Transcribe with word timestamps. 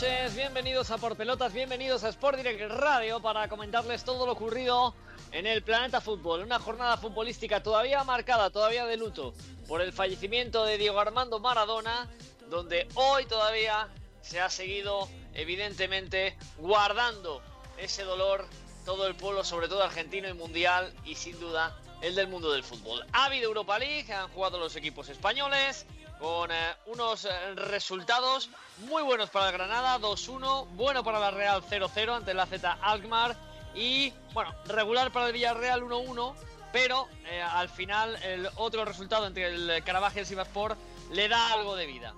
noches, 0.00 0.36
bienvenidos 0.36 0.92
a 0.92 0.98
Por 0.98 1.16
Pelotas, 1.16 1.52
bienvenidos 1.52 2.04
a 2.04 2.10
Sport 2.10 2.36
Direct 2.36 2.70
Radio 2.70 3.20
para 3.20 3.48
comentarles 3.48 4.04
todo 4.04 4.26
lo 4.26 4.32
ocurrido 4.32 4.94
en 5.32 5.44
el 5.44 5.64
planeta 5.64 6.00
fútbol. 6.00 6.42
Una 6.42 6.60
jornada 6.60 6.96
futbolística 6.98 7.64
todavía 7.64 8.04
marcada, 8.04 8.50
todavía 8.50 8.86
de 8.86 8.96
luto, 8.96 9.34
por 9.66 9.80
el 9.80 9.92
fallecimiento 9.92 10.64
de 10.64 10.78
Diego 10.78 11.00
Armando 11.00 11.40
Maradona, 11.40 12.08
donde 12.48 12.86
hoy 12.94 13.26
todavía 13.26 13.88
se 14.22 14.40
ha 14.40 14.48
seguido, 14.50 15.08
evidentemente, 15.34 16.36
guardando 16.58 17.42
ese 17.76 18.04
dolor 18.04 18.46
todo 18.84 19.04
el 19.08 19.16
pueblo, 19.16 19.42
sobre 19.42 19.66
todo 19.66 19.82
argentino 19.82 20.28
y 20.28 20.34
mundial, 20.34 20.92
y 21.04 21.16
sin 21.16 21.40
duda 21.40 21.76
el 22.02 22.14
del 22.14 22.28
mundo 22.28 22.52
del 22.52 22.62
fútbol. 22.62 23.04
Ha 23.12 23.24
habido 23.24 23.46
Europa 23.46 23.80
League, 23.80 24.12
han 24.12 24.28
jugado 24.28 24.60
los 24.60 24.76
equipos 24.76 25.08
españoles, 25.08 25.86
con 26.18 26.50
eh, 26.50 26.74
unos 26.86 27.24
eh, 27.24 27.54
resultados 27.54 28.50
muy 28.78 29.02
buenos 29.02 29.30
para 29.30 29.46
el 29.46 29.52
Granada, 29.52 29.98
2-1, 29.98 30.66
bueno 30.70 31.04
para 31.04 31.20
la 31.20 31.30
Real 31.30 31.62
0-0 31.62 32.16
ante 32.16 32.34
la 32.34 32.46
Z 32.46 32.78
Alkmaar 32.80 33.36
y 33.74 34.12
bueno, 34.32 34.54
regular 34.66 35.12
para 35.12 35.26
el 35.26 35.32
Villarreal 35.32 35.82
1-1, 35.82 36.34
pero 36.72 37.08
eh, 37.26 37.40
al 37.40 37.68
final 37.68 38.16
el 38.22 38.48
otro 38.56 38.84
resultado 38.84 39.26
entre 39.26 39.46
el 39.46 39.84
Carabaj 39.84 40.16
y 40.16 40.20
el 40.20 40.76
le 41.12 41.28
da 41.28 41.52
algo 41.52 41.76
de 41.76 41.86
vida. 41.86 42.14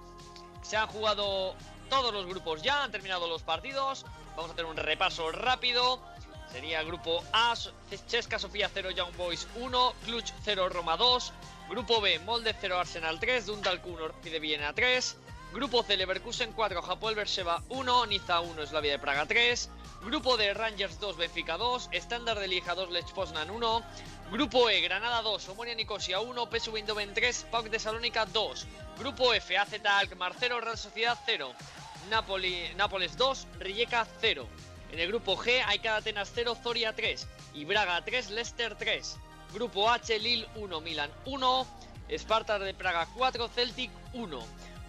Se 0.62 0.76
han 0.76 0.86
jugado 0.88 1.54
todos 1.88 2.12
los 2.12 2.26
grupos 2.26 2.62
ya, 2.62 2.82
han 2.82 2.90
terminado 2.90 3.28
los 3.28 3.42
partidos, 3.42 4.06
vamos 4.36 4.50
a 4.50 4.52
hacer 4.54 4.64
un 4.64 4.76
repaso 4.76 5.30
rápido. 5.32 6.00
Sería 6.52 6.82
grupo 6.82 7.22
A, 7.32 7.54
Chesca 8.08 8.38
Sofía 8.38 8.68
0, 8.72 8.90
Young 8.90 9.16
Boys 9.16 9.46
1, 9.54 9.94
Cluj 10.04 10.24
0, 10.42 10.68
Roma 10.68 10.96
2, 10.96 11.32
Grupo 11.70 12.00
B, 12.00 12.18
Molde 12.18 12.52
0, 12.60 12.80
Arsenal 12.80 13.20
3, 13.20 13.46
Dundalk 13.46 13.86
1, 13.86 14.12
de 14.24 14.40
Viena 14.40 14.72
3. 14.72 15.16
Grupo 15.52 15.84
C, 15.84 15.96
Leverkusen 15.96 16.52
4, 16.52 16.82
Japón 16.82 17.14
Berseba 17.14 17.62
1, 17.68 18.06
Niza 18.06 18.40
1, 18.40 18.66
Slavia 18.66 18.90
de 18.90 18.98
Praga 18.98 19.24
3. 19.24 19.70
Grupo 20.02 20.36
D, 20.36 20.52
Rangers 20.52 20.98
2, 20.98 21.16
Benfica 21.16 21.56
2, 21.56 21.90
Standard 21.92 22.40
de 22.40 22.48
Lieja 22.48 22.74
2, 22.74 22.90
Lech 22.90 23.12
Poznan 23.12 23.48
1. 23.48 23.82
Grupo 24.32 24.68
E, 24.68 24.80
Granada 24.80 25.22
2, 25.22 25.48
Omonia 25.50 25.77
Nicosia 25.77 26.18
1, 26.18 26.50
PSV 26.50 26.77
Eindhoven 26.77 27.14
3, 27.14 27.46
PAOK 27.52 27.66
de 27.70 27.78
Salónica 27.78 28.27
2. 28.27 28.66
Grupo 28.98 29.32
F, 29.32 29.56
AZ 29.56 29.72
Alkmaar 29.84 30.34
0, 30.40 30.61
Real 30.61 30.77
Sociedad 30.77 31.16
0. 31.24 31.55
Napoli, 32.11 32.74
Nápoles 32.74 33.16
2, 33.16 33.46
Rijeka 33.61 34.08
0. 34.20 34.48
En 34.90 34.98
el 34.98 35.06
grupo 35.06 35.36
G, 35.36 35.62
Aikada 35.64 35.98
Atenas 35.98 36.33
0, 36.34 36.56
Zoria 36.61 36.96
3 36.96 37.28
y 37.55 37.64
Braga 37.64 38.05
3, 38.05 38.30
Leicester 38.30 38.74
3. 38.74 39.20
Grupo 39.52 39.90
H, 39.90 40.18
Lille 40.18 40.46
1, 40.55 40.80
Milan 40.80 41.11
1, 41.24 41.66
Sparta 42.18 42.58
de 42.58 42.74
Praga 42.74 43.06
4, 43.16 43.48
Celtic 43.48 43.90
1. 44.12 44.40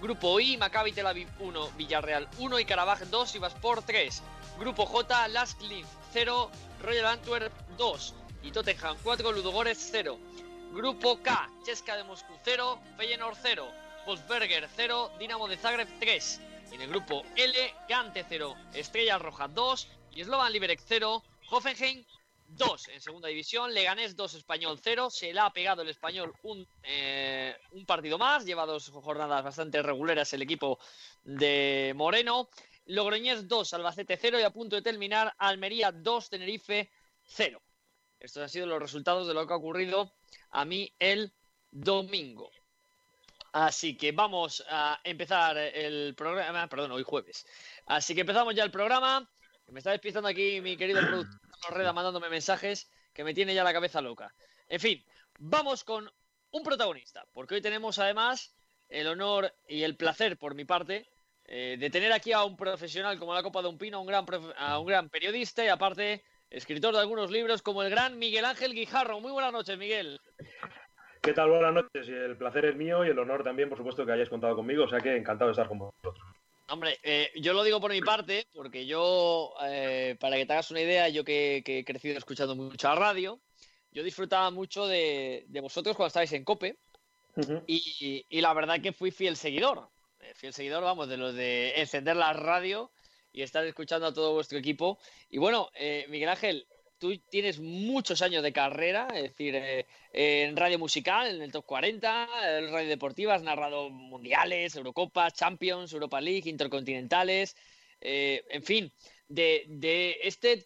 Grupo 0.01 0.39
I, 0.39 0.57
Maccabi 0.57 0.91
Tel 0.91 1.07
Aviv 1.07 1.27
1, 1.39 1.71
Villarreal 1.77 2.27
1 2.39 2.59
y 2.59 2.65
Carabaj 2.65 3.01
2 3.01 3.35
y 3.35 3.39
Vaspor 3.39 3.83
3. 3.83 4.21
Grupo 4.59 4.85
J, 4.85 5.27
Leaf 5.27 5.87
0, 6.13 6.51
Royal 6.81 7.05
Antwerp 7.05 7.53
2 7.77 8.15
y 8.43 8.51
Tottenham 8.51 8.97
4, 9.03 9.31
Ludogorets 9.31 9.89
0. 9.91 10.17
Grupo 10.73 11.21
K, 11.21 11.49
Cheska 11.65 11.97
de 11.97 12.03
Moscú 12.03 12.33
0, 12.43 12.79
Feyenoord 12.97 13.37
0, 13.41 13.67
Wolfsberger 14.05 14.69
0, 14.75 15.11
Dinamo 15.19 15.47
de 15.47 15.57
Zagreb 15.57 15.87
3. 15.99 16.41
Y 16.71 16.75
en 16.75 16.81
el 16.81 16.89
grupo 16.89 17.23
L, 17.35 17.73
Gante 17.89 18.25
0, 18.27 18.55
Estrella 18.73 19.17
Roja 19.17 19.47
2 19.47 19.87
y 20.13 20.23
Slovan 20.23 20.53
Liberec 20.53 20.81
0, 20.87 21.23
Hoffenheim 21.49 22.05
2 22.57 22.89
en 22.89 23.01
segunda 23.01 23.29
división, 23.29 23.73
Leganés 23.73 24.15
2, 24.15 24.35
Español 24.35 24.79
0, 24.81 25.09
se 25.09 25.33
le 25.33 25.39
ha 25.39 25.49
pegado 25.51 25.81
el 25.81 25.89
Español 25.89 26.33
un, 26.43 26.67
eh, 26.83 27.55
un 27.71 27.85
partido 27.85 28.17
más, 28.17 28.45
lleva 28.45 28.65
dos 28.65 28.89
jornadas 28.89 29.43
bastante 29.43 29.81
regulares 29.81 30.33
el 30.33 30.41
equipo 30.41 30.79
de 31.23 31.93
Moreno, 31.95 32.49
Logroñés 32.87 33.47
2, 33.47 33.73
Albacete 33.73 34.17
0 34.17 34.39
y 34.39 34.43
a 34.43 34.49
punto 34.49 34.75
de 34.75 34.81
terminar 34.81 35.33
Almería 35.37 35.91
2, 35.91 36.29
Tenerife 36.29 36.89
0. 37.23 37.61
Estos 38.19 38.43
han 38.43 38.49
sido 38.49 38.65
los 38.65 38.81
resultados 38.81 39.27
de 39.27 39.33
lo 39.33 39.47
que 39.47 39.53
ha 39.53 39.57
ocurrido 39.57 40.13
a 40.51 40.65
mí 40.65 40.93
el 40.99 41.33
domingo. 41.71 42.51
Así 43.53 43.97
que 43.97 44.11
vamos 44.11 44.63
a 44.69 44.99
empezar 45.03 45.57
el 45.57 46.15
programa, 46.15 46.67
perdón, 46.67 46.91
hoy 46.91 47.03
jueves. 47.03 47.45
Así 47.85 48.13
que 48.13 48.21
empezamos 48.21 48.55
ya 48.55 48.63
el 48.63 48.71
programa. 48.71 49.29
Me 49.67 49.79
está 49.79 49.91
despistando 49.91 50.27
aquí 50.27 50.61
mi 50.61 50.75
querido 50.77 51.01
productor 51.01 51.50
Reda 51.69 51.93
mandándome 51.93 52.29
mensajes 52.29 52.89
que 53.13 53.23
me 53.23 53.33
tiene 53.33 53.53
ya 53.53 53.63
la 53.63 53.73
cabeza 53.73 54.01
loca. 54.01 54.33
En 54.67 54.79
fin, 54.79 55.03
vamos 55.39 55.83
con 55.83 56.11
un 56.51 56.63
protagonista, 56.63 57.25
porque 57.33 57.55
hoy 57.55 57.61
tenemos 57.61 57.99
además 57.99 58.55
el 58.89 59.07
honor 59.07 59.53
y 59.67 59.83
el 59.83 59.95
placer 59.95 60.37
por 60.37 60.55
mi 60.55 60.65
parte 60.65 61.09
eh, 61.45 61.77
de 61.79 61.89
tener 61.89 62.11
aquí 62.11 62.33
a 62.33 62.43
un 62.43 62.57
profesional 62.57 63.17
como 63.19 63.33
la 63.33 63.43
Copa 63.43 63.61
de 63.61 63.69
un 63.69 63.77
Pino, 63.77 64.01
un, 64.01 64.07
gran 64.07 64.25
a 64.57 64.79
un 64.79 64.85
gran 64.85 65.09
periodista 65.09 65.63
y 65.63 65.69
aparte 65.69 66.23
escritor 66.49 66.93
de 66.93 66.99
algunos 66.99 67.31
libros 67.31 67.61
como 67.61 67.83
el 67.83 67.89
gran 67.89 68.19
Miguel 68.19 68.45
Ángel 68.45 68.73
Guijarro. 68.73 69.19
Muy 69.19 69.31
buenas 69.31 69.53
noches, 69.53 69.77
Miguel. 69.77 70.19
¿Qué 71.21 71.33
tal? 71.33 71.49
Buenas 71.49 71.73
noches. 71.73 72.07
El 72.09 72.35
placer 72.35 72.65
es 72.65 72.75
mío 72.75 73.05
y 73.05 73.09
el 73.09 73.19
honor 73.19 73.43
también, 73.43 73.69
por 73.69 73.77
supuesto, 73.77 74.05
que 74.05 74.11
hayáis 74.11 74.29
contado 74.29 74.55
conmigo. 74.55 74.85
O 74.85 74.87
sea 74.87 74.99
que 74.99 75.15
encantado 75.15 75.49
de 75.49 75.53
estar 75.53 75.67
con 75.67 75.79
vosotros. 75.79 76.17
Hombre, 76.71 76.99
eh, 77.03 77.31
yo 77.35 77.51
lo 77.51 77.65
digo 77.65 77.81
por 77.81 77.91
mi 77.91 77.99
parte, 77.99 78.47
porque 78.53 78.85
yo, 78.85 79.53
eh, 79.61 80.15
para 80.17 80.37
que 80.37 80.45
te 80.45 80.53
hagas 80.53 80.71
una 80.71 80.79
idea, 80.79 81.09
yo 81.09 81.25
que, 81.25 81.61
he 81.65 81.83
crecido 81.83 82.17
escuchando 82.17 82.55
mucha 82.55 82.95
radio, 82.95 83.41
yo 83.91 84.03
disfrutaba 84.03 84.51
mucho 84.51 84.87
de, 84.87 85.45
vosotros 85.61 85.97
cuando 85.97 86.07
estabais 86.07 86.31
en 86.31 86.45
COPE 86.45 86.77
y, 87.67 88.39
la 88.39 88.53
verdad 88.53 88.79
que 88.81 88.93
fui 88.93 89.11
fiel 89.11 89.35
seguidor. 89.35 89.89
Eh, 90.21 90.31
fiel 90.33 90.53
seguidor, 90.53 90.81
vamos, 90.81 91.09
de 91.09 91.17
los 91.17 91.35
de 91.35 91.73
encender 91.75 92.15
la 92.15 92.31
radio 92.31 92.89
y 93.33 93.41
estar 93.41 93.65
escuchando 93.65 94.07
a 94.07 94.13
todo 94.13 94.31
vuestro 94.31 94.57
equipo. 94.57 94.97
Y 95.29 95.39
bueno, 95.39 95.69
Miguel 96.07 96.29
Ángel, 96.29 96.67
tú 97.01 97.17
tienes 97.17 97.59
muchos 97.59 98.21
años 98.21 98.43
de 98.43 98.53
carrera, 98.53 99.07
es 99.15 99.23
decir, 99.23 99.55
eh, 99.55 99.87
en 100.13 100.55
radio 100.55 100.77
musical, 100.77 101.27
en 101.35 101.41
el 101.41 101.51
top 101.51 101.65
40, 101.65 102.29
en 102.59 102.71
radio 102.71 102.89
deportiva, 102.89 103.33
has 103.33 103.41
narrado 103.41 103.89
mundiales, 103.89 104.75
Eurocopas, 104.75 105.33
Champions, 105.33 105.91
Europa 105.93 106.21
League, 106.21 106.47
intercontinentales, 106.47 107.57
eh, 108.01 108.45
en 108.51 108.63
fin, 108.63 108.93
de, 109.27 110.19
este 110.21 110.57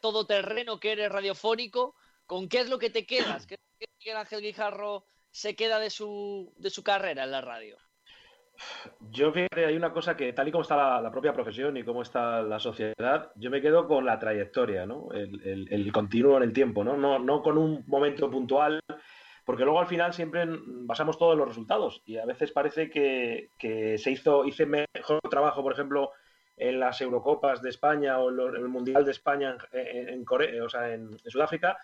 todoterreno 0.00 0.80
que 0.80 0.92
eres 0.92 1.12
radiofónico, 1.12 1.94
¿con 2.24 2.48
qué 2.48 2.60
es 2.60 2.70
lo 2.70 2.78
que 2.78 2.88
te 2.88 3.04
quedas? 3.04 3.46
¿Qué, 3.46 3.56
qué 3.98 4.12
Ángel 4.12 4.40
Guijarro 4.40 5.04
se 5.30 5.54
queda 5.54 5.78
de 5.78 5.90
su, 5.90 6.54
de 6.56 6.70
su 6.70 6.82
carrera 6.82 7.24
en 7.24 7.32
la 7.32 7.42
radio? 7.42 7.76
Yo 9.10 9.32
fíjate, 9.32 9.66
hay 9.66 9.76
una 9.76 9.92
cosa 9.92 10.16
que 10.16 10.32
tal 10.32 10.48
y 10.48 10.52
como 10.52 10.62
está 10.62 11.00
la, 11.00 11.10
propia 11.10 11.32
profesión 11.32 11.76
y 11.76 11.84
cómo 11.84 12.02
está 12.02 12.42
la 12.42 12.58
sociedad, 12.58 13.32
yo 13.36 13.50
me 13.50 13.60
quedo 13.60 13.86
con 13.86 14.04
la 14.04 14.18
trayectoria, 14.18 14.86
¿no? 14.86 15.08
El, 15.12 15.92
continuo 15.92 16.36
en 16.36 16.44
el 16.44 16.52
tiempo, 16.52 16.84
¿no? 16.84 16.96
¿no? 16.96 17.18
No 17.18 17.42
con 17.42 17.58
un 17.58 17.84
momento 17.86 18.30
puntual, 18.30 18.80
porque 19.44 19.64
luego 19.64 19.80
al 19.80 19.86
final 19.86 20.12
siempre 20.12 20.46
basamos 20.48 21.18
todo 21.18 21.32
en 21.32 21.38
los 21.38 21.48
resultados 21.48 22.02
y 22.04 22.18
a 22.18 22.26
veces 22.26 22.52
parece 22.52 22.90
que, 22.90 23.48
se 23.98 24.10
hizo, 24.10 24.44
hice 24.44 24.66
mejor 24.66 25.20
trabajo, 25.30 25.62
por 25.62 25.72
ejemplo, 25.72 26.10
en 26.56 26.78
las 26.80 27.00
Eurocopas 27.00 27.62
de 27.62 27.70
España 27.70 28.18
o 28.18 28.30
en 28.30 28.56
el 28.56 28.68
Mundial 28.68 29.04
de 29.04 29.10
España 29.10 29.56
en, 29.72 30.24
Corea, 30.24 30.64
o 30.64 30.68
sea, 30.68 30.92
en, 30.92 31.18
Sudáfrica, 31.18 31.76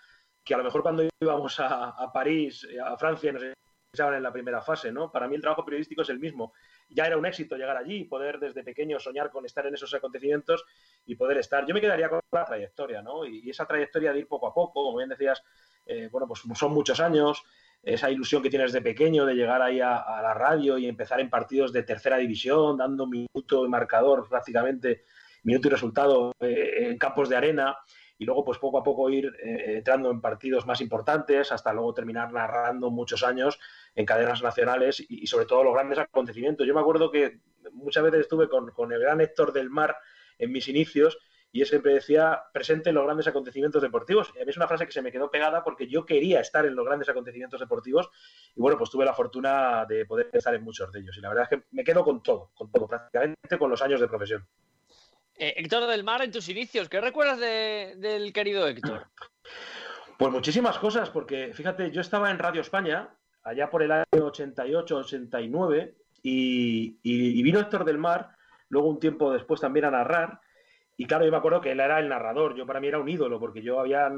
que 0.43 0.53
a 0.53 0.57
lo 0.57 0.63
mejor 0.63 0.81
cuando 0.81 1.03
íbamos 1.21 1.59
a, 1.59 1.89
a 1.89 2.11
París, 2.11 2.67
a 2.83 2.97
Francia, 2.97 3.33
no 3.33 3.39
sé 3.39 3.53
en 3.97 4.23
la 4.23 4.31
primera 4.31 4.61
fase, 4.61 4.91
¿no? 4.91 5.11
Para 5.11 5.27
mí 5.27 5.35
el 5.35 5.41
trabajo 5.41 5.65
periodístico 5.65 6.03
es 6.03 6.09
el 6.09 6.19
mismo. 6.19 6.53
Ya 6.89 7.05
era 7.05 7.17
un 7.17 7.25
éxito 7.25 7.55
llegar 7.55 7.77
allí 7.77 7.97
y 7.97 8.03
poder 8.05 8.39
desde 8.39 8.63
pequeño 8.63 8.99
soñar 8.99 9.29
con 9.29 9.45
estar 9.45 9.65
en 9.67 9.75
esos 9.75 9.93
acontecimientos 9.93 10.65
y 11.05 11.15
poder 11.15 11.37
estar. 11.37 11.65
Yo 11.65 11.73
me 11.73 11.81
quedaría 11.81 12.09
con 12.09 12.19
la 12.31 12.45
trayectoria, 12.45 13.01
¿no? 13.01 13.25
Y, 13.25 13.49
esa 13.49 13.65
trayectoria 13.65 14.11
de 14.11 14.19
ir 14.19 14.27
poco 14.27 14.47
a 14.47 14.53
poco, 14.53 14.83
como 14.85 14.97
bien 14.97 15.09
decías, 15.09 15.43
eh, 15.85 16.09
bueno, 16.11 16.27
pues 16.27 16.41
son 16.57 16.71
muchos 16.73 16.99
años, 16.99 17.43
esa 17.83 18.09
ilusión 18.09 18.43
que 18.43 18.49
tienes 18.49 18.73
de 18.73 18.81
pequeño 18.81 19.25
de 19.25 19.35
llegar 19.35 19.61
ahí 19.61 19.79
a, 19.79 20.03
la 20.21 20.33
radio 20.33 20.77
y 20.77 20.87
empezar 20.87 21.19
en 21.19 21.29
partidos 21.29 21.71
de 21.71 21.83
tercera 21.83 22.17
división, 22.17 22.77
dando 22.77 23.07
minuto 23.07 23.65
y 23.65 23.69
marcador 23.69 24.27
prácticamente, 24.27 25.05
minuto 25.43 25.67
y 25.67 25.71
resultado 25.71 26.33
eh, 26.39 26.89
en 26.89 26.97
campos 26.97 27.29
de 27.29 27.37
arena 27.37 27.77
y 28.17 28.25
luego 28.25 28.43
pues 28.43 28.59
poco 28.59 28.77
a 28.77 28.83
poco 28.83 29.09
ir 29.09 29.33
eh, 29.41 29.77
entrando 29.77 30.11
en 30.11 30.19
partidos 30.19 30.67
más 30.67 30.81
importantes 30.81 31.51
hasta 31.53 31.73
luego 31.73 31.93
terminar 31.93 32.31
narrando 32.33 32.91
muchos 32.91 33.23
años 33.23 33.59
en 33.95 34.05
cadenas 34.05 34.41
nacionales 34.41 35.03
y, 35.07 35.27
sobre 35.27 35.45
todo 35.45 35.63
los 35.63 35.73
grandes 35.73 35.99
acontecimientos. 35.99 36.65
Yo 36.65 36.73
me 36.73 36.81
acuerdo 36.81 37.11
que 37.11 37.39
muchas 37.71 38.03
veces 38.03 38.21
estuve 38.21 38.47
con, 38.49 38.91
el 38.91 38.99
gran 38.99 39.21
Héctor 39.21 39.53
del 39.53 39.69
Mar 39.69 39.97
en 40.37 40.51
mis 40.51 40.67
inicios 40.67 41.17
y 41.51 41.61
él 41.61 41.67
siempre 41.67 41.93
decía 41.93 42.43
presente 42.53 42.89
en 42.89 42.95
los 42.95 43.05
grandes 43.05 43.27
acontecimientos 43.27 43.81
deportivos. 43.81 44.31
Y 44.35 44.41
a 44.41 44.45
mí 44.45 44.51
es 44.51 44.57
una 44.57 44.67
frase 44.67 44.85
que 44.85 44.91
se 44.91 45.01
me 45.01 45.11
quedó 45.11 45.31
pegada 45.31 45.63
porque 45.63 45.87
yo 45.87 46.05
quería 46.05 46.39
estar 46.41 46.65
en 46.65 46.75
los 46.75 46.85
grandes 46.85 47.09
acontecimientos 47.09 47.59
deportivos 47.59 48.09
y 48.55 48.61
bueno, 48.61 48.77
pues 48.77 48.89
tuve 48.89 49.05
la 49.05 49.13
fortuna 49.13 49.85
de 49.85 50.05
poder 50.05 50.29
estar 50.33 50.53
en 50.53 50.63
muchos 50.63 50.91
de 50.91 50.99
ellos. 50.99 51.17
Y 51.17 51.21
la 51.21 51.29
verdad 51.29 51.47
es 51.49 51.57
que 51.57 51.65
me 51.71 51.83
quedo 51.83 52.03
con 52.03 52.21
todo, 52.21 52.51
con 52.53 52.71
todo, 52.71 52.87
prácticamente 52.87 53.57
con 53.57 53.69
los 53.69 53.81
años 53.81 53.99
de 53.99 54.07
profesión. 54.07 54.47
Eh, 55.35 55.53
Héctor 55.57 55.87
del 55.87 56.03
Mar, 56.03 56.21
en 56.21 56.31
tus 56.31 56.49
inicios, 56.49 56.89
¿qué 56.89 56.99
recuerdas 56.99 57.39
del 57.39 58.33
querido 58.33 58.67
Héctor? 58.67 59.07
Pues 60.19 60.33
muchísimas 60.33 60.77
cosas, 60.77 61.09
porque 61.09 61.53
fíjate, 61.53 61.91
yo 61.91 62.01
estaba 62.01 62.29
en 62.29 62.39
Radio 62.39 62.59
España 62.59 63.09
allá 63.43 63.69
por 63.69 63.83
el 63.83 63.91
año 63.91 64.05
88, 64.11 64.97
89, 64.97 65.95
y, 66.21 66.99
y, 67.01 67.43
vino 67.43 67.59
Héctor 67.59 67.85
del 67.85 67.97
Mar 67.97 68.31
luego 68.67 68.89
un 68.89 68.99
tiempo 68.99 69.31
después 69.31 69.61
también 69.61 69.85
a 69.85 69.91
narrar. 69.91 70.41
Y 70.97 71.05
claro, 71.05 71.23
yo 71.23 71.31
me 71.31 71.37
acuerdo 71.37 71.61
que 71.61 71.71
él 71.71 71.79
era 71.79 71.99
el 71.99 72.09
narrador, 72.09 72.55
yo 72.55 72.65
para 72.65 72.81
mí 72.81 72.87
era 72.87 72.99
un 72.99 73.07
ídolo, 73.07 73.39
porque 73.39 73.61
yo 73.61 73.79
había 73.79 74.11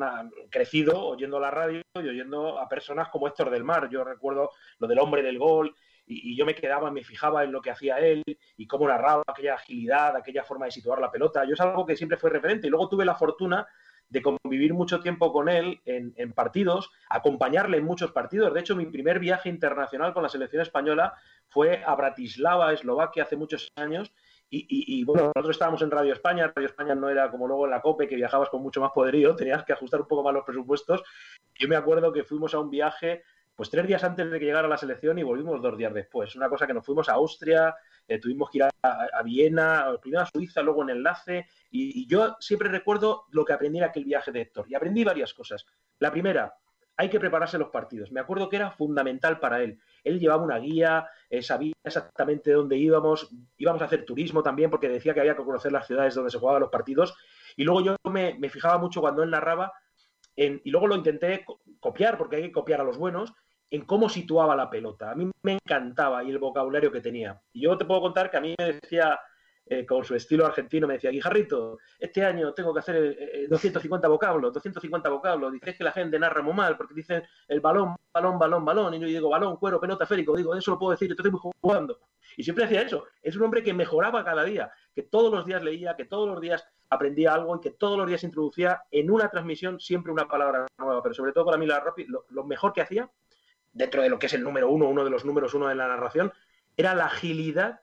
crecido 0.50 1.00
oyendo 1.06 1.40
la 1.40 1.52
radio 1.52 1.82
y 1.94 2.08
oyendo 2.08 2.60
a 2.60 2.68
personas 2.68 3.10
como 3.10 3.28
Héctor 3.28 3.52
del 3.52 3.64
Mar. 3.64 3.88
Yo 3.90 4.04
recuerdo 4.04 4.50
lo 4.80 4.88
del 4.88 4.98
hombre 4.98 5.22
del 5.22 5.38
gol, 5.38 5.76
y, 6.06 6.36
yo 6.36 6.46
me 6.46 6.56
quedaba, 6.56 6.92
me 6.92 7.04
fijaba 7.04 7.44
en 7.44 7.52
lo 7.52 7.62
que 7.62 7.72
hacía 7.72 8.00
él 8.00 8.24
y 8.58 8.68
cómo 8.68 8.88
narraba 8.88 9.24
aquella 9.28 9.56
agilidad, 9.56 10.16
aquella 10.16 10.44
forma 10.44 10.66
de 10.66 10.72
situar 10.72 11.00
la 11.00 11.12
pelota. 11.12 11.46
Yo 11.46 11.54
es 11.54 11.62
algo 11.62 11.86
que 11.86 11.96
siempre 11.96 12.18
fue 12.18 12.30
referente. 12.30 12.68
Y 12.68 12.70
luego 12.70 12.90
tuve 12.90 13.06
la 13.06 13.16
fortuna 13.16 13.68
de 14.12 14.22
convivir 14.22 14.74
mucho 14.74 15.00
tiempo 15.00 15.32
con 15.32 15.48
él 15.48 15.82
en, 15.86 16.34
partidos, 16.34 16.92
acompañarle 17.10 17.78
en 17.78 17.86
muchos 17.86 18.12
partidos. 18.12 18.54
De 18.54 18.60
hecho, 18.60 18.76
mi 18.76 18.86
primer 18.86 19.20
viaje 19.20 19.48
internacional 19.48 20.14
con 20.14 20.22
la 20.22 20.30
selección 20.30 20.62
española 20.62 21.14
fue 21.48 21.82
a 21.86 21.96
Bratislava, 21.96 22.74
Eslovaquia, 22.74 23.24
hace 23.24 23.38
muchos 23.38 23.72
años, 23.76 24.12
y, 24.54 25.06
bueno, 25.06 25.32
nosotros 25.34 25.56
estábamos 25.56 25.82
en 25.82 25.92
Radio 25.92 26.12
España, 26.12 26.52
Radio 26.54 26.68
España 26.68 26.94
no 26.94 27.08
era 27.08 27.32
como 27.32 27.48
luego 27.48 27.64
en 27.64 27.72
la 27.72 27.82
COPE, 27.82 28.10
que 28.10 28.18
viajabas 28.18 28.50
con 28.50 28.62
mucho 28.62 28.82
más 28.82 28.92
poderío, 28.92 29.34
tenías 29.38 29.64
que 29.64 29.72
ajustar 29.72 30.02
un 30.02 30.08
poco 30.08 30.24
más 30.24 30.34
los 30.34 30.44
presupuestos. 30.44 31.04
Yo 31.58 31.70
me 31.70 31.78
acuerdo 31.78 32.12
que 32.12 32.26
fuimos 32.26 32.54
a 32.54 32.60
un 32.60 32.70
viaje 32.70 33.24
pues 33.56 33.70
tres 33.70 33.88
días 33.88 34.04
antes 34.04 34.30
de 34.30 34.40
que 34.40 34.46
llegara 34.46 34.68
la 34.68 34.78
selección 34.78 35.20
y 35.20 35.24
volvimos 35.24 35.62
dos 35.62 35.78
días 35.78 35.94
después. 35.94 36.36
Una 36.36 36.50
cosa 36.50 36.68
que 36.68 36.74
nos 36.74 36.86
fuimos 36.86 37.08
a 37.08 37.14
Austria, 37.14 37.76
eh, 38.08 38.20
tuvimos 38.20 38.50
que 38.50 38.60
ir 38.60 38.64
a, 38.64 39.24
Viena, 39.24 39.96
primero 40.02 40.24
a 40.24 40.26
Suiza, 40.26 40.62
luego 40.62 40.84
en 40.84 40.90
enlace, 40.92 41.48
y, 41.70 42.02
y, 42.02 42.08
yo 42.08 42.36
siempre 42.40 42.70
recuerdo 42.70 43.26
lo 43.32 43.46
que 43.46 43.54
aprendí 43.54 43.78
en 43.78 43.86
aquel 43.86 44.06
viaje 44.06 44.32
de 44.32 44.42
Héctor, 44.42 44.66
y 44.70 44.76
aprendí 44.76 45.04
varias 45.04 45.34
cosas. 45.34 45.66
La 46.00 46.12
primera, 46.12 46.54
hay 47.02 47.10
que 47.10 47.20
prepararse 47.20 47.58
los 47.58 47.70
partidos. 47.70 48.12
Me 48.12 48.20
acuerdo 48.20 48.48
que 48.48 48.58
era 48.58 48.70
fundamental 48.70 49.40
para 49.40 49.64
él. 49.64 49.80
Él 50.04 50.20
llevaba 50.20 50.44
una 50.44 50.60
guía, 50.60 51.08
eh, 51.32 51.42
sabía 51.42 51.74
exactamente 51.84 52.52
dónde 52.52 52.78
íbamos, 52.78 53.30
íbamos 53.58 53.82
a 53.82 53.86
hacer 53.86 54.06
turismo 54.06 54.44
también, 54.44 54.70
porque 54.70 54.88
decía 54.88 55.14
que 55.14 55.20
había 55.20 55.36
que 55.36 55.44
conocer 55.44 55.72
las 55.72 55.88
ciudades 55.88 56.14
donde 56.14 56.30
se 56.30 56.38
jugaban 56.38 56.62
los 56.62 56.70
partidos. 56.70 57.16
Y 57.56 57.64
luego 57.64 57.82
yo 57.82 57.96
me, 58.12 58.38
fijaba 58.50 58.78
mucho 58.78 59.02
cuando 59.02 59.24
él 59.24 59.32
narraba, 59.32 59.74
y 60.36 60.70
luego 60.70 60.88
lo 60.88 60.96
intenté 60.96 61.44
copiar, 61.80 62.20
porque 62.20 62.36
hay 62.36 62.42
que 62.44 62.52
copiar 62.52 62.82
a 62.82 62.84
los 62.84 63.00
buenos, 63.00 63.34
en 63.72 63.86
cómo 63.86 64.10
situaba 64.10 64.56
la 64.56 64.70
pelota. 64.70 65.12
A 65.12 65.16
mí 65.16 65.32
me 65.42 65.54
encantaba 65.54 66.24
y 66.24 66.30
el 66.30 66.38
vocabulario 66.38 66.92
que 66.92 67.02
tenía. 67.02 67.42
Y 67.54 67.62
yo 67.62 67.78
te 67.78 67.86
puedo 67.86 68.02
contar 68.02 68.30
que 68.30 68.38
a 68.38 68.42
mí 68.42 68.54
me 68.60 68.74
decía 68.74 69.20
eh, 69.66 69.86
con 69.86 70.04
su 70.04 70.14
estilo 70.16 70.46
argentino, 70.46 70.86
me 70.86 70.96
decía, 70.96 71.12
Guijarrito, 71.12 71.78
este 71.98 72.26
año 72.26 72.54
tengo 72.54 72.74
que 72.74 72.80
hacer 72.80 73.48
250 73.50 74.06
eh, 74.06 74.10
eh, 74.10 74.12
vocablos, 74.12 74.54
250 74.54 75.10
vocablos. 75.10 75.54
Dices 75.54 75.78
que 75.78 75.86
la 75.86 75.94
gente 75.94 76.20
narra 76.20 76.42
muy 76.42 76.54
mal 76.54 76.76
porque 76.76 76.94
dicen 76.94 77.24
el 77.48 77.62
balón, 77.62 77.96
balón, 78.14 78.38
balón, 78.38 78.66
balón. 78.66 78.94
Y 78.96 79.00
yo 79.00 79.08
digo, 79.08 79.30
balón, 79.30 79.56
cuero, 79.56 79.80
pelota, 79.80 80.06
férico. 80.06 80.36
Digo, 80.36 80.54
eso 80.54 80.72
lo 80.72 80.80
puedo 80.80 80.92
decir, 80.92 81.10
estoy 81.10 81.32
jugando. 81.62 82.00
Y 82.36 82.44
siempre 82.44 82.66
decía 82.66 82.82
eso. 82.82 83.06
Es 83.22 83.38
un 83.38 83.44
hombre 83.44 83.64
que 83.64 83.74
mejoraba 83.74 84.26
cada 84.26 84.44
día, 84.44 84.70
que 84.94 85.04
todos 85.04 85.32
los 85.32 85.46
días 85.46 85.64
leía, 85.64 85.96
que 85.96 86.04
todos 86.04 86.28
los 86.28 86.42
días 86.42 86.68
aprendía 86.90 87.34
algo 87.34 87.56
y 87.56 87.62
que 87.62 87.72
todos 87.72 87.98
los 87.98 88.06
días 88.06 88.26
introducía 88.26 88.82
en 88.92 89.10
una 89.10 89.30
transmisión 89.30 89.80
siempre 89.80 90.12
una 90.12 90.28
palabra 90.28 90.66
nueva. 90.78 91.02
Pero 91.02 91.16
sobre 91.16 91.32
todo 91.32 91.46
para 91.46 91.58
mí 91.58 91.66
la 91.66 91.82
lo 92.30 92.44
mejor 92.44 92.74
que 92.74 92.82
hacía, 92.82 93.10
dentro 93.74 94.02
de 94.02 94.10
lo 94.10 94.20
que 94.20 94.28
es 94.28 94.34
el 94.34 94.44
número 94.44 94.70
uno, 94.70 94.88
uno 94.88 95.04
de 95.04 95.10
los 95.10 95.26
números 95.26 95.54
uno 95.54 95.68
de 95.68 95.76
la 95.76 95.88
narración, 95.88 96.34
era 96.78 96.96
la 96.96 97.06
agilidad 97.06 97.82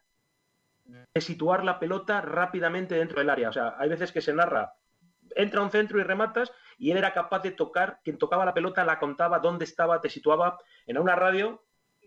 de 1.15 1.21
situar 1.21 1.65
la 1.65 1.79
pelota 1.79 2.21
rápidamente 2.21 2.95
dentro 2.95 3.19
del 3.19 3.31
área. 3.31 3.51
O 3.51 3.53
sea, 3.53 3.75
hay 3.79 3.89
veces 3.89 4.13
que 4.13 4.21
se 4.21 4.33
narra, 4.33 4.75
entra 5.37 5.61
a 5.61 5.65
un 5.65 5.71
centro 5.71 5.99
y 6.01 6.03
rematas, 6.03 6.53
y 6.79 6.91
él 6.91 6.97
era 6.97 7.13
capaz 7.13 7.41
de 7.41 7.51
tocar, 7.51 8.01
quien 8.03 8.19
tocaba 8.19 8.45
la 8.45 8.55
pelota 8.55 8.85
la 8.85 8.99
contaba 8.99 9.41
dónde 9.41 9.65
estaba, 9.65 10.01
te 10.01 10.09
situaba 10.09 10.59
en 10.87 10.99
una 10.99 11.17
radio, 11.17 11.65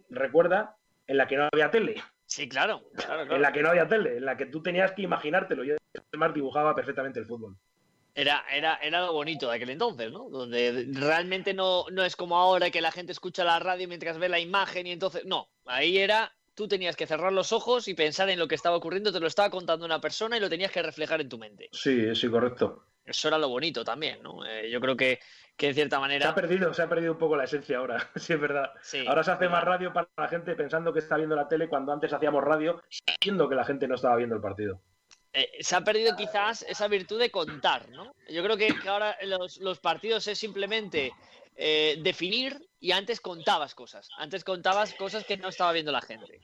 recuerda, 0.09 0.77
en 1.07 1.17
la 1.17 1.27
que 1.27 1.37
no 1.37 1.47
había 1.51 1.69
tele. 1.69 2.01
Sí, 2.25 2.47
claro, 2.47 2.83
En 3.29 3.41
la 3.41 3.51
que 3.51 3.61
no 3.61 3.69
había 3.69 3.87
tele, 3.87 4.17
en 4.17 4.25
la 4.25 4.37
que 4.37 4.45
tú 4.45 4.63
tenías 4.63 4.93
que 4.93 5.01
imaginártelo. 5.01 5.65
Y 5.65 5.75
además 6.11 6.33
dibujaba 6.33 6.73
perfectamente 6.73 7.19
el 7.19 7.25
fútbol. 7.25 7.57
Era, 8.13 8.43
era, 8.51 8.75
era 8.75 9.01
lo 9.01 9.13
bonito 9.13 9.49
de 9.49 9.55
aquel 9.55 9.69
entonces, 9.69 10.11
¿no? 10.11 10.29
Donde 10.29 10.87
realmente 10.91 11.53
no, 11.53 11.85
no 11.91 12.03
es 12.03 12.15
como 12.15 12.37
ahora 12.37 12.69
que 12.69 12.81
la 12.81 12.91
gente 12.91 13.13
escucha 13.13 13.43
la 13.43 13.59
radio 13.59 13.87
mientras 13.87 14.17
ve 14.17 14.27
la 14.27 14.39
imagen 14.39 14.87
y 14.87 14.91
entonces. 14.91 15.23
No, 15.25 15.49
ahí 15.65 15.97
era 15.97 16.33
tú 16.53 16.67
tenías 16.67 16.95
que 16.95 17.07
cerrar 17.07 17.33
los 17.33 17.53
ojos 17.53 17.87
y 17.87 17.93
pensar 17.93 18.29
en 18.29 18.39
lo 18.39 18.47
que 18.47 18.55
estaba 18.55 18.75
ocurriendo, 18.75 19.11
te 19.11 19.19
lo 19.19 19.27
estaba 19.27 19.49
contando 19.49 19.85
una 19.85 20.01
persona 20.01 20.37
y 20.37 20.39
lo 20.39 20.49
tenías 20.49 20.71
que 20.71 20.81
reflejar 20.81 21.21
en 21.21 21.29
tu 21.29 21.37
mente. 21.37 21.69
Sí, 21.71 22.13
sí, 22.15 22.29
correcto. 22.29 22.85
Eso 23.03 23.27
era 23.27 23.37
lo 23.37 23.49
bonito 23.49 23.83
también, 23.83 24.21
¿no? 24.21 24.45
Eh, 24.45 24.69
yo 24.69 24.79
creo 24.79 24.95
que, 24.95 25.19
que, 25.57 25.67
de 25.67 25.73
cierta 25.73 25.99
manera... 25.99 26.25
Se 26.25 26.31
ha 26.31 26.35
perdido, 26.35 26.73
se 26.73 26.83
ha 26.83 26.89
perdido 26.89 27.13
un 27.13 27.17
poco 27.17 27.35
la 27.35 27.45
esencia 27.45 27.77
ahora, 27.77 28.09
sí 28.15 28.33
es 28.33 28.39
verdad. 28.39 28.71
ahora 29.07 29.23
se 29.23 29.31
hace 29.31 29.49
más 29.49 29.63
radio 29.63 29.91
para 29.91 30.07
la 30.17 30.27
gente 30.27 30.53
pensando 30.55 30.93
que 30.93 30.99
está 30.99 31.17
viendo 31.17 31.35
la 31.35 31.47
tele 31.47 31.67
cuando 31.67 31.91
antes 31.91 32.13
hacíamos 32.13 32.43
radio 32.43 32.81
sabiendo 32.89 33.49
que 33.49 33.55
la 33.55 33.65
gente 33.65 33.87
no 33.87 33.95
estaba 33.95 34.17
viendo 34.17 34.35
el 34.35 34.41
partido. 34.41 34.81
Eh, 35.33 35.49
se 35.61 35.75
ha 35.75 35.83
perdido 35.83 36.15
quizás 36.15 36.63
esa 36.67 36.87
virtud 36.87 37.19
de 37.19 37.31
contar, 37.31 37.89
¿no? 37.89 38.13
Yo 38.29 38.43
creo 38.43 38.57
que, 38.57 38.73
ahora 38.87 39.17
los, 39.23 39.57
los 39.57 39.79
partidos 39.79 40.27
es 40.27 40.37
simplemente 40.37 41.13
eh, 41.55 41.99
definir 42.01 42.67
y 42.79 42.91
antes 42.91 43.21
contabas 43.21 43.75
cosas. 43.75 44.09
Antes 44.17 44.43
contabas 44.43 44.93
cosas 44.93 45.23
que 45.25 45.37
no 45.37 45.49
estaba 45.49 45.71
viendo 45.71 45.91
la 45.91 46.01
gente. 46.01 46.41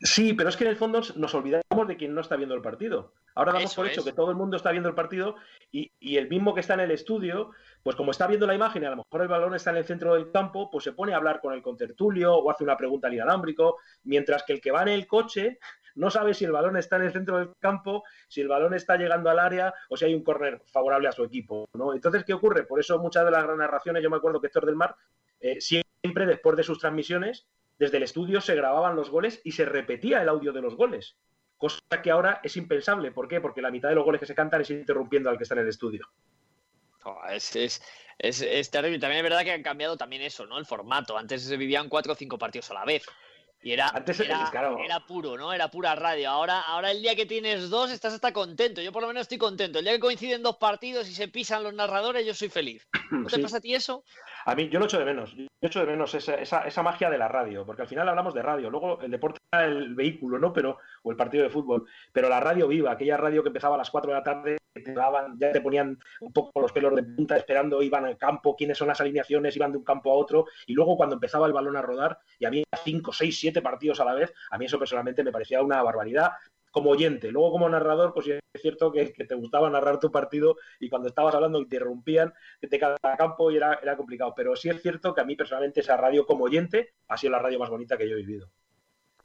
Sí, 0.00 0.32
pero 0.32 0.48
es 0.48 0.56
que 0.56 0.64
en 0.64 0.70
el 0.70 0.76
fondo 0.76 1.00
nos 1.16 1.34
olvidamos 1.34 1.88
de 1.88 1.96
quien 1.96 2.14
no 2.14 2.20
está 2.20 2.36
viendo 2.36 2.54
el 2.54 2.62
partido. 2.62 3.14
Ahora 3.34 3.52
damos 3.52 3.74
por 3.74 3.86
hecho 3.86 4.04
que 4.04 4.12
todo 4.12 4.30
el 4.30 4.36
mundo 4.36 4.56
está 4.56 4.72
viendo 4.72 4.88
el 4.88 4.96
partido 4.96 5.36
y, 5.70 5.92
el 6.16 6.28
mismo 6.28 6.54
que 6.54 6.60
está 6.60 6.74
en 6.74 6.80
el 6.80 6.90
estudio, 6.90 7.52
pues 7.84 7.94
como 7.94 8.10
está 8.10 8.26
viendo 8.26 8.48
la 8.48 8.54
imagen 8.54 8.82
y 8.82 8.86
a 8.86 8.90
lo 8.90 8.96
mejor 8.96 9.22
el 9.22 9.28
balón 9.28 9.54
está 9.54 9.70
en 9.70 9.76
el 9.76 9.84
centro 9.84 10.14
del 10.14 10.32
campo, 10.32 10.68
pues 10.72 10.82
se 10.82 10.92
pone 10.92 11.12
a 11.12 11.18
hablar 11.18 11.40
con 11.40 11.54
el 11.54 11.62
contertulio 11.62 12.34
o 12.34 12.50
hace 12.50 12.64
una 12.64 12.76
pregunta 12.76 13.06
al 13.06 13.14
inalámbrico, 13.14 13.76
mientras 14.02 14.42
que 14.42 14.54
el 14.54 14.60
que 14.60 14.72
va 14.72 14.82
en 14.82 14.88
el 14.88 15.06
coche 15.06 15.60
no 15.98 16.10
sabe 16.10 16.32
si 16.32 16.44
el 16.44 16.52
balón 16.52 16.76
está 16.76 16.96
en 16.96 17.02
el 17.02 17.12
centro 17.12 17.38
del 17.38 17.50
campo, 17.58 18.04
si 18.28 18.40
el 18.40 18.48
balón 18.48 18.72
está 18.72 18.96
llegando 18.96 19.30
al 19.30 19.38
área 19.38 19.74
o 19.88 19.96
si 19.96 20.04
hay 20.04 20.14
un 20.14 20.22
córner 20.22 20.62
favorable 20.66 21.08
a 21.08 21.12
su 21.12 21.24
equipo. 21.24 21.68
¿no? 21.74 21.92
Entonces, 21.92 22.24
¿qué 22.24 22.32
ocurre? 22.32 22.64
Por 22.64 22.80
eso 22.80 22.98
muchas 22.98 23.24
de 23.24 23.32
las 23.32 23.44
narraciones, 23.56 24.02
yo 24.02 24.10
me 24.10 24.16
acuerdo 24.16 24.40
que 24.40 24.46
Héctor 24.46 24.66
del 24.66 24.76
Mar, 24.76 24.94
eh, 25.40 25.60
siempre 25.60 26.26
después 26.26 26.56
de 26.56 26.62
sus 26.62 26.78
transmisiones, 26.78 27.48
desde 27.78 27.96
el 27.96 28.04
estudio 28.04 28.40
se 28.40 28.54
grababan 28.54 28.96
los 28.96 29.10
goles 29.10 29.40
y 29.44 29.52
se 29.52 29.64
repetía 29.64 30.22
el 30.22 30.28
audio 30.28 30.52
de 30.52 30.62
los 30.62 30.76
goles. 30.76 31.16
Cosa 31.56 31.80
que 32.02 32.10
ahora 32.12 32.40
es 32.44 32.56
impensable. 32.56 33.10
¿Por 33.10 33.26
qué? 33.26 33.40
Porque 33.40 33.60
la 33.60 33.70
mitad 33.70 33.88
de 33.88 33.96
los 33.96 34.04
goles 34.04 34.20
que 34.20 34.26
se 34.26 34.34
cantan 34.34 34.60
es 34.60 34.70
interrumpiendo 34.70 35.28
al 35.28 35.36
que 35.36 35.42
está 35.42 35.54
en 35.54 35.62
el 35.62 35.68
estudio. 35.68 36.08
Oh, 37.04 37.20
es, 37.28 37.56
es, 37.56 37.82
es, 38.18 38.70
terrible. 38.70 38.98
También 38.98 39.18
es 39.18 39.30
verdad 39.30 39.42
que 39.42 39.52
han 39.52 39.62
cambiado 39.62 39.96
también 39.96 40.22
eso, 40.22 40.46
¿no? 40.46 40.58
El 40.58 40.66
formato. 40.66 41.18
Antes 41.18 41.42
se 41.42 41.56
vivían 41.56 41.88
cuatro 41.88 42.12
o 42.12 42.16
cinco 42.16 42.38
partidos 42.38 42.70
a 42.70 42.74
la 42.74 42.84
vez. 42.84 43.04
Y 43.60 43.72
era, 43.72 43.92
era, 44.84 45.00
puro, 45.04 45.36
¿no? 45.36 45.52
Era 45.52 45.68
pura 45.68 45.96
radio. 45.96 46.30
Ahora, 46.30 46.60
ahora 46.60 46.92
el 46.92 47.02
día 47.02 47.16
que 47.16 47.26
tienes 47.26 47.70
dos 47.70 47.90
estás 47.90 48.14
hasta 48.14 48.32
contento. 48.32 48.80
Yo 48.80 48.92
por 48.92 49.02
lo 49.02 49.08
menos 49.08 49.22
estoy 49.22 49.38
contento. 49.38 49.80
El 49.80 49.84
día 49.84 49.94
que 49.94 50.00
coinciden 50.00 50.44
dos 50.44 50.56
partidos 50.58 51.08
y 51.08 51.14
se 51.14 51.26
pisan 51.26 51.64
los 51.64 51.74
narradores, 51.74 52.24
yo 52.24 52.34
soy 52.34 52.50
feliz. 52.50 52.86
¿No 53.10 53.26
te 53.26 53.40
pasa 53.40 53.56
a 53.56 53.60
ti 53.60 53.74
eso? 53.74 54.04
A 54.48 54.54
mí, 54.54 54.70
yo 54.70 54.78
lo 54.78 54.86
echo 54.86 54.98
de 54.98 55.04
menos. 55.04 55.36
Yo 55.36 55.46
echo 55.60 55.80
de 55.80 55.86
menos 55.86 56.14
esa, 56.14 56.36
esa, 56.36 56.82
magia 56.82 57.10
de 57.10 57.18
la 57.18 57.28
radio, 57.28 57.66
porque 57.66 57.82
al 57.82 57.88
final 57.88 58.08
hablamos 58.08 58.32
de 58.32 58.40
radio. 58.40 58.70
Luego 58.70 58.98
el 59.02 59.10
deporte 59.10 59.38
era 59.52 59.66
el 59.66 59.94
vehículo, 59.94 60.38
¿no? 60.38 60.54
Pero, 60.54 60.78
o 61.02 61.10
el 61.10 61.18
partido 61.18 61.44
de 61.44 61.50
fútbol. 61.50 61.84
Pero 62.14 62.30
la 62.30 62.40
radio 62.40 62.66
viva, 62.66 62.90
aquella 62.90 63.18
radio 63.18 63.42
que 63.42 63.50
empezaba 63.50 63.74
a 63.74 63.78
las 63.78 63.90
4 63.90 64.10
de 64.10 64.16
la 64.16 64.24
tarde, 64.24 64.56
te 64.72 64.94
daban, 64.94 65.38
ya 65.38 65.52
te 65.52 65.60
ponían 65.60 65.98
un 66.22 66.32
poco 66.32 66.62
los 66.62 66.72
pelos 66.72 66.94
de 66.94 67.02
punta 67.02 67.36
esperando, 67.36 67.82
iban 67.82 68.06
al 68.06 68.16
campo, 68.16 68.56
quiénes 68.56 68.78
son 68.78 68.88
las 68.88 69.02
alineaciones, 69.02 69.54
iban 69.54 69.72
de 69.72 69.78
un 69.78 69.84
campo 69.84 70.10
a 70.10 70.14
otro. 70.14 70.46
Y 70.66 70.72
luego 70.72 70.96
cuando 70.96 71.16
empezaba 71.16 71.46
el 71.46 71.52
balón 71.52 71.76
a 71.76 71.82
rodar 71.82 72.18
y 72.38 72.46
había 72.46 72.64
5, 72.84 73.12
6, 73.12 73.38
7 73.38 73.60
partidos 73.60 74.00
a 74.00 74.06
la 74.06 74.14
vez, 74.14 74.32
a 74.50 74.56
mí 74.56 74.64
eso 74.64 74.78
personalmente 74.78 75.22
me 75.22 75.32
parecía 75.32 75.60
una 75.60 75.82
barbaridad 75.82 76.30
como 76.70 76.90
oyente. 76.90 77.30
Luego, 77.30 77.52
como 77.52 77.68
narrador, 77.68 78.12
pues 78.12 78.26
es 78.28 78.40
cierto 78.60 78.92
que, 78.92 79.06
te 79.06 79.34
gustaba 79.34 79.70
narrar 79.70 80.00
tu 80.00 80.10
partido 80.10 80.56
y 80.80 80.88
cuando 80.88 81.08
estabas 81.08 81.34
hablando 81.34 81.60
interrumpían 81.60 82.32
de 82.60 82.78
cada 82.78 82.96
campo 83.16 83.50
y 83.50 83.56
era, 83.56 83.96
complicado. 83.96 84.34
Pero 84.36 84.56
sí 84.56 84.68
es 84.68 84.80
cierto 84.82 85.14
que 85.14 85.20
a 85.20 85.24
mí 85.24 85.36
personalmente 85.36 85.80
esa 85.80 85.96
radio 85.96 86.26
como 86.26 86.44
oyente 86.44 86.94
ha 87.08 87.16
sido 87.16 87.32
la 87.32 87.38
radio 87.38 87.58
más 87.58 87.70
bonita 87.70 87.96
que 87.96 88.08
yo 88.08 88.14
he 88.14 88.20
vivido. 88.20 88.50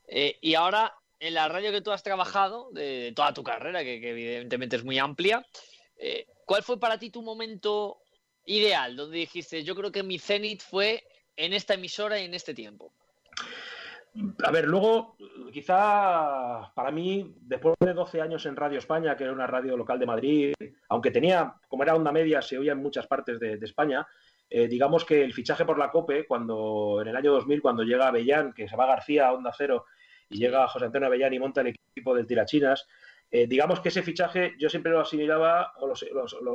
Eh, 0.08 0.38
y 0.42 0.56
ahora, 0.56 0.94
en 1.20 1.34
la 1.34 1.48
radio 1.48 1.72
que 1.72 1.82
tú 1.82 1.92
has 1.92 2.04
trabajado, 2.04 2.70
de 2.72 3.14
toda 3.16 3.34
tu 3.34 3.44
carrera, 3.44 3.84
que, 3.84 3.96
evidentemente 4.10 4.76
es 4.76 4.84
muy 4.84 5.00
amplia, 5.00 5.46
eh, 5.98 6.28
¿cuál 6.46 6.64
fue 6.64 6.80
para 6.80 6.98
ti 6.98 7.10
tu 7.10 7.22
momento 7.22 8.00
ideal? 8.46 8.96
Donde 8.96 9.18
dijiste, 9.18 9.64
yo 9.64 9.76
creo 9.76 9.92
que 9.92 10.04
mi 10.04 10.20
cenit 10.20 10.62
fue 10.62 11.04
en 11.36 11.54
esta 11.54 11.74
emisora 11.76 12.20
y 12.20 12.26
en 12.26 12.34
este 12.34 12.54
tiempo. 12.54 12.94
A 14.44 14.52
ver, 14.52 14.66
luego, 14.66 15.18
quizá 15.52 16.72
para 16.76 16.92
mí, 16.92 17.36
después 17.42 17.74
de 17.80 17.94
12 17.94 18.22
años 18.22 18.46
en 18.46 18.56
Radio 18.56 18.78
España, 18.78 19.18
que 19.18 19.24
era 19.24 19.34
una 19.34 19.48
radio 19.48 19.76
local 19.76 19.98
de 19.98 20.06
Madrid, 20.06 20.54
aunque 20.90 21.10
tenía, 21.10 21.56
como 21.68 21.82
era 21.82 21.96
onda 21.96 22.12
media, 22.12 22.42
se 22.42 22.60
oía 22.60 22.74
en 22.74 22.84
muchas 22.84 23.08
partes 23.08 23.40
de, 23.40 23.58
España, 23.62 24.06
eh, 24.50 24.68
digamos 24.68 25.04
que 25.04 25.24
el 25.24 25.34
fichaje 25.34 25.66
por 25.66 25.80
la 25.80 25.90
COPE, 25.90 26.28
cuando 26.28 27.00
en 27.02 27.08
el 27.08 27.16
año 27.16 27.32
2000, 27.32 27.62
cuando 27.62 27.84
llega 27.84 28.08
Avellán, 28.08 28.54
que 28.54 28.68
se 28.68 28.76
va 28.76 28.86
García 28.86 29.28
a 29.28 29.34
Onda 29.34 29.52
Cero, 29.58 29.86
y 30.30 30.38
llega 30.38 30.68
José 30.68 30.86
Antonio 30.86 31.08
Avellán 31.08 31.34
y 31.34 31.40
monta 31.40 31.62
el 31.62 31.68
equipo 31.68 32.14
del 32.14 32.28
Tirachinas, 32.28 32.88
eh, 33.32 33.48
digamos 33.48 33.80
que 33.80 33.90
ese 33.90 34.04
fichaje 34.04 34.54
yo 34.60 34.70
siempre 34.70 34.92
lo 34.92 35.00
asimilaba, 35.00 35.74
o 35.78 35.88
lo, 35.88 35.96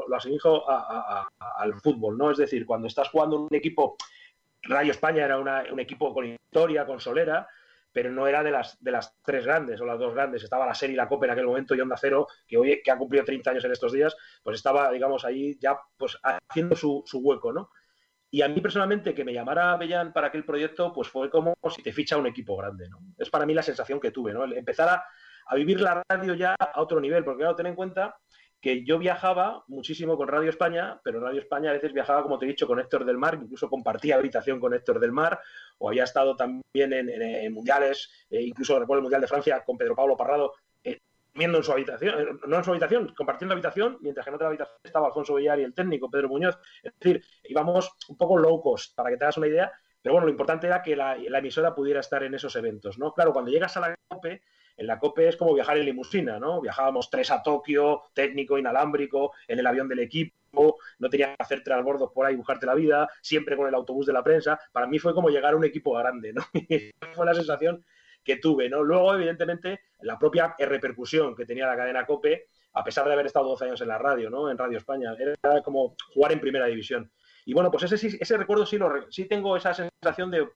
lo, 0.07 0.17
asimilo 0.17 0.65
al 0.69 1.75
fútbol, 1.75 2.17
¿no? 2.17 2.31
Es 2.31 2.39
decir, 2.39 2.65
cuando 2.65 2.87
estás 2.87 3.09
jugando 3.09 3.41
un 3.41 3.49
equipo 3.53 3.97
Radio 4.63 4.91
España 4.91 5.25
era 5.25 5.39
un 5.39 5.81
equipo 5.81 6.13
con 6.13 6.27
historia, 6.27 6.87
con 6.87 7.01
solera, 7.01 7.47
pero 7.93 8.11
no 8.11 8.27
era 8.27 8.43
de 8.43 8.51
las, 8.51 8.83
de 8.83 8.91
las 8.91 9.17
tres 9.23 9.45
grandes 9.45 9.81
o 9.81 9.87
las 9.87 9.99
dos 9.99 10.15
grandes. 10.15 10.43
Estaba 10.43 10.67
la 10.67 10.75
serie 10.75 10.95
y 10.95 10.97
la 10.97 11.09
Copa 11.09 11.27
en 11.27 11.33
aquel 11.33 11.47
momento 11.47 11.75
y 11.75 11.81
Onda 11.81 11.97
Cero, 11.99 12.27
que 12.47 12.57
hoy 12.57 12.83
que 12.83 12.91
ha 12.91 12.99
cumplido 12.99 13.25
30 13.25 13.51
años 13.51 13.65
en 13.65 13.73
estos 13.73 13.93
días, 13.93 14.17
pues 14.43 14.57
estaba, 14.57 14.91
digamos, 14.91 15.25
ahí 15.25 15.59
ya 15.61 15.79
pues 15.97 16.19
haciendo 16.23 16.77
su, 16.77 17.03
su 17.07 17.19
hueco, 17.19 17.53
¿no? 17.53 17.71
Y 18.31 18.43
a 18.43 18.49
mí 18.49 18.61
personalmente 18.61 19.15
que 19.15 19.25
me 19.25 19.33
llamara 19.33 19.77
Bellán 19.77 20.13
para 20.13 20.27
aquel 20.27 20.45
proyecto, 20.45 20.93
pues 20.93 21.09
fue 21.09 21.31
como 21.31 21.55
si 21.75 21.83
te 21.83 21.93
ficha 21.93 22.19
un 22.19 22.27
equipo 22.27 22.57
grande, 22.57 22.89
¿no? 22.89 22.99
Es 23.17 23.31
para 23.31 23.47
mí 23.47 23.55
la 23.55 23.63
sensación 23.63 23.99
que 24.01 24.11
tuve, 24.11 24.35
¿no? 24.35 24.45
empezar 24.45 24.89
a, 24.91 25.05
a 25.47 25.55
vivir 25.55 25.81
la 25.81 26.03
radio 26.09 26.35
ya 26.35 26.55
a 26.55 26.81
otro 26.83 27.01
nivel, 27.01 27.25
porque 27.25 27.41
claro, 27.41 27.57
ten 27.57 27.67
en 27.67 27.75
cuenta 27.75 28.19
que 28.61 28.85
yo 28.85 28.99
viajaba 28.99 29.65
muchísimo 29.69 30.17
con 30.17 30.29
Radio 30.29 30.51
España, 30.51 31.01
pero 31.05 31.21
Radio 31.21 31.41
España 31.41 31.71
a 31.71 31.75
veces 31.75 31.93
viajaba, 31.93 32.23
como 32.23 32.39
te 32.39 32.45
he 32.45 32.49
dicho, 32.49 32.67
con 32.67 32.81
Héctor 32.81 33.05
del 33.05 33.19
Mar, 33.19 33.39
incluso 33.41 33.69
compartía 33.69 34.17
habitación 34.17 34.59
con 34.59 34.75
Héctor 34.75 34.99
del 34.99 35.13
Mar, 35.13 35.41
o 35.79 35.89
había 35.89 36.05
estado 36.05 36.35
también 36.35 36.93
en, 36.93 37.53
mundiales, 37.53 38.27
eh, 38.31 38.43
incluso 38.43 38.79
recuerdo 38.79 38.99
el 38.99 39.03
Mundial 39.05 39.21
de 39.21 39.29
Francia 39.29 39.63
con 39.65 39.79
Pedro 39.79 39.95
Pablo 39.95 40.17
Parrado, 40.17 40.55
eh, 40.83 40.99
en 41.35 41.63
su 41.63 41.71
habitación, 41.71 42.21
eh, 42.21 42.27
no 42.49 42.57
en 42.57 42.65
su 42.65 42.71
habitación, 42.71 43.15
compartiendo 43.17 43.53
habitación, 43.53 43.99
mientras 44.01 44.25
que 44.25 44.31
en 44.31 44.35
otra 44.35 44.49
habitación 44.49 44.79
estaba 44.83 45.07
Alfonso 45.07 45.37
Villar 45.37 45.61
y 45.61 45.63
el 45.63 45.75
técnico 45.75 46.11
Pedro 46.11 46.29
Muñoz. 46.29 46.59
Es 46.83 46.93
decir, 46.99 47.25
íbamos 47.45 47.93
un 48.09 48.17
poco 48.17 48.37
low 48.37 48.61
cost, 48.61 48.97
para 48.97 49.11
que 49.11 49.17
te 49.17 49.25
hagas 49.25 49.37
una 49.37 49.47
idea, 49.47 49.73
pero 50.03 50.15
bueno, 50.15 50.27
lo 50.27 50.33
importante 50.33 50.67
era 50.67 50.83
que 50.83 50.97
la, 50.97 51.17
la 51.17 51.39
emisora 51.39 51.75
pudiera 51.75 52.01
estar 52.01 52.25
en 52.25 52.35
esos 52.35 52.57
eventos, 52.57 52.99
¿no? 52.99 53.13
Claro, 53.13 53.33
cuando 53.33 53.51
llegas 53.51 53.77
a 53.77 53.81
la 53.81 53.95
COPE, 54.09 54.43
en 54.79 54.87
la 54.87 54.99
COPE 54.99 55.29
es 55.29 55.37
como 55.37 55.55
viajar 55.55 55.77
en 55.77 55.85
limusina, 55.85 56.39
¿no? 56.39 56.61
Viajábamos 56.61 57.11
tres 57.11 57.33
a 57.33 57.43
Tokio, 57.43 58.03
técnico, 58.15 58.59
inalámbrico, 58.59 59.33
en 59.49 59.59
el 59.59 59.67
avión 59.67 59.89
del 59.89 59.99
equipo, 59.99 60.79
no 61.01 61.11
tenías 61.11 61.37
que 61.37 61.43
hacer 61.43 61.63
transbordos 61.65 62.13
por 62.13 62.25
ahí, 62.25 62.37
buscarte 62.37 62.65
la 62.65 62.75
vida, 62.75 63.09
siempre 63.21 63.57
con 63.57 63.67
el 63.67 63.75
autobús 63.75 64.07
de 64.07 64.13
la 64.13 64.23
prensa. 64.23 64.59
Para 64.73 64.87
mí 64.87 65.01
fue 65.01 65.15
como 65.15 65.31
llegar 65.31 65.55
a 65.55 65.57
un 65.57 65.65
equipo 65.65 65.93
grande, 65.95 66.33
¿no? 66.33 66.43
Y 66.69 66.93
fue 67.13 67.27
la 67.27 67.35
sensación 67.35 67.85
que 68.23 68.37
tuve, 68.37 68.69
¿no? 68.69 68.85
Luego, 68.85 69.15
evidentemente, 69.15 69.81
la 70.03 70.17
propia 70.17 70.55
repercusión 70.59 71.35
que 71.35 71.45
tenía 71.45 71.67
la 71.67 71.77
cadena 71.77 72.07
COPE, 72.07 72.47
a 72.75 72.85
pesar 72.85 73.07
de 73.07 73.15
haber 73.15 73.27
estado 73.27 73.49
12 73.49 73.65
años 73.65 73.81
en 73.81 73.89
la 73.89 73.99
radio, 73.99 74.31
¿no? 74.31 74.49
En 74.49 74.57
Radio 74.57 74.79
España, 74.79 75.13
era 75.19 75.63
como 75.63 75.97
jugar 76.15 76.33
en 76.33 76.41
primera 76.41 76.67
división. 76.67 77.11
Y 77.45 77.55
bueno, 77.55 77.71
pues 77.71 77.91
ese, 77.91 78.19
ese 78.21 78.37
recuerdo 78.37 78.67
sí, 78.67 78.77
lo, 78.77 79.11
sí 79.11 79.25
tengo 79.25 79.57
esa 79.57 79.75
sensación 79.75 80.31
de 80.31 80.47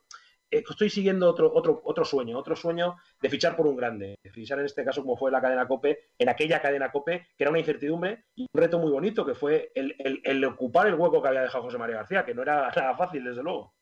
estoy 0.53 0.91
siguiendo 0.91 1.29
otro, 1.29 1.51
otro, 1.55 1.81
otro 1.85 2.05
sueño, 2.05 2.39
otro 2.39 2.55
sueño 2.55 2.97
de 3.21 3.31
fichar 3.31 3.57
por 3.57 3.67
un 3.67 3.77
grande, 3.77 4.19
de 4.23 4.31
fichar 4.31 4.59
en 4.59 4.67
este 4.67 4.85
caso 4.85 5.03
como 5.03 5.17
fue 5.17 5.31
la 5.31 5.41
cadena 5.41 5.67
COPE, 5.67 6.11
en 6.19 6.29
aquella 6.29 6.61
cadena 6.61 6.93
COPE, 6.93 7.29
que 7.37 7.45
era 7.45 7.51
una 7.51 7.59
incertidumbre 7.59 8.25
y 8.37 8.43
un 8.43 8.61
reto 8.61 8.79
muy 8.79 8.91
bonito, 8.91 9.25
que 9.25 9.35
fue 9.35 9.73
el, 9.75 10.45
ocupar 10.45 10.87
el 10.87 10.95
hueco 10.95 11.23
que 11.23 11.29
había 11.29 11.43
dejado 11.43 11.65
José 11.65 11.79
María 11.79 11.97
García, 11.97 12.25
que 12.25 12.35
no 12.35 12.43
era 12.43 12.71
nada 12.75 12.97
fácil, 12.97 13.25
desde 13.25 13.43
luego. 13.43 13.73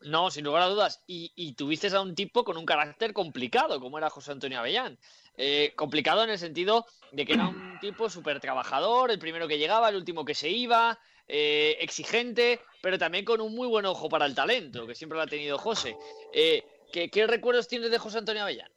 No, 0.00 0.30
sin 0.30 0.44
lugar 0.44 0.62
a 0.62 0.66
dudas. 0.66 1.02
Y, 1.06 1.54
tuviste 1.54 1.88
a 1.88 2.00
un 2.00 2.14
tipo 2.14 2.44
con 2.44 2.56
un 2.56 2.66
carácter 2.66 3.12
complicado, 3.12 3.80
como 3.80 3.96
era 3.96 4.10
José 4.10 4.32
Antonio 4.32 4.58
Avellán. 4.58 4.98
Eh, 5.36 5.72
complicado 5.76 6.22
en 6.24 6.30
el 6.30 6.38
sentido 6.38 6.86
de 7.10 7.24
que 7.24 7.32
era 7.34 7.48
un 7.48 7.78
tipo 7.80 8.10
súper 8.10 8.38
trabajador, 8.40 9.10
el 9.10 9.18
primero 9.18 9.48
que 9.48 9.58
llegaba, 9.58 9.88
el 9.88 9.96
último 9.96 10.24
que 10.24 10.34
se 10.34 10.50
iba, 10.50 10.98
eh, 11.26 11.76
exigente, 11.80 12.60
pero 12.82 12.98
también 12.98 13.24
con 13.24 13.40
un 13.40 13.54
muy 13.54 13.66
buen 13.66 13.86
ojo 13.86 14.08
para 14.08 14.26
el 14.26 14.34
talento, 14.34 14.86
que 14.86 14.94
siempre 14.94 15.16
lo 15.16 15.22
ha 15.22 15.26
tenido 15.26 15.58
José. 15.58 15.96
Eh, 16.32 16.62
¿qué, 16.92 17.26
recuerdos 17.26 17.68
tienes 17.68 17.90
de 17.90 17.98
José 17.98 18.18
Antonio 18.18 18.42
Avellán? 18.42 18.70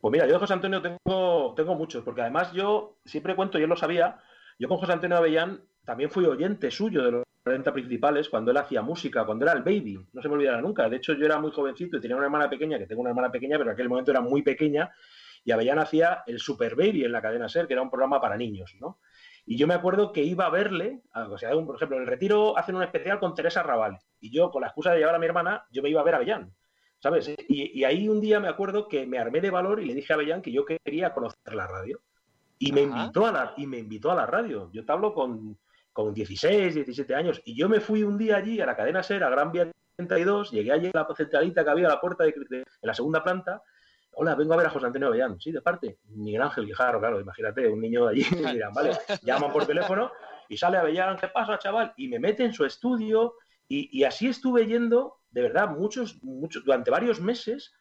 Pues 0.00 0.12
mira, 0.12 0.26
yo 0.26 0.34
de 0.34 0.38
José 0.38 0.52
Antonio 0.52 0.82
tengo, 0.82 1.74
muchos, 1.74 2.04
porque 2.04 2.20
además 2.20 2.52
yo 2.52 2.98
siempre 3.04 3.34
cuento, 3.34 3.58
yo 3.58 3.66
lo 3.66 3.76
sabía, 3.76 4.20
yo 4.58 4.68
con 4.68 4.78
José 4.78 4.92
Antonio 4.92 5.16
Avellán 5.16 5.62
también 5.84 6.10
fui 6.10 6.24
oyente 6.26 6.70
suyo 6.70 7.04
de 7.04 7.10
los 7.10 7.24
40 7.42 7.72
principales 7.72 8.28
cuando 8.28 8.50
él 8.50 8.56
hacía 8.56 8.82
música, 8.82 9.24
cuando 9.24 9.44
era 9.44 9.54
el 9.54 9.62
baby, 9.62 9.98
no 10.12 10.22
se 10.22 10.28
me 10.28 10.34
olvidará 10.34 10.60
nunca. 10.60 10.88
De 10.88 10.96
hecho, 10.96 11.14
yo 11.14 11.26
era 11.26 11.38
muy 11.38 11.50
jovencito 11.50 11.96
y 11.96 12.00
tenía 12.00 12.16
una 12.16 12.26
hermana 12.26 12.48
pequeña, 12.48 12.78
que 12.78 12.86
tengo 12.86 13.00
una 13.00 13.10
hermana 13.10 13.32
pequeña, 13.32 13.58
pero 13.58 13.70
en 13.70 13.74
aquel 13.74 13.88
momento 13.88 14.10
era 14.10 14.20
muy 14.20 14.42
pequeña, 14.42 14.92
y 15.44 15.50
Avellán 15.50 15.78
hacía 15.78 16.22
el 16.26 16.38
Super 16.38 16.74
Baby 16.74 17.04
en 17.04 17.12
la 17.12 17.20
cadena 17.20 17.48
SER, 17.48 17.66
que 17.66 17.74
era 17.74 17.82
un 17.82 17.90
programa 17.90 18.20
para 18.20 18.36
niños, 18.36 18.74
¿no? 18.80 18.98
Y 19.46 19.58
yo 19.58 19.66
me 19.66 19.74
acuerdo 19.74 20.12
que 20.12 20.22
iba 20.22 20.46
a 20.46 20.50
verle, 20.50 21.02
o 21.14 21.36
sea, 21.36 21.50
por 21.50 21.76
ejemplo, 21.76 21.96
en 21.96 22.04
el 22.04 22.08
retiro 22.08 22.56
hacen 22.56 22.76
un 22.76 22.82
especial 22.82 23.20
con 23.20 23.34
Teresa 23.34 23.62
Raval. 23.62 23.98
Y 24.20 24.30
yo, 24.30 24.50
con 24.50 24.62
la 24.62 24.68
excusa 24.68 24.92
de 24.92 24.98
llevar 24.98 25.14
a 25.14 25.18
mi 25.18 25.26
hermana, 25.26 25.66
yo 25.70 25.82
me 25.82 25.90
iba 25.90 26.00
a 26.00 26.04
ver 26.04 26.14
a 26.14 26.16
Avellán. 26.18 26.52
¿Sabes? 26.98 27.30
Y, 27.48 27.84
ahí 27.84 28.08
un 28.08 28.20
día 28.20 28.40
me 28.40 28.48
acuerdo 28.48 28.88
que 28.88 29.06
me 29.06 29.18
armé 29.18 29.42
de 29.42 29.50
valor 29.50 29.80
y 29.80 29.84
le 29.84 29.94
dije 29.94 30.12
a 30.12 30.16
Avellán 30.16 30.40
que 30.40 30.52
yo 30.52 30.64
quería 30.64 31.12
conocer 31.12 31.54
la 31.54 31.66
radio. 31.66 32.00
Y 32.58 32.72
me, 32.72 32.82
invitó 32.82 33.26
a 33.26 33.32
la, 33.32 33.54
y 33.58 33.66
me 33.66 33.78
invitó 33.78 34.10
a 34.10 34.14
la 34.14 34.24
radio. 34.24 34.70
Yo 34.72 34.86
te 34.86 34.92
hablo 34.92 35.12
con, 35.12 35.58
con 35.92 36.14
16, 36.14 36.74
17 36.74 37.14
años. 37.14 37.42
Y 37.44 37.54
yo 37.54 37.68
me 37.68 37.80
fui 37.80 38.02
un 38.02 38.16
día 38.16 38.36
allí 38.36 38.58
a 38.62 38.66
la 38.66 38.76
cadena 38.76 39.02
SER, 39.02 39.22
a 39.24 39.28
Gran 39.28 39.52
Vía 39.52 39.70
32, 39.96 40.52
llegué 40.52 40.72
allí 40.72 40.90
a 40.94 40.98
la 40.98 41.14
centralita 41.14 41.62
que 41.62 41.70
había 41.70 41.88
a 41.88 41.90
la 41.90 42.00
puerta 42.00 42.24
de, 42.24 42.30
en 42.30 42.64
la 42.80 42.94
segunda 42.94 43.22
planta 43.22 43.62
hola, 44.16 44.34
vengo 44.34 44.54
a 44.54 44.56
ver 44.56 44.66
a 44.66 44.70
José 44.70 44.86
Antonio 44.86 45.08
Avellán. 45.08 45.40
Sí, 45.40 45.52
de 45.52 45.60
parte. 45.60 45.98
Miguel 46.08 46.42
Ángel 46.42 46.66
Guijarro, 46.66 47.00
claro, 47.00 47.20
imagínate, 47.20 47.68
un 47.68 47.80
niño 47.80 48.06
de 48.06 48.12
allí, 48.12 48.24
vale, 48.74 48.92
llaman 49.22 49.52
por 49.52 49.66
teléfono 49.66 50.10
y 50.48 50.56
sale 50.56 50.76
Avellán, 50.76 51.16
¿qué 51.16 51.28
pasa, 51.28 51.58
chaval? 51.58 51.92
Y 51.96 52.08
me 52.08 52.18
mete 52.18 52.44
en 52.44 52.52
su 52.52 52.64
estudio 52.64 53.34
y, 53.66 54.04
así 54.04 54.28
estuve 54.28 54.66
yendo, 54.66 55.16
de 55.30 55.42
verdad, 55.42 55.68
muchos, 55.70 56.22
muchos, 56.22 56.64
durante 56.64 56.90
varios 56.90 57.20
meses 57.20 57.74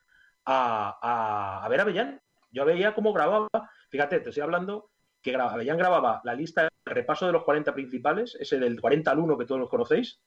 a, 0.46 1.62
a, 1.64 1.68
ver 1.70 1.80
a 1.80 1.84
Avellán. 1.84 2.22
Yo 2.52 2.66
veía 2.66 2.96
cómo 2.96 3.14
grababa, 3.14 3.50
fíjate, 3.90 4.20
te 4.20 4.30
estoy 4.30 4.44
hablando 4.44 4.90
que 5.22 5.32
grababa, 5.32 5.56
Avellán 5.56 5.78
grababa 5.78 6.22
la 6.24 6.36
lista, 6.36 6.64
el 6.64 6.94
repaso 6.94 7.26
de 7.26 7.34
los 7.34 7.44
40 7.44 7.74
principales, 7.74 8.36
ese 8.40 8.60
del 8.60 8.80
40 8.80 9.12
al 9.12 9.20
1 9.20 9.38
que 9.38 9.46
todos 9.46 9.60
los 9.60 9.70
conocéis, 9.70 10.22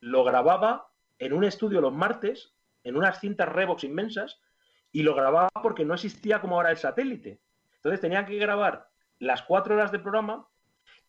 lo 0.00 0.24
grababa 0.24 0.88
en 1.18 1.32
un 1.32 1.44
estudio 1.44 1.80
los 1.80 1.92
martes, 1.92 2.54
en 2.82 2.96
unas 2.96 3.20
cintas 3.20 3.48
Revox 3.48 3.84
inmensas, 3.84 4.40
y 4.92 5.02
lo 5.02 5.14
grababa 5.14 5.48
porque 5.62 5.84
no 5.84 5.94
existía 5.94 6.40
como 6.40 6.56
ahora 6.56 6.70
el 6.70 6.76
satélite. 6.76 7.40
Entonces 7.76 8.00
tenía 8.00 8.26
que 8.26 8.36
grabar 8.36 8.88
las 9.18 9.42
cuatro 9.42 9.74
horas 9.74 9.92
de 9.92 9.98
programa 9.98 10.46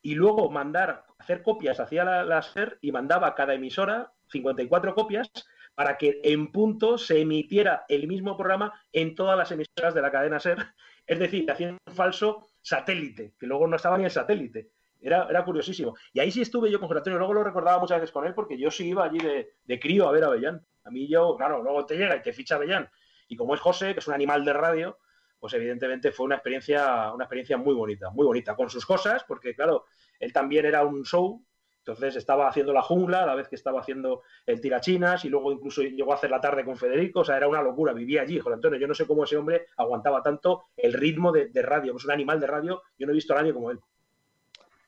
y 0.01 0.15
luego 0.15 0.49
mandar, 0.49 1.05
hacer 1.17 1.43
copias 1.43 1.79
hacia 1.79 2.03
la, 2.23 2.41
SER 2.41 2.77
y 2.81 2.91
mandaba 2.91 3.27
a 3.27 3.35
cada 3.35 3.53
emisora 3.53 4.11
54 4.29 4.95
copias 4.95 5.29
para 5.75 5.97
que 5.97 6.19
en 6.23 6.51
punto 6.51 6.97
se 6.97 7.21
emitiera 7.21 7.85
el 7.87 8.07
mismo 8.07 8.35
programa 8.35 8.73
en 8.91 9.15
todas 9.15 9.37
las 9.37 9.51
emisoras 9.51 9.93
de 9.93 10.01
la 10.01 10.11
cadena 10.11 10.39
SER. 10.39 10.57
Es 11.05 11.19
decir, 11.19 11.49
haciendo 11.49 11.77
un 11.85 11.93
falso 11.93 12.47
satélite, 12.61 13.33
que 13.39 13.47
luego 13.47 13.67
no 13.67 13.75
estaba 13.75 13.97
ni 13.97 14.05
el 14.05 14.11
satélite. 14.11 14.69
Era, 15.01 15.27
era 15.29 15.43
curiosísimo. 15.43 15.95
Y 16.13 16.19
ahí 16.19 16.31
sí 16.31 16.41
estuve 16.41 16.69
yo 16.69 16.79
con 16.79 16.87
José 16.87 17.09
luego 17.09 17.33
lo 17.33 17.43
recordaba 17.43 17.79
muchas 17.79 17.99
veces 17.99 18.13
con 18.13 18.25
él, 18.25 18.35
porque 18.35 18.57
yo 18.57 18.69
sí 18.69 18.89
iba 18.89 19.03
allí 19.03 19.17
de, 19.17 19.53
de 19.63 19.79
crío 19.79 20.07
a 20.07 20.11
ver 20.11 20.23
a 20.23 20.29
Bellán. 20.29 20.65
A 20.83 20.91
mí 20.91 21.07
yo, 21.07 21.35
claro, 21.35 21.63
luego 21.63 21.85
te 21.85 21.97
llega 21.97 22.15
y 22.15 22.21
te 22.21 22.33
ficha 22.33 22.57
Bellán 22.57 22.89
y 23.31 23.37
como 23.37 23.55
es 23.55 23.61
José, 23.61 23.93
que 23.93 24.01
es 24.01 24.07
un 24.09 24.13
animal 24.13 24.43
de 24.43 24.51
radio, 24.51 24.99
pues 25.39 25.53
evidentemente 25.53 26.11
fue 26.11 26.25
una 26.25 26.35
experiencia, 26.35 27.13
una 27.13 27.23
experiencia 27.23 27.55
muy 27.55 27.73
bonita, 27.73 28.09
muy 28.09 28.25
bonita, 28.25 28.57
con 28.57 28.69
sus 28.69 28.85
cosas, 28.85 29.23
porque 29.23 29.55
claro, 29.55 29.85
él 30.19 30.33
también 30.33 30.65
era 30.65 30.83
un 30.83 31.05
show, 31.05 31.41
entonces 31.77 32.17
estaba 32.17 32.49
haciendo 32.49 32.73
la 32.73 32.81
jungla 32.81 33.23
a 33.23 33.25
la 33.25 33.35
vez 33.35 33.47
que 33.47 33.55
estaba 33.55 33.79
haciendo 33.79 34.23
el 34.45 34.59
tirachinas 34.59 35.23
y 35.23 35.29
luego 35.29 35.53
incluso 35.53 35.81
llegó 35.81 36.11
a 36.11 36.15
hacer 36.15 36.29
la 36.29 36.41
tarde 36.41 36.65
con 36.65 36.75
Federico, 36.75 37.21
o 37.21 37.23
sea, 37.23 37.37
era 37.37 37.47
una 37.47 37.61
locura, 37.61 37.93
vivía 37.93 38.21
allí, 38.23 38.37
José 38.37 38.55
Antonio, 38.55 38.77
yo 38.77 38.87
no 38.87 38.93
sé 38.93 39.07
cómo 39.07 39.23
ese 39.23 39.37
hombre 39.37 39.67
aguantaba 39.77 40.21
tanto 40.21 40.65
el 40.75 40.91
ritmo 40.91 41.31
de, 41.31 41.49
radio, 41.61 41.95
es 41.95 42.03
un 42.03 42.11
animal 42.11 42.37
de 42.41 42.47
radio, 42.47 42.81
yo 42.97 43.07
no 43.07 43.13
he 43.13 43.15
visto 43.15 43.31
a 43.33 43.37
nadie 43.37 43.53
como 43.53 43.71
él. 43.71 43.79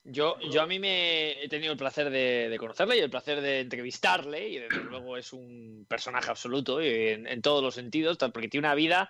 Yo, 0.05 0.37
yo 0.39 0.61
a 0.61 0.67
mí 0.67 0.79
me 0.79 1.43
he 1.43 1.47
tenido 1.47 1.71
el 1.71 1.77
placer 1.77 2.09
de, 2.09 2.55
conocerle 2.59 2.97
y 2.97 2.99
el 2.99 3.09
placer 3.09 3.39
de 3.39 3.61
entrevistarle 3.61 4.49
y 4.49 4.59
desde 4.59 4.83
luego 4.89 5.17
es 5.17 5.31
un 5.31 5.85
personaje 5.87 6.29
absoluto 6.29 6.81
en, 6.81 7.25
en, 7.27 7.41
todos 7.41 7.63
los 7.63 7.75
sentidos, 7.75 8.17
porque 8.33 8.49
tiene 8.49 8.67
una 8.67 8.75
vida 8.75 9.09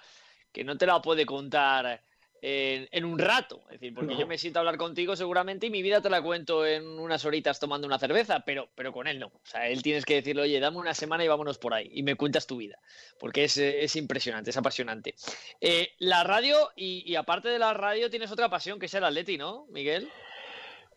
que 0.52 0.64
no 0.64 0.78
te 0.78 0.86
la 0.86 1.02
puede 1.02 1.26
contar 1.26 2.02
en, 2.44 3.06
un 3.06 3.18
rato. 3.18 3.62
Es 3.68 3.80
decir, 3.80 3.94
porque 3.94 4.18
yo 4.18 4.28
me 4.28 4.38
siento 4.38 4.60
a 4.60 4.62
hablar 4.62 4.78
contigo 4.78 5.16
seguramente 5.16 5.68
y 5.68 5.70
mi 5.70 5.82
vida 5.82 6.02
te 6.02 6.10
la 6.10 6.22
cuento 6.22 6.66
en 6.66 7.00
unas 7.00 7.24
horitas 7.24 7.60
tomando 7.60 7.88
una 7.88 7.98
cerveza, 7.98 8.42
pero, 8.42 8.70
pero 8.76 8.92
con 8.92 9.08
él 9.08 9.20
no. 9.20 9.28
O 9.28 9.46
sea, 9.46 9.70
él 9.70 9.82
tienes 9.82 10.06
que 10.06 10.16
decirle, 10.16 10.42
oye, 10.42 10.60
dame 10.60 10.78
una 10.78 10.94
semana 10.94 11.24
y 11.24 11.28
vámonos 11.28 11.58
por 11.58 11.74
ahí 11.74 11.90
y 11.94 12.04
me 12.04 12.16
cuentas 12.16 12.46
tu 12.46 12.58
vida, 12.58 12.80
porque 13.18 13.46
es, 13.46 13.58
es 13.58 13.96
impresionante, 13.96 14.50
es 14.50 14.58
apasionante. 14.58 15.16
Eh, 15.62 15.94
la 16.00 16.24
radio 16.24 16.72
y, 16.76 17.10
y 17.10 17.16
aparte 17.16 17.48
de 17.48 17.60
la 17.60 17.74
radio 17.74 18.10
tienes 18.10 18.32
otra 18.32 18.50
pasión 18.50 18.78
que 18.78 18.88
es 18.88 18.94
el 18.94 19.06
atleti, 19.06 19.38
¿no, 19.38 19.66
Miguel? 19.68 20.10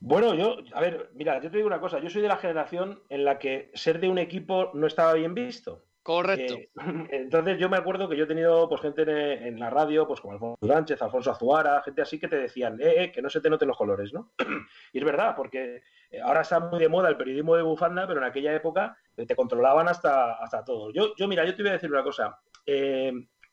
Bueno, 0.01 0.35
yo, 0.35 0.57
a 0.73 0.81
ver, 0.81 1.11
mira, 1.15 1.41
yo 1.41 1.51
te 1.51 1.57
digo 1.57 1.67
una 1.67 1.81
cosa, 1.81 1.99
yo 1.99 2.11
soy 2.11 2.23
de 2.23 2.29
la 2.29 2.37
generación 2.37 3.03
en 3.09 3.25
la 3.25 3.39
que 3.39 3.71
ser 3.75 4.01
de 4.01 4.09
un 4.09 4.19
equipo 4.19 4.71
no 4.75 4.87
estaba 4.87 5.15
bien 5.15 5.35
visto. 5.35 5.85
Correcto. 6.07 6.55
Eh, 6.55 6.71
entonces 7.11 7.59
yo 7.59 7.69
me 7.69 7.77
acuerdo 7.77 8.09
que 8.09 8.17
yo 8.17 8.25
he 8.25 8.29
tenido 8.29 8.69
pues 8.69 8.81
gente 8.81 9.03
en, 9.49 9.59
la 9.59 9.71
radio, 9.71 10.07
pues 10.07 10.21
como 10.21 10.35
Alfonso 10.35 10.65
Sánchez, 10.65 11.03
Alfonso 11.03 11.33
Azuara, 11.33 11.83
gente 11.83 12.03
así 12.03 12.21
que 12.21 12.29
te 12.29 12.37
decían, 12.37 12.81
eh, 12.81 13.03
eh, 13.03 13.13
que 13.13 13.21
no 13.21 13.29
se 13.29 13.41
te 13.41 13.51
noten 13.51 13.67
los 13.67 13.77
colores, 13.77 14.13
¿no? 14.13 14.31
y 14.93 14.99
es 14.99 15.05
verdad, 15.05 15.35
porque 15.37 15.83
eh, 16.13 16.21
ahora 16.21 16.43
está 16.43 16.61
muy 16.61 16.79
de 16.79 16.89
moda 16.89 17.09
el 17.09 17.17
periodismo 17.17 17.57
de 17.57 17.63
bufanda, 17.63 18.07
pero 18.07 18.21
en 18.21 18.27
aquella 18.27 18.55
época 18.55 18.97
te 19.17 19.35
controlaban 19.35 19.89
hasta, 19.89 20.35
hasta 20.35 20.65
todo. 20.65 20.93
Yo, 20.93 21.17
yo, 21.17 21.27
mira, 21.27 21.45
yo 21.45 21.57
te 21.57 21.63
voy 21.63 21.71
a 21.71 21.75
decir 21.75 21.91
una 21.91 22.05
cosa. 22.05 22.39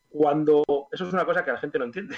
cuando, 0.10 0.64
eso 0.92 1.08
es 1.08 1.14
una 1.14 1.26
cosa 1.26 1.44
que 1.44 1.54
la 1.54 1.58
gente 1.58 1.80
no 1.80 1.86
entiende. 1.86 2.18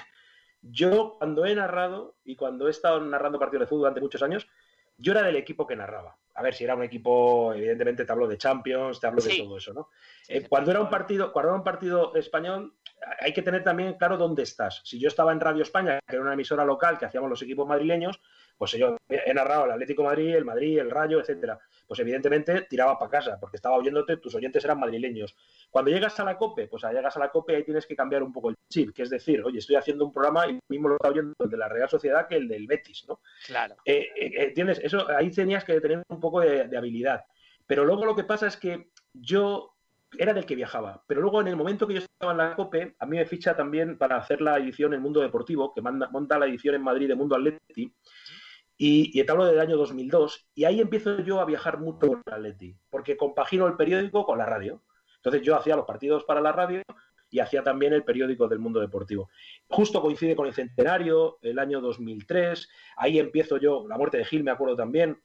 Yo, 0.72 1.16
cuando 1.18 1.46
he 1.46 1.54
narrado 1.54 2.16
y 2.24 2.36
cuando 2.36 2.68
he 2.68 2.72
estado 2.72 3.00
narrando 3.02 3.40
partidos 3.40 3.62
de 3.62 3.68
fútbol 3.68 3.82
durante 3.82 4.02
muchos 4.02 4.24
años, 4.24 4.48
yo 4.98 5.12
era 5.12 5.24
del 5.24 5.36
equipo 5.36 5.68
que 5.68 5.76
narraba. 5.76 6.18
a 6.34 6.42
ver, 6.42 6.54
si 6.54 6.64
era 6.64 6.76
un 6.76 6.84
equipo, 6.84 7.54
evidentemente 7.54 8.04
te 8.04 8.12
hablo 8.12 8.28
de 8.28 8.38
Champions, 8.38 9.00
te 9.00 9.08
hablo 9.08 9.22
de 9.22 9.38
todo 9.38 9.58
eso, 9.58 9.74
¿no? 9.74 9.90
Eh, 10.28 10.46
cuando 10.50 10.72
era 10.72 10.82
un 10.82 10.90
partido, 10.90 11.32
cuando 11.32 11.50
era 11.50 11.58
un 11.58 11.64
partido 11.64 12.14
español, 12.16 12.74
hay 13.22 13.32
que 13.32 13.42
tener 13.42 13.64
también 13.64 13.94
claro 13.94 14.18
dónde 14.18 14.44
estás. 14.44 14.82
Si 14.84 15.00
yo 15.00 15.08
estaba 15.08 15.32
en 15.32 15.40
Radio 15.40 15.64
España, 15.64 16.00
que 16.06 16.16
era 16.16 16.24
una 16.24 16.34
emisora 16.34 16.66
local 16.66 16.98
que 16.98 17.06
hacíamos 17.06 17.30
los 17.30 17.42
equipos 17.42 17.68
madrileños, 17.68 18.20
pues 18.58 18.72
yo 18.72 18.98
he 19.08 19.34
narrado 19.34 19.66
el 19.66 19.72
Atlético 19.72 20.04
Madrid, 20.04 20.36
el 20.36 20.46
Madrid, 20.46 20.80
el 20.80 20.92
Rayo, 20.92 21.20
etcétera. 21.20 21.60
Pues 21.88 22.00
evidentemente 22.00 22.62
tiraba 22.64 22.98
para 22.98 23.12
casa, 23.12 23.38
porque 23.40 23.58
estaba 23.58 23.78
oyéndote, 23.78 24.18
tus 24.18 24.36
oyentes 24.36 24.64
eran 24.66 24.80
madrileños. 24.80 25.36
Cuando 25.70 25.92
llegas 25.92 26.20
a 26.20 26.24
la 26.24 26.38
COPE, 26.38 26.68
pues 26.68 26.84
llegas 26.84 27.16
a 27.16 27.20
la 27.20 27.30
COPE 27.30 27.54
y 27.54 27.56
ahí 27.58 27.64
tienes 27.64 27.86
que 27.86 27.96
cambiar 27.96 28.24
un 28.24 28.34
poco 28.34 28.50
el 28.50 28.56
chip, 28.70 28.94
que 28.94 29.04
es 29.04 29.10
decir, 29.10 29.44
oye, 29.44 29.60
estoy 29.60 29.76
haciendo 29.76 30.06
un 30.06 30.12
programa 30.12 30.48
y 30.48 30.60
mismo 30.70 30.90
lo 30.90 30.96
está 30.96 31.10
oyendo 31.10 31.34
el 31.40 31.50
de 31.50 31.58
la 31.58 31.70
Real 31.70 31.90
Sociedad 31.90 32.28
que 32.28 32.36
el 32.36 32.48
del 32.48 32.68
Betis, 32.68 33.06
¿no? 33.08 33.20
Claro. 33.46 33.76
Eh, 33.86 34.08
eh, 34.16 34.32
¿Entiendes? 34.48 34.80
Eso, 34.80 35.08
ahí 35.10 35.30
tenías 35.32 35.64
que 35.64 35.80
tener 35.80 36.04
un 36.08 36.20
poco 36.20 36.42
de 36.42 36.78
habilidad. 36.78 37.26
Pero 37.68 37.86
luego 37.86 38.06
lo 38.06 38.16
que 38.16 38.24
pasa 38.24 38.48
es 38.48 38.58
que 38.58 38.92
yo 39.14 39.76
era 40.18 40.34
del 40.34 40.46
que 40.46 40.56
viajaba. 40.56 41.04
Pero 41.08 41.22
luego, 41.22 41.42
en 41.42 41.48
el 41.48 41.56
momento 41.56 41.88
que 41.88 41.96
yo 41.96 42.00
estaba 42.00 42.32
en 42.32 42.38
la 42.38 42.56
COPE, 42.56 42.96
a 43.00 43.06
mí 43.06 43.18
me 43.18 43.26
ficha 43.26 43.56
también 43.56 43.98
para 43.98 44.18
hacer 44.18 44.42
la 44.42 44.58
edición 44.58 44.94
en 44.94 45.02
Mundo 45.02 45.22
Deportivo, 45.22 45.74
que 45.74 45.82
manda, 45.82 46.10
monta 46.10 46.40
la 46.40 46.46
edición 46.46 46.76
en 46.76 46.82
Madrid 46.82 47.08
de 47.08 47.16
Mundo 47.16 47.36
Atleti. 47.36 47.94
Y, 48.78 49.20
y 49.20 49.24
te 49.24 49.32
hablo 49.32 49.46
del 49.46 49.60
año 49.60 49.78
2002. 49.78 50.50
Y 50.54 50.66
ahí 50.66 50.82
empiezo 50.82 51.20
yo 51.22 51.40
a 51.40 51.46
viajar 51.46 51.80
mucho 51.80 52.08
con 52.08 52.22
Atleti, 52.26 52.78
porque 52.90 53.16
compagino 53.18 53.68
el 53.68 53.76
periódico 53.76 54.26
con 54.26 54.38
la 54.38 54.46
radio. 54.46 54.82
Entonces 55.18 55.42
yo 55.42 55.56
hacía 55.56 55.76
los 55.76 55.86
partidos 55.86 56.24
para 56.24 56.42
la 56.42 56.52
radio 56.52 56.82
y 57.30 57.40
hacía 57.40 57.64
también 57.64 57.94
el 57.94 58.04
periódico 58.04 58.48
del 58.48 58.60
mundo 58.60 58.80
deportivo. 58.80 59.30
Justo 59.68 60.02
coincide 60.02 60.36
con 60.36 60.48
el 60.48 60.54
centenario, 60.54 61.38
el 61.42 61.60
año 61.60 61.82
2003, 61.82 62.70
ahí 62.98 63.20
empiezo 63.20 63.58
yo, 63.58 63.86
la 63.88 63.98
muerte 63.98 64.18
de 64.18 64.26
Gil 64.26 64.44
me 64.44 64.52
acuerdo 64.52 64.76
también, 64.76 65.20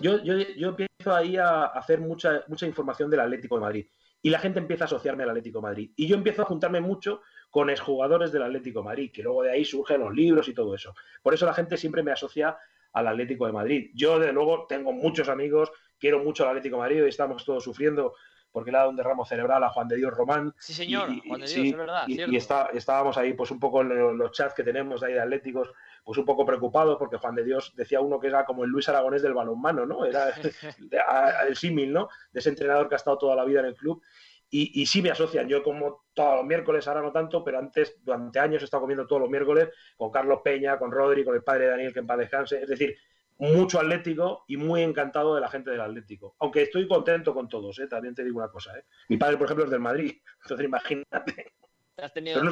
yo, 0.00 0.22
yo, 0.22 0.34
yo 0.34 0.68
empiezo 0.68 1.14
ahí 1.14 1.36
a 1.36 1.64
hacer 1.66 2.00
mucha, 2.00 2.44
mucha 2.48 2.66
información 2.66 3.10
del 3.10 3.20
Atlético 3.20 3.54
de 3.54 3.60
Madrid 3.60 3.86
y 4.22 4.30
la 4.30 4.38
gente 4.38 4.58
empieza 4.58 4.84
a 4.84 4.86
asociarme 4.86 5.22
al 5.22 5.30
Atlético 5.30 5.62
Madrid. 5.62 5.92
Y 5.96 6.08
yo 6.08 6.16
empiezo 6.16 6.42
a 6.42 6.46
juntarme 6.46 6.80
mucho 6.80 7.22
con 7.50 7.70
exjugadores 7.70 8.32
del 8.32 8.42
Atlético 8.42 8.82
Madrid, 8.82 9.10
que 9.12 9.22
luego 9.22 9.44
de 9.44 9.52
ahí 9.52 9.64
surgen 9.64 10.00
los 10.00 10.12
libros 10.12 10.48
y 10.48 10.54
todo 10.54 10.74
eso. 10.74 10.94
Por 11.22 11.32
eso 11.32 11.46
la 11.46 11.54
gente 11.54 11.76
siempre 11.76 12.02
me 12.02 12.10
asocia 12.10 12.58
al 12.96 13.08
Atlético 13.08 13.46
de 13.46 13.52
Madrid. 13.52 13.90
Yo, 13.94 14.18
desde 14.18 14.32
luego, 14.32 14.66
tengo 14.66 14.90
muchos 14.90 15.28
amigos, 15.28 15.70
quiero 15.98 16.24
mucho 16.24 16.44
al 16.44 16.50
Atlético 16.50 16.76
de 16.76 16.80
Madrid 16.80 17.04
y 17.04 17.08
estamos 17.08 17.44
todos 17.44 17.62
sufriendo 17.62 18.14
porque 18.50 18.70
le 18.70 18.78
ha 18.78 18.80
dado 18.80 18.90
un 18.90 18.96
derramo 18.96 19.26
cerebral 19.26 19.62
a 19.64 19.68
Juan 19.68 19.86
de 19.86 19.96
Dios 19.96 20.14
Román. 20.14 20.54
Sí, 20.58 20.72
señor, 20.72 21.10
Juan 21.28 21.42
de 21.42 21.46
Dios, 21.46 21.66
es 21.66 21.76
verdad. 21.76 22.04
Y, 22.08 22.36
estábamos 22.36 23.18
ahí, 23.18 23.34
pues 23.34 23.50
un 23.50 23.60
poco 23.60 23.82
en 23.82 24.16
los 24.16 24.32
chats 24.32 24.54
que 24.54 24.64
tenemos 24.64 25.02
ahí 25.02 25.12
de 25.12 25.20
Atléticos, 25.20 25.70
pues 26.02 26.16
un 26.16 26.24
poco 26.24 26.46
preocupados 26.46 26.96
porque 26.96 27.18
Juan 27.18 27.34
de 27.34 27.44
Dios 27.44 27.74
decía 27.76 28.00
uno 28.00 28.18
que 28.18 28.28
era 28.28 28.46
como 28.46 28.64
el 28.64 28.70
Luis 28.70 28.88
Aragonés 28.88 29.20
del 29.20 29.34
balonmano, 29.34 29.84
¿no? 29.84 30.06
Era 30.06 30.30
el 31.46 31.54
símil, 31.54 31.92
¿no? 31.92 32.08
De 32.32 32.40
ese 32.40 32.48
entrenador 32.48 32.88
que 32.88 32.94
ha 32.94 32.96
estado 32.96 33.18
toda 33.18 33.36
la 33.36 33.44
vida 33.44 33.60
en 33.60 33.66
el 33.66 33.74
club. 33.74 34.02
Y, 34.48 34.86
sí 34.86 35.02
me 35.02 35.10
asocian. 35.10 35.48
Yo 35.48 35.62
como 35.62 36.04
todos 36.14 36.36
los 36.36 36.46
miércoles, 36.46 36.86
ahora 36.88 37.02
no 37.02 37.12
tanto, 37.12 37.44
pero 37.44 37.58
antes, 37.58 37.98
durante 38.02 38.38
años 38.38 38.62
he 38.62 38.64
estado 38.64 38.82
comiendo 38.82 39.06
todos 39.06 39.22
los 39.22 39.30
miércoles 39.30 39.68
con 39.96 40.10
Carlos 40.10 40.40
Peña, 40.42 40.78
con 40.78 40.90
Rodri, 40.90 41.24
con 41.24 41.34
el 41.34 41.42
padre 41.42 41.64
de 41.64 41.70
Daniel, 41.70 41.92
que 41.92 41.98
en 41.98 42.06
paz 42.06 42.18
descanse. 42.18 42.62
Es 42.62 42.68
decir, 42.68 42.96
mucho 43.38 43.78
Atlético 43.78 44.44
y 44.46 44.56
muy 44.56 44.82
encantado 44.82 45.34
de 45.34 45.40
la 45.40 45.48
gente 45.48 45.70
del 45.70 45.80
Atlético. 45.80 46.36
Aunque 46.38 46.62
estoy 46.62 46.88
contento 46.88 47.34
con 47.34 47.48
todos, 47.48 47.78
¿eh? 47.78 47.86
también 47.86 48.14
te 48.14 48.24
digo 48.24 48.38
una 48.38 48.48
cosa. 48.48 48.76
¿eh? 48.78 48.84
Mi 49.08 49.16
padre, 49.16 49.36
por 49.36 49.46
ejemplo, 49.46 49.64
es 49.64 49.70
del 49.70 49.80
Madrid, 49.80 50.14
entonces 50.42 50.66
imagínate. 50.66 51.52
pero, 51.96 52.42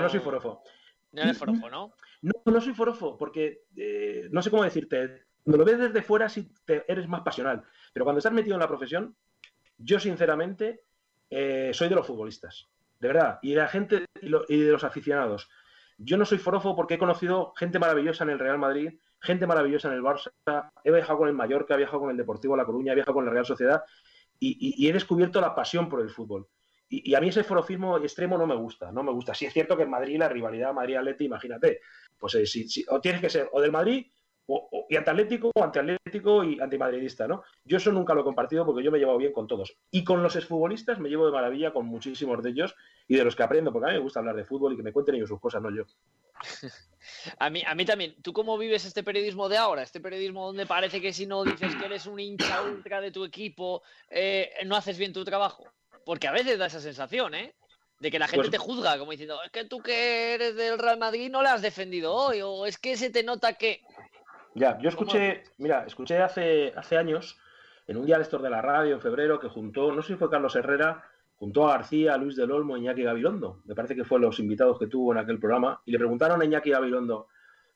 no 0.00 0.08
soy, 0.08 0.20
forofo. 0.20 0.62
No 1.12 1.22
eres 1.22 1.38
forofo, 1.38 1.68
¿no? 1.68 1.94
No, 2.22 2.32
no 2.46 2.60
soy 2.60 2.74
forofo, 2.74 3.16
porque 3.18 3.64
eh, 3.76 4.28
no 4.30 4.42
sé 4.42 4.50
cómo 4.50 4.64
decirte. 4.64 5.26
Cuando 5.42 5.58
lo 5.58 5.64
ves 5.64 5.78
desde 5.78 6.02
fuera 6.02 6.28
sí 6.28 6.48
te, 6.64 6.90
eres 6.90 7.06
más 7.06 7.20
pasional. 7.20 7.62
Pero 7.92 8.04
cuando 8.04 8.18
estás 8.18 8.32
metido 8.32 8.54
en 8.54 8.60
la 8.60 8.68
profesión, 8.68 9.14
yo 9.76 10.00
sinceramente 10.00 10.83
eh, 11.34 11.70
soy 11.74 11.88
de 11.88 11.96
los 11.96 12.06
futbolistas. 12.06 12.68
De 13.00 13.08
verdad. 13.08 13.38
Y 13.42 13.50
de 13.50 13.56
la 13.56 13.68
gente 13.68 14.04
y 14.20 14.58
de 14.60 14.70
los 14.70 14.84
aficionados. 14.84 15.48
Yo 15.98 16.16
no 16.16 16.24
soy 16.24 16.38
forofo 16.38 16.74
porque 16.74 16.94
he 16.94 16.98
conocido 16.98 17.52
gente 17.56 17.78
maravillosa 17.78 18.24
en 18.24 18.30
el 18.30 18.38
Real 18.38 18.58
Madrid, 18.58 18.92
gente 19.20 19.46
maravillosa 19.46 19.88
en 19.88 19.94
el 19.94 20.02
Barça, 20.02 20.30
he 20.82 20.90
viajado 20.90 21.18
con 21.18 21.28
el 21.28 21.34
Mallorca, 21.34 21.74
he 21.74 21.78
viajado 21.78 22.00
con 22.00 22.10
el 22.10 22.16
Deportivo 22.16 22.56
La 22.56 22.64
Coruña, 22.64 22.92
he 22.92 22.94
viajado 22.94 23.14
con 23.14 23.24
la 23.24 23.32
Real 23.32 23.46
Sociedad 23.46 23.82
y, 24.40 24.88
he 24.88 24.92
descubierto 24.92 25.40
la 25.40 25.54
pasión 25.54 25.88
por 25.88 26.00
el 26.00 26.10
fútbol. 26.10 26.48
Y, 26.88 27.14
a 27.14 27.20
mí 27.20 27.28
ese 27.28 27.44
forofismo 27.44 27.98
extremo 27.98 28.36
no 28.38 28.46
me 28.46 28.54
gusta, 28.54 28.92
no 28.92 29.02
me 29.02 29.12
gusta. 29.12 29.34
Si 29.34 29.46
es 29.46 29.52
cierto 29.52 29.76
que 29.76 29.84
en 29.84 29.90
Madrid 29.90 30.18
la 30.18 30.28
rivalidad 30.28 30.72
Madrid-Atleti, 30.72 31.24
imagínate, 31.24 31.80
pues 32.18 32.34
eh, 32.34 32.46
si, 32.46 32.84
o 32.88 33.00
tienes 33.00 33.20
que 33.20 33.30
ser 33.30 33.48
o 33.52 33.60
del 33.60 33.72
Madrid 33.72 34.06
o, 34.46 34.86
y 34.88 34.96
antiatlético 34.96 35.50
o 35.54 35.64
antiatlético 35.64 36.44
y 36.44 36.60
antimadridista, 36.60 37.26
¿no? 37.26 37.42
Yo 37.64 37.78
eso 37.78 37.92
nunca 37.92 38.14
lo 38.14 38.20
he 38.20 38.24
compartido 38.24 38.66
porque 38.66 38.82
yo 38.82 38.90
me 38.90 38.98
he 38.98 39.00
llevado 39.00 39.18
bien 39.18 39.32
con 39.32 39.46
todos. 39.46 39.76
Y 39.90 40.04
con 40.04 40.22
los 40.22 40.36
exfutbolistas 40.36 40.98
me 40.98 41.08
llevo 41.08 41.26
de 41.26 41.32
maravilla 41.32 41.72
con 41.72 41.86
muchísimos 41.86 42.42
de 42.42 42.50
ellos 42.50 42.74
y 43.08 43.16
de 43.16 43.24
los 43.24 43.36
que 43.36 43.42
aprendo, 43.42 43.72
porque 43.72 43.86
a 43.86 43.92
mí 43.92 43.98
me 43.98 44.02
gusta 44.02 44.20
hablar 44.20 44.36
de 44.36 44.44
fútbol 44.44 44.74
y 44.74 44.76
que 44.76 44.82
me 44.82 44.92
cuenten 44.92 45.14
ellos 45.14 45.28
sus 45.28 45.40
cosas, 45.40 45.62
no 45.62 45.74
yo. 45.74 45.84
A 47.38 47.50
mí, 47.50 47.62
a 47.66 47.74
mí 47.74 47.84
también. 47.84 48.14
¿Tú 48.22 48.32
cómo 48.32 48.56
vives 48.58 48.84
este 48.84 49.02
periodismo 49.02 49.48
de 49.48 49.56
ahora? 49.56 49.82
Este 49.82 50.00
periodismo 50.00 50.46
donde 50.46 50.66
parece 50.66 51.00
que 51.00 51.12
si 51.12 51.26
no 51.26 51.44
dices 51.44 51.74
que 51.76 51.84
eres 51.84 52.06
un 52.06 52.18
hincha 52.18 52.62
ultra 52.62 53.00
de 53.00 53.10
tu 53.10 53.24
equipo, 53.24 53.82
eh, 54.10 54.50
no 54.64 54.76
haces 54.76 54.98
bien 54.98 55.12
tu 55.12 55.24
trabajo. 55.24 55.66
Porque 56.04 56.28
a 56.28 56.32
veces 56.32 56.58
da 56.58 56.66
esa 56.66 56.80
sensación, 56.80 57.34
¿eh? 57.34 57.54
De 58.00 58.10
que 58.10 58.18
la 58.18 58.26
gente 58.26 58.48
pues 58.48 58.50
te 58.50 58.58
juzga, 58.58 58.98
como 58.98 59.12
diciendo, 59.12 59.42
es 59.42 59.50
que 59.50 59.64
tú 59.64 59.80
que 59.80 60.34
eres 60.34 60.56
del 60.56 60.78
Real 60.78 60.98
Madrid 60.98 61.30
no 61.30 61.42
la 61.42 61.54
has 61.54 61.62
defendido 61.62 62.12
hoy, 62.14 62.40
o 62.42 62.66
es 62.66 62.78
que 62.78 62.96
se 62.96 63.10
te 63.10 63.22
nota 63.22 63.54
que. 63.54 63.82
Ya, 64.54 64.78
yo 64.78 64.88
escuché, 64.88 65.42
mira, 65.58 65.84
escuché 65.84 66.18
hace, 66.18 66.72
hace 66.76 66.96
años, 66.96 67.38
en 67.86 67.96
un 67.96 68.06
día 68.06 68.18
de 68.18 68.38
de 68.38 68.50
la 68.50 68.62
radio, 68.62 68.94
en 68.94 69.00
febrero, 69.00 69.40
que 69.40 69.48
juntó, 69.48 69.92
no 69.92 70.02
sé 70.02 70.12
si 70.12 70.18
fue 70.18 70.30
Carlos 70.30 70.54
Herrera, 70.54 71.04
juntó 71.36 71.68
a 71.68 71.72
García, 71.72 72.16
Luis 72.16 72.36
del 72.36 72.52
Olmo 72.52 72.76
y 72.76 72.80
Iñaki 72.80 73.02
Gabilondo. 73.02 73.60
Me 73.64 73.74
parece 73.74 73.94
que 73.94 74.04
fue 74.04 74.20
los 74.20 74.38
invitados 74.38 74.78
que 74.78 74.86
tuvo 74.86 75.12
en 75.12 75.18
aquel 75.18 75.38
programa. 75.38 75.82
Y 75.84 75.92
le 75.92 75.98
preguntaron 75.98 76.40
a 76.40 76.44
Iñaki 76.44 76.70
Gabilondo, 76.70 77.28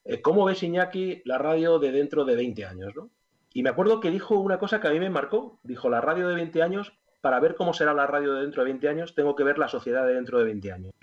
eh, 0.05 0.23
¿cómo 0.23 0.45
ves 0.45 0.63
Iñaki 0.63 1.23
la 1.25 1.39
radio 1.39 1.79
de 1.79 1.93
dentro 1.93 2.25
de 2.25 2.37
20 2.37 2.65
años? 2.65 2.95
¿no? 2.95 3.11
Y 3.53 3.63
me 3.63 3.71
acuerdo 3.71 4.01
que 4.01 4.11
dijo 4.11 4.39
una 4.39 4.59
cosa 4.59 4.81
que 4.81 4.89
a 4.89 4.93
mí 4.93 5.01
me 5.01 5.11
marcó. 5.11 5.59
Dijo, 5.65 5.91
la 5.91 6.01
radio 6.01 6.29
de 6.29 6.37
20 6.37 6.63
años, 6.63 6.93
para 7.21 7.41
ver 7.41 7.57
cómo 7.57 7.75
será 7.75 7.93
la 7.93 8.07
radio 8.07 8.35
de 8.35 8.43
dentro 8.43 8.63
de 8.63 8.71
20 8.71 8.89
años, 8.89 9.15
tengo 9.15 9.35
que 9.35 9.45
ver 9.45 9.59
la 9.59 9.69
sociedad 9.69 10.07
de 10.07 10.15
dentro 10.15 10.39
de 10.39 10.45
20 10.45 10.73
años. 10.73 10.95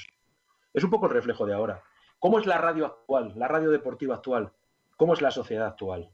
Es 0.73 0.83
un 0.83 0.89
poco 0.89 1.07
el 1.07 1.11
reflejo 1.11 1.45
de 1.45 1.53
ahora. 1.53 1.83
¿Cómo 2.19 2.39
es 2.39 2.45
la 2.45 2.57
radio 2.57 2.85
actual, 2.85 3.33
la 3.35 3.47
radio 3.47 3.69
deportiva 3.71 4.15
actual? 4.15 4.51
¿Cómo 4.95 5.13
es 5.13 5.21
la 5.21 5.31
sociedad 5.31 5.67
actual? 5.67 6.10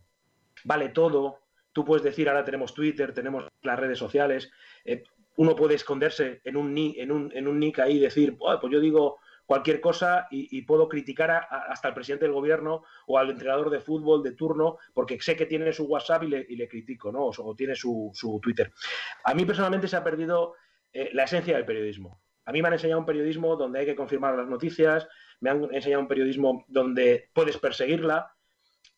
Vale 0.63 0.89
todo. 0.89 1.39
Tú 1.71 1.85
puedes 1.85 2.03
decir, 2.03 2.27
ahora 2.27 2.43
tenemos 2.43 2.73
Twitter, 2.73 3.13
tenemos 3.13 3.47
las 3.61 3.79
redes 3.79 3.97
sociales. 3.97 4.51
Eh, 4.83 5.03
uno 5.37 5.55
puede 5.55 5.75
esconderse 5.75 6.41
en 6.43 6.57
un, 6.57 6.73
nick 6.73 7.79
ahí 7.79 7.97
y 7.97 7.99
decir, 7.99 8.37
pues 8.37 8.71
yo 8.71 8.79
digo 8.79 9.19
cualquier 9.45 9.81
cosa 9.81 10.27
y, 10.29 10.61
puedo 10.61 10.87
criticar 10.87 11.31
hasta 11.31 11.89
al 11.89 11.93
presidente 11.93 12.25
del 12.25 12.33
gobierno 12.33 12.83
o 13.07 13.17
al 13.17 13.31
entrenador 13.31 13.69
de 13.69 13.81
fútbol 13.81 14.23
de 14.23 14.31
turno 14.31 14.77
porque 14.93 15.19
sé 15.21 15.35
que 15.35 15.45
tiene 15.45 15.73
su 15.73 15.85
WhatsApp 15.85 16.23
y 16.23 16.55
le, 16.55 16.67
critico, 16.67 17.11
¿no? 17.11 17.25
O, 17.25 17.55
tiene 17.55 17.75
su, 17.75 18.11
su, 18.13 18.39
Twitter. 18.41 18.71
A 19.23 19.33
mí 19.33 19.45
personalmente 19.45 19.87
se 19.87 19.97
ha 19.97 20.03
perdido 20.03 20.53
eh, 20.93 21.09
la 21.13 21.23
esencia 21.23 21.55
del 21.55 21.65
periodismo. 21.65 22.21
A 22.45 22.51
mí 22.51 22.61
me 22.61 22.67
han 22.69 22.73
enseñado 22.73 22.99
un 22.99 23.05
periodismo 23.05 23.55
donde 23.55 23.79
hay 23.79 23.85
que 23.85 23.95
confirmar 23.95 24.35
las 24.35 24.47
noticias, 24.47 25.07
me 25.39 25.49
han 25.49 25.73
enseñado 25.73 26.01
un 26.01 26.07
periodismo 26.07 26.65
donde 26.67 27.29
puedes 27.33 27.57
perseguirla, 27.57 28.33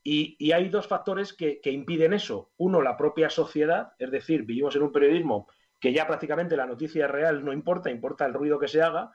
y, 0.04 0.52
hay 0.52 0.68
dos 0.68 0.88
factores 0.88 1.34
que, 1.34 1.62
impiden 1.64 2.14
eso. 2.14 2.52
Uno, 2.58 2.82
la 2.82 2.98
propia 2.98 3.30
sociedad, 3.30 3.94
es 3.98 4.12
decir, 4.12 4.44
vivimos 4.44 4.76
en 4.76 4.84
un 4.84 4.92
periodismo 4.92 5.48
que 5.80 5.94
ya 5.94 6.08
prácticamente 6.08 6.58
la 6.58 6.66
noticia 6.66 7.08
real 7.08 7.44
no 7.44 7.54
importa, 7.54 7.90
importa 7.90 8.26
el 8.26 8.34
ruido 8.34 8.60
que 8.60 8.68
se 8.68 8.82
haga. 8.82 9.12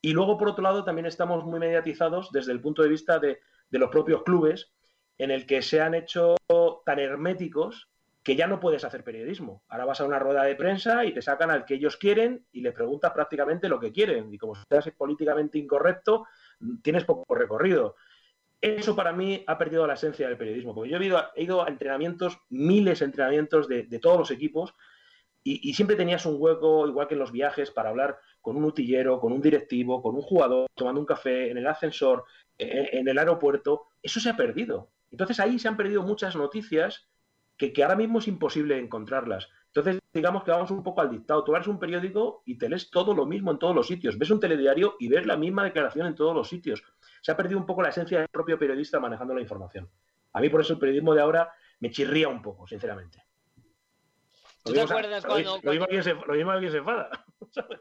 Y 0.00 0.12
luego, 0.12 0.38
por 0.38 0.48
otro 0.48 0.62
lado, 0.62 0.84
también 0.84 1.06
estamos 1.06 1.44
muy 1.44 1.58
mediatizados 1.58 2.30
desde 2.30 2.52
el 2.52 2.60
punto 2.60 2.82
de 2.82 2.88
vista 2.88 3.18
de, 3.18 3.40
los 3.70 3.90
propios 3.90 4.22
clubes, 4.22 4.72
en 5.18 5.32
el 5.32 5.44
que 5.44 5.60
se 5.60 5.80
han 5.80 5.94
hecho 5.94 6.36
tan 6.86 7.00
herméticos 7.00 7.90
que 8.22 8.36
ya 8.36 8.46
no 8.46 8.60
puedes 8.60 8.84
hacer 8.84 9.02
periodismo. 9.02 9.64
Ahora 9.68 9.86
vas 9.86 10.00
a 10.00 10.04
una 10.04 10.18
rueda 10.18 10.44
de 10.44 10.54
prensa 10.54 11.04
y 11.04 11.12
te 11.12 11.22
sacan 11.22 11.50
al 11.50 11.64
que 11.64 11.74
ellos 11.74 11.96
quieren 11.96 12.46
y 12.52 12.60
le 12.60 12.72
preguntas 12.72 13.12
prácticamente 13.12 13.68
lo 13.68 13.80
que 13.80 13.90
quieren. 13.90 14.32
Y 14.32 14.38
como 14.38 14.54
seas 14.54 14.88
políticamente 14.96 15.58
incorrecto, 15.58 16.26
tienes 16.82 17.04
poco 17.04 17.34
recorrido. 17.34 17.96
Eso 18.60 18.96
para 18.96 19.12
mí 19.12 19.44
ha 19.46 19.56
perdido 19.56 19.86
la 19.86 19.94
esencia 19.94 20.26
del 20.26 20.36
periodismo, 20.36 20.74
porque 20.74 20.90
yo 20.90 20.98
he 20.98 21.42
ido, 21.42 21.62
a 21.62 21.68
entrenamientos, 21.68 22.40
miles 22.48 22.98
de 22.98 23.04
entrenamientos 23.04 23.68
de, 23.68 23.84
todos 24.00 24.18
los 24.18 24.30
equipos, 24.30 24.74
y, 25.44 25.72
siempre 25.72 25.96
tenías 25.96 26.26
un 26.26 26.36
hueco, 26.38 26.86
igual 26.86 27.08
que 27.08 27.14
en 27.14 27.20
los 27.20 27.32
viajes, 27.32 27.70
para 27.70 27.88
hablar 27.88 28.18
con 28.42 28.56
un 28.56 28.64
utillero, 28.64 29.20
con 29.20 29.32
un 29.32 29.40
directivo, 29.40 30.02
con 30.02 30.14
un 30.14 30.22
jugador, 30.22 30.66
tomando 30.74 31.00
un 31.00 31.06
café, 31.06 31.50
en 31.50 31.56
el 31.56 31.66
ascensor, 31.66 32.24
en, 32.58 33.08
el 33.08 33.18
aeropuerto. 33.18 33.86
Eso 34.02 34.20
se 34.20 34.28
ha 34.28 34.36
perdido. 34.36 34.90
Entonces 35.10 35.40
ahí 35.40 35.58
se 35.58 35.68
han 35.68 35.76
perdido 35.76 36.02
muchas 36.02 36.36
noticias 36.36 37.08
que, 37.56 37.72
ahora 37.82 37.96
mismo 37.96 38.18
es 38.18 38.28
imposible 38.28 38.78
encontrarlas. 38.78 39.48
Entonces, 39.66 40.00
digamos 40.12 40.44
que 40.44 40.50
vamos 40.50 40.70
un 40.70 40.82
poco 40.82 41.00
al 41.00 41.10
dictado. 41.10 41.44
Tú 41.44 41.52
ves 41.52 41.66
un 41.66 41.78
periódico 41.78 42.42
y 42.44 42.58
te 42.58 42.68
lees 42.68 42.90
todo 42.90 43.14
lo 43.14 43.24
mismo 43.24 43.50
en 43.50 43.58
todos 43.58 43.74
los 43.74 43.86
sitios. 43.86 44.18
Ves 44.18 44.30
un 44.30 44.40
telediario 44.40 44.96
y 44.98 45.08
ves 45.08 45.26
la 45.26 45.36
misma 45.36 45.64
declaración 45.64 46.06
en 46.06 46.14
todos 46.14 46.34
los 46.34 46.48
sitios. 46.48 46.82
Se 47.20 47.32
ha 47.32 47.36
perdido 47.36 47.58
un 47.58 47.66
poco 47.66 47.82
la 47.82 47.90
esencia 47.90 48.18
del 48.18 48.28
propio 48.28 48.58
periodista 48.58 49.00
manejando 49.00 49.34
la 49.34 49.40
información. 49.40 49.90
A 50.32 50.40
mí 50.40 50.48
por 50.48 50.60
eso 50.60 50.74
el 50.74 50.78
periodismo 50.78 51.14
de 51.14 51.22
ahora 51.22 51.52
me 51.80 51.90
chirría 51.90 52.28
un 52.28 52.42
poco, 52.42 52.66
sinceramente. 52.66 53.22
¿Tú 54.64 54.72
te 54.72 54.80
acuerdas 54.80 55.24
cuando, 55.24 55.60
lo, 55.62 55.70
Mismo 55.70 55.84
alguien 55.84 56.02
se, 56.02 56.14
lo 56.14 56.34
mismo 56.34 56.50
alguien 56.50 56.72
se 56.72 56.78
enfada, 56.78 57.10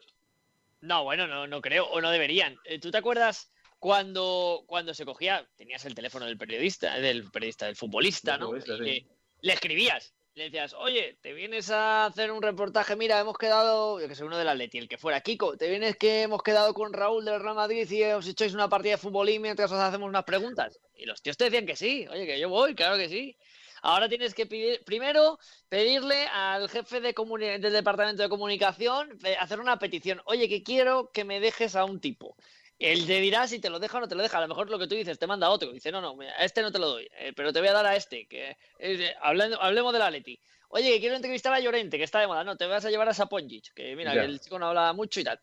No, 0.82 1.04
bueno, 1.04 1.28
no, 1.28 1.48
no 1.48 1.60
creo, 1.60 1.86
o 1.88 2.02
no 2.02 2.12
deberían. 2.12 2.58
Eh, 2.64 2.80
¿Tú 2.80 2.92
te 2.92 3.00
acuerdas 3.00 3.52
cuando, 3.80 4.64
cuando 4.68 4.94
se 4.94 5.06
cogía, 5.06 5.48
tenías 5.56 5.86
el 5.86 5.96
teléfono 5.96 6.26
del 6.26 6.38
periodista, 6.38 6.96
del 7.00 7.30
periodista, 7.32 7.66
del 7.66 7.76
futbolista, 7.76 8.38
¿no? 8.38 8.54
le, 8.54 9.06
escribías, 9.42 10.14
le 10.38 10.46
decías, 10.46 10.76
oye, 10.76 11.18
te 11.24 11.34
vienes 11.34 11.72
a 11.72 12.06
hacer 12.06 12.32
un 12.32 12.44
reportaje, 12.44 12.96
mira, 12.96 13.20
hemos 13.20 13.40
quedado, 13.40 14.00
yo 14.00 14.08
que 14.08 14.14
sé, 14.14 14.24
uno 14.24 14.38
del 14.38 14.48
Atleti, 14.48 14.78
el 14.78 14.88
que 14.88 15.00
fuera 15.00 15.22
Kiko, 15.22 15.58
te 15.58 15.68
vienes 15.68 15.98
que 15.98 16.22
hemos 16.22 16.44
quedado 16.44 16.76
con 16.76 16.94
Raúl 16.94 17.26
del 17.26 17.42
Real 17.42 17.56
Madrid 17.56 17.90
y 17.90 18.04
os 18.04 18.28
echáis 18.28 18.54
una 18.54 18.70
partida 18.70 18.92
de 18.92 18.98
fútbol 19.00 19.30
y 19.30 19.40
mientras 19.40 19.72
os 19.72 19.80
hacemos 19.80 20.08
unas 20.08 20.26
preguntas. 20.26 20.80
Y 20.96 21.06
los 21.06 21.24
tíos 21.24 21.38
te 21.38 21.46
decían 21.46 21.66
que 21.66 21.76
sí, 21.76 22.08
oye, 22.12 22.28
que 22.28 22.40
yo 22.40 22.50
voy, 22.50 22.76
claro 22.76 22.98
que 22.98 23.10
sí. 23.10 23.36
Ahora 23.82 24.08
tienes 24.08 24.36
que 24.36 24.46
pedir, 24.46 24.84
primero 24.84 25.40
pedirle 25.70 26.28
al 26.28 26.70
jefe 26.70 27.02
de 27.02 27.14
del 27.14 27.74
departamento 27.74 28.22
de 28.22 28.30
comunicación 28.30 29.18
hacer 29.40 29.60
una 29.60 29.80
petición. 29.80 30.22
Oye, 30.26 30.48
que 30.48 30.62
quiero 30.62 31.12
que 31.12 31.24
me 31.24 31.40
dejes 31.40 31.76
a 31.76 31.84
un 31.84 32.00
tipo. 32.00 32.36
Él 32.80 33.08
te 33.08 33.20
dirá 33.20 33.48
si 33.48 33.60
te 33.60 33.70
lo 33.70 33.80
deja 33.80 33.98
o 33.98 34.02
no 34.02 34.08
te 34.08 34.16
lo 34.16 34.22
deja. 34.22 34.38
A 34.38 34.42
lo 34.42 34.48
mejor 34.48 34.70
lo 34.70 34.78
que 34.78 34.88
tú 34.88 34.96
dices, 34.96 35.18
te 35.18 35.28
manda 35.28 35.50
otro. 35.50 35.72
Dice, 35.72 35.92
no, 35.92 36.02
no, 36.02 36.16
a 36.22 36.44
este 36.44 36.62
no 36.62 36.72
te 36.72 36.80
lo 36.80 36.90
doy, 36.90 37.10
eh, 37.18 37.34
pero 37.36 37.52
te 37.52 37.60
voy 37.60 37.70
a 37.70 37.74
dar 37.74 37.86
a 37.86 37.96
este. 37.96 38.28
Que, 38.28 38.56
eh, 38.80 39.16
hablemos 39.22 39.94
de 39.94 40.00
la 40.00 40.12
Leti. 40.12 40.40
Oye, 40.70 40.92
que 40.92 41.00
quiero 41.00 41.16
entrevistar 41.16 41.54
a 41.54 41.60
Llorente, 41.60 41.98
que 41.98 42.04
está 42.04 42.20
de 42.20 42.28
moda. 42.28 42.44
No, 42.44 42.58
te 42.58 42.66
vas 42.66 42.86
a 42.86 42.90
llevar 42.90 43.10
a 43.10 43.14
Saponjic, 43.14 43.74
que 43.74 43.96
mira, 43.96 44.14
que 44.14 44.20
el 44.20 44.40
chico 44.40 44.60
no 44.60 44.68
habla 44.68 44.94
mucho 44.94 45.20
y 45.20 45.24
tal. 45.24 45.40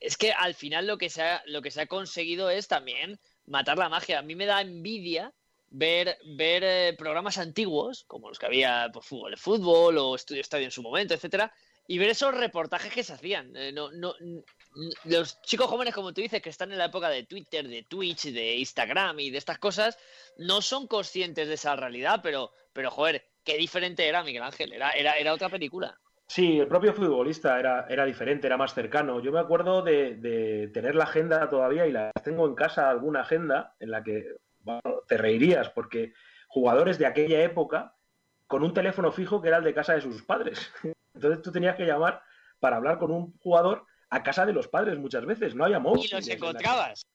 Es 0.00 0.16
que 0.16 0.32
al 0.32 0.54
final 0.54 0.86
lo 0.86 0.98
que, 0.98 1.10
se 1.10 1.22
ha, 1.22 1.42
lo 1.46 1.62
que 1.62 1.70
se 1.70 1.80
ha 1.80 1.86
conseguido 1.86 2.50
es 2.50 2.68
también 2.68 3.18
matar 3.46 3.78
la 3.78 3.88
magia. 3.88 4.18
A 4.18 4.22
mí 4.22 4.34
me 4.34 4.46
da 4.46 4.60
envidia 4.60 5.32
ver, 5.70 6.18
ver 6.24 6.62
eh, 6.64 6.94
programas 6.98 7.38
antiguos, 7.38 8.04
como 8.04 8.28
los 8.28 8.38
que 8.38 8.46
había 8.46 8.90
por 8.92 9.04
fútbol, 9.04 9.36
fútbol 9.36 9.98
o 9.98 10.14
Estudio 10.14 10.40
Estadio 10.40 10.66
en 10.66 10.70
su 10.70 10.82
momento, 10.82 11.14
etcétera, 11.14 11.52
y 11.86 11.98
ver 11.98 12.10
esos 12.10 12.34
reportajes 12.34 12.92
que 12.92 13.02
se 13.02 13.12
hacían. 13.12 13.56
Eh, 13.56 13.72
no, 13.72 13.90
no, 13.92 14.14
los 15.04 15.40
chicos 15.42 15.66
jóvenes, 15.66 15.94
como 15.94 16.12
tú 16.12 16.20
dices, 16.20 16.42
que 16.42 16.50
están 16.50 16.72
en 16.72 16.78
la 16.78 16.86
época 16.86 17.08
de 17.08 17.24
Twitter, 17.24 17.66
de 17.66 17.82
Twitch, 17.82 18.32
de 18.32 18.56
Instagram 18.56 19.18
y 19.20 19.30
de 19.30 19.38
estas 19.38 19.58
cosas, 19.58 19.98
no 20.36 20.62
son 20.62 20.86
conscientes 20.86 21.48
de 21.48 21.54
esa 21.54 21.74
realidad, 21.76 22.20
pero, 22.22 22.52
pero 22.72 22.90
joder, 22.90 23.24
qué 23.44 23.56
diferente 23.56 24.06
era 24.06 24.22
Miguel 24.22 24.42
Ángel, 24.42 24.72
era, 24.72 24.90
era, 24.90 25.14
era 25.14 25.32
otra 25.32 25.48
película. 25.48 25.98
Sí, 26.28 26.60
el 26.60 26.68
propio 26.68 26.92
futbolista 26.92 27.58
era, 27.58 27.86
era 27.88 28.04
diferente, 28.04 28.46
era 28.46 28.58
más 28.58 28.74
cercano. 28.74 29.20
Yo 29.20 29.32
me 29.32 29.40
acuerdo 29.40 29.80
de, 29.80 30.70
tener 30.74 30.94
la 30.94 31.04
agenda 31.04 31.48
todavía 31.48 31.86
y 31.86 31.92
la 31.92 32.12
tengo 32.22 32.46
en 32.46 32.54
casa, 32.54 32.90
alguna 32.90 33.22
agenda 33.22 33.74
en 33.80 33.90
la 33.90 34.02
que 34.02 34.36
te 35.06 35.16
reirías, 35.16 35.70
porque 35.70 36.12
jugadores 36.46 36.98
de 36.98 37.06
aquella 37.06 37.42
época 37.42 37.94
con 38.46 38.62
un 38.62 38.74
teléfono 38.74 39.10
fijo 39.10 39.40
que 39.40 39.48
era 39.48 39.56
el 39.56 39.64
de 39.64 39.72
casa 39.72 39.94
de 39.94 40.02
sus 40.02 40.22
padres. 40.22 40.70
Entonces 41.14 41.40
tú 41.40 41.50
tenías 41.50 41.76
que 41.76 41.86
llamar 41.86 42.22
para 42.60 42.76
hablar 42.76 42.98
con 42.98 43.10
un 43.10 43.34
jugador 43.38 43.86
a 44.10 44.22
casa 44.22 44.46
de 44.46 44.52
los 44.52 44.68
padres 44.68 44.98
muchas 44.98 45.24
veces, 45.26 45.54
no 45.54 45.64
había 45.64 45.78
móvil. 45.78 46.04
Y 46.04 46.14
los 46.14 46.28
encontrabas. 46.28 47.06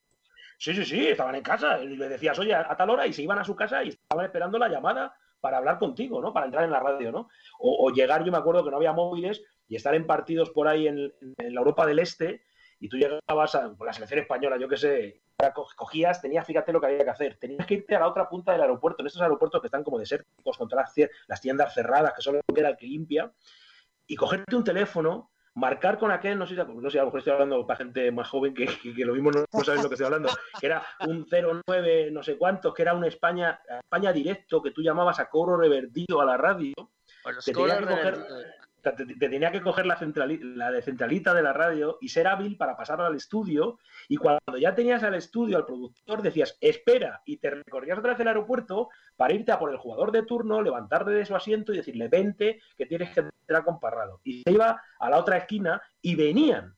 Sí, 0.58 0.73
sí, 0.73 0.86
sí, 0.86 1.08
estaban 1.08 1.36
en 1.36 1.43
casa. 1.43 1.82
Y 1.82 1.95
le 1.95 2.08
decías, 2.08 2.38
oye, 2.39 2.53
a 2.53 2.75
tal 2.75 2.89
hora, 2.89 3.08
y 3.08 3.13
se 3.13 3.23
iban 3.23 3.39
a 3.39 3.43
su 3.43 3.56
casa 3.56 3.84
y 3.84 3.89
estaban 3.89 4.25
esperando 4.25 4.58
la 4.58 4.69
llamada 4.69 5.15
para 5.43 5.58
hablar 5.58 5.77
contigo, 5.77 6.21
¿no? 6.21 6.32
Para 6.32 6.45
entrar 6.45 6.63
en 6.63 6.71
la 6.71 6.79
radio, 6.79 7.12
¿no? 7.12 7.27
O, 7.60 7.91
llegar, 7.91 8.23
yo 8.23 8.32
me 8.32 8.38
acuerdo 8.38 8.63
que 8.63 8.71
no 8.71 8.77
había 8.77 8.93
móviles 8.93 9.43
y 9.67 9.75
estar 9.75 9.93
en 9.93 10.08
partidos 10.08 10.51
por 10.51 10.69
ahí 10.69 10.88
en, 10.88 11.13
la 11.38 11.60
Europa 11.60 11.86
del 11.86 11.99
Este 11.99 12.43
y 12.79 12.88
tú 12.88 12.95
llegabas 12.95 13.56
a 13.56 13.73
la 13.77 13.91
selección 13.91 14.21
española, 14.21 14.58
yo 14.58 14.69
qué 14.69 14.77
sé, 14.77 15.21
cogías, 15.75 16.21
tenías, 16.21 16.47
fíjate 16.47 16.71
lo 16.71 16.79
que 16.79 16.88
había 16.88 17.03
que 17.03 17.10
hacer, 17.10 17.38
tenías 17.38 17.67
que 17.67 17.73
irte 17.73 17.93
a 17.93 17.99
la 17.99 18.08
otra 18.08 18.29
punta 18.29 18.53
del 18.53 18.62
aeropuerto, 18.62 19.01
en 19.01 19.08
estos 19.08 19.21
aeropuertos 19.21 19.60
que 19.60 19.67
están 19.67 19.84
como 19.84 19.99
desérticos, 19.99 20.58
con 20.58 20.69
todas 20.69 20.93
las, 21.27 21.41
tiendas 21.41 21.73
cerradas, 21.73 22.13
que 22.13 22.21
solo 22.21 22.39
queda 22.56 22.69
el 22.69 22.77
que 22.77 22.88
limpia, 22.88 23.29
y 24.08 24.15
cogerte 24.15 24.56
un 24.56 24.63
teléfono, 24.63 25.32
marcar 25.56 26.00
con 26.00 26.12
aquel, 26.12 26.38
no 26.38 26.48
sé, 26.48 26.56
no 26.56 26.89
sé 26.89 26.98
a 26.98 27.02
lo 27.02 27.08
mejor 27.08 27.20
estoy 27.20 27.34
hablando 27.34 27.66
para 27.68 27.78
gente 27.78 28.12
más 28.12 28.28
joven 28.28 28.54
que, 28.54 28.66
lo 29.06 29.13
mismo 29.13 29.32
no, 29.32 29.42
no 29.42 29.74
lo 29.76 29.89
que 29.89 29.96
estoy 29.96 30.06
hablando, 30.06 30.30
que 30.60 30.66
era 30.66 30.84
un 31.08 31.28
09 31.30 32.10
no 32.12 32.24
sé 32.24 32.38
cuántos, 32.38 32.74
que 32.74 32.82
era 32.82 32.94
un 32.94 33.06
España, 33.06 33.62
España 33.84 34.12
directo, 34.12 34.62
que 34.62 34.72
tú 34.72 34.82
llamabas 34.82 35.20
a 35.20 35.30
cobro 35.30 35.58
revertido 35.58 36.22
a 36.22 36.26
la 36.26 36.38
radio. 36.38 36.74
Te 38.84 39.06
te, 39.06 39.15
tenía 39.15 39.52
que 39.52 39.62
coger 39.62 39.86
la, 39.86 39.96
de 39.96 40.82
centralita 40.82 41.34
de 41.34 41.41
la 41.41 41.54
radio 41.54 41.98
y 42.02 42.10
ser 42.10 42.28
hábil 42.28 42.58
para 42.58 42.76
pasarlo 42.76 43.06
al 43.06 43.15
estudio. 43.15 43.80
Y 44.08 44.17
cuando 44.17 44.58
ya 44.60 44.76
tenías 44.76 45.04
al 45.04 45.15
estudio, 45.15 45.58
al 45.58 45.65
productor, 45.65 46.22
decías, 46.22 46.58
espera, 46.62 47.22
y 47.26 47.38
te 47.38 47.50
recorrías 47.50 47.98
otra 47.98 48.12
vez 48.12 48.19
el 48.19 48.28
aeropuerto 48.28 48.89
para 49.15 49.34
irte 49.34 49.52
a 49.52 49.60
por 49.60 49.72
el 49.72 49.78
jugador 49.78 50.12
de 50.12 50.24
turno, 50.24 50.62
levantarte 50.62 51.12
de 51.12 51.26
su 51.26 51.36
asiento 51.36 51.74
y 51.74 51.78
decirle, 51.78 52.08
vente, 52.10 52.60
que 52.78 52.86
tienes 52.86 53.12
que 53.12 53.22
entrar 53.22 53.63
con 53.63 53.80
Parrado. 53.80 54.19
Y 54.24 54.43
se 54.43 54.52
iba 54.52 54.82
a 55.00 55.10
la 55.10 55.17
otra 55.17 55.38
esquina 55.38 55.82
y 56.02 56.15
venían. 56.15 56.76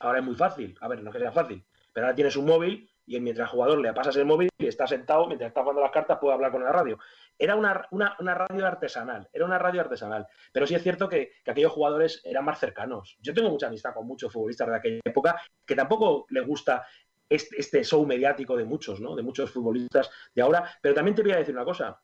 Ahora 0.00 0.18
es 0.18 0.24
muy 0.24 0.34
fácil, 0.34 0.76
a 0.80 0.88
ver, 0.88 1.02
no 1.02 1.10
que 1.10 1.18
sea 1.18 1.32
fácil, 1.32 1.64
pero 1.92 2.06
ahora 2.06 2.14
tienes 2.14 2.36
un 2.36 2.44
móvil 2.44 2.90
y 3.06 3.20
mientras 3.20 3.48
el 3.48 3.52
jugador 3.52 3.78
le 3.78 3.92
pasas 3.92 4.16
el 4.16 4.26
móvil 4.26 4.50
y 4.58 4.66
está 4.66 4.86
sentado, 4.86 5.26
mientras 5.26 5.48
está 5.48 5.62
jugando 5.62 5.80
las 5.80 5.92
cartas, 5.92 6.18
puede 6.18 6.34
hablar 6.34 6.50
con 6.50 6.64
la 6.64 6.72
radio. 6.72 6.98
Era 7.38 7.54
una, 7.54 7.72
radio 8.18 8.66
artesanal, 8.66 9.28
era 9.32 9.44
una 9.44 9.58
radio 9.58 9.80
artesanal. 9.80 10.26
Pero 10.52 10.66
sí 10.66 10.74
es 10.74 10.82
cierto 10.82 11.08
que, 11.08 11.32
aquellos 11.46 11.72
jugadores 11.72 12.22
eran 12.24 12.44
más 12.44 12.58
cercanos. 12.58 13.16
Yo 13.20 13.34
tengo 13.34 13.50
mucha 13.50 13.66
amistad 13.66 13.94
con 13.94 14.06
muchos 14.06 14.32
futbolistas 14.32 14.68
de 14.68 14.76
aquella 14.76 15.00
época 15.04 15.40
que 15.64 15.74
tampoco 15.74 16.26
les 16.30 16.46
gusta 16.46 16.86
este, 17.28 17.60
este, 17.60 17.84
show 17.84 18.06
mediático 18.06 18.56
de 18.56 18.64
muchos, 18.64 19.00
¿no? 19.00 19.14
De 19.14 19.22
muchos 19.22 19.50
futbolistas 19.50 20.10
de 20.34 20.42
ahora. 20.42 20.70
Pero 20.80 20.94
también 20.94 21.14
te 21.14 21.22
voy 21.22 21.32
a 21.32 21.38
decir 21.38 21.54
una 21.54 21.64
cosa. 21.64 22.00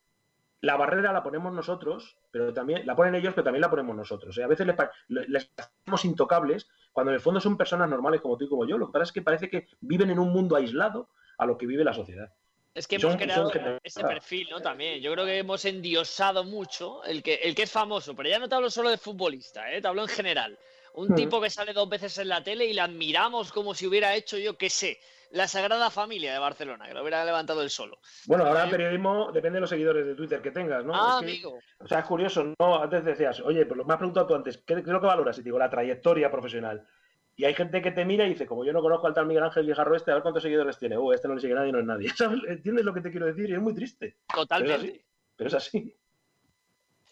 La 0.61 0.77
barrera 0.77 1.13
la 1.13 1.23
ponemos 1.23 1.53
nosotros, 1.53 2.19
pero 2.31 2.53
también 2.53 2.87
la 2.87 2.95
ponen 2.95 3.15
ellos, 3.17 3.35
pero 3.35 3.45
también 3.45 3.63
la 3.63 3.71
ponemos 3.71 3.97
nosotros. 3.97 4.37
¿eh? 4.39 4.45
A 4.45 4.47
veces 4.47 4.67
les, 4.67 5.29
les 5.29 5.51
hacemos 5.57 6.05
intocables 6.05 6.69
cuando 6.93 7.11
en 7.11 7.17
el 7.17 7.21
fondo 7.21 7.41
son 7.41 7.57
personas 7.57 7.89
normales 7.89 8.21
como 8.21 8.37
tú 8.37 8.45
y 8.45 8.49
como 8.49 8.65
yo. 8.65 8.79
Lo 8.79 8.87
que 8.87 8.93
pasa 8.93 9.05
es 9.05 9.13
que 9.13 9.23
parece 9.23 9.51
que 9.51 9.67
viven 9.81 10.11
en 10.11 10.21
un 10.21 10.31
mundo 10.31 10.55
aislado 10.55 11.09
a 11.39 11.47
lo 11.47 11.59
que 11.59 11.67
vive 11.67 11.83
la 11.83 11.95
sociedad. 11.95 12.33
Es 12.75 12.87
que 12.87 12.97
hemos 12.97 13.17
creado 13.17 13.51
ese 13.83 14.03
perfil, 14.03 14.49
¿no? 14.51 14.61
También. 14.61 15.01
Yo 15.01 15.13
creo 15.13 15.27
que 15.27 15.39
hemos 15.39 15.65
endiosado 15.65 16.45
mucho 16.45 17.05
el 17.05 17.23
que, 17.23 17.35
el 17.35 17.55
que 17.55 17.65
es 17.65 17.71
famoso, 17.71 18.15
pero 18.17 18.29
ya 18.29 18.39
no 18.39 18.49
te 18.49 18.55
hablo 18.55 18.71
solo 18.71 18.89
de 18.89 18.97
futbolista, 18.97 19.71
¿eh? 19.71 19.83
te 19.83 19.89
hablo 19.89 20.03
en 20.03 20.09
general. 20.09 20.59
Un 20.95 21.13
hmm. 21.13 21.15
tipo 21.15 21.41
que 21.41 21.51
sale 21.51 21.73
dos 21.73 21.89
veces 21.89 22.17
en 22.19 22.29
la 22.29 22.43
tele 22.43 22.65
y 22.67 22.73
le 22.73 22.81
admiramos 22.81 23.53
como 23.53 23.75
si 23.75 23.87
hubiera 23.87 24.15
hecho, 24.15 24.39
yo 24.39 24.57
qué 24.57 24.71
sé, 24.71 24.99
la 25.33 25.49
Sagrada 25.49 25.91
Familia 25.91 26.33
de 26.33 26.39
Barcelona, 26.39 26.87
que 26.87 26.95
lo 26.95 27.03
hubiera 27.03 27.25
levantado 27.25 27.63
él 27.63 27.71
solo. 27.71 27.99
Bueno, 28.27 28.45
ahora 28.45 28.63
el 28.63 28.69
eh, 28.69 28.73
periodismo 28.73 29.33
depende 29.33 29.57
de 29.57 29.61
los 29.63 29.71
seguidores 29.71 30.07
de 30.07 30.15
Twitter 30.15 30.41
que 30.41 30.51
tengas, 30.51 30.85
¿no? 30.85 30.95
Ah, 30.95 31.19
amigo. 31.19 31.59
O 31.79 31.89
sea, 31.89 32.01
es 32.01 32.07
curioso, 32.07 32.55
¿no? 32.59 32.83
Antes 32.83 33.05
decías, 33.05 33.41
oye, 33.41 33.67
pues 33.67 33.85
me 33.85 33.93
has 33.93 33.99
preguntado 33.99 34.27
tú 34.27 34.35
antes, 34.35 34.59
¿qué, 34.59 34.75
es 34.75 34.87
lo 34.87 35.01
que 35.01 35.07
valoras? 35.07 35.39
Y 35.39 35.43
digo, 35.43 35.59
la 35.59 35.71
trayectoria 35.71 36.31
profesional. 36.31 36.87
Y 37.37 37.45
hay 37.45 37.55
gente 37.55 37.81
que 37.81 37.91
te 37.91 38.05
mira 38.05 38.27
y 38.27 38.31
dice, 38.31 38.47
como 38.47 38.65
yo 38.65 38.73
no 38.73 38.83
conozco 38.83 39.07
al 39.07 39.15
tal 39.15 39.27
Miguel 39.27 39.45
Ángel 39.45 39.67
Guijarro 39.67 39.97
este, 39.97 40.11
a 40.11 40.15
ver 40.15 40.23
cuántos 40.23 40.43
seguidores 40.43 40.79
tiene. 40.79 40.99
Uh, 40.99 41.13
este 41.13 41.29
no 41.29 41.35
le 41.35 41.41
sigue 41.41 41.55
nadie, 41.55 41.73
no 41.73 41.79
es 41.79 41.87
nadie. 41.87 42.11
¿Entiendes 42.49 42.85
lo 42.85 42.93
que 42.93 43.01
te 43.01 43.11
quiero 43.11 43.27
decir? 43.27 43.49
Y 43.49 43.55
es 43.55 43.61
muy 43.61 43.75
triste. 43.75 44.17
Totalmente. 44.35 45.05
Pero 45.37 45.49
es 45.49 45.55
así. 45.55 45.97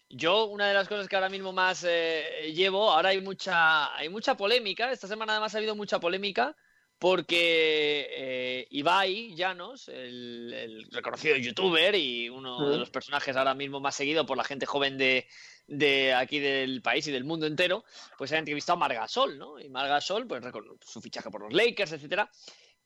Yo, 0.09 0.45
una 0.45 0.67
de 0.67 0.73
las 0.73 0.87
cosas 0.87 1.07
que 1.07 1.15
ahora 1.15 1.29
mismo 1.29 1.53
más 1.53 1.85
eh, 1.87 2.51
llevo, 2.53 2.91
ahora 2.91 3.09
hay 3.09 3.21
mucha, 3.21 3.95
hay 3.95 4.09
mucha 4.09 4.35
polémica. 4.35 4.91
Esta 4.91 5.07
semana 5.07 5.33
además 5.33 5.55
ha 5.55 5.57
habido 5.57 5.75
mucha 5.75 5.99
polémica 5.99 6.55
porque 7.01 8.07
eh, 8.15 8.67
Ibai 8.69 9.33
Llanos, 9.33 9.87
el, 9.87 10.87
reconocido 10.91 11.35
youtuber 11.35 11.95
y 11.95 12.29
uno 12.29 12.69
de 12.69 12.77
los 12.77 12.91
personajes 12.91 13.35
ahora 13.35 13.55
mismo 13.55 13.79
más 13.79 13.95
seguido 13.95 14.23
por 14.27 14.37
la 14.37 14.43
gente 14.43 14.67
joven 14.67 14.99
de, 14.99 15.25
de 15.65 16.13
aquí 16.13 16.37
del 16.37 16.83
país 16.83 17.07
y 17.07 17.11
del 17.11 17.23
mundo 17.23 17.47
entero, 17.47 17.83
pues 18.19 18.31
ha 18.33 18.37
entrevistado 18.37 18.75
a 18.75 18.81
Margasol, 18.81 19.39
¿no? 19.39 19.59
Y 19.59 19.67
Margasol, 19.67 20.27
pues 20.27 20.43
su 20.85 21.01
fichaje 21.01 21.31
por 21.31 21.41
los 21.41 21.51
Lakers, 21.51 21.93
etcétera. 21.93 22.29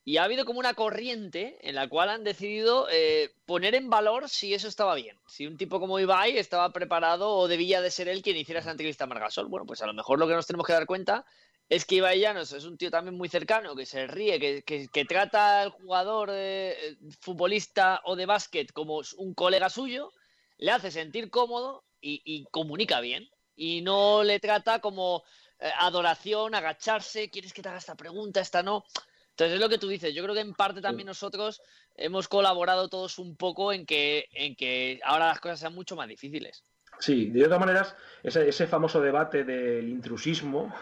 Y 0.02 0.16
ha 0.16 0.24
habido 0.24 0.46
como 0.46 0.60
una 0.60 0.72
corriente 0.72 1.58
en 1.60 1.74
la 1.74 1.86
cual 1.86 2.08
han 2.08 2.24
decidido 2.24 2.88
eh, 2.90 3.34
poner 3.44 3.74
en 3.74 3.90
valor 3.90 4.30
si 4.30 4.54
eso 4.54 4.66
estaba 4.66 4.94
bien. 4.94 5.18
Si 5.26 5.46
un 5.46 5.58
tipo 5.58 5.78
como 5.78 6.00
Ibai 6.00 6.38
estaba 6.38 6.72
preparado 6.72 7.32
o 7.32 7.48
debía 7.48 7.82
de 7.82 7.90
ser 7.90 8.08
él 8.08 8.22
quien 8.22 8.38
hiciera 8.38 8.62
esa 8.62 8.70
entrevista 8.70 9.04
a 9.04 9.08
Margasol. 9.08 9.48
Bueno, 9.48 9.66
pues 9.66 9.82
a 9.82 9.86
lo 9.86 9.92
mejor 9.92 10.18
lo 10.18 10.26
que 10.26 10.32
nos 10.32 10.46
tenemos 10.46 10.66
que 10.66 10.72
dar 10.72 10.86
cuenta 10.86 11.26
es 11.68 11.84
que 11.84 11.96
Ibai 11.96 12.20
Llanos 12.20 12.52
es 12.52 12.64
un 12.64 12.78
tío 12.78 12.90
también 12.90 13.16
muy 13.16 13.28
cercano, 13.28 13.74
que 13.74 13.86
se 13.86 14.06
ríe, 14.06 14.62
que, 14.62 15.04
trata 15.04 15.62
al 15.62 15.70
jugador 15.70 16.30
eh, 16.32 16.96
futbolista 17.20 18.00
o 18.04 18.14
de 18.14 18.26
básquet 18.26 18.72
como 18.72 19.00
un 19.16 19.34
colega 19.34 19.68
suyo, 19.68 20.12
le 20.58 20.70
hace 20.70 20.90
sentir 20.90 21.30
cómodo 21.30 21.84
y, 22.00 22.44
comunica 22.50 23.00
bien. 23.00 23.28
Y 23.56 23.80
no 23.80 24.22
le 24.22 24.38
trata 24.38 24.80
como 24.80 25.24
eh, 25.58 25.70
adoración, 25.78 26.54
agacharse, 26.54 27.30
quieres 27.30 27.52
que 27.52 27.62
te 27.62 27.68
haga 27.68 27.78
esta 27.78 27.96
pregunta, 27.96 28.40
esta 28.40 28.62
no. 28.62 28.84
Entonces 29.30 29.54
es 29.54 29.60
lo 29.60 29.68
que 29.68 29.78
tú 29.78 29.88
dices. 29.88 30.14
Yo 30.14 30.22
creo 30.22 30.34
que 30.34 30.40
en 30.40 30.54
parte 30.54 30.80
también 30.80 31.06
nosotros 31.06 31.60
hemos 31.94 32.28
colaborado 32.28 32.88
todos 32.88 33.18
un 33.18 33.36
poco 33.36 33.72
en 33.72 33.86
que, 33.86 34.28
en 34.32 34.54
que 34.54 35.00
ahora 35.04 35.28
las 35.28 35.40
cosas 35.40 35.60
sean 35.60 35.74
mucho 35.74 35.96
más 35.96 36.08
difíciles. 36.08 36.64
Sí, 36.98 37.26
de 37.26 37.44
todas 37.44 37.60
maneras, 37.60 37.96
ese, 38.22 38.66
famoso 38.66 39.00
debate 39.00 39.44
del 39.44 39.88
intrusismo, 39.88 40.74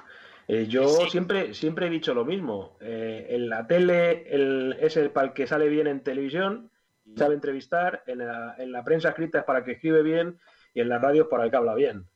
eh, 0.49 0.67
yo 0.67 0.89
siempre, 1.09 1.55
siempre 1.55 1.87
he 1.87 1.91
dicho 1.91 2.15
lo 2.15 2.25
mismo. 2.25 2.77
Eh, 2.81 3.27
en 3.31 3.49
la 3.49 3.67
tele 3.67 4.29
el, 4.35 4.77
es 4.81 4.97
el 4.97 5.11
para 5.11 5.29
el 5.29 5.33
que 5.33 5.47
sale 5.47 5.69
bien 5.69 5.87
en 5.87 6.03
televisión, 6.03 6.71
sabe 7.17 7.35
entrevistar, 7.35 8.03
en 8.07 8.19
la, 8.19 8.55
en 8.59 8.73
la 8.73 8.85
prensa 8.85 9.11
escrita 9.11 9.39
es 9.39 9.45
para 9.45 9.61
el 9.61 9.65
que 9.65 9.73
escribe 9.73 10.03
bien 10.03 10.39
y 10.75 10.81
en 10.81 10.89
la 10.89 10.99
radio 10.99 11.29
para 11.29 11.45
el 11.45 11.51
que 11.51 11.57
habla 11.57 11.75
bien. 11.75 12.07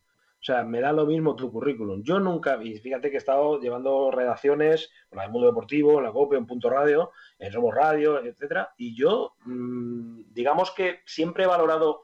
O 0.41 0.45
sea, 0.45 0.63
me 0.63 0.81
da 0.81 0.93
lo 0.93 1.05
mismo 1.05 1.35
tu 1.35 1.51
currículum. 1.51 2.03
Yo 2.05 2.21
nunca, 2.21 2.63
y 2.63 2.79
fíjate 2.79 3.11
que 3.11 3.17
he 3.17 3.19
estado 3.19 3.61
llevando 3.61 4.13
redacciones, 4.13 4.91
en 5.11 5.19
el 5.19 5.31
mundo 5.31 5.49
deportivo, 5.49 5.99
en 5.99 6.05
la 6.05 6.13
COPE, 6.13 6.37
en 6.37 6.47
Punto 6.47 6.71
Radio, 6.71 7.11
en 7.41 7.51
Somos 7.51 7.75
Radio, 7.75 8.25
etcétera, 8.25 8.73
y 8.77 8.95
yo, 8.95 9.35
mm, 9.45 10.33
digamos 10.33 10.71
que 10.71 11.01
siempre 11.07 11.43
he 11.43 11.49
valorado 11.49 12.03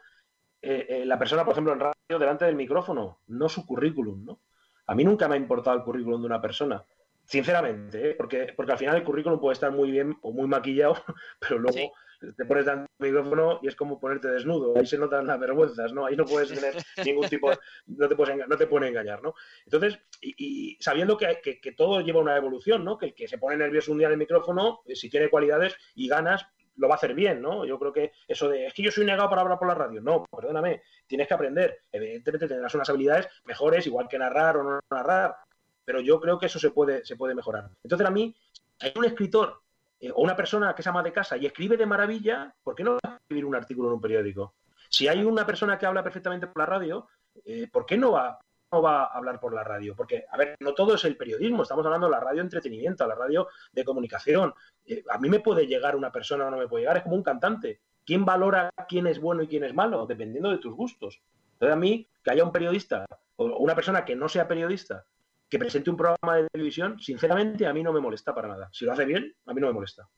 eh, 0.62 0.86
eh, 0.88 1.04
la 1.04 1.18
persona, 1.18 1.44
por 1.44 1.52
ejemplo, 1.52 1.74
en 1.74 1.80
radio, 1.80 1.94
delante 2.08 2.44
del 2.46 2.56
micrófono, 2.56 3.20
no 3.28 3.48
su 3.48 3.64
currículum, 3.64 4.24
¿no? 4.24 4.40
A 4.86 4.94
mí 4.94 5.04
nunca 5.04 5.28
me 5.28 5.34
ha 5.34 5.38
importado 5.38 5.76
el 5.76 5.82
currículum 5.82 6.20
de 6.20 6.26
una 6.26 6.40
persona. 6.40 6.84
Sinceramente, 7.24 8.10
¿eh? 8.10 8.14
porque, 8.14 8.52
porque 8.54 8.72
al 8.72 8.78
final 8.78 8.96
el 8.96 9.04
currículum 9.04 9.40
puede 9.40 9.54
estar 9.54 9.72
muy 9.72 9.90
bien 9.90 10.16
o 10.20 10.32
muy 10.32 10.46
maquillado, 10.46 10.94
pero 11.40 11.58
luego 11.58 11.92
te 12.36 12.44
pones 12.44 12.66
el 12.66 12.86
micrófono 12.98 13.60
y 13.62 13.68
es 13.68 13.76
como 13.76 13.98
ponerte 13.98 14.28
desnudo. 14.28 14.76
Ahí 14.76 14.86
se 14.86 14.98
notan 14.98 15.26
las 15.26 15.38
vergüenzas, 15.38 15.92
¿no? 15.92 16.06
Ahí 16.06 16.16
no 16.16 16.24
puedes 16.24 16.48
tener 16.48 16.74
ningún 17.04 17.28
tipo, 17.28 17.50
no 17.86 18.08
te, 18.08 18.16
puedes, 18.16 18.36
no 18.48 18.56
te 18.56 18.66
pueden 18.66 18.88
engañar, 18.88 19.22
¿no? 19.22 19.34
Entonces, 19.64 19.98
y, 20.20 20.76
sabiendo 20.80 21.16
que, 21.16 21.40
que, 21.40 21.72
todo 21.72 22.00
lleva 22.00 22.20
una 22.20 22.36
evolución, 22.36 22.84
¿no? 22.84 22.98
Que 22.98 23.06
el 23.06 23.14
que 23.14 23.28
se 23.28 23.38
pone 23.38 23.56
nervioso 23.56 23.92
un 23.92 23.98
día 23.98 24.06
en 24.08 24.12
el 24.14 24.18
micrófono, 24.18 24.80
eh, 24.86 24.94
si 24.94 25.10
tiene 25.10 25.28
cualidades 25.28 25.76
y 25.94 26.08
ganas, 26.08 26.46
lo 26.76 26.88
va 26.88 26.94
a 26.94 26.96
hacer 26.96 27.14
bien, 27.14 27.40
¿no? 27.40 27.64
Yo 27.64 27.78
creo 27.78 27.92
que 27.92 28.12
eso 28.26 28.48
de, 28.48 28.66
es 28.66 28.74
que 28.74 28.82
yo 28.82 28.90
soy 28.90 29.04
negado 29.04 29.28
para 29.28 29.42
hablar 29.42 29.58
por 29.58 29.68
la 29.68 29.74
radio. 29.74 30.00
No, 30.00 30.24
perdóname, 30.24 30.82
tienes 31.06 31.28
que 31.28 31.34
aprender. 31.34 31.82
Evidentemente 31.92 32.48
tendrás 32.48 32.74
unas 32.74 32.88
habilidades 32.88 33.28
mejores, 33.44 33.86
igual 33.86 34.08
que 34.08 34.18
narrar 34.18 34.56
o 34.56 34.64
no 34.64 34.80
narrar, 34.90 35.36
pero 35.84 36.00
yo 36.00 36.20
creo 36.20 36.38
que 36.38 36.46
eso 36.46 36.58
se 36.58 36.70
puede, 36.70 37.04
se 37.04 37.16
puede 37.16 37.34
mejorar. 37.34 37.70
Entonces, 37.82 38.06
a 38.06 38.10
mí, 38.10 38.34
hay 38.80 38.92
un 38.96 39.04
escritor 39.04 39.60
eh, 40.00 40.10
o 40.10 40.22
una 40.22 40.36
persona 40.36 40.74
que 40.74 40.82
se 40.82 40.88
ama 40.88 41.02
de 41.02 41.12
casa 41.12 41.36
y 41.36 41.46
escribe 41.46 41.76
de 41.76 41.86
maravilla, 41.86 42.54
¿por 42.62 42.74
qué 42.74 42.84
no 42.84 42.92
va 42.92 43.00
a 43.02 43.16
escribir 43.16 43.44
un 43.44 43.54
artículo 43.54 43.88
en 43.88 43.94
un 43.94 44.00
periódico? 44.00 44.54
Si 44.88 45.08
hay 45.08 45.24
una 45.24 45.46
persona 45.46 45.78
que 45.78 45.86
habla 45.86 46.02
perfectamente 46.02 46.46
por 46.46 46.58
la 46.58 46.66
radio, 46.66 47.08
eh, 47.44 47.68
¿por 47.72 47.86
qué 47.86 47.96
no 47.96 48.12
va, 48.12 48.38
va 48.82 49.04
a 49.04 49.16
hablar 49.16 49.40
por 49.40 49.54
la 49.54 49.64
radio? 49.64 49.94
Porque, 49.96 50.24
a 50.30 50.36
ver, 50.36 50.56
no 50.60 50.74
todo 50.74 50.94
es 50.94 51.04
el 51.04 51.16
periodismo, 51.16 51.62
estamos 51.62 51.84
hablando 51.84 52.06
de 52.06 52.12
la 52.12 52.20
radio 52.20 52.42
entretenimiento, 52.42 53.06
la 53.06 53.14
radio 53.14 53.48
de 53.72 53.84
comunicación. 53.84 54.54
Eh, 54.86 55.02
a 55.08 55.18
mí 55.18 55.28
me 55.28 55.40
puede 55.40 55.66
llegar 55.66 55.96
una 55.96 56.12
persona 56.12 56.46
o 56.46 56.50
no 56.50 56.56
me 56.56 56.68
puede 56.68 56.82
llegar, 56.82 56.98
es 56.98 57.02
como 57.02 57.16
un 57.16 57.22
cantante. 57.22 57.80
¿Quién 58.04 58.24
valora 58.24 58.70
quién 58.88 59.06
es 59.06 59.20
bueno 59.20 59.42
y 59.42 59.48
quién 59.48 59.64
es 59.64 59.74
malo? 59.74 60.06
Dependiendo 60.06 60.50
de 60.50 60.58
tus 60.58 60.74
gustos. 60.74 61.22
Entonces, 61.54 61.72
a 61.72 61.78
mí, 61.78 62.06
que 62.22 62.30
haya 62.30 62.44
un 62.44 62.52
periodista 62.52 63.06
o 63.36 63.46
una 63.58 63.74
persona 63.74 64.04
que 64.04 64.14
no 64.14 64.28
sea 64.28 64.46
periodista 64.46 65.06
que 65.48 65.58
presente 65.58 65.90
un 65.90 65.96
programa 65.96 66.36
de 66.36 66.48
televisión, 66.48 66.98
sinceramente 67.00 67.66
a 67.66 67.72
mí 67.72 67.82
no 67.82 67.92
me 67.92 68.00
molesta 68.00 68.34
para 68.34 68.48
nada. 68.48 68.68
Si 68.72 68.84
lo 68.84 68.92
hace 68.92 69.04
bien, 69.04 69.34
a 69.46 69.54
mí 69.54 69.60
no 69.60 69.68
me 69.68 69.72
molesta. 69.72 70.08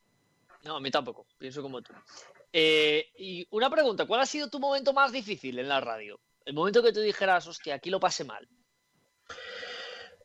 No, 0.64 0.76
a 0.76 0.80
mí 0.80 0.90
tampoco, 0.90 1.26
pienso 1.38 1.62
como 1.62 1.82
tú. 1.82 1.92
Eh, 2.52 3.10
y 3.18 3.46
una 3.50 3.68
pregunta, 3.68 4.06
¿cuál 4.06 4.20
ha 4.20 4.26
sido 4.26 4.48
tu 4.48 4.58
momento 4.58 4.92
más 4.92 5.12
difícil 5.12 5.58
en 5.58 5.68
la 5.68 5.80
radio? 5.80 6.18
El 6.46 6.54
momento 6.54 6.82
que 6.82 6.92
tú 6.92 7.00
dijeras, 7.00 7.46
hostia, 7.48 7.74
aquí 7.74 7.90
lo 7.90 8.00
pasé 8.00 8.24
mal. 8.24 8.48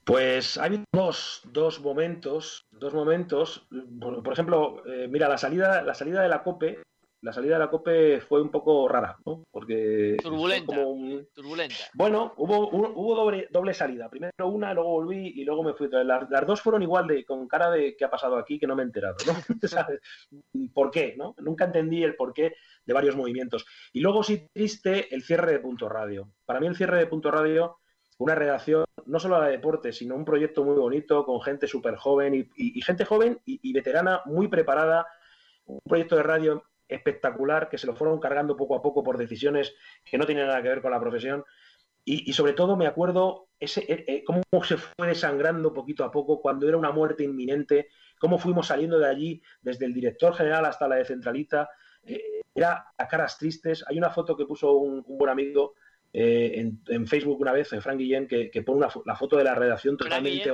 Pues 0.05 0.57
hay 0.57 0.83
dos, 0.93 1.79
momentos, 1.81 2.67
dos 2.71 2.93
momentos. 2.93 3.67
Por, 3.99 4.31
ejemplo, 4.31 4.85
eh, 4.85 5.07
mira, 5.07 5.27
la 5.27 5.37
salida, 5.37 5.81
la 5.81 5.95
salida 5.95 6.21
de 6.21 6.29
la 6.29 6.43
COPE 6.43 6.81
la 7.21 7.31
salida 7.31 7.53
de 7.53 7.59
la 7.59 7.69
COPE 7.69 8.21
fue 8.21 8.41
un 8.41 8.49
poco 8.49 8.87
rara, 8.87 9.15
¿no? 9.25 9.43
Porque... 9.51 10.17
Turbulenta. 10.21 10.75
turbulenta. 11.33 11.75
Bueno, 11.93 12.33
hubo, 12.37 12.69
hubo 12.69 13.15
doble, 13.15 13.47
doble, 13.51 13.75
salida. 13.75 14.09
Primero 14.09 14.47
una, 14.47 14.73
luego 14.73 14.89
volví 14.89 15.33
y 15.35 15.43
luego 15.43 15.63
me 15.63 15.73
fui. 15.73 15.87
Las, 15.91 16.29
las, 16.29 16.47
dos 16.47 16.61
fueron 16.61 16.81
igual 16.81 17.05
de 17.05 17.23
con 17.23 17.47
cara 17.47 17.69
de 17.69 17.95
qué 17.95 18.05
ha 18.05 18.09
pasado 18.09 18.37
aquí 18.37 18.57
que 18.57 18.65
no 18.65 18.75
me 18.75 18.81
he 18.81 18.85
enterado, 18.85 19.17
¿no? 19.27 19.33
¿Sabes? 19.67 19.99
¿Por 20.73 20.89
qué? 20.89 21.13
¿no? 21.15 21.35
Nunca 21.37 21.65
entendí 21.65 22.03
el 22.03 22.15
porqué 22.15 22.55
de 22.85 22.93
varios 22.93 23.15
movimientos. 23.15 23.65
Y 23.93 23.99
luego 23.99 24.23
sí 24.23 24.47
triste 24.51 25.13
el 25.13 25.21
cierre 25.21 25.51
de 25.51 25.59
Punto 25.59 25.87
Radio. 25.87 26.33
Para 26.45 26.59
mí 26.59 26.65
el 26.65 26.75
cierre 26.75 26.97
de 26.97 27.05
Punto 27.05 27.29
Radio 27.29 27.77
una 28.17 28.35
redacción, 28.35 28.85
no 29.07 29.19
solo 29.19 29.37
a 29.37 29.39
la 29.39 29.47
deporte, 29.47 29.91
sino 29.91 30.15
un 30.15 30.25
proyecto 30.25 30.63
muy 30.63 30.75
bonito, 30.75 31.25
con 31.25 31.41
gente 31.41 31.65
súper 31.65 31.95
joven 31.95 32.47
y, 32.55 32.81
gente 32.81 33.03
joven 33.03 33.41
y, 33.45 33.59
y, 33.67 33.73
veterana 33.73 34.21
muy 34.25 34.47
preparada, 34.47 35.07
un 35.65 35.79
proyecto 35.83 36.17
de 36.17 36.23
radio 36.23 36.63
espectacular 36.91 37.69
que 37.69 37.77
se 37.77 37.87
lo 37.87 37.95
fueron 37.95 38.19
cargando 38.19 38.55
poco 38.55 38.75
a 38.75 38.81
poco 38.81 39.03
por 39.03 39.17
decisiones 39.17 39.73
que 40.03 40.17
no 40.17 40.25
tienen 40.25 40.47
nada 40.47 40.61
que 40.61 40.69
ver 40.69 40.81
con 40.81 40.91
la 40.91 40.99
profesión. 40.99 41.43
Y, 42.03 42.33
sobre 42.33 42.53
todo 42.53 42.75
me 42.75 42.87
acuerdo 42.87 43.49
ese, 43.59 43.81
eh, 43.81 44.05
eh, 44.07 44.23
cómo 44.23 44.41
se 44.63 44.77
fue 44.77 45.07
desangrando 45.07 45.71
poquito 45.71 46.03
a 46.03 46.11
poco 46.11 46.41
cuando 46.41 46.67
era 46.67 46.77
una 46.77 46.91
muerte 46.91 47.23
inminente, 47.23 47.89
cómo 48.19 48.39
fuimos 48.39 48.67
saliendo 48.67 48.97
de 48.97 49.07
allí 49.07 49.41
desde 49.61 49.85
el 49.85 49.93
director 49.93 50.33
general 50.33 50.65
hasta 50.65 50.87
la 50.87 50.95
de 50.95 51.05
centralita. 51.05 51.69
Eh, 52.03 52.41
era 52.55 52.87
a 52.97 53.07
caras 53.07 53.37
tristes. 53.37 53.85
Hay 53.87 53.99
una 53.99 54.09
foto 54.09 54.35
que 54.35 54.45
puso 54.45 54.73
un, 54.73 55.03
buen 55.03 55.29
amigo 55.29 55.75
en, 56.11 57.07
Facebook 57.07 57.39
una 57.39 57.53
vez, 57.53 57.71
en 57.71 57.81
Frank 57.81 57.97
Guillén, 57.97 58.27
que, 58.27 58.49
pone 58.65 58.79
una, 58.79 58.89
la 59.05 59.15
foto 59.15 59.37
de 59.37 59.43
la 59.43 59.55
redacción 59.55 59.95
totalmente... 59.95 60.51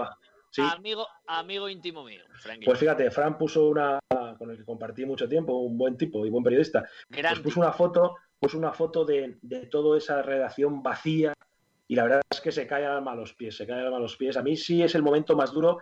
Amigo, 0.57 1.07
amigo 1.27 1.69
íntimo 1.69 2.03
mío, 2.03 2.23
Pues 2.65 2.79
fíjate, 2.79 3.11
Fran 3.11 3.37
puso 3.37 3.67
una, 3.67 3.99
con 4.47 4.51
el 4.53 4.57
que 4.57 4.65
compartí 4.65 5.05
mucho 5.05 5.27
tiempo, 5.27 5.57
un 5.57 5.77
buen 5.77 5.97
tipo 5.97 6.25
y 6.25 6.29
buen 6.29 6.43
periodista, 6.43 6.87
pues 7.09 7.39
puso 7.39 7.59
una 7.59 7.73
foto, 7.73 8.15
puso 8.39 8.57
una 8.57 8.71
foto 8.71 9.03
de, 9.03 9.37
de 9.41 9.65
toda 9.65 9.97
esa 9.97 10.21
redacción 10.21 10.81
vacía 10.81 11.33
y 11.87 11.95
la 11.95 12.03
verdad 12.03 12.21
es 12.29 12.41
que 12.41 12.51
se 12.51 12.65
cae 12.65 12.85
al 12.85 12.97
alma 12.97 13.11
a 13.11 13.15
los 13.15 13.33
pies, 13.33 13.57
se 13.57 13.67
cae 13.67 13.79
al 13.79 13.85
alma 13.85 13.97
a 13.97 14.01
los 14.01 14.15
pies. 14.17 14.37
A 14.37 14.43
mí 14.43 14.55
sí 14.57 14.83
es 14.83 14.95
el 14.95 15.03
momento 15.03 15.35
más 15.35 15.51
duro, 15.51 15.79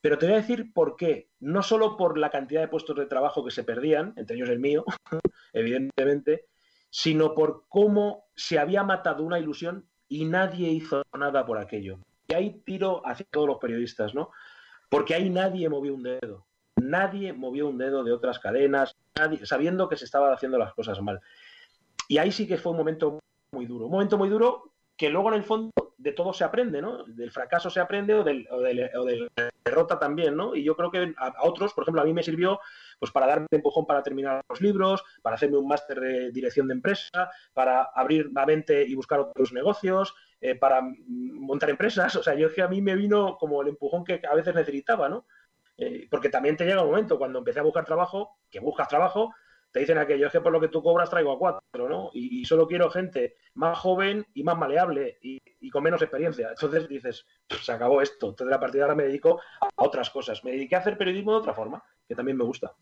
pero 0.00 0.18
te 0.18 0.26
voy 0.26 0.34
a 0.34 0.38
decir 0.38 0.72
por 0.72 0.96
qué. 0.96 1.28
No 1.40 1.62
solo 1.62 1.96
por 1.96 2.18
la 2.18 2.30
cantidad 2.30 2.60
de 2.60 2.68
puestos 2.68 2.96
de 2.96 3.06
trabajo 3.06 3.44
que 3.44 3.50
se 3.50 3.64
perdían, 3.64 4.12
entre 4.16 4.36
ellos 4.36 4.48
el 4.48 4.60
mío, 4.60 4.84
evidentemente, 5.52 6.46
sino 6.88 7.34
por 7.34 7.66
cómo 7.68 8.26
se 8.34 8.58
había 8.58 8.82
matado 8.82 9.22
una 9.22 9.38
ilusión 9.38 9.88
y 10.08 10.24
nadie 10.24 10.68
hizo 10.70 11.02
nada 11.16 11.46
por 11.46 11.58
aquello. 11.58 12.00
Y 12.28 12.34
ahí 12.34 12.62
tiro 12.64 13.02
hacia 13.04 13.26
todos 13.30 13.46
los 13.46 13.58
periodistas, 13.58 14.14
¿no? 14.14 14.30
Porque 14.88 15.14
ahí 15.14 15.30
nadie 15.30 15.68
movió 15.68 15.94
un 15.94 16.02
dedo. 16.02 16.46
Nadie 16.80 17.32
movió 17.32 17.68
un 17.68 17.78
dedo 17.78 18.04
de 18.04 18.12
otras 18.12 18.38
cadenas, 18.38 18.96
sabiendo 19.44 19.88
que 19.88 19.96
se 19.96 20.04
estaban 20.04 20.32
haciendo 20.32 20.58
las 20.58 20.74
cosas 20.74 21.00
mal. 21.00 21.20
Y 22.08 22.18
ahí 22.18 22.32
sí 22.32 22.46
que 22.46 22.58
fue 22.58 22.72
un 22.72 22.78
momento 22.78 23.20
muy 23.52 23.66
duro. 23.66 23.86
Un 23.86 23.92
momento 23.92 24.18
muy 24.18 24.28
duro 24.28 24.72
que 24.96 25.08
luego 25.08 25.28
en 25.28 25.34
el 25.34 25.44
fondo 25.44 25.72
de 25.96 26.12
todo 26.12 26.32
se 26.32 26.44
aprende, 26.44 26.80
¿no? 26.80 27.04
Del 27.04 27.30
fracaso 27.30 27.70
se 27.70 27.80
aprende 27.80 28.14
o, 28.14 28.24
del, 28.24 28.44
de 28.44 29.50
derrota 29.64 29.98
también, 29.98 30.36
¿no? 30.36 30.54
Y 30.54 30.64
yo 30.64 30.74
creo 30.76 30.90
que 30.90 31.14
a, 31.18 31.34
otros, 31.42 31.74
por 31.74 31.84
ejemplo, 31.84 32.02
a 32.02 32.04
mí 32.04 32.12
me 32.12 32.22
sirvió 32.22 32.58
pues 32.98 33.12
para 33.12 33.26
darme 33.26 33.46
empujón 33.50 33.86
para 33.86 34.02
terminar 34.02 34.42
los 34.48 34.60
libros, 34.60 35.02
para 35.22 35.36
hacerme 35.36 35.58
un 35.58 35.68
máster 35.68 36.00
de 36.00 36.32
dirección 36.32 36.68
de 36.68 36.74
empresa, 36.74 37.30
para 37.52 37.82
abrir 37.94 38.30
la 38.34 38.46
mente 38.46 38.82
y 38.82 38.94
buscar 38.94 39.20
otros 39.20 39.52
negocios, 39.52 40.14
eh, 40.40 40.54
para 40.54 40.82
montar 41.06 41.70
empresas. 41.70 42.16
O 42.16 42.22
sea, 42.22 42.34
yo 42.34 42.48
es 42.48 42.54
que 42.54 42.62
a 42.62 42.68
mí 42.68 42.80
me 42.80 42.94
vino 42.94 43.36
como 43.38 43.62
el 43.62 43.68
empujón 43.68 44.04
que 44.04 44.20
a 44.28 44.34
veces 44.34 44.54
necesitaba, 44.54 45.08
¿no? 45.08 45.26
Eh, 45.80 46.06
porque 46.10 46.28
también 46.28 46.58
te 46.58 46.66
llega 46.66 46.82
un 46.82 46.90
momento 46.90 47.18
cuando 47.18 47.38
empecé 47.38 47.58
a 47.60 47.62
buscar 47.62 47.86
trabajo, 47.86 48.36
que 48.50 48.60
buscas 48.60 48.86
trabajo, 48.86 49.32
te 49.72 49.80
dicen 49.80 49.96
aquello, 49.96 50.26
es 50.26 50.32
que 50.32 50.42
por 50.42 50.52
lo 50.52 50.60
que 50.60 50.68
tú 50.68 50.82
cobras 50.82 51.08
traigo 51.08 51.32
a 51.32 51.38
cuatro, 51.38 51.88
¿no? 51.88 52.10
Y, 52.12 52.44
solo 52.44 52.66
quiero 52.66 52.90
gente 52.90 53.36
más 53.54 53.78
joven 53.78 54.26
y 54.34 54.42
más 54.42 54.58
maleable 54.58 55.18
y, 55.22 55.70
con 55.70 55.82
menos 55.82 56.02
experiencia. 56.02 56.50
Entonces 56.50 56.86
dices, 56.86 57.24
se 57.48 57.72
acabó 57.72 58.02
esto. 58.02 58.28
Entonces 58.28 58.54
a 58.54 58.60
partir 58.60 58.78
de 58.78 58.82
ahora 58.82 58.94
me 58.94 59.04
dedico 59.04 59.40
a 59.60 59.68
otras 59.76 60.10
cosas. 60.10 60.44
Me 60.44 60.50
dediqué 60.50 60.74
a 60.74 60.80
hacer 60.80 60.98
periodismo 60.98 61.32
de 61.32 61.38
otra 61.38 61.54
forma, 61.54 61.82
que 62.06 62.14
también 62.14 62.36
me 62.36 62.44
gusta. 62.44 62.74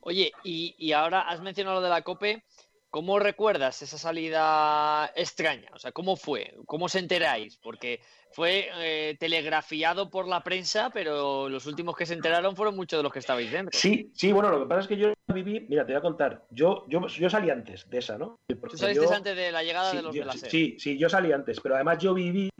Oye, 0.00 0.32
y, 0.42 0.92
ahora 0.92 1.20
has 1.20 1.40
mencionado 1.40 1.76
lo 1.76 1.82
de 1.82 1.90
la 1.90 2.02
COPE. 2.02 2.44
¿Cómo 2.92 3.18
recuerdas 3.18 3.80
esa 3.80 3.96
salida 3.96 5.10
extraña? 5.16 5.70
O 5.72 5.78
sea, 5.78 5.92
¿cómo 5.92 6.14
fue? 6.14 6.54
¿Cómo 6.66 6.84
os 6.84 6.94
enteráis? 6.94 7.56
Porque 7.56 8.00
fue 8.32 8.68
eh, 8.80 9.16
telegrafiado 9.18 10.10
por 10.10 10.28
la 10.28 10.44
prensa, 10.44 10.90
pero 10.92 11.48
los 11.48 11.64
últimos 11.64 11.96
que 11.96 12.04
se 12.04 12.12
enteraron 12.12 12.54
fueron 12.54 12.76
muchos 12.76 12.98
de 12.98 13.02
los 13.02 13.10
que 13.10 13.20
estabais 13.20 13.50
dentro. 13.50 13.78
Sí, 13.78 14.10
sí, 14.12 14.30
bueno, 14.30 14.50
lo 14.50 14.60
que 14.60 14.66
pasa 14.66 14.82
es 14.82 14.88
que 14.88 14.98
yo 14.98 15.14
viví, 15.32 15.60
mira, 15.70 15.86
te 15.86 15.92
voy 15.92 16.00
a 16.00 16.02
contar, 16.02 16.44
yo, 16.50 16.84
yo, 16.86 17.06
yo 17.06 17.30
salí 17.30 17.48
antes 17.48 17.88
de 17.88 17.96
esa, 17.96 18.18
¿no? 18.18 18.40
Tú 18.46 18.76
saliste 18.76 19.06
antes 19.06 19.36
de 19.36 19.50
la 19.50 19.62
llegada 19.62 19.94
de 19.94 20.02
los 20.02 20.14
de 20.14 20.24
la 20.26 20.32
Sí, 20.34 20.76
sí, 20.78 20.98
yo 20.98 21.08
salí 21.08 21.32
antes, 21.32 21.60
pero 21.60 21.76
además 21.76 21.96
yo 21.96 22.12
viví 22.12 22.50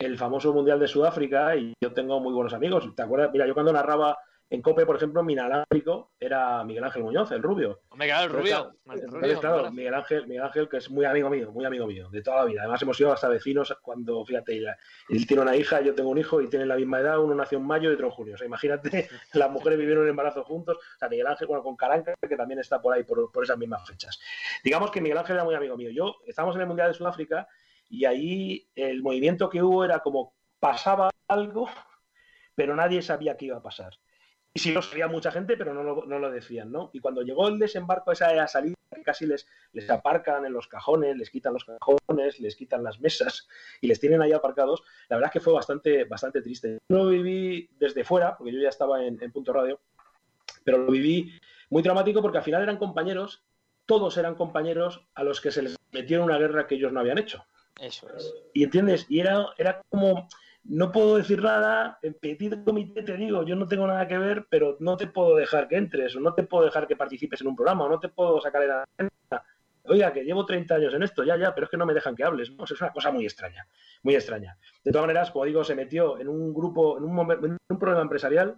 el 0.00 0.18
famoso 0.18 0.52
Mundial 0.52 0.80
de 0.80 0.88
Sudáfrica 0.88 1.54
y 1.54 1.74
yo 1.80 1.92
tengo 1.92 2.18
muy 2.18 2.32
buenos 2.32 2.54
amigos. 2.54 2.92
¿Te 2.96 3.02
acuerdas? 3.02 3.30
Mira, 3.32 3.46
yo 3.46 3.54
cuando 3.54 3.72
narraba 3.72 4.18
en 4.48 4.62
COPE, 4.62 4.86
por 4.86 4.96
ejemplo, 4.96 5.24
mi 5.24 5.32
inalámbrico 5.32 6.12
era 6.20 6.62
Miguel 6.62 6.84
Ángel 6.84 7.02
Muñoz, 7.02 7.32
el 7.32 7.42
rubio. 7.42 7.80
el 8.84 9.10
rubio. 9.10 9.40
claro, 9.40 9.72
Miguel 9.72 9.94
Ángel, 9.94 10.26
Miguel 10.28 10.44
Ángel, 10.44 10.68
que 10.68 10.76
es 10.76 10.88
muy 10.88 11.04
amigo 11.04 11.28
mío, 11.28 11.50
muy 11.50 11.64
amigo 11.64 11.86
mío, 11.86 12.08
de 12.10 12.22
toda 12.22 12.38
la 12.38 12.44
vida. 12.44 12.60
Además, 12.60 12.80
hemos 12.82 12.96
sido 12.96 13.12
hasta 13.12 13.28
vecinos 13.28 13.76
cuando, 13.82 14.24
fíjate, 14.24 14.56
él 15.08 15.26
tiene 15.26 15.42
una 15.42 15.56
hija, 15.56 15.80
yo 15.80 15.96
tengo 15.96 16.10
un 16.10 16.18
hijo 16.18 16.40
y 16.40 16.48
tienen 16.48 16.68
la 16.68 16.76
misma 16.76 17.00
edad, 17.00 17.18
uno 17.18 17.34
nació 17.34 17.58
en 17.58 17.66
mayo 17.66 17.90
y 17.90 17.94
otro 17.94 18.06
en 18.06 18.12
junio. 18.12 18.34
O 18.34 18.38
sea, 18.38 18.46
imagínate, 18.46 19.08
las 19.32 19.50
mujeres 19.50 19.78
vivieron 19.80 20.04
en 20.04 20.10
embarazo 20.10 20.44
juntos. 20.44 20.76
O 20.76 20.98
sea, 20.98 21.08
Miguel 21.08 21.26
Ángel, 21.26 21.48
bueno, 21.48 21.64
con 21.64 21.74
Caranca, 21.74 22.14
que 22.20 22.36
también 22.36 22.60
está 22.60 22.80
por 22.80 22.94
ahí, 22.94 23.02
por, 23.02 23.32
por 23.32 23.42
esas 23.42 23.58
mismas 23.58 23.84
fechas. 23.84 24.20
Digamos 24.62 24.92
que 24.92 25.00
Miguel 25.00 25.18
Ángel 25.18 25.34
era 25.34 25.44
muy 25.44 25.56
amigo 25.56 25.76
mío. 25.76 25.90
Yo, 25.90 26.16
estábamos 26.24 26.54
en 26.54 26.62
el 26.62 26.68
Mundial 26.68 26.88
de 26.88 26.94
Sudáfrica 26.94 27.48
y 27.88 28.04
ahí 28.04 28.68
el 28.76 29.02
movimiento 29.02 29.50
que 29.50 29.60
hubo 29.60 29.84
era 29.84 29.98
como 30.00 30.34
pasaba 30.60 31.10
algo, 31.26 31.68
pero 32.54 32.76
nadie 32.76 33.02
sabía 33.02 33.36
qué 33.36 33.46
iba 33.46 33.56
a 33.56 33.62
pasar. 33.62 33.92
Y 34.56 34.58
sí 34.58 34.72
lo 34.72 34.80
sabía 34.80 35.06
mucha 35.06 35.30
gente, 35.30 35.54
pero 35.58 35.74
no 35.74 35.82
lo, 35.82 36.06
no 36.06 36.18
lo 36.18 36.30
decían, 36.30 36.72
¿no? 36.72 36.88
Y 36.94 37.00
cuando 37.00 37.20
llegó 37.20 37.46
el 37.46 37.58
desembarco, 37.58 38.10
esa, 38.10 38.32
esa 38.32 38.48
salida 38.48 38.74
que 38.90 39.02
casi 39.02 39.26
les, 39.26 39.46
les 39.74 39.90
aparcan 39.90 40.46
en 40.46 40.54
los 40.54 40.66
cajones, 40.66 41.14
les 41.18 41.28
quitan 41.28 41.52
los 41.52 41.66
cajones, 41.66 42.40
les 42.40 42.56
quitan 42.56 42.82
las 42.82 42.98
mesas 42.98 43.48
y 43.82 43.86
les 43.86 44.00
tienen 44.00 44.22
ahí 44.22 44.32
aparcados. 44.32 44.82
La 45.10 45.16
verdad 45.16 45.28
es 45.28 45.32
que 45.34 45.44
fue 45.44 45.52
bastante, 45.52 46.04
bastante 46.04 46.40
triste. 46.40 46.78
Yo 46.88 46.96
lo 46.96 47.08
viví 47.08 47.68
desde 47.78 48.02
fuera, 48.02 48.34
porque 48.34 48.54
yo 48.54 48.58
ya 48.58 48.70
estaba 48.70 49.04
en, 49.04 49.22
en 49.22 49.30
Punto 49.30 49.52
Radio, 49.52 49.78
pero 50.64 50.78
lo 50.78 50.90
viví 50.90 51.38
muy 51.68 51.82
dramático 51.82 52.22
porque 52.22 52.38
al 52.38 52.44
final 52.44 52.62
eran 52.62 52.78
compañeros, 52.78 53.44
todos 53.84 54.16
eran 54.16 54.36
compañeros 54.36 55.06
a 55.14 55.22
los 55.22 55.42
que 55.42 55.50
se 55.50 55.60
les 55.60 55.76
metió 55.92 56.16
en 56.16 56.24
una 56.24 56.38
guerra 56.38 56.66
que 56.66 56.76
ellos 56.76 56.94
no 56.94 57.00
habían 57.00 57.18
hecho. 57.18 57.44
Eso 57.78 58.08
es. 58.16 58.34
Y 58.54 58.64
entiendes, 58.64 59.04
y 59.10 59.20
era, 59.20 59.48
era 59.58 59.82
como, 59.90 60.30
no 60.68 60.90
puedo 60.90 61.16
decir 61.16 61.42
nada, 61.42 61.98
en 62.02 62.14
petit 62.14 62.64
comité 62.64 63.02
te 63.02 63.16
digo, 63.16 63.44
yo 63.44 63.54
no 63.56 63.68
tengo 63.68 63.86
nada 63.86 64.06
que 64.06 64.18
ver, 64.18 64.46
pero 64.48 64.76
no 64.80 64.96
te 64.96 65.06
puedo 65.06 65.36
dejar 65.36 65.68
que 65.68 65.76
entres, 65.76 66.16
o 66.16 66.20
no 66.20 66.34
te 66.34 66.42
puedo 66.42 66.64
dejar 66.64 66.86
que 66.86 66.96
participes 66.96 67.40
en 67.40 67.48
un 67.48 67.56
programa, 67.56 67.84
o 67.84 67.88
no 67.88 68.00
te 68.00 68.08
puedo 68.08 68.40
sacar 68.40 68.62
en 68.62 68.68
la 68.68 68.84
Oiga, 69.88 70.12
que 70.12 70.24
llevo 70.24 70.44
30 70.44 70.74
años 70.74 70.94
en 70.94 71.02
esto, 71.02 71.22
ya, 71.22 71.36
ya, 71.36 71.54
pero 71.54 71.66
es 71.66 71.70
que 71.70 71.76
no 71.76 71.86
me 71.86 71.94
dejan 71.94 72.16
que 72.16 72.24
hables, 72.24 72.50
¿no? 72.50 72.64
es 72.64 72.80
una 72.80 72.92
cosa 72.92 73.12
muy 73.12 73.24
extraña, 73.24 73.66
muy 74.02 74.14
extraña. 74.14 74.58
De 74.82 74.90
todas 74.90 75.06
maneras, 75.06 75.30
como 75.30 75.44
digo, 75.44 75.62
se 75.62 75.76
metió 75.76 76.18
en 76.18 76.28
un 76.28 76.52
grupo, 76.52 76.98
en 76.98 77.04
un, 77.04 77.30
en 77.30 77.56
un 77.68 77.78
problema 77.78 78.02
empresarial 78.02 78.56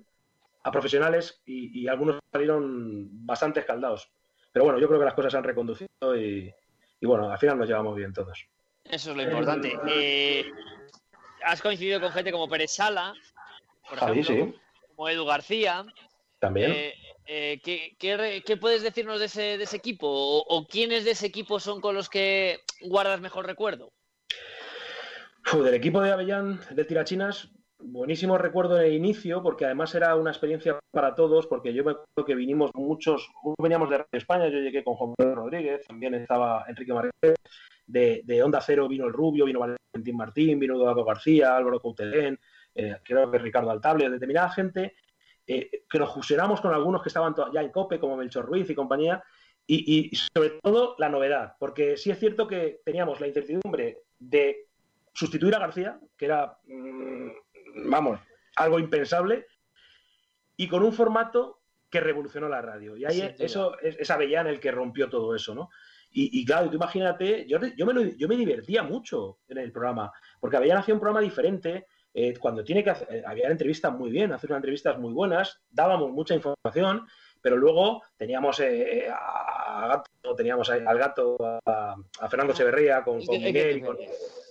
a 0.62 0.70
profesionales 0.70 1.42
y, 1.44 1.82
y, 1.82 1.88
algunos 1.88 2.18
salieron 2.32 3.08
bastante 3.26 3.60
escaldados. 3.60 4.10
Pero 4.52 4.64
bueno, 4.64 4.78
yo 4.78 4.88
creo 4.88 4.98
que 4.98 5.04
las 5.04 5.14
cosas 5.14 5.32
se 5.32 5.38
han 5.38 5.44
reconducido 5.44 6.16
y, 6.16 6.52
y 7.00 7.06
bueno, 7.06 7.30
al 7.30 7.38
final 7.38 7.58
nos 7.58 7.68
llevamos 7.68 7.94
bien 7.94 8.12
todos. 8.12 8.46
Eso 8.84 9.10
es 9.10 9.16
lo 9.16 9.22
importante. 9.22 9.78
Eh, 9.86 10.46
has 11.44 11.62
coincidido 11.62 12.00
con 12.00 12.12
gente 12.12 12.32
como 12.32 12.48
Pérez 12.48 12.72
Sala, 12.72 13.14
por 13.88 13.98
ejemplo, 13.98 14.22
sí. 14.24 14.54
como 14.94 15.08
Edu 15.08 15.24
García. 15.24 15.84
También. 16.38 16.72
Eh, 16.72 16.94
eh, 17.26 17.60
¿qué, 17.62 17.96
qué, 17.98 18.42
qué, 18.44 18.56
puedes 18.56 18.82
decirnos 18.82 19.20
de 19.20 19.26
ese, 19.26 19.58
de 19.58 19.64
ese 19.64 19.76
equipo? 19.76 20.06
O, 20.08 20.44
¿O, 20.48 20.66
quiénes 20.66 21.04
de 21.04 21.10
ese 21.10 21.26
equipo 21.26 21.60
son 21.60 21.80
con 21.80 21.94
los 21.94 22.08
que 22.08 22.60
guardas 22.82 23.20
mejor 23.20 23.46
recuerdo? 23.46 23.92
Uf, 25.52 25.62
del 25.62 25.74
equipo 25.74 26.00
de 26.00 26.12
Avellán, 26.12 26.60
del 26.70 26.86
Tirachinas, 26.86 27.50
buenísimo 27.78 28.38
recuerdo 28.38 28.80
en 28.80 28.86
el 28.86 28.94
inicio, 28.94 29.42
porque 29.42 29.64
además 29.64 29.94
era 29.94 30.14
una 30.16 30.30
experiencia 30.30 30.78
para 30.90 31.14
todos, 31.14 31.46
porque 31.46 31.72
yo 31.72 31.84
me 31.84 31.92
acuerdo 31.92 32.26
que 32.26 32.34
vinimos 32.34 32.70
muchos, 32.74 33.30
veníamos 33.58 33.90
de 33.90 33.98
Radio 33.98 34.08
España, 34.12 34.48
yo 34.48 34.58
llegué 34.58 34.84
con 34.84 34.94
Juan 34.94 35.14
Pedro 35.16 35.36
Rodríguez, 35.36 35.86
también 35.86 36.14
estaba 36.14 36.64
Enrique 36.68 36.92
Martínez, 36.92 37.36
de, 37.88 38.22
de, 38.24 38.42
Onda 38.42 38.60
Cero 38.60 38.86
vino 38.86 39.06
el 39.06 39.12
Rubio, 39.12 39.46
vino 39.46 39.60
Valentín 39.60 40.16
Martín, 40.16 40.60
vino 40.60 40.76
Eduardo 40.76 41.04
García, 41.04 41.56
Álvaro 41.56 41.80
Coutelén, 41.80 42.38
eh, 42.74 42.96
creo 43.02 43.30
que 43.30 43.38
Ricardo 43.38 43.70
Altable, 43.70 44.10
determinada 44.10 44.50
gente, 44.50 44.94
eh, 45.46 45.82
que 45.88 45.98
nos 45.98 46.12
fusionamos 46.12 46.60
con 46.60 46.72
algunos 46.72 47.02
que 47.02 47.08
estaban 47.08 47.34
ya 47.52 47.62
en 47.62 47.70
COPE, 47.70 47.98
como 47.98 48.16
Melchor 48.16 48.46
Ruiz 48.46 48.68
y 48.68 48.74
compañía, 48.74 49.24
y, 49.66 50.10
y, 50.12 50.16
sobre 50.16 50.50
todo 50.62 50.94
la 50.98 51.08
novedad, 51.08 51.54
porque 51.58 51.96
sí 51.96 52.10
es 52.10 52.18
cierto 52.18 52.46
que 52.46 52.80
teníamos 52.84 53.20
la 53.20 53.26
incertidumbre 53.26 53.98
de 54.18 54.68
sustituir 55.12 55.54
a 55.54 55.58
García, 55.58 55.98
que 56.16 56.26
era, 56.26 56.58
mmm, 56.66 57.30
vamos, 57.86 58.20
algo 58.56 58.78
impensable, 58.78 59.46
y 60.56 60.68
con 60.68 60.82
un 60.82 60.92
formato 60.92 61.60
que 61.90 62.00
revolucionó 62.00 62.48
la 62.48 62.60
radio. 62.60 62.96
Y 62.96 63.04
ahí 63.04 63.20
sí, 63.20 63.34
eso 63.38 63.78
es, 63.80 63.96
es 63.98 64.10
Avellán 64.10 64.46
el 64.46 64.60
que 64.60 64.70
rompió 64.70 65.08
todo 65.08 65.34
eso, 65.34 65.54
¿no? 65.54 65.70
Y, 66.10 66.40
y, 66.40 66.44
claro, 66.44 66.70
tú 66.70 66.76
imagínate, 66.76 67.46
yo, 67.46 67.58
yo, 67.76 67.86
me 67.86 67.92
lo, 67.92 68.02
yo, 68.02 68.28
me 68.28 68.36
divertía 68.36 68.82
mucho 68.82 69.38
en 69.48 69.58
el 69.58 69.72
programa, 69.72 70.10
porque 70.40 70.56
Avellán 70.56 70.78
hacía 70.78 70.94
un 70.94 71.00
programa 71.00 71.20
diferente, 71.20 71.86
eh, 72.14 72.34
cuando 72.38 72.64
tiene 72.64 72.82
que 72.82 72.90
hacer, 72.90 73.24
había 73.26 73.48
entrevistas 73.48 73.92
muy 73.92 74.10
bien, 74.10 74.32
hacer 74.32 74.50
unas 74.50 74.58
entrevistas 74.58 74.98
muy 74.98 75.12
buenas, 75.12 75.60
dábamos 75.70 76.10
mucha 76.10 76.34
información, 76.34 77.06
pero 77.40 77.56
luego 77.56 78.02
teníamos 78.16 78.58
eh, 78.60 79.08
a 79.10 79.86
Gato, 79.88 80.34
teníamos 80.34 80.68
al 80.70 80.98
gato, 80.98 81.36
a, 81.64 81.94
a 82.20 82.28
Fernando 82.28 82.52
Echeverría, 82.52 83.02
con, 83.04 83.24
con 83.24 83.40
Miguel, 83.40 83.84
con, 83.84 83.96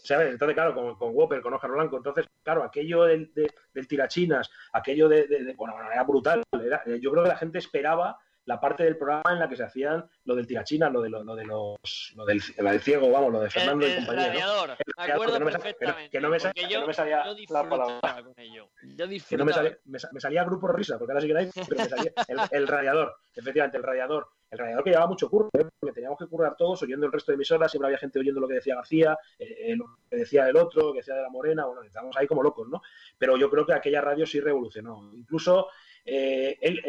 ¿sabes? 0.04 0.32
Entonces, 0.32 0.56
claro, 0.56 0.74
con, 0.74 0.96
con 0.96 1.14
Whopper, 1.14 1.42
con 1.42 1.54
Óscar 1.54 1.72
Blanco, 1.72 1.98
entonces, 1.98 2.26
claro, 2.44 2.64
aquello 2.64 3.04
del, 3.04 3.34
de, 3.34 3.52
del 3.74 3.88
tirachinas, 3.88 4.50
aquello 4.72 5.10
de, 5.10 5.28
de, 5.28 5.44
de, 5.44 5.54
bueno, 5.54 5.76
era 5.92 6.04
brutal, 6.04 6.44
era, 6.64 6.82
yo 6.86 7.12
creo 7.12 7.24
que 7.24 7.30
la 7.30 7.38
gente 7.38 7.58
esperaba 7.58 8.18
la 8.48 8.62
parte 8.62 8.84
del 8.84 8.98
programa 8.98 9.34
en 9.34 9.40
la 9.40 9.50
que 9.50 9.58
se 9.58 9.64
hacían 9.64 10.10
lo 10.24 10.34
del 10.34 10.48
tirachinas, 10.48 10.92
lo 10.92 11.02
de, 11.02 11.10
lo, 11.10 11.22
lo 11.22 11.36
de 11.36 11.46
los, 11.46 12.14
lo 12.16 12.26
del, 12.26 12.42
ciego, 12.82 13.12
vamos, 13.12 13.34
lo 13.34 13.42
de 13.42 13.50
Fernando 13.50 13.86
el, 13.86 13.92
y 13.92 13.96
compañía, 13.98 14.28
radiador, 14.28 14.70
¿no? 14.70 14.76
Me 15.06 15.12
acuerdo 15.12 15.34
que 15.34 15.40
no 15.40 15.46
me, 15.46 15.52
perfectamente. 15.52 16.10
Que 16.10 16.22
no 16.22 16.30
me, 16.30 16.40
salía, 16.40 16.70
yo, 16.70 16.80
no 16.80 16.88
me 16.88 16.94
salía 16.94 17.24
yo 17.26 17.54
la 17.54 17.70
palabra. 17.70 18.24
Con 18.24 18.34
ello. 18.38 18.70
Yo 18.96 19.06
que 19.08 19.38
no 19.38 19.44
me 19.44 19.52
salía, 19.52 19.78
me, 19.84 20.00
me, 20.14 20.20
salía 20.22 20.46
grupo 20.46 20.70
risa, 20.70 20.98
porque 20.98 21.12
ahora 21.12 21.22
sí 21.22 21.28
que 21.28 21.38
hay, 21.38 21.50
pero 21.68 21.84
me 21.84 21.90
salía 21.90 22.14
el, 22.30 22.40
el 22.52 22.68
radiador, 22.68 23.18
efectivamente, 23.36 23.78
el 23.78 23.84
radiador 23.84 24.30
el 24.50 24.60
radiador 24.60 24.84
que 24.84 24.90
llevaba 24.92 25.08
mucho 25.08 25.30
curro, 25.30 25.50
¿eh? 25.54 25.66
porque 25.80 25.94
teníamos 25.94 26.18
que 26.18 26.28
currar 26.28 26.56
todos 26.56 26.82
oyendo 26.84 27.06
el 27.06 27.12
resto 27.12 27.32
de 27.32 27.36
emisoras, 27.36 27.70
siempre 27.70 27.88
había 27.88 27.98
gente 27.98 28.20
oyendo 28.20 28.40
lo 28.40 28.48
que 28.48 28.56
decía 28.56 28.76
García, 28.76 29.18
eh, 29.38 29.76
lo 29.76 29.86
que 30.10 30.18
decía 30.18 30.48
el 30.48 30.56
otro, 30.56 30.88
lo 30.88 30.94
que 30.94 31.00
decía 31.00 31.16
de 31.16 31.24
la 31.24 31.30
Morena, 31.30 31.66
bueno, 31.66 31.84
estábamos 31.84 32.16
ahí 32.16 32.28
como 32.28 32.44
locos, 32.44 32.68
¿no? 32.70 32.82
Pero 33.18 33.36
yo 33.36 33.50
creo 33.50 33.66
que 33.66 33.74
aquella 33.74 34.02
radio 34.02 34.26
sí 34.26 34.40
revolucionó. 34.40 35.12
Incluso 35.14 35.68
eh, 36.08 36.58
el, 36.62 36.82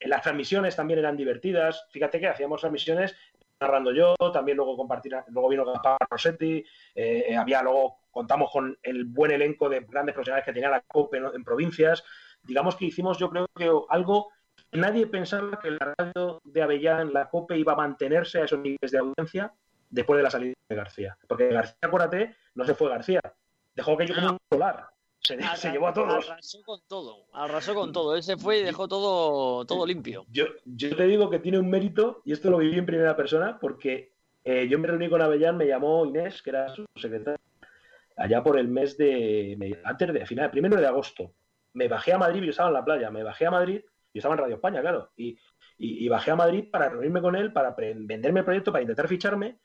las 0.00 0.22
transmisiones 0.22 0.76
también 0.76 0.98
eran 0.98 1.16
divertidas. 1.16 1.86
Fíjate 1.90 2.20
que 2.20 2.28
hacíamos 2.28 2.60
transmisiones 2.60 3.14
narrando 3.60 3.92
yo, 3.92 4.14
también 4.32 4.56
luego 4.56 4.76
compartir, 4.76 5.16
luego 5.28 5.48
vino 5.48 5.64
Gaspar 5.64 5.96
Rossetti, 6.10 6.62
eh, 6.94 7.34
había 7.36 7.62
luego, 7.62 8.00
contamos 8.10 8.50
con 8.50 8.76
el 8.82 9.04
buen 9.06 9.30
elenco 9.30 9.68
de 9.68 9.80
grandes 9.80 10.14
profesionales 10.14 10.44
que 10.44 10.52
tenía 10.52 10.68
la 10.68 10.82
COPE 10.82 11.18
en, 11.34 11.44
provincias. 11.44 12.04
Digamos 12.42 12.76
que 12.76 12.86
hicimos, 12.86 13.18
yo 13.18 13.30
creo 13.30 13.46
que 13.56 13.70
algo 13.88 14.28
nadie 14.72 15.06
pensaba 15.06 15.58
que 15.58 15.70
la 15.70 15.94
radio 15.96 16.40
de 16.44 16.62
Avellán, 16.62 17.12
la 17.12 17.30
COPE, 17.30 17.56
iba 17.56 17.72
a 17.72 17.76
mantenerse 17.76 18.40
a 18.40 18.44
esos 18.44 18.58
niveles 18.58 18.90
de 18.90 18.98
audiencia 18.98 19.52
después 19.88 20.18
de 20.18 20.22
la 20.22 20.30
salida 20.30 20.54
de 20.68 20.76
García. 20.76 21.16
Porque 21.26 21.48
García, 21.48 21.78
acuérdate, 21.80 22.36
no 22.54 22.64
se 22.64 22.74
fue 22.74 22.90
García. 22.90 23.20
Dejó 23.74 23.96
que 23.96 24.06
yo 24.06 24.14
como 24.14 24.32
un 24.32 24.38
solar. 24.50 24.88
Se, 25.26 25.34
Arras, 25.34 25.60
se, 25.60 25.70
llevó 25.70 25.88
a 25.88 25.92
todos. 25.92 26.30
Arrasó 26.30 26.62
con 26.62 26.80
todo. 26.86 27.26
Arrasó 27.32 27.74
con 27.74 27.92
todo. 27.92 28.14
Él 28.14 28.22
se 28.22 28.36
fue 28.36 28.58
y 28.58 28.62
dejó 28.62 28.86
todo, 28.86 29.64
todo 29.64 29.86
limpio. 29.86 30.24
Yo, 30.30 30.44
yo 30.64 30.94
te 30.94 31.04
digo 31.04 31.28
que 31.30 31.40
tiene 31.40 31.58
un 31.58 31.68
mérito, 31.68 32.22
y 32.24 32.32
esto 32.32 32.50
lo 32.50 32.58
viví 32.58 32.78
en 32.78 32.86
primera 32.86 33.16
persona, 33.16 33.58
porque 33.60 34.12
eh, 34.44 34.68
yo 34.68 34.78
me 34.78 34.86
reuní 34.86 35.08
con 35.08 35.22
Avellán, 35.22 35.56
me 35.56 35.66
llamó 35.66 36.06
Inés, 36.06 36.42
que 36.42 36.50
era 36.50 36.68
su 36.68 36.84
secretaria, 36.94 37.40
allá 38.16 38.42
por 38.42 38.58
el 38.58 38.68
mes 38.68 38.96
de. 38.96 39.80
antes 39.84 40.12
de 40.12 40.26
final, 40.26 40.50
primero 40.50 40.80
de 40.80 40.86
agosto. 40.86 41.32
Me 41.72 41.88
bajé 41.88 42.12
a 42.12 42.18
Madrid, 42.18 42.42
yo 42.42 42.50
estaba 42.50 42.68
en 42.68 42.74
la 42.74 42.84
playa, 42.84 43.10
me 43.10 43.22
bajé 43.22 43.46
a 43.46 43.50
Madrid 43.50 43.82
yo 44.16 44.20
estaba 44.20 44.34
en 44.34 44.38
Radio 44.38 44.54
España, 44.54 44.80
claro, 44.80 45.10
y, 45.14 45.38
y, 45.76 46.06
y, 46.06 46.08
bajé 46.08 46.30
a 46.30 46.36
Madrid 46.36 46.70
para 46.72 46.88
reunirme 46.88 47.20
con 47.20 47.36
él, 47.36 47.52
para 47.52 47.76
venderme 47.76 48.40
el 48.40 48.46
proyecto, 48.46 48.72
para 48.72 48.80
intentar 48.80 49.08
ficharme, 49.08 49.58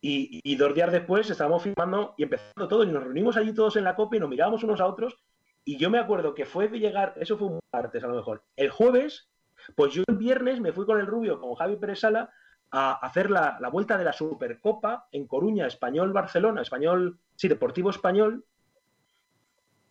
y, 0.00 0.40
y, 0.42 0.56
dos 0.56 0.74
días 0.74 0.90
después 0.90 1.28
estábamos 1.28 1.62
firmando 1.62 2.14
y 2.16 2.22
empezando 2.22 2.68
todo, 2.68 2.84
y 2.84 2.86
nos 2.86 3.04
reunimos 3.04 3.36
allí 3.36 3.54
todos 3.54 3.76
en 3.76 3.84
la 3.84 3.96
copia 3.96 4.16
y 4.16 4.20
nos 4.20 4.30
mirábamos 4.30 4.64
unos 4.64 4.80
a 4.80 4.86
otros, 4.86 5.16
y 5.64 5.76
yo 5.76 5.90
me 5.90 5.98
acuerdo 5.98 6.34
que 6.34 6.46
fue 6.46 6.68
de 6.68 6.78
llegar, 6.78 7.14
eso 7.16 7.36
fue 7.36 7.48
un 7.48 7.60
martes 7.72 8.02
a 8.02 8.08
lo 8.08 8.16
mejor, 8.16 8.42
el 8.56 8.70
jueves, 8.70 9.28
pues 9.76 9.92
yo 9.92 10.02
el 10.08 10.16
viernes 10.16 10.60
me 10.60 10.72
fui 10.72 10.86
con 10.86 10.98
el 10.98 11.06
Rubio, 11.06 11.38
con 11.38 11.54
Javi 11.54 11.76
Pérez 11.76 12.00
Sala, 12.00 12.30
a 12.70 12.92
hacer 12.92 13.30
la, 13.30 13.58
la 13.60 13.68
vuelta 13.68 13.98
de 13.98 14.04
la 14.04 14.12
Supercopa 14.12 15.08
en 15.12 15.26
Coruña, 15.26 15.66
Español-Barcelona, 15.66 16.62
Español, 16.62 17.18
sí, 17.36 17.48
Deportivo 17.48 17.90
Español, 17.90 18.44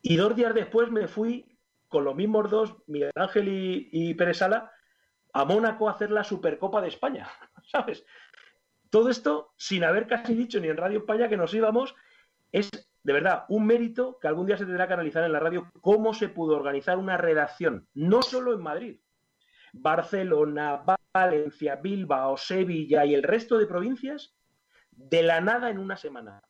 y 0.01 0.15
dos 0.15 0.35
días 0.35 0.53
después 0.53 0.89
me 0.89 1.07
fui 1.07 1.57
con 1.87 2.03
los 2.03 2.15
mismos 2.15 2.49
dos, 2.49 2.75
Miguel 2.87 3.11
Ángel 3.15 3.47
y, 3.47 3.89
y 3.91 4.13
Pérez 4.13 4.37
Sala, 4.37 4.71
a 5.33 5.45
Mónaco 5.45 5.87
a 5.87 5.91
hacer 5.91 6.11
la 6.11 6.23
Supercopa 6.23 6.81
de 6.81 6.87
España, 6.87 7.27
¿sabes? 7.71 8.03
Todo 8.89 9.09
esto 9.09 9.53
sin 9.57 9.83
haber 9.83 10.07
casi 10.07 10.33
dicho 10.33 10.59
ni 10.59 10.67
en 10.67 10.77
Radio 10.77 10.99
España 10.99 11.29
que 11.29 11.37
nos 11.37 11.53
íbamos, 11.53 11.95
es 12.51 12.69
de 13.03 13.13
verdad 13.13 13.45
un 13.49 13.65
mérito 13.65 14.17
que 14.19 14.27
algún 14.27 14.45
día 14.45 14.57
se 14.57 14.65
tendrá 14.65 14.87
que 14.87 14.93
analizar 14.93 15.23
en 15.23 15.31
la 15.31 15.39
radio 15.39 15.69
cómo 15.81 16.13
se 16.13 16.29
pudo 16.29 16.55
organizar 16.55 16.97
una 16.97 17.17
redacción, 17.17 17.87
no 17.93 18.21
solo 18.21 18.53
en 18.53 18.61
Madrid, 18.61 18.99
Barcelona, 19.73 20.83
Valencia, 21.13 21.75
Bilbao, 21.75 22.37
Sevilla 22.37 23.05
y 23.05 23.13
el 23.13 23.23
resto 23.23 23.57
de 23.57 23.67
provincias, 23.67 24.35
de 24.91 25.23
la 25.23 25.41
nada 25.41 25.69
en 25.69 25.79
una 25.79 25.97
semana. 25.97 26.41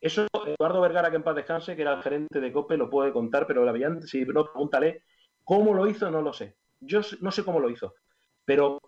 Eso 0.00 0.26
Eduardo 0.46 0.80
Vergara, 0.80 1.10
que 1.10 1.16
en 1.16 1.22
paz 1.22 1.36
descanse, 1.36 1.76
que 1.76 1.82
era 1.82 1.94
el 1.94 2.02
gerente 2.02 2.40
de 2.40 2.52
COPE, 2.52 2.76
lo 2.76 2.90
puede 2.90 3.12
contar, 3.12 3.46
pero 3.46 3.64
la 3.64 3.72
Villan, 3.72 4.02
si 4.02 4.24
no, 4.24 4.44
pregúntale 4.44 5.02
cómo 5.44 5.72
lo 5.72 5.86
hizo, 5.86 6.10
no 6.10 6.20
lo 6.20 6.32
sé. 6.32 6.56
Yo 6.80 7.00
no 7.20 7.30
sé 7.30 7.44
cómo 7.44 7.60
lo 7.60 7.70
hizo, 7.70 7.94
pero 8.44 8.78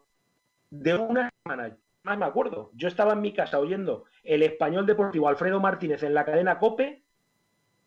de 0.69 0.95
una 0.95 1.31
semana, 1.43 1.75
más 2.07 2.17
me 2.17 2.25
acuerdo, 2.25 2.71
yo 2.75 2.89
estaba 2.89 3.13
en 3.13 3.21
mi 3.21 3.35
casa 3.35 3.59
oyendo 3.59 4.05
el 4.23 4.43
español 4.43 4.87
deportivo 4.87 5.29
Alfredo 5.29 5.61
Martínez 5.61 6.03
en 6.05 6.15
la 6.15 6.25
cadena 6.25 6.59
COPE. 6.59 7.03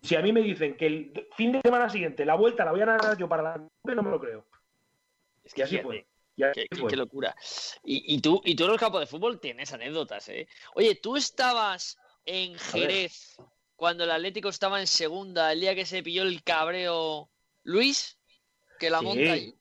Si 0.01 0.15
a 0.15 0.21
mí 0.21 0.31
me 0.31 0.41
dicen 0.41 0.77
que 0.77 0.87
el 0.87 1.27
fin 1.35 1.53
de 1.53 1.61
semana 1.61 1.89
siguiente 1.89 2.25
la 2.25 2.35
vuelta 2.35 2.65
la 2.65 2.71
voy 2.71 2.81
a 2.81 2.85
narrar 2.85 3.17
yo 3.17 3.27
para 3.27 3.43
la 3.43 3.53
COPE, 3.53 3.95
no 3.95 4.03
me 4.03 4.11
lo 4.11 4.19
creo. 4.19 4.45
Es 5.43 5.53
que 5.53 5.63
así 5.63 5.79
fue. 5.79 6.05
Qué, 6.35 6.67
qué, 6.69 6.95
locura. 6.95 7.35
Y, 7.83 8.15
y, 8.15 8.21
tú, 8.21 8.41
y 8.45 8.55
tú 8.55 8.63
en 8.63 8.71
los 8.71 8.79
campos 8.79 9.01
de 9.01 9.07
fútbol 9.07 9.39
tienes 9.41 9.73
anécdotas, 9.73 10.29
¿eh? 10.29 10.47
Oye, 10.73 10.95
tú 10.95 11.17
estabas 11.17 11.97
en 12.25 12.57
Jerez 12.57 13.37
cuando 13.75 14.05
el 14.05 14.11
Atlético 14.11 14.49
estaba 14.49 14.79
en 14.79 14.87
segunda, 14.87 15.51
el 15.51 15.61
día 15.61 15.75
que 15.75 15.85
se 15.85 16.03
pilló 16.03 16.23
el 16.23 16.43
cabreo 16.43 17.29
Luis, 17.63 18.17
que 18.79 18.89
la 18.89 18.99
sí, 18.99 19.05
monta 19.05 19.31
ahí. 19.33 19.58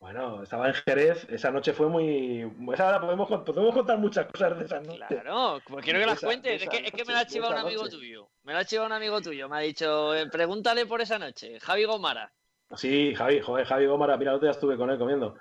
Bueno, 0.00 0.42
estaba 0.42 0.66
en 0.66 0.74
Jerez, 0.74 1.26
esa 1.28 1.50
noche 1.50 1.74
fue 1.74 1.86
muy... 1.90 2.50
Esa 2.72 2.98
podemos, 3.02 3.28
podemos 3.28 3.74
contar 3.74 3.98
muchas 3.98 4.26
cosas 4.28 4.58
de 4.58 4.64
esa 4.64 4.80
noche. 4.80 5.04
Claro, 5.08 5.60
pues 5.68 5.84
quiero 5.84 6.00
que 6.00 6.06
las 6.06 6.20
cuentes. 6.20 6.62
Es 6.62 6.68
que, 6.70 6.78
es 6.78 6.90
que, 6.90 7.04
me 7.04 7.12
la 7.12 7.20
ha 7.20 7.26
chivado 7.26 7.52
un 7.52 7.58
amigo 7.58 7.86
tuyo. 7.86 8.30
Me 8.44 8.54
la 8.54 8.60
ha 8.60 8.64
chivado 8.64 8.86
un 8.86 8.94
amigo 8.94 9.20
tuyo. 9.20 9.46
Me 9.50 9.58
ha 9.58 9.60
dicho, 9.60 10.14
eh, 10.14 10.26
pregúntale 10.30 10.86
por 10.86 11.02
esa 11.02 11.18
noche. 11.18 11.60
Javi 11.60 11.84
Gomara. 11.84 12.32
Sí, 12.74 13.14
Javi, 13.14 13.40
joder, 13.40 13.66
Javi 13.66 13.84
Gomara. 13.84 14.16
Mira, 14.16 14.30
el 14.30 14.36
otro 14.36 14.46
día 14.46 14.52
estuve 14.52 14.78
con 14.78 14.88
él 14.88 14.98
comiendo. 14.98 15.36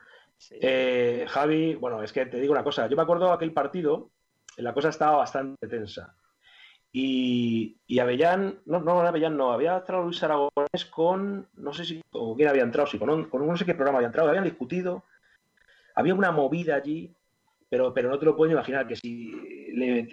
Eh, 0.51 1.25
Javi, 1.29 1.75
bueno, 1.75 2.03
es 2.03 2.11
que 2.11 2.25
te 2.25 2.37
digo 2.37 2.51
una 2.51 2.63
cosa. 2.63 2.87
Yo 2.87 2.97
me 2.97 3.03
acuerdo 3.03 3.27
de 3.27 3.33
aquel 3.33 3.53
partido, 3.53 4.11
la 4.57 4.73
cosa 4.73 4.89
estaba 4.89 5.17
bastante 5.17 5.69
tensa. 5.69 6.17
Y, 6.91 7.77
y 7.85 7.99
Avellán, 7.99 8.61
no, 8.65 8.79
no, 8.79 8.99
Avellán 9.01 9.37
no, 9.37 9.51
había 9.51 9.77
entrado 9.77 10.03
Luis 10.03 10.23
Aragonés 10.23 10.85
con, 10.89 11.47
no 11.55 11.73
sé 11.73 11.85
si, 11.85 12.01
o 12.11 12.35
quién 12.35 12.49
había 12.49 12.63
entrado, 12.63 12.87
sí, 12.87 12.97
con, 12.97 13.29
con 13.29 13.45
no 13.45 13.57
sé 13.57 13.65
qué 13.65 13.75
programa 13.75 13.99
había 13.99 14.07
entrado, 14.07 14.29
habían 14.29 14.43
discutido, 14.43 15.03
había 15.93 16.15
una 16.15 16.31
movida 16.31 16.75
allí, 16.75 17.13
pero, 17.69 17.93
pero 17.93 18.09
no 18.09 18.17
te 18.17 18.25
lo 18.25 18.35
puedo 18.35 18.51
imaginar, 18.51 18.87
que 18.87 18.95
si, 18.95 19.31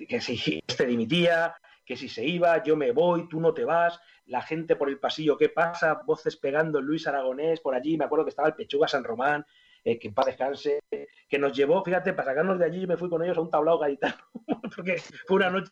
que 0.07 0.21
si 0.21 0.63
este 0.67 0.85
dimitía, 0.85 1.55
que 1.87 1.97
si 1.97 2.09
se 2.09 2.27
iba, 2.27 2.63
yo 2.63 2.77
me 2.77 2.93
voy, 2.93 3.27
tú 3.29 3.41
no 3.41 3.55
te 3.55 3.65
vas, 3.65 3.99
la 4.27 4.43
gente 4.43 4.77
por 4.77 4.91
el 4.91 4.99
pasillo, 4.99 5.39
¿qué 5.39 5.49
pasa? 5.49 6.03
Voces 6.05 6.37
pegando 6.37 6.83
Luis 6.83 7.07
Aragonés 7.07 7.61
por 7.61 7.75
allí, 7.75 7.97
me 7.97 8.05
acuerdo 8.05 8.27
que 8.27 8.31
estaba 8.31 8.49
el 8.49 8.55
Pechuga 8.55 8.89
San 8.89 9.05
Román, 9.05 9.47
eh, 9.85 9.99
que 9.99 10.09
en 10.09 10.15
paz 10.15 10.27
descanse, 10.27 10.81
que 10.91 11.39
nos 11.39 11.57
llevó, 11.57 11.83
fíjate, 11.85 12.13
para 12.13 12.31
sacarnos 12.31 12.59
de 12.59 12.65
allí, 12.65 12.81
yo 12.81 12.89
me 12.89 12.97
fui 12.97 13.09
con 13.09 13.23
ellos 13.23 13.39
a 13.39 13.41
un 13.41 13.51
tablado 13.51 13.79
gaditano, 13.79 14.17
porque 14.77 14.97
fue 15.27 15.37
una 15.37 15.49
noche 15.49 15.71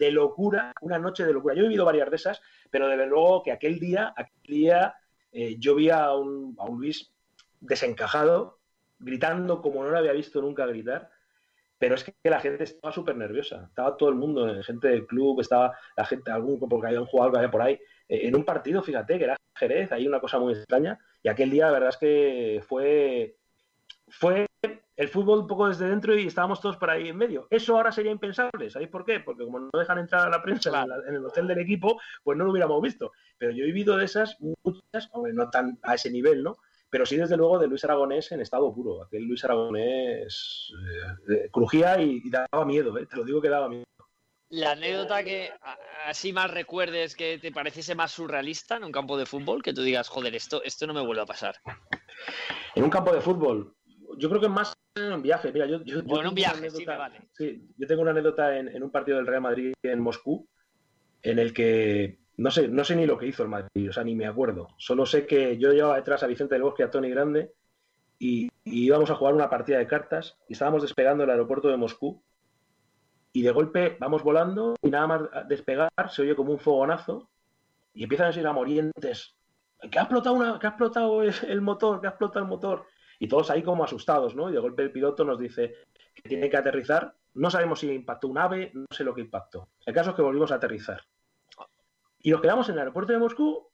de 0.00 0.10
locura, 0.10 0.72
una 0.80 0.98
noche 0.98 1.26
de 1.26 1.32
locura. 1.32 1.54
Yo 1.54 1.60
he 1.60 1.68
vivido 1.68 1.84
varias 1.84 2.08
de 2.08 2.16
esas, 2.16 2.40
pero 2.70 2.88
desde 2.88 3.06
luego 3.06 3.42
que 3.42 3.52
aquel 3.52 3.78
día, 3.78 4.14
aquel 4.16 4.42
día 4.42 4.94
eh, 5.30 5.56
yo 5.58 5.74
vi 5.74 5.90
a 5.90 6.14
un, 6.14 6.56
a 6.58 6.64
un 6.64 6.80
Luis 6.80 7.12
desencajado, 7.60 8.58
gritando 8.98 9.60
como 9.60 9.84
no 9.84 9.90
lo 9.90 9.98
había 9.98 10.12
visto 10.12 10.40
nunca 10.40 10.64
gritar, 10.64 11.10
pero 11.78 11.94
es 11.94 12.04
que 12.04 12.14
la 12.24 12.40
gente 12.40 12.64
estaba 12.64 12.92
súper 12.92 13.14
nerviosa. 13.16 13.66
Estaba 13.68 13.94
todo 13.96 14.08
el 14.08 14.14
mundo, 14.14 14.48
eh, 14.48 14.62
gente 14.62 14.88
del 14.88 15.06
club, 15.06 15.40
estaba 15.40 15.76
la 15.96 16.06
gente, 16.06 16.30
algún 16.30 16.58
porque 16.58 16.86
habían 16.86 17.04
jugado 17.04 17.36
algo 17.36 17.50
por 17.50 17.62
ahí, 17.62 17.74
eh, 18.08 18.26
en 18.26 18.34
un 18.34 18.44
partido, 18.44 18.82
fíjate, 18.82 19.18
que 19.18 19.24
era 19.24 19.36
Jerez, 19.54 19.92
hay 19.92 20.08
una 20.08 20.20
cosa 20.20 20.38
muy 20.38 20.54
extraña, 20.54 20.98
y 21.22 21.28
aquel 21.28 21.50
día 21.50 21.66
la 21.66 21.72
verdad 21.72 21.90
es 21.90 21.98
que 21.98 22.62
fue, 22.66 23.36
fue 24.08 24.46
el 25.00 25.08
fútbol 25.08 25.38
un 25.38 25.46
poco 25.46 25.66
desde 25.66 25.88
dentro 25.88 26.14
y 26.14 26.26
estábamos 26.26 26.60
todos 26.60 26.76
por 26.76 26.90
ahí 26.90 27.08
en 27.08 27.16
medio. 27.16 27.46
Eso 27.48 27.74
ahora 27.74 27.90
sería 27.90 28.12
impensable, 28.12 28.68
¿sabéis 28.68 28.90
por 28.90 29.06
qué? 29.06 29.20
Porque 29.20 29.44
como 29.44 29.58
no 29.58 29.70
dejan 29.72 29.96
entrar 29.96 30.26
a 30.26 30.30
la 30.30 30.42
prensa 30.42 30.84
en, 31.08 31.14
el 31.14 31.24
hotel 31.24 31.46
del 31.46 31.58
equipo, 31.58 31.98
pues 32.22 32.36
no 32.36 32.44
lo 32.44 32.50
hubiéramos 32.50 32.82
visto. 32.82 33.10
Pero 33.38 33.50
yo 33.52 33.64
he 33.64 33.68
vivido 33.68 33.96
de 33.96 34.04
esas 34.04 34.36
muchas, 34.40 35.08
no 35.32 35.48
tan 35.48 35.78
a 35.84 35.94
ese 35.94 36.10
nivel, 36.10 36.42
¿no? 36.42 36.58
Pero 36.90 37.06
sí, 37.06 37.16
desde 37.16 37.38
luego, 37.38 37.58
de 37.58 37.66
Luis 37.66 37.82
Aragonés 37.82 38.30
en 38.32 38.42
estado 38.42 38.74
puro. 38.74 39.02
Aquel 39.02 39.24
Luis 39.24 39.42
Aragonés 39.42 40.70
eh, 40.70 41.34
eh, 41.34 41.48
crujía 41.50 41.98
y, 41.98 42.20
daba 42.28 42.66
miedo, 42.66 42.98
¿eh? 42.98 43.06
te 43.06 43.16
lo 43.16 43.24
digo 43.24 43.40
que 43.40 43.48
daba 43.48 43.70
miedo. 43.70 43.84
La 44.50 44.72
anécdota 44.72 45.24
que 45.24 45.50
así 46.04 46.34
más 46.34 46.50
recuerdes 46.50 47.16
que 47.16 47.38
te 47.38 47.52
pareciese 47.52 47.94
más 47.94 48.12
surrealista 48.12 48.76
en 48.76 48.84
un 48.84 48.92
campo 48.92 49.16
de 49.16 49.24
fútbol, 49.24 49.62
que 49.62 49.72
tú 49.72 49.82
digas, 49.82 50.08
joder, 50.08 50.34
esto, 50.34 50.62
esto 50.62 50.86
no 50.86 50.92
me 50.92 51.00
vuelve 51.00 51.22
a 51.22 51.26
pasar. 51.26 51.56
En 52.74 52.84
un 52.84 52.90
campo 52.90 53.14
de 53.14 53.20
fútbol, 53.20 53.74
yo 54.18 54.28
creo 54.28 54.40
que 54.40 54.48
más 54.48 54.72
en 54.94 55.12
un 55.12 55.22
viaje. 55.22 55.52
Mira, 55.52 55.66
yo, 55.66 55.82
yo, 55.84 56.02
bueno, 56.02 56.30
un 56.30 56.34
viaje, 56.34 56.70
sí, 56.70 56.84
vale. 56.84 57.28
sí, 57.32 57.68
yo 57.76 57.86
tengo 57.86 58.02
una 58.02 58.10
anécdota 58.10 58.56
en, 58.56 58.82
un 58.82 58.90
partido 58.90 59.18
del 59.18 59.26
Real 59.26 59.42
Madrid 59.42 59.72
en 59.82 60.00
Moscú, 60.00 60.48
en 61.22 61.38
el 61.38 61.52
que 61.52 62.18
no 62.36 62.50
sé, 62.50 62.68
no 62.68 62.84
sé 62.84 62.96
ni 62.96 63.06
lo 63.06 63.18
que 63.18 63.26
hizo 63.26 63.42
el 63.42 63.48
Madrid, 63.48 63.90
o 63.90 63.92
sea, 63.92 64.04
ni 64.04 64.14
me 64.14 64.26
acuerdo. 64.26 64.68
Solo 64.78 65.06
sé 65.06 65.26
que 65.26 65.58
yo 65.58 65.72
llevaba 65.72 65.96
detrás 65.96 66.22
a 66.22 66.26
Vicente 66.26 66.54
del 66.54 66.62
Bosque 66.62 66.82
y 66.82 66.86
a 66.86 66.90
Tony 66.90 67.10
Grande 67.10 67.52
y, 68.18 68.50
íbamos 68.64 69.10
a 69.10 69.14
jugar 69.14 69.34
una 69.34 69.50
partida 69.50 69.78
de 69.78 69.86
cartas 69.86 70.38
y 70.48 70.52
estábamos 70.52 70.82
despegando 70.82 71.24
el 71.24 71.30
aeropuerto 71.30 71.68
de 71.68 71.76
Moscú 71.76 72.22
y 73.32 73.42
de 73.42 73.50
golpe 73.50 73.96
vamos 73.98 74.22
volando 74.22 74.74
y 74.82 74.90
nada 74.90 75.06
más 75.06 75.22
despegar 75.48 75.90
se 76.08 76.22
oye 76.22 76.36
como 76.36 76.52
un 76.52 76.58
fogonazo 76.58 77.28
y 77.94 78.04
empiezan 78.04 78.26
a 78.26 78.28
decir 78.28 78.46
a 78.46 78.52
morientes 78.52 79.34
que 79.90 79.98
ha 79.98 80.02
explotado 80.02 80.36
una, 80.36 80.58
que 80.58 80.66
ha 80.66 80.70
explotado 80.70 81.22
el 81.22 81.60
motor, 81.62 82.00
que 82.00 82.06
ha 82.06 82.10
explotado 82.10 82.44
el 82.44 82.50
motor 82.50 82.86
y 83.20 83.28
todos 83.28 83.50
ahí 83.50 83.62
como 83.62 83.84
asustados, 83.84 84.34
¿no? 84.34 84.48
Y 84.48 84.52
de 84.54 84.58
golpe 84.58 84.82
el 84.82 84.90
piloto 84.90 85.24
nos 85.24 85.38
dice 85.38 85.74
que 86.14 86.28
tiene 86.28 86.48
que 86.48 86.56
aterrizar. 86.56 87.14
No 87.34 87.50
sabemos 87.50 87.78
si 87.78 87.92
impactó 87.92 88.26
un 88.26 88.38
ave, 88.38 88.72
no 88.72 88.86
sé 88.90 89.04
lo 89.04 89.14
que 89.14 89.20
impactó. 89.20 89.68
El 89.84 89.94
caso 89.94 90.10
es 90.10 90.16
que 90.16 90.22
volvimos 90.22 90.50
a 90.50 90.54
aterrizar. 90.54 91.02
Y 92.18 92.30
nos 92.30 92.40
quedamos 92.40 92.68
en 92.68 92.74
el 92.74 92.78
aeropuerto 92.80 93.12
de 93.12 93.18
Moscú. 93.18 93.68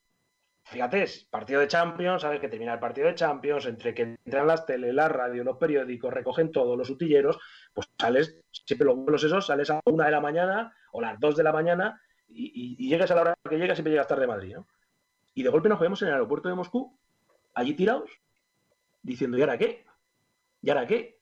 Fíjate, 0.64 1.04
es 1.04 1.24
partido 1.30 1.60
de 1.60 1.68
Champions, 1.68 2.22
sabes 2.22 2.40
que 2.40 2.48
termina 2.48 2.74
el 2.74 2.80
partido 2.80 3.06
de 3.06 3.14
Champions, 3.14 3.66
entre 3.66 3.94
que 3.94 4.02
entran 4.24 4.48
las 4.48 4.66
tele, 4.66 4.92
la 4.92 5.08
radio, 5.08 5.44
los 5.44 5.58
periódicos, 5.58 6.12
recogen 6.12 6.50
todos 6.50 6.76
los 6.76 6.90
utilleros, 6.90 7.38
pues 7.72 7.88
sales, 7.96 8.40
siempre 8.50 8.84
los 8.84 8.96
vuelos 8.96 9.22
esos, 9.22 9.46
sales 9.46 9.70
a 9.70 9.80
una 9.84 10.06
de 10.06 10.10
la 10.10 10.20
mañana 10.20 10.74
o 10.90 11.00
las 11.00 11.20
dos 11.20 11.36
de 11.36 11.44
la 11.44 11.52
mañana 11.52 12.02
y, 12.26 12.88
llegas 12.88 13.12
a 13.12 13.14
la 13.14 13.20
hora 13.20 13.34
que 13.48 13.58
llegas, 13.58 13.76
siempre 13.76 13.92
llegas 13.92 14.08
tarde 14.08 14.22
de 14.22 14.26
Madrid, 14.26 14.54
¿no? 14.56 14.66
Y 15.34 15.44
de 15.44 15.50
golpe 15.50 15.68
nos 15.68 15.78
vemos 15.78 16.02
en 16.02 16.08
el 16.08 16.14
aeropuerto 16.14 16.48
de 16.48 16.56
Moscú, 16.56 16.98
allí 17.54 17.74
tirados, 17.74 18.10
diciendo, 19.06 19.38
¿y 19.38 19.40
ahora 19.40 19.56
qué? 19.56 19.84
¿Y 20.60 20.70
ahora 20.70 20.86
qué? 20.86 21.20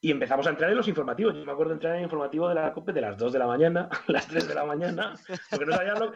Y 0.00 0.10
empezamos 0.10 0.46
a 0.46 0.50
entrar 0.50 0.70
en 0.70 0.76
los 0.76 0.86
informativos. 0.86 1.34
Yo 1.34 1.44
me 1.44 1.52
acuerdo 1.52 1.70
de 1.70 1.76
entrar 1.76 1.92
en 1.94 1.98
el 1.98 2.04
informativo 2.04 2.48
de 2.48 2.54
la 2.54 2.72
COPE 2.72 2.92
de 2.92 3.00
las 3.00 3.16
2 3.16 3.32
de 3.32 3.38
la 3.38 3.46
mañana, 3.46 3.88
las 4.08 4.28
3 4.28 4.46
de 4.46 4.54
la 4.54 4.64
mañana, 4.64 5.14
porque 5.50 5.66
no 5.66 5.72
sabían 5.72 5.98
lo 5.98 6.12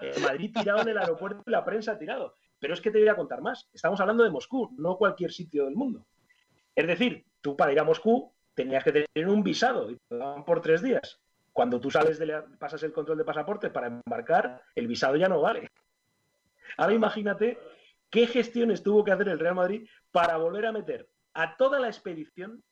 el, 0.00 0.22
Madrid 0.22 0.52
tirado 0.54 0.82
en 0.82 0.88
el 0.88 0.98
aeropuerto 0.98 1.42
y 1.46 1.50
la 1.50 1.64
prensa 1.64 1.98
tirado. 1.98 2.34
Pero 2.58 2.74
es 2.74 2.80
que 2.80 2.90
te 2.90 2.98
voy 2.98 3.08
a 3.08 3.16
contar 3.16 3.42
más. 3.42 3.68
Estamos 3.74 4.00
hablando 4.00 4.24
de 4.24 4.30
Moscú, 4.30 4.70
no 4.78 4.96
cualquier 4.96 5.32
sitio 5.32 5.66
del 5.66 5.74
mundo. 5.74 6.06
Es 6.74 6.86
decir, 6.86 7.26
tú 7.40 7.56
para 7.56 7.72
ir 7.72 7.80
a 7.80 7.84
Moscú 7.84 8.32
tenías 8.54 8.82
que 8.82 8.92
tener 8.92 9.28
un 9.28 9.42
visado 9.42 9.90
y 9.90 9.96
te 10.08 10.16
daban 10.16 10.44
por 10.44 10.62
tres 10.62 10.80
días. 10.82 11.20
Cuando 11.52 11.80
tú 11.80 11.90
sales 11.90 12.18
de 12.18 12.42
pasas 12.58 12.82
el 12.82 12.92
control 12.92 13.18
de 13.18 13.24
pasaporte 13.24 13.70
para 13.70 13.88
embarcar, 13.88 14.62
el 14.74 14.86
visado 14.86 15.16
ya 15.16 15.28
no 15.28 15.40
vale. 15.40 15.68
Ahora 16.76 16.94
imagínate 16.94 17.58
qué 18.16 18.26
gestiones 18.26 18.82
tuvo 18.82 19.04
que 19.04 19.12
hacer 19.12 19.28
el 19.28 19.38
Real 19.38 19.54
Madrid 19.54 19.86
para 20.10 20.38
volver 20.38 20.64
a 20.64 20.72
meter 20.72 21.06
a 21.34 21.54
toda 21.58 21.78
la 21.78 21.88
expedición, 21.88 22.64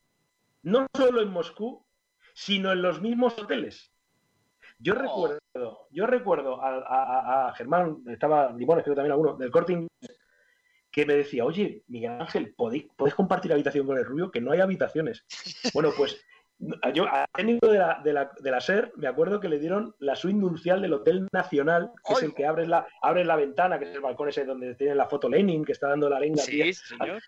no 0.63 0.87
solo 0.97 1.21
en 1.21 1.29
Moscú, 1.29 1.85
sino 2.33 2.71
en 2.71 2.81
los 2.81 2.99
mismos 2.99 3.37
hoteles. 3.37 3.93
Yo 4.79 4.93
oh. 4.93 4.97
recuerdo, 4.97 5.87
yo 5.91 6.07
recuerdo 6.07 6.59
a, 6.59 7.53
Germán, 7.55 8.01
estaba 8.07 8.51
Limón, 8.53 8.81
creo 8.81 8.95
también 8.95 9.11
alguno, 9.11 9.35
del 9.35 9.51
corte 9.51 9.73
inglés, 9.73 10.19
que 10.89 11.05
me 11.05 11.13
decía, 11.13 11.45
oye, 11.45 11.83
Miguel 11.89 12.19
Ángel, 12.19 12.55
¿podéis, 12.57 12.87
¿podéis 12.95 13.13
compartir 13.13 13.53
habitación 13.53 13.85
con 13.85 13.99
el 13.99 14.05
rubio? 14.05 14.31
Que 14.31 14.41
no 14.41 14.51
hay 14.51 14.61
habitaciones. 14.61 15.25
Bueno, 15.75 15.91
pues 15.95 16.19
yo, 16.93 17.05
al 17.07 17.25
técnico 17.33 17.67
de 17.67 17.79
la, 17.79 18.01
de, 18.03 18.13
la, 18.13 18.31
de 18.39 18.51
la 18.51 18.61
SER, 18.61 18.91
me 18.95 19.07
acuerdo 19.07 19.39
que 19.39 19.49
le 19.49 19.59
dieron 19.59 19.93
la 19.99 20.15
suite 20.15 20.37
nupcial 20.37 20.81
del 20.81 20.93
Hotel 20.93 21.27
Nacional, 21.31 21.91
que 22.05 22.13
es 22.13 22.23
el 22.23 22.33
que 22.33 22.45
abres 22.45 22.67
la, 22.67 22.87
abres 23.01 23.27
la 23.27 23.35
ventana, 23.35 23.77
que 23.77 23.89
es 23.89 23.95
el 23.95 24.01
balcón 24.01 24.29
ese 24.29 24.45
donde 24.45 24.75
tiene 24.75 24.95
la 24.95 25.07
foto 25.07 25.27
Lenin, 25.27 25.65
que 25.65 25.73
está 25.73 25.89
dando 25.89 26.09
la 26.09 26.19
lengua. 26.19 26.43
Sí, 26.43 26.61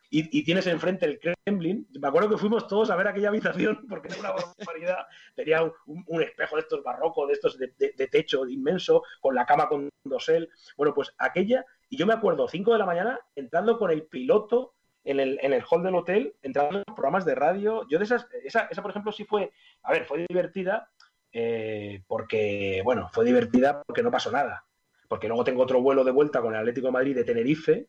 y, 0.09 0.39
y, 0.39 0.43
tienes 0.43 0.67
enfrente 0.67 1.05
el 1.05 1.19
Kremlin. 1.19 1.87
Me 1.99 2.07
acuerdo 2.07 2.29
que 2.29 2.37
fuimos 2.37 2.67
todos 2.67 2.89
a 2.89 2.95
ver 2.95 3.07
aquella 3.07 3.29
habitación, 3.29 3.85
porque 3.89 4.07
era 4.07 4.19
una 4.19 4.31
barbaridad. 4.31 5.05
Tenía 5.35 5.63
un, 5.63 5.73
un, 6.07 6.23
espejo 6.23 6.55
de 6.55 6.61
estos 6.61 6.83
barrocos, 6.83 7.27
de 7.27 7.33
estos 7.33 7.57
de, 7.57 7.73
de, 7.77 8.07
techo 8.07 8.47
inmenso, 8.47 9.03
con 9.19 9.35
la 9.35 9.45
cama 9.45 9.67
con 9.67 9.89
dosel. 10.05 10.49
Bueno, 10.77 10.93
pues 10.93 11.13
aquella, 11.17 11.65
y 11.89 11.97
yo 11.97 12.05
me 12.05 12.13
acuerdo, 12.13 12.47
5 12.47 12.71
de 12.71 12.79
la 12.79 12.85
mañana, 12.85 13.19
entrando 13.35 13.77
con 13.77 13.91
el 13.91 14.03
piloto 14.03 14.76
en 15.07 15.21
el, 15.21 15.39
en 15.41 15.53
el 15.53 15.63
hall 15.69 15.83
del 15.83 15.95
hotel, 15.95 16.35
entrando 16.41 16.79
en 16.79 16.83
los 16.85 16.95
programas 16.95 17.25
de 17.25 17.33
radio. 17.33 17.87
Yo 17.89 17.97
de 17.97 18.03
esas, 18.03 18.27
esa, 18.43 18.67
esa 18.69 18.81
por 18.81 18.91
ejemplo, 18.91 19.11
sí 19.11 19.23
fue, 19.23 19.51
a 19.83 19.91
ver, 19.93 20.05
fue 20.05 20.25
divertida 20.27 20.89
eh, 21.31 22.03
porque, 22.07 22.81
bueno, 22.83 23.09
fue 23.13 23.23
divertida 23.23 23.81
porque 23.83 24.03
no 24.03 24.11
pasó 24.11 24.31
nada. 24.31 24.65
Porque 25.07 25.27
luego 25.27 25.45
tengo 25.45 25.63
otro 25.63 25.81
vuelo 25.81 26.03
de 26.03 26.11
vuelta 26.11 26.41
con 26.41 26.53
el 26.53 26.59
Atlético 26.59 26.87
de 26.87 26.91
Madrid 26.91 27.15
de 27.15 27.23
Tenerife, 27.23 27.87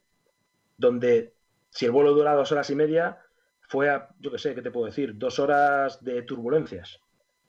donde 0.76 1.34
si 1.70 1.86
el 1.86 1.90
vuelo 1.90 2.14
dura 2.14 2.34
dos 2.34 2.52
horas 2.52 2.70
y 2.70 2.76
media, 2.76 3.18
fue 3.62 3.90
a, 3.90 4.08
yo 4.20 4.30
qué 4.30 4.38
sé, 4.38 4.54
¿qué 4.54 4.62
te 4.62 4.70
puedo 4.70 4.86
decir? 4.86 5.18
Dos 5.18 5.40
horas 5.40 6.02
de 6.04 6.22
turbulencias. 6.22 7.00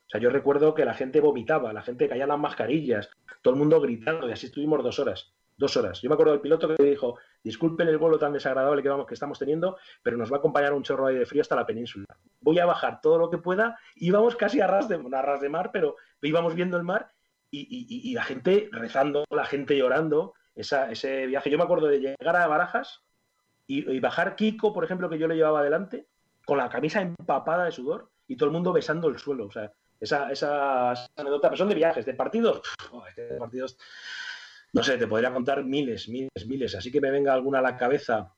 O 0.07 0.09
sea, 0.09 0.19
yo 0.19 0.31
recuerdo 0.31 0.73
que 0.73 0.85
la 0.85 0.95
gente 0.95 1.21
vomitaba, 1.21 1.71
la 1.71 1.83
gente 1.83 2.09
caía 2.09 2.25
las 2.25 2.39
mascarillas, 2.39 3.11
todo 3.43 3.53
el 3.53 3.59
mundo 3.59 3.79
gritando, 3.79 4.27
y 4.27 4.31
así 4.31 4.47
estuvimos 4.47 4.83
dos 4.83 4.97
horas 4.97 5.31
dos 5.59 5.75
horas. 5.75 6.01
Yo 6.01 6.09
me 6.09 6.13
acuerdo 6.13 6.31
del 6.31 6.41
piloto 6.41 6.73
que 6.73 6.81
dijo, 6.81 7.19
disculpen 7.43 7.89
el 7.89 7.97
vuelo 7.97 8.17
tan 8.17 8.31
desagradable 8.31 8.81
que, 8.81 8.89
vamos, 8.89 9.05
que 9.05 9.13
estamos 9.13 9.37
teniendo, 9.37 9.77
pero 10.01 10.17
nos 10.17 10.31
va 10.31 10.37
a 10.37 10.39
acompañar 10.39 10.73
un 10.73 10.83
chorro 10.83 11.07
de 11.07 11.25
frío 11.25 11.41
hasta 11.41 11.55
la 11.55 11.65
península. 11.65 12.05
Voy 12.39 12.59
a 12.59 12.65
bajar 12.65 13.01
todo 13.01 13.19
lo 13.19 13.29
que 13.29 13.37
pueda. 13.37 13.77
Íbamos 13.95 14.37
casi 14.37 14.61
a 14.61 14.67
ras 14.67 14.87
de, 14.87 14.95
a 14.95 15.21
ras 15.21 15.41
de 15.41 15.49
mar, 15.49 15.69
pero 15.73 15.97
íbamos 16.21 16.55
viendo 16.55 16.77
el 16.77 16.83
mar 16.83 17.11
y, 17.51 18.13
la 18.13 18.23
gente 18.23 18.69
rezando, 18.71 19.25
la 19.29 19.45
gente 19.45 19.77
llorando. 19.77 20.33
ese 20.55 21.27
viaje. 21.27 21.49
Yo 21.49 21.57
me 21.57 21.65
acuerdo 21.65 21.87
de 21.87 21.99
llegar 21.99 22.35
a 22.37 22.47
Barajas 22.47 23.01
y, 23.67 23.99
bajar 23.99 24.37
Kiko, 24.37 24.73
por 24.73 24.85
ejemplo, 24.85 25.09
que 25.09 25.19
yo 25.19 25.27
le 25.27 25.35
llevaba 25.35 25.59
adelante, 25.59 26.07
con 26.45 26.57
la 26.57 26.69
camisa 26.69 27.01
empapada 27.01 27.65
de 27.65 27.71
sudor 27.71 28.09
y 28.27 28.37
todo 28.37 28.47
el 28.47 28.53
mundo 28.53 28.71
besando 28.71 29.09
el 29.09 29.19
suelo. 29.19 29.47
O 29.47 29.51
sea, 29.51 29.73
esa, 29.99 30.31
esa, 30.31 30.91
anécdota, 31.17 31.49
pero 31.49 31.57
son 31.57 31.69
de 31.69 31.75
viajes, 31.75 32.05
de 32.05 32.13
partidos. 32.13 32.61
de 33.17 33.37
partidos 33.37 33.77
no 34.73 34.83
sé, 34.83 34.97
te 34.97 35.07
podría 35.07 35.33
contar 35.33 35.63
miles, 35.63 36.09
miles, 36.09 36.47
miles. 36.47 36.75
Así 36.75 36.91
que 36.91 37.01
me 37.01 37.11
venga 37.11 37.33
alguna 37.33 37.59
a 37.59 37.61
la 37.63 37.77
cabeza 37.77 38.33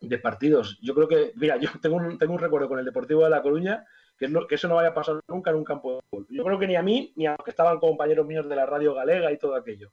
de 0.00 0.18
partidos. 0.18 0.78
Yo 0.82 0.94
creo 0.94 1.08
que, 1.08 1.32
mira, 1.36 1.56
yo 1.56 1.70
tengo 1.80 1.96
un, 1.96 2.18
tengo 2.18 2.32
un 2.32 2.38
recuerdo 2.38 2.68
con 2.68 2.78
el 2.78 2.84
Deportivo 2.84 3.24
de 3.24 3.30
La 3.30 3.42
Coruña, 3.42 3.84
que, 4.18 4.26
es 4.26 4.30
lo, 4.30 4.46
que 4.46 4.56
eso 4.56 4.68
no 4.68 4.76
vaya 4.76 4.90
a 4.90 4.94
pasar 4.94 5.20
nunca 5.28 5.50
en 5.50 5.56
un 5.56 5.64
campo 5.64 5.96
de 5.96 6.00
fútbol. 6.10 6.26
Yo 6.30 6.44
creo 6.44 6.58
que 6.58 6.66
ni 6.66 6.76
a 6.76 6.82
mí, 6.82 7.12
ni 7.16 7.26
a 7.26 7.32
los 7.32 7.44
que 7.44 7.50
estaban 7.50 7.78
compañeros 7.78 8.26
míos 8.26 8.48
de 8.48 8.56
la 8.56 8.66
radio 8.66 8.94
galega 8.94 9.30
y 9.32 9.38
todo 9.38 9.54
aquello. 9.54 9.92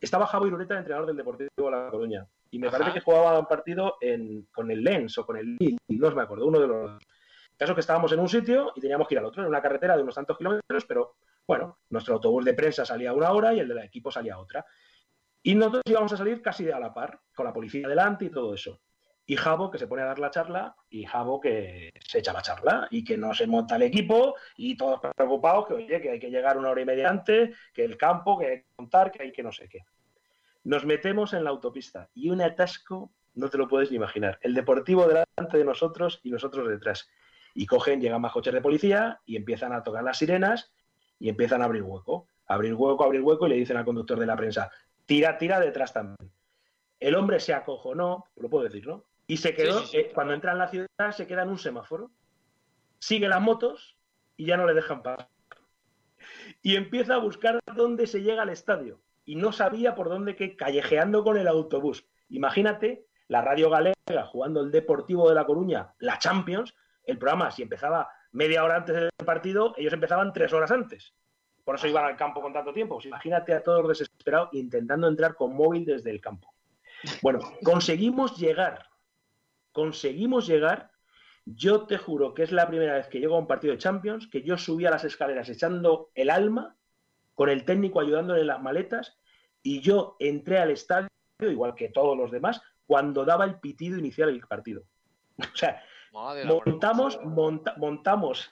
Estaba 0.00 0.26
Javi 0.26 0.48
Irureta, 0.48 0.78
entrenador 0.78 1.06
del 1.06 1.16
Deportivo 1.16 1.50
de 1.56 1.70
La 1.70 1.90
Coruña, 1.90 2.26
y 2.50 2.58
me 2.58 2.70
parece 2.70 2.92
que 2.92 3.00
jugaba 3.00 3.38
un 3.38 3.46
partido 3.46 3.96
en, 4.00 4.46
con 4.52 4.70
el 4.70 4.82
Lens 4.82 5.18
o 5.18 5.26
con 5.26 5.36
el 5.36 5.56
Lille, 5.58 5.78
no 5.88 6.10
me 6.10 6.22
acuerdo, 6.22 6.46
uno 6.46 6.58
de 6.58 6.66
los... 6.66 6.98
Caso 7.56 7.74
que 7.74 7.82
estábamos 7.82 8.10
en 8.12 8.20
un 8.20 8.28
sitio 8.28 8.72
y 8.74 8.80
teníamos 8.80 9.06
que 9.06 9.14
ir 9.14 9.18
al 9.18 9.26
otro, 9.26 9.42
en 9.42 9.48
una 9.48 9.60
carretera 9.60 9.94
de 9.94 10.02
unos 10.02 10.14
tantos 10.14 10.38
kilómetros, 10.38 10.86
pero 10.86 11.16
bueno, 11.46 11.78
nuestro 11.90 12.14
autobús 12.14 12.44
de 12.44 12.54
prensa 12.54 12.86
salía 12.86 13.10
a 13.10 13.12
una 13.12 13.32
hora 13.32 13.52
y 13.52 13.60
el 13.60 13.68
del 13.68 13.78
equipo 13.78 14.10
salía 14.10 14.34
a 14.34 14.38
otra. 14.38 14.64
Y 15.42 15.54
nosotros 15.54 15.82
íbamos 15.86 16.12
a 16.12 16.16
salir 16.16 16.42
casi 16.42 16.70
a 16.70 16.78
la 16.78 16.92
par, 16.92 17.20
con 17.34 17.46
la 17.46 17.52
policía 17.52 17.88
delante 17.88 18.26
y 18.26 18.30
todo 18.30 18.54
eso 18.54 18.80
y 19.30 19.36
Jabo 19.36 19.70
que 19.70 19.78
se 19.78 19.86
pone 19.86 20.02
a 20.02 20.06
dar 20.06 20.18
la 20.18 20.32
charla 20.32 20.74
y 20.88 21.04
Jabo 21.04 21.40
que 21.40 21.92
se 22.00 22.18
echa 22.18 22.32
la 22.32 22.42
charla 22.42 22.88
y 22.90 23.04
que 23.04 23.16
no 23.16 23.32
se 23.32 23.46
monta 23.46 23.76
el 23.76 23.82
equipo 23.82 24.34
y 24.56 24.76
todos 24.76 24.98
preocupados 25.16 25.68
que 25.68 25.74
oye 25.74 26.00
que 26.00 26.10
hay 26.10 26.18
que 26.18 26.30
llegar 26.30 26.58
una 26.58 26.70
hora 26.70 26.80
y 26.80 26.84
media 26.84 27.08
antes, 27.08 27.56
que 27.72 27.84
el 27.84 27.96
campo, 27.96 28.36
que 28.36 28.46
hay 28.46 28.56
que 28.62 28.66
contar, 28.74 29.12
que 29.12 29.22
hay 29.22 29.30
que 29.30 29.44
no 29.44 29.52
sé 29.52 29.68
qué. 29.68 29.84
Nos 30.64 30.84
metemos 30.84 31.32
en 31.32 31.44
la 31.44 31.50
autopista 31.50 32.08
y 32.12 32.28
un 32.30 32.40
atasco 32.42 33.12
no 33.36 33.48
te 33.48 33.56
lo 33.56 33.68
puedes 33.68 33.92
ni 33.92 33.98
imaginar. 33.98 34.40
El 34.42 34.52
deportivo 34.52 35.06
delante 35.06 35.58
de 35.58 35.64
nosotros 35.64 36.18
y 36.24 36.32
nosotros 36.32 36.68
detrás. 36.68 37.08
Y 37.54 37.66
cogen, 37.66 38.00
llegan 38.00 38.20
más 38.20 38.32
coches 38.32 38.52
de 38.52 38.60
policía 38.60 39.20
y 39.24 39.36
empiezan 39.36 39.72
a 39.72 39.84
tocar 39.84 40.02
las 40.02 40.18
sirenas 40.18 40.72
y 41.20 41.28
empiezan 41.28 41.62
a 41.62 41.66
abrir 41.66 41.84
hueco. 41.84 42.26
Abrir 42.48 42.74
hueco, 42.74 43.04
abrir 43.04 43.20
hueco 43.20 43.46
y 43.46 43.50
le 43.50 43.56
dicen 43.56 43.76
al 43.76 43.84
conductor 43.84 44.18
de 44.18 44.26
la 44.26 44.34
prensa, 44.34 44.72
tira, 45.10 45.38
tira 45.38 45.58
detrás 45.58 45.92
también. 45.92 46.30
El 47.00 47.16
hombre 47.16 47.40
se 47.40 47.52
acojonó, 47.52 48.26
lo 48.36 48.48
puedo 48.48 48.62
decir, 48.62 48.86
¿no? 48.86 49.06
Y 49.26 49.38
se 49.38 49.54
quedó, 49.54 49.82
eh, 49.92 50.12
cuando 50.14 50.34
entra 50.34 50.52
en 50.52 50.58
la 50.58 50.68
ciudad, 50.68 51.10
se 51.10 51.26
queda 51.26 51.42
en 51.42 51.48
un 51.48 51.58
semáforo. 51.58 52.12
Sigue 53.00 53.26
las 53.26 53.40
motos 53.40 53.96
y 54.36 54.46
ya 54.46 54.56
no 54.56 54.66
le 54.66 54.74
dejan 54.74 55.02
pasar. 55.02 55.28
Y 56.62 56.76
empieza 56.76 57.14
a 57.14 57.18
buscar 57.18 57.58
dónde 57.74 58.06
se 58.06 58.22
llega 58.22 58.42
al 58.42 58.50
estadio. 58.50 59.02
Y 59.24 59.34
no 59.34 59.50
sabía 59.50 59.96
por 59.96 60.10
dónde 60.10 60.36
que 60.36 60.54
callejeando 60.54 61.24
con 61.24 61.36
el 61.36 61.48
autobús. 61.48 62.06
Imagínate 62.28 63.04
la 63.26 63.42
radio 63.42 63.68
galega 63.68 64.26
jugando 64.26 64.60
el 64.60 64.70
Deportivo 64.70 65.28
de 65.28 65.34
La 65.34 65.44
Coruña, 65.44 65.92
la 65.98 66.20
Champions. 66.20 66.76
El 67.02 67.18
programa, 67.18 67.50
si 67.50 67.62
empezaba 67.62 68.08
media 68.30 68.62
hora 68.62 68.76
antes 68.76 68.94
del 68.94 69.10
partido, 69.26 69.74
ellos 69.76 69.92
empezaban 69.92 70.32
tres 70.32 70.52
horas 70.52 70.70
antes. 70.70 71.14
Por 71.70 71.76
eso 71.76 71.86
iban 71.86 72.04
al 72.04 72.16
campo 72.16 72.42
con 72.42 72.52
tanto 72.52 72.72
tiempo. 72.72 72.96
Pues 72.96 73.06
imagínate 73.06 73.54
a 73.54 73.62
todos 73.62 73.86
desesperados 73.86 74.48
intentando 74.54 75.06
entrar 75.06 75.36
con 75.36 75.54
móvil 75.54 75.84
desde 75.84 76.10
el 76.10 76.20
campo. 76.20 76.52
Bueno, 77.22 77.38
conseguimos 77.62 78.36
llegar 78.36 78.90
conseguimos 79.70 80.48
llegar. 80.48 80.90
Yo 81.44 81.86
te 81.86 81.96
juro 81.96 82.34
que 82.34 82.42
es 82.42 82.50
la 82.50 82.66
primera 82.66 82.94
vez 82.94 83.06
que 83.06 83.20
llego 83.20 83.36
a 83.36 83.38
un 83.38 83.46
partido 83.46 83.72
de 83.72 83.78
Champions, 83.78 84.26
que 84.26 84.42
yo 84.42 84.58
subí 84.58 84.84
a 84.84 84.90
las 84.90 85.04
escaleras 85.04 85.48
echando 85.48 86.10
el 86.16 86.28
alma, 86.28 86.76
con 87.36 87.48
el 87.48 87.64
técnico 87.64 88.00
ayudándole 88.00 88.40
en 88.40 88.48
las 88.48 88.60
maletas, 88.60 89.16
y 89.62 89.78
yo 89.80 90.16
entré 90.18 90.58
al 90.58 90.72
estadio, 90.72 91.08
igual 91.40 91.76
que 91.76 91.88
todos 91.88 92.16
los 92.16 92.32
demás, 92.32 92.60
cuando 92.84 93.24
daba 93.24 93.44
el 93.44 93.60
pitido 93.60 93.96
inicial 93.96 94.32
del 94.32 94.46
partido. 94.46 94.82
O 95.54 95.56
sea, 95.56 95.84
montamos, 96.12 97.20
montamos 97.24 98.50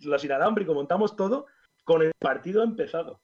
los 0.00 0.24
inalámbricos, 0.24 0.74
montamos 0.74 1.14
todo 1.14 1.46
con 1.86 2.02
el 2.02 2.12
partido 2.18 2.62
empezado. 2.62 3.20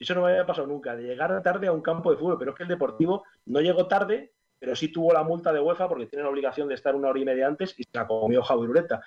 Eso 0.00 0.14
no 0.14 0.22
me 0.22 0.30
había 0.30 0.46
pasado 0.46 0.66
nunca, 0.66 0.96
de 0.96 1.02
llegar 1.02 1.42
tarde 1.42 1.66
a 1.66 1.72
un 1.72 1.82
campo 1.82 2.10
de 2.10 2.16
fútbol, 2.16 2.38
pero 2.38 2.52
es 2.52 2.56
que 2.56 2.62
el 2.62 2.70
Deportivo 2.70 3.24
no 3.44 3.60
llegó 3.60 3.86
tarde 3.86 4.32
pero 4.58 4.74
sí 4.74 4.88
tuvo 4.88 5.12
la 5.12 5.22
multa 5.22 5.52
de 5.52 5.60
UEFA 5.60 5.88
porque 5.88 6.06
tiene 6.06 6.24
la 6.24 6.30
obligación 6.30 6.68
de 6.68 6.74
estar 6.74 6.94
una 6.94 7.08
hora 7.08 7.20
y 7.20 7.24
media 7.24 7.46
antes 7.46 7.74
y 7.78 7.84
se 7.84 7.90
la 7.92 8.06
comió 8.06 8.42
Javi 8.42 8.66
Ureta. 8.66 9.00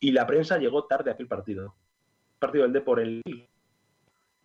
Y 0.00 0.12
la 0.12 0.26
prensa 0.26 0.58
llegó 0.58 0.86
tarde 0.86 1.10
a 1.10 1.14
aquel 1.14 1.28
partido. 1.28 1.74
El 2.34 2.38
partido 2.38 2.64
del 2.64 2.72
Depor, 2.72 3.00
el... 3.00 3.22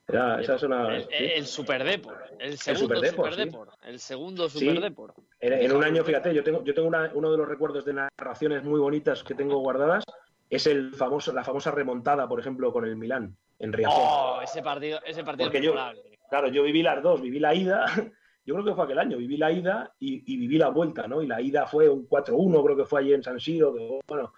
Era, 0.08 0.41
esa 0.41 0.56
es 0.56 0.64
una, 0.64 0.95
el, 0.95 1.08
el 1.12 1.45
Super 1.45 1.84
Depor, 1.84 2.18
el 2.39 2.58
segundo 2.58 2.95
el 2.95 3.00
Super 3.12 3.36
Depor, 3.36 3.70
el 3.84 4.00
segundo 4.00 4.50
Super 4.50 4.82
Depor. 4.82 5.14
En, 5.39 5.72
un 5.72 5.84
año, 5.84 6.04
fíjate, 6.04 6.34
yo 6.34 6.43
tengo, 6.43 6.64
yo 6.64 6.74
tengo 6.74 6.89
uno 7.14 7.32
de 7.32 7.38
los 7.38 7.47
recuerdos 7.47 7.86
de 7.86 7.93
narraciones 7.93 8.64
muy 8.64 8.80
bonitas 8.80 9.24
que 9.24 9.36
tengo 9.36 9.60
guardadas, 9.60 10.04
es 10.50 10.66
el 10.66 10.95
famoso, 10.95 11.32
la 11.32 11.43
famosa 11.43 11.70
remontada, 11.70 12.28
por 12.28 12.39
ejemplo, 12.39 12.74
con 12.74 12.86
el 12.86 12.95
Milán 12.95 13.38
en 13.60 13.74
Riazor. 13.74 13.99
Oh, 13.99 14.41
ese 14.41 14.62
partido, 14.62 14.99
ese 15.05 15.24
partido 15.24 15.51
yo, 15.51 15.74
claro, 16.30 16.47
yo 16.47 16.64
viví 16.64 16.82
las 16.82 17.03
dos, 17.03 17.22
viví 17.22 17.39
la 17.39 17.53
ida 17.53 17.86
yo 18.49 18.55
creo 18.55 18.66
que 18.66 18.74
fue 18.74 18.86
aquel 18.86 18.97
año, 18.97 19.18
viví 19.18 19.38
la 19.38 19.51
ida 19.51 19.93
y, 19.99 20.38
viví 20.38 20.57
la 20.57 20.70
vuelta, 20.70 21.07
¿no? 21.07 21.22
Y 21.22 21.28
la 21.28 21.39
ida 21.39 21.68
fue 21.68 21.88
un 21.88 22.10
4-1, 22.10 22.64
creo 22.64 22.78
que 22.78 22.86
fue 22.86 23.01
allí 23.01 23.14
en 23.14 23.22
San 23.22 23.39
Siro, 23.39 23.72
que 23.76 23.99
bueno, 24.07 24.34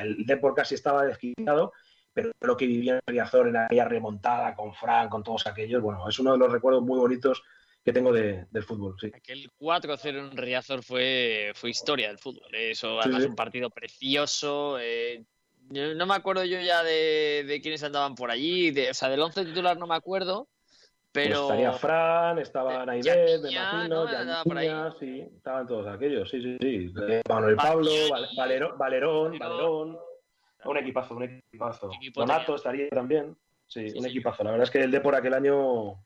el 0.00 0.26
Depor 0.26 0.52
casi 0.52 0.74
estaba 0.74 1.04
desquitado, 1.04 1.72
pero 2.12 2.32
lo 2.40 2.56
que 2.56 2.66
vivía 2.66 2.94
en 2.94 3.00
Riazor 3.06 3.46
en 3.46 3.56
aquella 3.56 3.84
remontada 3.84 4.56
con 4.56 4.74
Fran, 4.74 5.08
con 5.08 5.22
todos 5.22 5.46
aquellos, 5.46 5.80
bueno, 5.80 6.08
es 6.08 6.18
uno 6.18 6.32
de 6.32 6.38
los 6.38 6.50
recuerdos 6.50 6.82
muy 6.82 6.98
bonitos 6.98 7.44
que 7.84 7.92
tengo 7.92 8.12
del 8.12 8.64
fútbol, 8.64 8.96
sí. 9.00 9.12
Aquel 9.14 9.48
4-0 9.60 10.30
en 10.32 10.36
Riazor 10.36 10.82
fue, 10.82 11.52
fue 11.54 11.70
historia 11.70 12.08
del 12.08 12.18
fútbol, 12.18 12.52
¿eh? 12.54 12.72
eso 12.72 13.00
además 13.00 13.26
un 13.26 13.36
partido 13.36 13.70
precioso, 13.70 14.78
eh, 14.80 15.24
no 15.72 16.06
me 16.06 16.14
acuerdo 16.14 16.44
yo 16.44 16.60
ya 16.60 16.82
de, 16.82 17.44
de 17.46 17.60
quiénes 17.60 17.82
andaban 17.82 18.14
por 18.14 18.30
allí, 18.30 18.74
o 18.88 18.94
sea, 18.94 19.08
del 19.08 19.20
11 19.20 19.44
titular 19.46 19.78
no 19.78 19.86
me 19.86 19.94
acuerdo, 19.94 20.48
pues 21.12 21.28
pero... 21.28 21.42
estaría 21.42 21.72
Fran, 21.72 22.38
estaba 22.38 22.86
Naidet, 22.86 23.42
me 23.42 23.52
imagino, 23.52 24.06
¿no? 24.06 24.98
sí, 24.98 25.20
estaban 25.36 25.66
todos 25.66 25.86
aquellos, 25.86 26.30
sí, 26.30 26.42
sí, 26.42 26.56
sí. 26.60 26.92
Manuel 27.28 27.56
Pablo, 27.56 27.90
Valerón, 28.36 28.78
Valerón, 28.78 29.38
Valerón. 29.38 29.98
Un 30.64 30.76
equipazo, 30.76 31.16
un 31.16 31.24
equipazo. 31.24 31.90
Donato 32.14 32.54
estaría 32.54 32.88
también. 32.88 33.36
Sí, 33.66 33.92
un 33.96 34.06
equipazo. 34.06 34.44
La 34.44 34.52
verdad 34.52 34.64
es 34.64 34.70
que 34.70 34.80
el 34.80 34.90
Depor 34.90 35.14
aquel 35.14 35.34
año. 35.34 36.04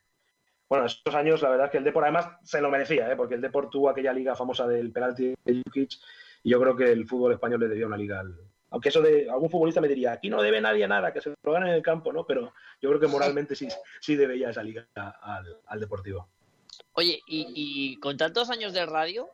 Bueno, 0.68 0.86
esos 0.86 1.14
años, 1.14 1.42
la 1.42 1.50
verdad 1.50 1.66
es 1.66 1.72
que 1.72 1.78
el 1.78 1.84
Depor 1.84 2.04
además 2.04 2.28
se 2.42 2.60
lo 2.60 2.70
merecía, 2.70 3.10
¿eh? 3.10 3.16
porque 3.16 3.34
el 3.34 3.40
Depor 3.40 3.70
tuvo 3.70 3.88
aquella 3.88 4.12
liga 4.12 4.34
famosa 4.34 4.66
del 4.66 4.90
penalti 4.90 5.34
de 5.44 5.62
Jukic 5.62 5.92
y 6.42 6.50
yo 6.50 6.60
creo 6.60 6.74
que 6.74 6.90
el 6.90 7.06
fútbol 7.06 7.32
español 7.32 7.60
le 7.60 7.68
debía 7.68 7.86
una 7.86 7.96
liga 7.96 8.20
al, 8.20 8.34
aunque 8.76 8.90
eso 8.90 9.00
de 9.00 9.30
algún 9.30 9.48
futbolista 9.48 9.80
me 9.80 9.88
diría, 9.88 10.12
aquí 10.12 10.28
no 10.28 10.42
debe 10.42 10.60
nadie 10.60 10.86
nada, 10.86 11.10
que 11.10 11.22
se 11.22 11.30
lo 11.42 11.52
gane 11.52 11.70
en 11.70 11.76
el 11.76 11.82
campo, 11.82 12.12
¿no? 12.12 12.26
Pero 12.26 12.52
yo 12.82 12.90
creo 12.90 13.00
que 13.00 13.06
moralmente 13.06 13.56
sí, 13.56 13.68
sí 14.02 14.16
debe 14.16 14.38
esa 14.46 14.62
liga 14.62 14.86
al, 14.94 15.80
Deportivo. 15.80 16.28
Oye, 16.92 17.22
y, 17.26 17.96
con 18.00 18.18
tantos 18.18 18.50
años 18.50 18.74
de 18.74 18.84
radio, 18.84 19.30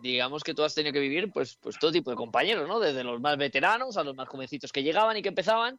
digamos 0.00 0.42
que 0.42 0.54
tú 0.54 0.62
has 0.62 0.74
tenido 0.74 0.94
que 0.94 1.00
vivir 1.00 1.30
pues, 1.30 1.58
pues 1.60 1.78
todo 1.78 1.92
tipo 1.92 2.08
de 2.08 2.16
compañeros, 2.16 2.66
¿no? 2.66 2.80
Desde 2.80 3.04
los 3.04 3.20
más 3.20 3.36
veteranos 3.36 3.98
a 3.98 4.02
los 4.02 4.16
más 4.16 4.30
jovencitos 4.30 4.72
que 4.72 4.82
llegaban 4.82 5.14
y 5.18 5.22
que 5.22 5.28
empezaban. 5.28 5.78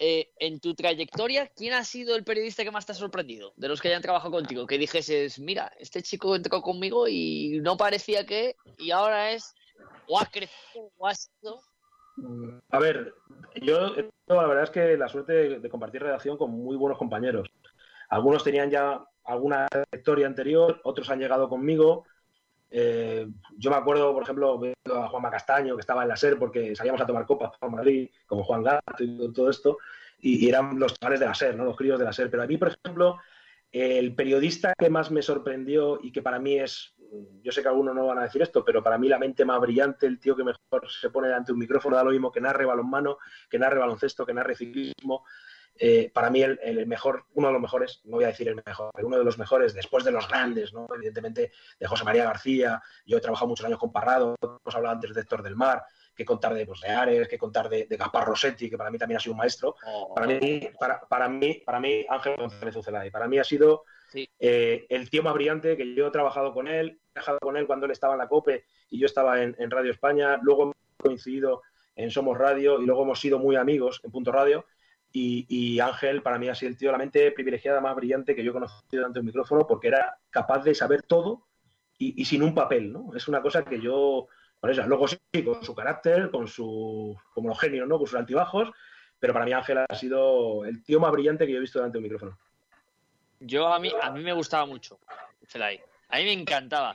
Eh, 0.00 0.32
en 0.40 0.58
tu 0.58 0.74
trayectoria, 0.74 1.46
¿quién 1.46 1.74
ha 1.74 1.84
sido 1.84 2.16
el 2.16 2.24
periodista 2.24 2.64
que 2.64 2.72
más 2.72 2.84
te 2.84 2.92
ha 2.92 2.96
sorprendido? 2.96 3.52
De 3.54 3.68
los 3.68 3.80
que 3.80 3.86
hayan 3.88 4.02
trabajado 4.02 4.32
contigo, 4.32 4.66
que 4.66 4.76
dijeses, 4.76 5.38
mira, 5.38 5.70
este 5.78 6.02
chico 6.02 6.34
entró 6.34 6.62
conmigo 6.62 7.06
y 7.06 7.60
no 7.62 7.76
parecía 7.76 8.26
que, 8.26 8.56
y 8.76 8.90
ahora 8.90 9.30
es, 9.30 9.54
o 10.08 10.18
ha 10.18 10.26
crecido, 10.26 10.90
o 10.96 11.06
ha 11.06 11.14
sido 11.14 11.60
a 12.70 12.78
ver, 12.78 13.14
yo 13.62 13.94
la 14.26 14.46
verdad 14.46 14.64
es 14.64 14.70
que 14.70 14.96
la 14.96 15.08
suerte 15.08 15.60
de, 15.60 15.68
compartir 15.68 16.02
redacción 16.02 16.36
con 16.36 16.50
muy 16.50 16.76
buenos 16.76 16.98
compañeros. 16.98 17.50
Algunos 18.08 18.44
tenían 18.44 18.70
ya 18.70 19.04
alguna 19.24 19.66
historia 19.92 20.26
anterior, 20.26 20.80
otros 20.84 21.10
han 21.10 21.20
llegado 21.20 21.48
conmigo. 21.48 22.04
Eh, 22.70 23.26
yo 23.56 23.70
me 23.70 23.76
acuerdo, 23.76 24.12
por 24.12 24.22
ejemplo, 24.22 24.60
a 24.94 25.08
Juanma 25.08 25.30
Castaño, 25.30 25.74
que 25.76 25.80
estaba 25.80 26.02
en 26.02 26.08
la 26.08 26.16
SER 26.16 26.38
porque 26.38 26.74
salíamos 26.76 27.00
a 27.00 27.06
tomar 27.06 27.26
copas 27.26 27.52
por 27.58 27.70
Madrid, 27.70 28.10
como 28.26 28.44
Juan 28.44 28.62
Gato 28.62 29.02
y 29.02 29.32
todo 29.32 29.50
esto, 29.50 29.78
y, 30.20 30.48
eran 30.48 30.78
los 30.78 30.98
chavales 30.98 31.20
de 31.20 31.26
la 31.26 31.34
SER, 31.34 31.56
¿no? 31.56 31.64
los 31.64 31.76
críos 31.76 31.98
de 31.98 32.04
la 32.04 32.12
SER. 32.12 32.30
Pero 32.30 32.42
a 32.42 32.46
mí, 32.46 32.56
por 32.56 32.68
ejemplo, 32.68 33.18
el 33.72 34.14
periodista 34.14 34.74
que 34.76 34.90
más 34.90 35.10
me 35.10 35.22
sorprendió 35.22 35.98
y 36.02 36.12
que 36.12 36.22
para 36.22 36.38
mí 36.38 36.58
es 36.58 36.94
yo 37.42 37.52
sé 37.52 37.62
que 37.62 37.68
algunos 37.68 37.94
no 37.94 38.06
van 38.06 38.18
a 38.18 38.22
decir 38.22 38.42
esto, 38.42 38.64
pero 38.64 38.82
para 38.82 38.98
mí 38.98 39.08
la 39.08 39.18
mente 39.18 39.44
más 39.44 39.60
brillante, 39.60 40.06
el 40.06 40.18
tío 40.18 40.36
que 40.36 40.44
mejor 40.44 40.90
se 40.90 41.10
pone 41.10 41.32
ante 41.32 41.52
un 41.52 41.58
micrófono, 41.58 41.96
da 41.96 42.04
lo 42.04 42.10
mismo 42.10 42.30
que 42.30 42.40
narre 42.40 42.64
balonmano, 42.64 43.18
que 43.48 43.58
narre 43.58 43.78
baloncesto, 43.78 44.24
que 44.24 44.34
narre 44.34 44.56
ciclismo. 44.56 45.24
Eh, 45.82 46.10
para 46.12 46.28
mí 46.28 46.42
el, 46.42 46.86
mejor, 46.86 47.24
uno 47.34 47.46
de 47.46 47.52
los 47.54 47.62
mejores, 47.62 48.00
no 48.04 48.16
voy 48.16 48.24
a 48.24 48.28
decir 48.28 48.48
el 48.48 48.60
mejor, 48.66 48.90
pero 48.94 49.08
uno 49.08 49.16
de 49.16 49.24
los 49.24 49.38
mejores 49.38 49.72
después 49.72 50.04
de 50.04 50.10
los 50.10 50.28
grandes, 50.28 50.74
¿no? 50.74 50.86
evidentemente 50.94 51.52
de 51.78 51.86
José 51.86 52.04
María 52.04 52.24
García, 52.24 52.82
yo 53.06 53.16
he 53.16 53.20
trabajado 53.20 53.48
muchos 53.48 53.64
años 53.64 53.78
con 53.78 53.90
Parrado, 53.90 54.36
hemos 54.42 54.74
hablado 54.74 54.96
antes 54.96 55.14
de 55.14 55.20
Héctor 55.22 55.42
del 55.42 55.56
Mar, 55.56 55.82
que 56.14 56.24
contar 56.24 56.52
de, 56.52 56.66
pues, 56.66 56.84
Ares, 56.84 57.28
que 57.28 57.38
contar 57.38 57.70
de, 57.70 57.86
de 57.86 57.96
Gaspar 57.96 58.26
Rossetti, 58.26 58.68
que 58.68 58.76
para 58.76 58.90
mí 58.90 58.98
también 58.98 59.16
ha 59.16 59.20
sido 59.20 59.32
un 59.32 59.38
maestro. 59.38 59.74
Para, 60.14 60.26
mí, 60.26 60.68
para, 60.78 61.00
para, 61.00 61.28
mí, 61.30 61.62
para 61.64 61.80
mí, 61.80 62.04
Ángel 62.10 62.36
González 62.36 62.76
Ucelay, 62.76 63.10
para 63.10 63.26
mí 63.26 63.38
ha 63.38 63.44
sido 63.44 63.84
eh, 64.14 64.86
el 64.88 65.10
tío 65.10 65.22
más 65.22 65.34
brillante 65.34 65.76
que 65.76 65.94
yo 65.94 66.08
he 66.08 66.10
trabajado 66.10 66.52
con 66.52 66.68
él, 66.68 67.00
he 67.10 67.12
trabajado 67.12 67.38
con 67.40 67.56
él 67.56 67.66
cuando 67.66 67.86
él 67.86 67.92
estaba 67.92 68.14
en 68.14 68.18
la 68.18 68.28
COPE 68.28 68.64
y 68.90 68.98
yo 68.98 69.06
estaba 69.06 69.42
en, 69.42 69.70
Radio 69.70 69.90
España, 69.90 70.38
luego 70.42 70.64
hemos 70.64 70.76
coincidido 70.96 71.62
en 71.96 72.10
Somos 72.10 72.36
Radio 72.38 72.80
y 72.80 72.86
luego 72.86 73.02
hemos 73.02 73.20
sido 73.20 73.38
muy 73.38 73.56
amigos 73.56 74.00
en 74.04 74.10
Punto 74.10 74.32
Radio. 74.32 74.64
Y, 75.12 75.80
Ángel, 75.80 76.22
para 76.22 76.38
mí, 76.38 76.48
ha 76.48 76.54
sido 76.54 76.70
el 76.70 76.76
tío, 76.76 76.92
la 76.92 76.98
mente 76.98 77.32
privilegiada 77.32 77.80
más 77.80 77.96
brillante 77.96 78.36
que 78.36 78.44
yo 78.44 78.50
he 78.50 78.54
conocido 78.54 79.04
ante 79.04 79.18
un 79.18 79.26
micrófono, 79.26 79.66
porque 79.66 79.88
era 79.88 80.18
capaz 80.30 80.62
de 80.62 80.72
saber 80.72 81.02
todo 81.02 81.48
y, 81.98 82.24
sin 82.24 82.44
un 82.44 82.54
papel, 82.54 82.92
¿no? 82.92 83.10
Es 83.16 83.26
una 83.26 83.42
cosa 83.42 83.64
que 83.64 83.80
yo 83.80 84.28
Por 84.60 84.70
eso, 84.70 84.86
luego 84.86 85.08
sí, 85.08 85.18
con 85.44 85.64
su 85.64 85.74
carácter, 85.74 86.30
con 86.30 86.46
su, 86.46 87.16
como 87.34 87.48
los 87.48 87.58
genios, 87.58 87.88
¿no? 87.88 87.98
Con 87.98 88.06
sus 88.06 88.18
altibajos, 88.18 88.70
pero 89.18 89.32
para 89.32 89.44
mí 89.44 89.52
Ángel 89.52 89.78
ha 89.78 89.94
sido 89.94 90.64
el 90.64 90.82
tío 90.82 91.00
más 91.00 91.12
brillante 91.12 91.44
que 91.44 91.52
yo 91.52 91.58
he 91.58 91.62
visto 91.62 91.78
delante 91.78 91.94
de 91.94 91.98
un 91.98 92.04
micrófono. 92.04 92.38
Yo 93.40 93.72
a 93.72 93.78
mí, 93.78 93.90
a 94.00 94.10
mí 94.10 94.22
me 94.22 94.32
gustaba 94.32 94.66
mucho, 94.66 95.00
Celay. 95.48 95.80
A 96.08 96.18
mí 96.18 96.24
me 96.24 96.32
encantaba. 96.32 96.94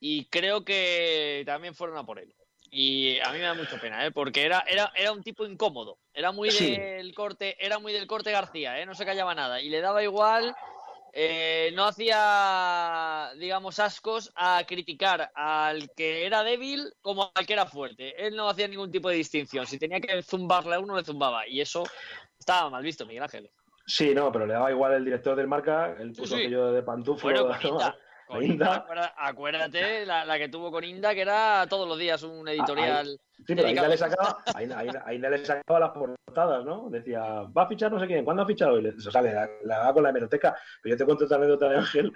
Y 0.00 0.26
creo 0.26 0.64
que 0.64 1.42
también 1.46 1.74
fueron 1.74 1.96
a 1.96 2.04
por 2.04 2.18
él. 2.18 2.34
Y 2.70 3.18
a 3.20 3.32
mí 3.32 3.38
me 3.38 3.44
da 3.44 3.54
mucha 3.54 3.80
pena, 3.80 4.04
¿eh? 4.04 4.10
porque 4.10 4.44
era, 4.44 4.62
era, 4.68 4.92
era 4.94 5.12
un 5.12 5.22
tipo 5.22 5.46
incómodo. 5.46 5.98
Era 6.12 6.32
muy 6.32 6.50
del 6.50 7.14
corte, 7.14 7.56
era 7.64 7.78
muy 7.78 7.92
del 7.92 8.06
corte 8.06 8.30
García, 8.30 8.78
¿eh? 8.80 8.86
no 8.86 8.94
se 8.94 9.06
callaba 9.06 9.34
nada. 9.34 9.60
Y 9.62 9.70
le 9.70 9.80
daba 9.80 10.02
igual, 10.02 10.54
eh, 11.12 11.72
no 11.74 11.86
hacía, 11.86 13.32
digamos, 13.38 13.78
ascos 13.78 14.32
a 14.34 14.64
criticar 14.66 15.30
al 15.34 15.90
que 15.94 16.26
era 16.26 16.42
débil 16.42 16.92
como 17.00 17.30
al 17.34 17.46
que 17.46 17.54
era 17.54 17.64
fuerte. 17.64 18.26
Él 18.26 18.36
no 18.36 18.48
hacía 18.48 18.68
ningún 18.68 18.90
tipo 18.90 19.08
de 19.08 19.16
distinción. 19.16 19.66
Si 19.66 19.78
tenía 19.78 20.00
que 20.00 20.22
zumbarle 20.22 20.74
a 20.74 20.80
uno, 20.80 20.96
le 20.96 21.04
zumbaba. 21.04 21.48
Y 21.48 21.60
eso 21.62 21.84
estaba 22.38 22.68
mal 22.68 22.82
visto, 22.82 23.06
Miguel 23.06 23.22
Ángel. 23.22 23.50
Sí, 23.88 24.14
no, 24.14 24.30
pero 24.30 24.46
le 24.46 24.52
daba 24.52 24.70
igual 24.70 24.92
el 24.92 25.04
director 25.04 25.34
del 25.34 25.48
marca, 25.48 25.96
el 25.98 26.12
puso 26.12 26.36
aquello 26.36 26.72
de 26.72 26.82
pantufo. 26.82 27.28
acuérdate 29.16 30.04
la, 30.04 30.38
que 30.38 30.50
tuvo 30.50 30.70
con 30.70 30.84
Inda, 30.84 31.14
que 31.14 31.22
era 31.22 31.66
todos 31.70 31.88
los 31.88 31.98
días 31.98 32.22
un 32.22 32.46
editorial. 32.46 33.18
sí, 33.46 33.54
pero 33.54 33.66
Inda 33.66 33.88
le, 33.88 33.96
sacaba, 33.96 34.44
le 34.60 35.44
sacaba 35.46 35.80
las 35.80 35.90
portadas, 35.92 36.66
¿no? 36.66 36.90
Decía, 36.90 37.22
va 37.44 37.62
a 37.62 37.66
fichar 37.66 37.90
no 37.90 37.98
sé 37.98 38.06
quién, 38.06 38.26
¿cuándo 38.26 38.42
ha 38.42 38.46
fichado? 38.46 38.78
o 38.78 39.10
sea, 39.10 39.22
le, 39.22 39.32
daba 39.64 39.94
con 39.94 40.02
la 40.02 40.10
hemeroteca. 40.10 40.54
Pero 40.82 40.94
yo 40.94 40.98
te 40.98 41.04
cuento 41.06 41.24
esta 41.24 41.36
anécdota 41.36 41.70
de 41.70 41.76
Ángel. 41.78 42.12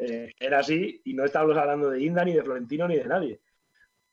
Eh, 0.00 0.32
era, 0.40 0.58
así 0.58 1.00
y 1.04 1.14
no 1.14 1.24
estábamos 1.24 1.56
hablando 1.56 1.90
de 1.90 2.02
Inda, 2.02 2.24
ni 2.24 2.32
de 2.32 2.42
Florentino, 2.42 2.88
ni 2.88 2.96
de 2.96 3.06
nadie. 3.06 3.40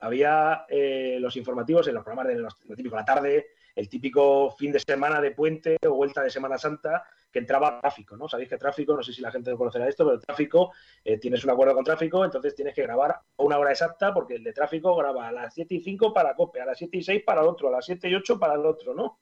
Había 0.01 0.65
eh, 0.69 1.17
los 1.19 1.35
informativos 1.35 1.87
en 1.87 1.95
los 1.95 2.03
programas 2.03 2.27
de 2.27 2.39
los, 2.39 2.55
lo 2.65 2.75
típico, 2.75 2.95
la 2.95 3.05
tarde, 3.05 3.47
el 3.79 3.87
típico 3.87 4.51
fin 4.51 4.73
de 4.73 4.79
semana 4.79 5.21
de 5.21 5.31
puente 5.31 5.77
o 5.87 5.93
vuelta 5.93 6.21
de 6.21 6.29
Semana 6.29 6.57
Santa 6.57 7.05
que 7.31 7.39
entraba 7.39 7.79
tráfico, 7.79 8.17
¿no? 8.17 8.27
Sabéis 8.27 8.49
que 8.49 8.57
tráfico, 8.57 8.93
no 8.93 9.01
sé 9.01 9.13
si 9.13 9.21
la 9.21 9.31
gente 9.31 9.55
conocerá 9.55 9.87
esto, 9.87 10.03
pero 10.03 10.15
el 10.15 10.21
tráfico, 10.21 10.73
eh, 11.01 11.17
tienes 11.17 11.45
un 11.45 11.51
acuerdo 11.51 11.75
con 11.75 11.85
tráfico, 11.85 12.25
entonces 12.25 12.55
tienes 12.55 12.75
que 12.75 12.81
grabar 12.81 13.11
a 13.11 13.23
una 13.37 13.57
hora 13.57 13.71
exacta, 13.71 14.13
porque 14.13 14.35
el 14.35 14.43
de 14.43 14.51
tráfico 14.51 14.93
graba 14.97 15.29
a 15.29 15.31
las 15.31 15.53
7 15.53 15.75
y 15.75 15.79
5 15.79 16.13
para 16.13 16.35
COPE, 16.35 16.59
a 16.59 16.65
las 16.65 16.77
7 16.77 16.97
y 16.97 17.03
6 17.03 17.23
para 17.25 17.41
el 17.41 17.47
otro, 17.47 17.69
a 17.69 17.71
las 17.71 17.85
7 17.85 18.09
y 18.09 18.15
8 18.15 18.37
para 18.37 18.55
el 18.55 18.65
otro, 18.65 18.93
¿no? 18.93 19.19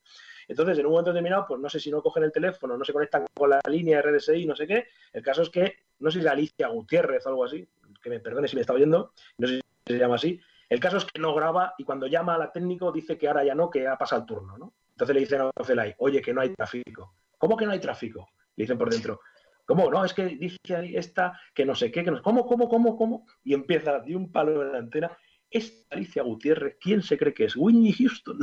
Entonces, 0.48 0.80
en 0.80 0.86
un 0.88 0.94
momento 0.94 1.12
determinado, 1.12 1.46
pues 1.48 1.60
no 1.60 1.70
sé 1.70 1.80
si 1.80 1.92
no 1.92 2.02
cogen 2.02 2.24
el 2.24 2.32
teléfono, 2.32 2.78
no 2.78 2.86
se 2.86 2.94
conectan 2.94 3.26
con 3.36 3.52
la 3.52 3.60
línea 3.70 4.02
RDSI, 4.02 4.48
no 4.48 4.56
sé 4.56 4.66
qué. 4.66 4.88
El 5.14 5.22
caso 5.22 5.44
es 5.44 5.50
que, 5.50 5.76
no 6.00 6.10
sé 6.10 6.20
si 6.20 6.26
es 6.26 6.32
Alicia 6.32 6.68
Gutiérrez 6.70 7.26
o 7.28 7.30
algo 7.30 7.44
así, 7.44 7.68
que 8.02 8.10
me 8.10 8.20
perdone 8.22 8.48
si 8.48 8.56
me 8.56 8.62
está 8.62 8.74
oyendo, 8.74 9.12
no 9.38 9.48
sé 9.48 9.56
si 9.56 9.62
se 9.94 10.00
llama 10.00 10.16
así. 10.16 10.40
El 10.70 10.80
caso 10.80 10.98
es 10.98 11.06
que 11.06 11.20
no 11.20 11.34
graba 11.34 11.74
y 11.78 11.84
cuando 11.84 12.08
llama 12.08 12.36
a 12.36 12.38
la 12.38 12.52
técnico 12.52 12.92
dice 12.92 13.18
que 13.18 13.28
ahora 13.28 13.44
ya 13.44 13.56
no, 13.56 13.70
que 13.70 13.88
ha 13.88 13.98
pasado 13.98 14.22
el 14.22 14.28
turno, 14.28 14.58
¿no? 14.58 14.74
Entonces 14.92 15.14
le 15.14 15.20
dicen 15.22 15.42
a 15.42 15.64
Celay, 15.64 15.96
oye, 16.00 16.22
que 16.22 16.34
no 16.34 16.42
hay 16.42 16.54
tráfico. 16.54 17.14
¿Cómo 17.38 17.56
que 17.56 17.66
no 17.66 17.72
hay 17.72 17.80
tráfico? 17.80 18.28
Le 18.56 18.64
dicen 18.64 18.78
por 18.78 18.90
dentro. 18.90 19.22
¿Cómo? 19.66 19.92
No, 19.92 20.04
es 20.04 20.14
que 20.14 20.26
dice 20.26 20.58
ahí 20.76 20.96
esta 20.96 21.40
que 21.54 21.66
no 21.66 21.76
sé 21.76 21.92
qué, 21.92 22.04
que 22.04 22.12
no 22.12 22.22
¿Cómo, 22.22 22.46
cómo, 22.46 22.68
cómo, 22.68 22.98
cómo? 22.98 23.28
Y 23.44 23.54
empieza 23.54 24.00
de 24.00 24.16
un 24.16 24.32
palo 24.32 24.62
en 24.62 24.72
la 24.72 24.78
antena. 24.80 25.18
Es 25.50 25.86
Alicia 25.92 26.24
Gutiérrez, 26.24 26.78
¿quién 26.82 27.02
se 27.02 27.18
cree 27.18 27.34
que 27.34 27.46
es? 27.46 27.56
Whitney 27.56 27.94
Houston. 27.94 28.40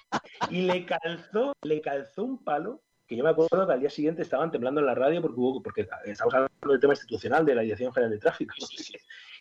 y 0.49 0.62
le 0.62 0.86
calzó, 0.86 1.54
le 1.64 1.82
calzó 1.82 2.24
un 2.24 2.43
palo 2.43 2.84
que 3.08 3.18
yo 3.18 3.24
me 3.24 3.32
acuerdo 3.32 3.68
que 3.68 3.74
al 3.74 3.80
día 3.80 3.89
siguiente 3.89 4.22
estaban 4.22 4.51
temblando 4.51 4.80
en 4.80 4.88
la 4.88 4.95
radio 4.95 5.22
porque, 5.22 5.39
hubo, 5.39 5.62
porque 5.62 5.88
estamos 6.06 6.34
hablando 6.34 6.72
del 6.72 6.80
tema 6.80 6.93
institucional 6.93 7.45
de 7.45 7.56
la 7.56 7.62
Dirección 7.64 7.91
General 7.91 8.12
de 8.12 8.20
Tráfico. 8.20 8.56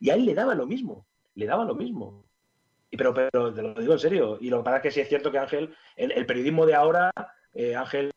Y 0.00 0.10
a 0.10 0.14
él 0.14 0.24
le 0.24 0.34
daba 0.34 0.54
lo 0.54 0.66
mismo, 0.66 1.06
le 1.34 1.46
daba 1.46 1.64
lo 1.64 1.74
mismo. 1.74 2.24
Y 2.90 2.96
pero, 2.96 3.14
pero 3.14 3.52
te 3.52 3.62
lo 3.62 3.74
digo 3.74 3.94
en 3.94 3.98
serio. 3.98 4.38
Y 4.40 4.50
lo 4.50 4.58
que 4.58 4.64
pasa 4.64 4.76
es 4.76 4.82
que 4.82 4.90
sí 4.90 5.00
es 5.00 5.08
cierto 5.08 5.32
que 5.32 5.38
Ángel, 5.38 5.74
el 5.96 6.26
periodismo 6.26 6.66
de 6.66 6.74
ahora 6.74 7.10
eh, 7.54 7.76
Ángel, 7.76 8.10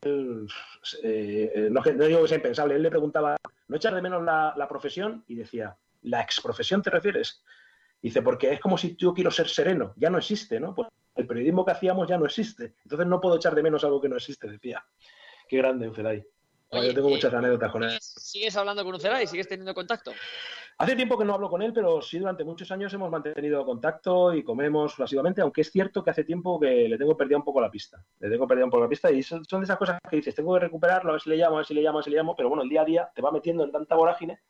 eh, 1.02 1.68
no, 1.70 1.82
digo 1.82 2.22
que 2.22 2.28
sea 2.28 2.36
impensable, 2.36 2.74
él 2.74 2.82
le 2.82 2.90
preguntaba, 2.90 3.36
¿no 3.68 3.76
echar 3.76 3.94
de 3.94 4.02
menos 4.02 4.22
la, 4.22 4.66
profesión? 4.68 5.24
Y 5.28 5.34
decía, 5.34 5.76
¿la 6.02 6.22
exprofesión 6.22 6.82
te 6.82 6.90
refieres? 6.90 7.42
Dice, 8.00 8.22
porque 8.22 8.52
es 8.52 8.60
como 8.60 8.78
si 8.78 8.96
yo 8.96 9.12
quiero 9.12 9.30
ser 9.30 9.48
sereno, 9.48 9.92
ya 9.96 10.10
no 10.10 10.18
existe, 10.18 10.58
¿no? 10.58 10.74
Pues 10.74 10.88
el 11.14 11.26
periodismo 11.26 11.64
que 11.64 11.72
hacíamos 11.72 12.08
ya 12.08 12.18
no 12.18 12.24
existe, 12.24 12.74
entonces 12.84 13.06
no 13.06 13.20
puedo 13.20 13.36
echar 13.36 13.54
de 13.54 13.62
menos 13.62 13.84
algo 13.84 14.00
que 14.00 14.08
no 14.08 14.16
existe, 14.16 14.48
decía. 14.48 14.84
Qué 15.48 15.58
grande, 15.58 15.88
Ucelay. 15.88 16.24
yo 16.72 16.94
tengo 16.94 17.08
muchas 17.08 17.32
anécdotas 17.32 17.70
con 17.70 17.84
él. 17.84 17.96
¿Sigues 18.00 18.56
hablando 18.56 18.84
con 18.84 18.94
Ucelay? 18.94 19.26
¿Sigues 19.26 19.48
teniendo 19.48 19.74
contacto? 19.74 20.12
Hace 20.78 20.94
tiempo 20.94 21.16
que 21.16 21.24
no 21.24 21.32
hablo 21.32 21.48
con 21.48 21.62
él, 21.62 21.72
pero 21.72 22.02
sí 22.02 22.18
durante 22.18 22.44
muchos 22.44 22.70
años 22.70 22.92
hemos 22.92 23.10
mantenido 23.10 23.64
contacto 23.64 24.34
y 24.34 24.42
comemos 24.42 24.94
básicamente, 24.98 25.40
aunque 25.40 25.62
es 25.62 25.70
cierto 25.70 26.04
que 26.04 26.10
hace 26.10 26.22
tiempo 26.22 26.60
que 26.60 26.86
le 26.86 26.98
tengo 26.98 27.16
perdida 27.16 27.38
un 27.38 27.44
poco 27.44 27.62
la 27.62 27.70
pista. 27.70 28.04
Le 28.20 28.28
tengo 28.28 28.46
perdida 28.46 28.66
un 28.66 28.70
poco 28.70 28.82
la 28.82 28.88
pista 28.88 29.10
y 29.10 29.22
son, 29.22 29.42
de 29.42 29.64
esas 29.64 29.78
cosas 29.78 29.98
que 30.08 30.16
dices, 30.16 30.34
tengo 30.34 30.52
que 30.52 30.60
recuperarlo, 30.60 31.10
a 31.10 31.12
ver 31.14 31.22
si 31.22 31.30
le 31.30 31.36
llamo, 31.36 31.56
a 31.56 31.58
ver 31.60 31.66
si 31.66 31.72
le 31.72 31.80
llamo, 31.80 31.96
a 31.96 32.00
ver 32.00 32.04
si 32.04 32.10
le 32.10 32.16
llamo, 32.18 32.36
pero 32.36 32.50
bueno, 32.50 32.62
el 32.62 32.68
día 32.68 32.82
a 32.82 32.84
día 32.84 33.10
te 33.14 33.22
va 33.22 33.32
metiendo 33.32 33.64
en 33.64 33.72
tanta 33.72 33.94
vorágine 33.94 34.40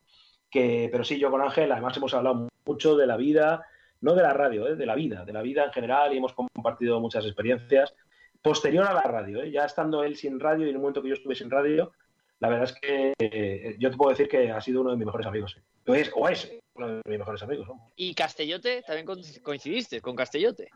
que, 0.51 0.89
pero 0.91 1.05
sí, 1.05 1.19
yo 1.19 1.31
con 1.31 1.43
Ángel 1.43 1.71
además 1.71 1.97
hemos 1.97 2.13
hablado 2.13 2.49
mucho 2.65 2.97
de 2.97 3.07
la 3.07 3.17
vida, 3.17 3.65
no 4.01 4.15
de 4.15 4.23
la 4.23 4.33
radio, 4.33 4.67
¿eh? 4.67 4.75
de 4.75 4.87
la 4.87 4.97
vida, 4.97 5.25
de 5.25 5.33
la 5.33 5.43
vida 5.43 5.65
en 5.65 5.73
general 5.73 6.13
y 6.13 6.19
hemos 6.19 6.33
compartido 6.33 7.01
muchas 7.01 7.25
experiencias. 7.25 7.95
Posterior 8.43 8.85
a 8.85 8.95
la 8.95 9.03
radio, 9.03 9.43
¿eh? 9.43 9.51
ya 9.53 9.65
estando 9.65 10.03
él 10.03 10.17
sin 10.17 10.41
radio 10.41 10.67
y 10.67 10.71
en 10.71 10.75
el 10.77 10.81
momento 10.81 11.03
que 11.03 11.09
yo 11.09 11.15
estuve 11.15 11.37
sin 11.37 11.51
radio, 11.51 11.93
la 12.41 12.49
verdad 12.49 12.65
es 12.65 12.81
que 12.81 13.15
eh, 13.19 13.77
yo 13.79 13.91
te 13.91 13.97
puedo 13.97 14.11
decir 14.11 14.29
que 14.29 14.51
ha 14.51 14.61
sido 14.61 14.81
uno 14.81 14.91
de 14.91 14.97
mis 14.97 15.07
mejores 15.07 15.27
amigos. 15.27 15.57
O 15.87 15.95
es, 15.95 16.11
o 16.15 16.29
es 16.29 16.59
uno 16.75 16.89
de 16.89 17.03
mis 17.07 17.19
mejores 17.19 17.43
amigos. 17.43 17.69
¿Y 17.97 18.15
Castellote? 18.15 18.83
¿También 18.83 19.07
coincidiste 19.43 20.01
con 20.01 20.17
Castellote? 20.17 20.69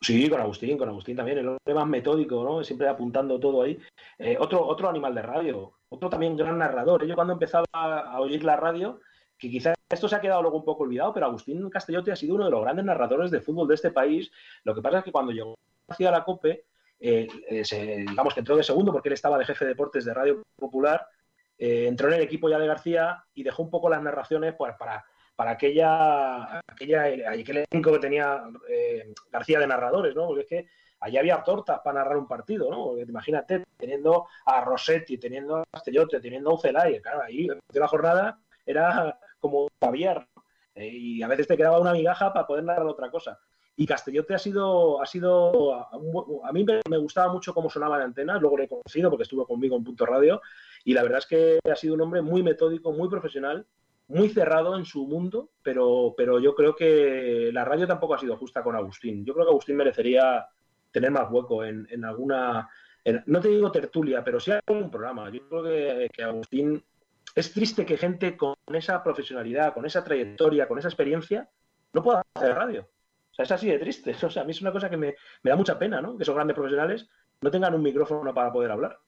Sí, 0.00 0.28
con 0.28 0.40
Agustín, 0.40 0.76
con 0.76 0.88
Agustín 0.88 1.16
también. 1.16 1.38
El 1.38 1.48
hombre 1.48 1.74
más 1.74 1.86
metódico, 1.86 2.44
¿no? 2.44 2.62
Siempre 2.62 2.88
apuntando 2.88 3.40
todo 3.40 3.62
ahí. 3.62 3.78
Eh, 4.18 4.36
otro, 4.38 4.66
otro 4.66 4.88
animal 4.88 5.14
de 5.14 5.22
radio, 5.22 5.72
otro 5.88 6.10
también 6.10 6.36
gran 6.36 6.58
narrador. 6.58 7.06
Yo 7.06 7.14
cuando 7.14 7.32
empezaba 7.32 7.64
a 7.72 8.20
oír 8.20 8.44
la 8.44 8.56
radio, 8.56 9.00
que 9.38 9.50
quizás 9.50 9.76
esto 9.88 10.08
se 10.08 10.16
ha 10.16 10.20
quedado 10.20 10.42
luego 10.42 10.58
un 10.58 10.64
poco 10.64 10.82
olvidado, 10.82 11.12
pero 11.14 11.26
Agustín 11.26 11.68
Castellote 11.70 12.12
ha 12.12 12.16
sido 12.16 12.34
uno 12.34 12.46
de 12.46 12.50
los 12.50 12.62
grandes 12.62 12.84
narradores 12.84 13.30
de 13.30 13.40
fútbol 13.40 13.68
de 13.68 13.74
este 13.74 13.90
país. 13.90 14.30
Lo 14.64 14.74
que 14.74 14.82
pasa 14.82 14.98
es 14.98 15.04
que 15.04 15.12
cuando 15.12 15.32
llegó 15.32 15.54
hacia 15.88 16.10
la 16.10 16.24
COPE, 16.24 16.64
eh, 16.98 17.28
eh, 17.48 18.04
digamos 18.08 18.34
que 18.34 18.40
entró 18.40 18.56
de 18.56 18.64
segundo 18.64 18.92
porque 18.92 19.08
él 19.08 19.12
estaba 19.12 19.38
de 19.38 19.44
jefe 19.44 19.64
de 19.64 19.70
deportes 19.70 20.04
de 20.04 20.14
Radio 20.14 20.42
Popular, 20.56 21.06
eh, 21.58 21.86
entró 21.86 22.08
en 22.08 22.14
el 22.14 22.22
equipo 22.22 22.48
ya 22.48 22.58
de 22.58 22.66
García 22.66 23.24
y 23.34 23.42
dejó 23.42 23.62
un 23.62 23.70
poco 23.70 23.88
las 23.88 24.02
narraciones 24.02 24.54
pues, 24.56 24.74
para, 24.78 25.04
para 25.34 25.52
aquella, 25.52 26.60
aquella 26.66 27.04
aquel 27.30 27.66
elenco 27.70 27.92
que 27.92 27.98
tenía 27.98 28.42
García 29.30 29.58
de 29.58 29.66
narradores, 29.66 30.14
¿no? 30.14 30.26
Porque 30.26 30.42
es 30.42 30.48
que 30.48 30.68
allí 31.00 31.18
había 31.18 31.42
tortas 31.42 31.80
para 31.84 32.00
narrar 32.00 32.16
un 32.16 32.26
partido, 32.26 32.70
¿no? 32.70 32.98
imagínate, 32.98 33.64
teniendo 33.76 34.26
a 34.46 34.62
Rossetti, 34.62 35.18
teniendo 35.18 35.56
a 35.56 35.64
Castellote, 35.70 36.20
teniendo 36.20 36.50
a 36.50 36.54
Ucelay, 36.54 37.00
claro, 37.00 37.22
ahí 37.22 37.46
de 37.46 37.80
la 37.80 37.88
jornada 37.88 38.40
era 38.64 39.18
como 39.38 39.68
caviar, 39.78 40.26
y 40.74 41.22
a 41.22 41.28
veces 41.28 41.46
te 41.46 41.56
quedaba 41.56 41.80
una 41.80 41.92
migaja 41.92 42.32
para 42.32 42.46
poder 42.46 42.64
narrar 42.64 42.86
otra 42.86 43.10
cosa. 43.10 43.38
Y 43.78 43.86
Castellote 43.86 44.34
ha 44.34 44.38
sido, 44.38 45.02
ha 45.02 45.06
sido 45.06 45.74
a, 45.74 46.52
mí 46.52 46.64
me, 46.64 46.98
gustaba 46.98 47.30
mucho 47.30 47.52
cómo 47.52 47.68
sonaba 47.68 47.98
de 47.98 48.04
antenas, 48.04 48.40
luego 48.40 48.56
lo 48.56 48.62
he 48.64 48.68
conocido 48.68 49.10
porque 49.10 49.24
estuvo 49.24 49.46
conmigo 49.46 49.76
en 49.76 49.84
Punto 49.84 50.06
Radio, 50.06 50.40
y 50.86 50.94
la 50.94 51.02
verdad 51.02 51.18
es 51.18 51.26
que 51.26 51.58
ha 51.70 51.76
sido 51.76 51.94
un 51.94 52.00
hombre 52.00 52.22
muy 52.22 52.42
metódico, 52.42 52.92
muy 52.92 53.08
profesional, 53.08 53.66
muy 54.08 54.28
cerrado 54.28 54.78
en 54.78 54.84
su 54.84 55.06
mundo, 55.06 55.50
pero, 55.62 56.14
pero 56.16 56.38
yo 56.38 56.54
creo 56.54 56.74
que 56.74 57.50
la 57.52 57.64
radio 57.64 57.86
tampoco 57.86 58.14
ha 58.14 58.18
sido 58.18 58.36
justa 58.36 58.62
con 58.62 58.76
Agustín. 58.76 59.24
Yo 59.24 59.34
creo 59.34 59.46
que 59.46 59.50
Agustín 59.50 59.76
merecería 59.76 60.46
tener 60.92 61.10
más 61.10 61.28
hueco 61.30 61.64
en, 61.64 62.04
alguna, 62.04 62.68
no 63.26 63.40
te 63.40 63.48
digo 63.48 63.72
tertulia, 63.72 64.22
pero 64.22 64.40
sí 64.40 64.52
algún 64.52 64.90
programa. 64.90 65.28
Yo 65.28 65.46
creo 65.48 65.64
que, 65.64 66.08
que 66.12 66.22
Agustín 66.22 66.82
es 67.34 67.52
triste 67.52 67.84
que 67.84 67.98
gente 67.98 68.36
con 68.36 68.54
esa 68.72 69.02
profesionalidad, 69.02 69.74
con 69.74 69.84
esa 69.84 70.04
trayectoria, 70.04 70.68
con 70.68 70.78
esa 70.78 70.88
experiencia, 70.88 71.50
no 71.92 72.02
pueda 72.02 72.22
hacer 72.34 72.54
radio 72.54 72.88
sea, 73.36 73.44
es 73.44 73.52
así 73.52 73.68
de 73.68 73.78
triste. 73.78 74.14
O 74.26 74.30
sea, 74.30 74.42
a 74.42 74.44
mí 74.44 74.52
es 74.52 74.62
una 74.62 74.72
cosa 74.72 74.90
que 74.90 74.96
me, 74.96 75.14
da 75.42 75.56
mucha 75.56 75.78
pena, 75.78 76.00
¿no? 76.00 76.16
Que 76.16 76.22
esos 76.22 76.34
grandes 76.34 76.54
profesionales 76.54 77.08
no 77.40 77.50
tengan 77.50 77.74
un 77.74 77.82
micrófono 77.82 78.32
para 78.32 78.52
poder 78.52 78.70
hablar. 78.70 78.98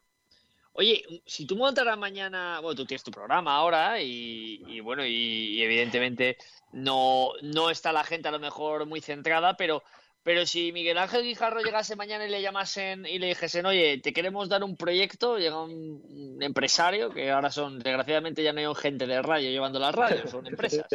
Oye, 0.79 1.05
si 1.27 1.45
tú 1.45 1.57
montaras 1.57 1.99
mañana, 1.99 2.61
bueno, 2.61 2.77
tú 2.77 2.87
tienes 2.87 3.03
tu 3.03 3.11
programa 3.11 3.57
ahora 3.57 4.01
y, 4.01 4.79
bueno, 4.79 5.05
y, 5.05 5.61
evidentemente 5.61 6.37
no, 6.71 7.33
no 7.43 7.69
está 7.69 7.91
la 7.91 8.05
gente 8.05 8.29
a 8.29 8.31
lo 8.31 8.39
mejor 8.39 8.87
muy 8.87 9.01
centrada, 9.01 9.57
pero, 9.57 9.83
pero 10.23 10.47
si 10.47 10.71
Miguel 10.71 10.99
Ángel 10.99 11.25
Guijarro 11.25 11.63
llegase 11.63 11.97
mañana 11.97 12.27
y 12.27 12.31
le 12.31 12.41
llamasen 12.41 13.07
y 13.07 13.19
le 13.19 13.27
dijesen, 13.27 13.67
oye, 13.67 13.99
te 13.99 14.13
queremos 14.13 14.49
dar 14.49 14.63
un 14.63 14.77
proyecto, 14.77 15.37
llega 15.37 15.61
un, 15.61 16.39
empresario, 16.41 17.11
que 17.11 17.33
ahora 17.33 17.51
son, 17.51 17.81
desgraciadamente 17.81 18.45
ya 18.45 18.53
no 18.53 18.61
hay 18.61 18.75
gente 18.77 19.09
de 19.09 19.21
radio 19.21 19.51
llevando 19.51 19.81
las 19.81 19.93
radios, 19.93 20.31
son 20.31 20.47
empresas. 20.47 20.87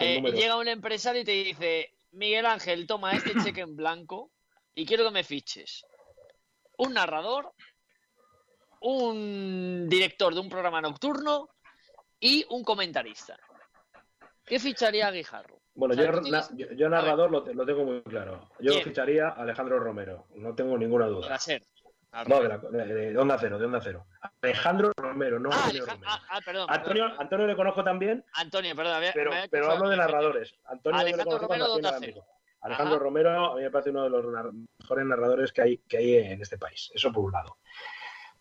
Eh, 0.00 0.22
llega 0.22 0.56
un 0.56 0.68
empresario 0.68 1.20
y 1.20 1.24
te 1.26 1.32
dice, 1.32 1.90
Miguel 2.12 2.46
Ángel, 2.46 2.86
toma 2.86 3.12
este 3.12 3.34
cheque 3.44 3.60
en 3.60 3.76
blanco 3.76 4.32
y 4.74 4.86
quiero 4.86 5.04
que 5.04 5.10
me 5.10 5.22
fiches 5.22 5.84
un 6.78 6.94
narrador, 6.94 7.52
un 8.86 9.88
director 9.88 10.32
de 10.32 10.40
un 10.40 10.48
programa 10.48 10.80
nocturno 10.80 11.48
y 12.20 12.46
un 12.50 12.62
comentarista. 12.62 13.36
¿Qué 14.44 14.60
ficharía 14.60 15.10
Guijarro? 15.10 15.58
Bueno, 15.74 15.94
yo, 15.94 16.88
narrador 16.88 17.30
lo, 17.30 17.66
tengo 17.66 17.84
muy 17.84 18.00
claro. 18.02 18.48
Yo 18.60 18.72
ficharía 18.74 19.28
a 19.28 19.42
Alejandro 19.42 19.80
Romero, 19.80 20.26
no 20.36 20.54
tengo 20.54 20.78
ninguna 20.78 21.06
duda. 21.06 21.26
Para 21.26 21.38
ser. 21.38 21.62
No, 22.28 22.40
de, 22.40 23.18
Onda 23.18 23.36
Cero, 23.38 23.58
de 23.58 23.66
Onda 23.66 23.80
Cero. 23.82 24.06
Alejandro 24.40 24.92
Romero, 24.96 25.40
no 25.40 25.50
ah, 25.52 25.66
Romero. 25.66 25.86
Ah, 26.06 26.40
perdón, 26.44 26.66
Antonio, 26.70 27.12
Antonio 27.18 27.46
le 27.46 27.56
conozco 27.56 27.82
también. 27.82 28.24
Antonio, 28.34 28.74
perdón. 28.74 29.02
pero, 29.12 29.32
pero 29.50 29.70
hablo 29.70 29.90
de 29.90 29.96
narradores. 29.96 30.54
Antonio 30.64 31.00
Alejandro 31.00 31.38
Romero 31.38 31.66
de 31.66 31.72
Onda 31.72 31.96
Cero. 31.98 32.24
Alejandro 32.62 32.98
Romero 33.00 33.52
a 33.52 33.56
mí 33.56 33.62
me 33.62 33.70
parece 33.70 33.90
uno 33.90 34.04
de 34.04 34.10
los 34.10 34.24
mejores 34.80 35.04
narradores 35.04 35.52
que 35.52 35.62
hay, 35.62 35.78
que 35.78 35.98
hay 35.98 36.14
en 36.14 36.40
este 36.40 36.56
país. 36.56 36.90
Eso 36.94 37.12
por 37.12 37.24
un 37.24 37.32
lado. 37.32 37.58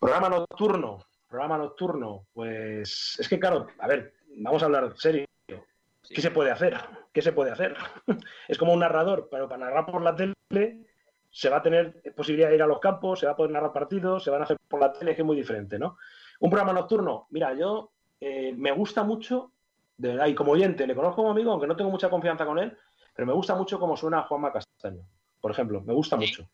Programa 0.05 0.29
nocturno. 0.29 0.99
Programa 1.27 1.57
nocturno. 1.57 2.27
Pues 2.31 3.17
es 3.19 3.27
que, 3.27 3.39
claro, 3.39 3.65
a 3.79 3.87
ver, 3.87 4.13
vamos 4.37 4.61
a 4.61 4.67
hablar 4.67 4.93
serio. 4.97 5.25
¿Qué 5.47 6.21
se 6.21 6.29
puede 6.29 6.51
hacer? 6.51 6.77
¿Qué 7.11 7.23
se 7.23 7.31
puede 7.31 7.49
hacer? 7.49 7.75
es 8.47 8.59
como 8.59 8.73
un 8.73 8.81
narrador, 8.81 9.29
pero 9.31 9.49
para 9.49 9.65
narrar 9.65 9.87
por 9.87 10.03
la 10.03 10.15
tele 10.15 10.85
se 11.31 11.49
va 11.49 11.57
a 11.57 11.63
tener 11.63 12.03
posibilidad 12.15 12.49
de 12.49 12.55
ir 12.55 12.61
a 12.61 12.67
los 12.67 12.79
campos, 12.79 13.19
se 13.19 13.25
va 13.25 13.31
a 13.31 13.35
poder 13.35 13.51
narrar 13.51 13.73
partidos, 13.73 14.23
se 14.23 14.29
van 14.29 14.41
a 14.41 14.43
hacer 14.43 14.57
por 14.67 14.79
la 14.79 14.93
tele, 14.93 15.15
que 15.15 15.23
es 15.23 15.25
muy 15.25 15.35
diferente, 15.35 15.79
¿no? 15.79 15.97
Un 16.39 16.51
programa 16.51 16.79
nocturno, 16.79 17.25
mira, 17.31 17.55
yo 17.55 17.89
eh, 18.21 18.53
me 18.55 18.71
gusta 18.73 19.03
mucho, 19.03 19.53
de 19.97 20.09
verdad, 20.09 20.27
y 20.27 20.35
como 20.35 20.51
oyente, 20.51 20.85
le 20.85 20.93
conozco 20.93 21.15
como 21.15 21.31
amigo, 21.31 21.51
aunque 21.51 21.65
no 21.65 21.75
tengo 21.75 21.89
mucha 21.89 22.11
confianza 22.11 22.45
con 22.45 22.59
él, 22.59 22.77
pero 23.15 23.25
me 23.25 23.33
gusta 23.33 23.55
mucho 23.55 23.79
cómo 23.79 23.97
suena 23.97 24.21
Juanma 24.21 24.53
Castaño, 24.53 25.01
por 25.41 25.49
ejemplo, 25.49 25.81
me 25.81 25.93
gusta 25.93 26.15
mucho. 26.15 26.47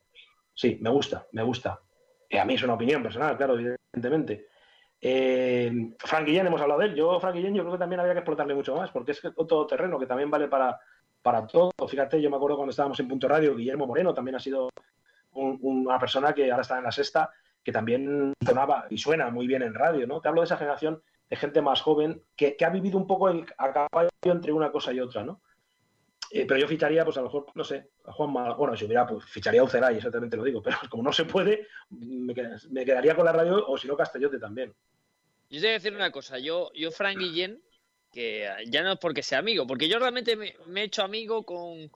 Sí, 0.53 0.77
me 0.81 0.89
gusta, 0.89 1.27
me 1.33 1.43
gusta. 1.43 1.81
Y 2.31 2.37
a 2.37 2.45
mí 2.45 2.53
es 2.53 2.63
una 2.63 2.75
opinión 2.75 3.03
personal, 3.03 3.35
claro, 3.35 3.59
evidentemente. 3.59 4.47
Eh, 5.01 5.93
Frank 5.99 6.25
Guillén, 6.25 6.47
hemos 6.47 6.61
hablado 6.61 6.79
de 6.79 6.87
él. 6.87 6.95
Yo, 6.95 7.19
Frank 7.19 7.35
Guillén, 7.35 7.53
yo 7.53 7.63
creo 7.63 7.73
que 7.73 7.79
también 7.79 7.99
había 7.99 8.13
que 8.13 8.19
explotarle 8.19 8.55
mucho 8.55 8.73
más, 8.73 8.89
porque 8.89 9.11
es 9.11 9.21
otro 9.35 9.67
terreno 9.67 9.99
que 9.99 10.05
también 10.05 10.31
vale 10.31 10.47
para, 10.47 10.79
para 11.21 11.45
todo. 11.45 11.71
Fíjate, 11.89 12.21
yo 12.21 12.29
me 12.29 12.37
acuerdo 12.37 12.55
cuando 12.55 12.71
estábamos 12.71 12.97
en 13.01 13.09
Punto 13.09 13.27
Radio, 13.27 13.53
Guillermo 13.53 13.85
Moreno 13.85 14.13
también 14.13 14.35
ha 14.35 14.39
sido 14.39 14.69
una 15.33 15.99
persona 15.99 16.33
que 16.33 16.49
ahora 16.49 16.61
está 16.61 16.77
en 16.77 16.85
la 16.85 16.91
sexta, 16.91 17.31
que 17.61 17.73
también 17.73 18.33
sonaba 18.45 18.85
y 18.89 18.97
suena 18.97 19.29
muy 19.29 19.45
bien 19.45 19.61
en 19.61 19.73
radio, 19.73 20.07
¿no? 20.07 20.21
Te 20.21 20.29
hablo 20.29 20.41
de 20.41 20.45
esa 20.45 20.57
generación 20.57 21.01
de 21.29 21.35
gente 21.35 21.61
más 21.61 21.81
joven 21.81 22.23
que, 22.37 22.55
ha 22.63 22.69
vivido 22.69 22.97
un 22.97 23.07
poco 23.07 23.27
el, 23.29 23.45
a 23.57 23.73
caballo 23.73 24.09
entre 24.23 24.53
una 24.53 24.71
cosa 24.71 24.93
y 24.93 25.01
otra, 25.01 25.23
¿no? 25.23 25.41
Eh, 26.33 26.45
pero 26.47 26.61
yo 26.61 26.67
ficharía, 26.67 27.03
pues 27.03 27.17
a 27.17 27.19
lo 27.19 27.25
mejor, 27.25 27.47
no 27.55 27.63
sé, 27.63 27.89
a 28.05 28.13
Juan 28.13 28.31
bueno, 28.31 28.77
si 28.77 28.85
hubiera, 28.85 29.05
pues 29.05 29.25
ficharía 29.25 29.59
a 29.59 29.65
Uceray, 29.65 29.97
exactamente 29.97 30.37
lo 30.37 30.43
digo, 30.43 30.61
pero 30.61 30.77
como 30.89 31.03
no 31.03 31.11
se 31.11 31.25
puede, 31.25 31.67
me, 31.89 32.33
quedaría 32.33 33.15
con 33.15 33.25
la 33.25 33.33
radio 33.33 33.67
o 33.67 33.77
si 33.77 33.87
no, 33.87 33.97
Castellote 33.97 34.39
también. 34.39 34.73
Yo 35.49 35.59
te 35.59 35.67
voy 35.67 35.69
a 35.69 35.73
decir 35.73 35.93
una 35.93 36.11
cosa, 36.11 36.39
yo, 36.39 36.71
yo 36.73 36.89
Frank 36.91 37.17
Guillén, 37.17 37.61
que 38.13 38.49
ya 38.67 38.81
no 38.81 38.93
es 38.93 38.99
porque 38.99 39.23
sea 39.23 39.39
amigo, 39.39 39.67
porque 39.67 39.89
yo 39.89 39.99
realmente 39.99 40.37
me, 40.37 40.55
he 40.75 40.83
hecho 40.83 41.03
amigo 41.03 41.43
con, 41.43 41.91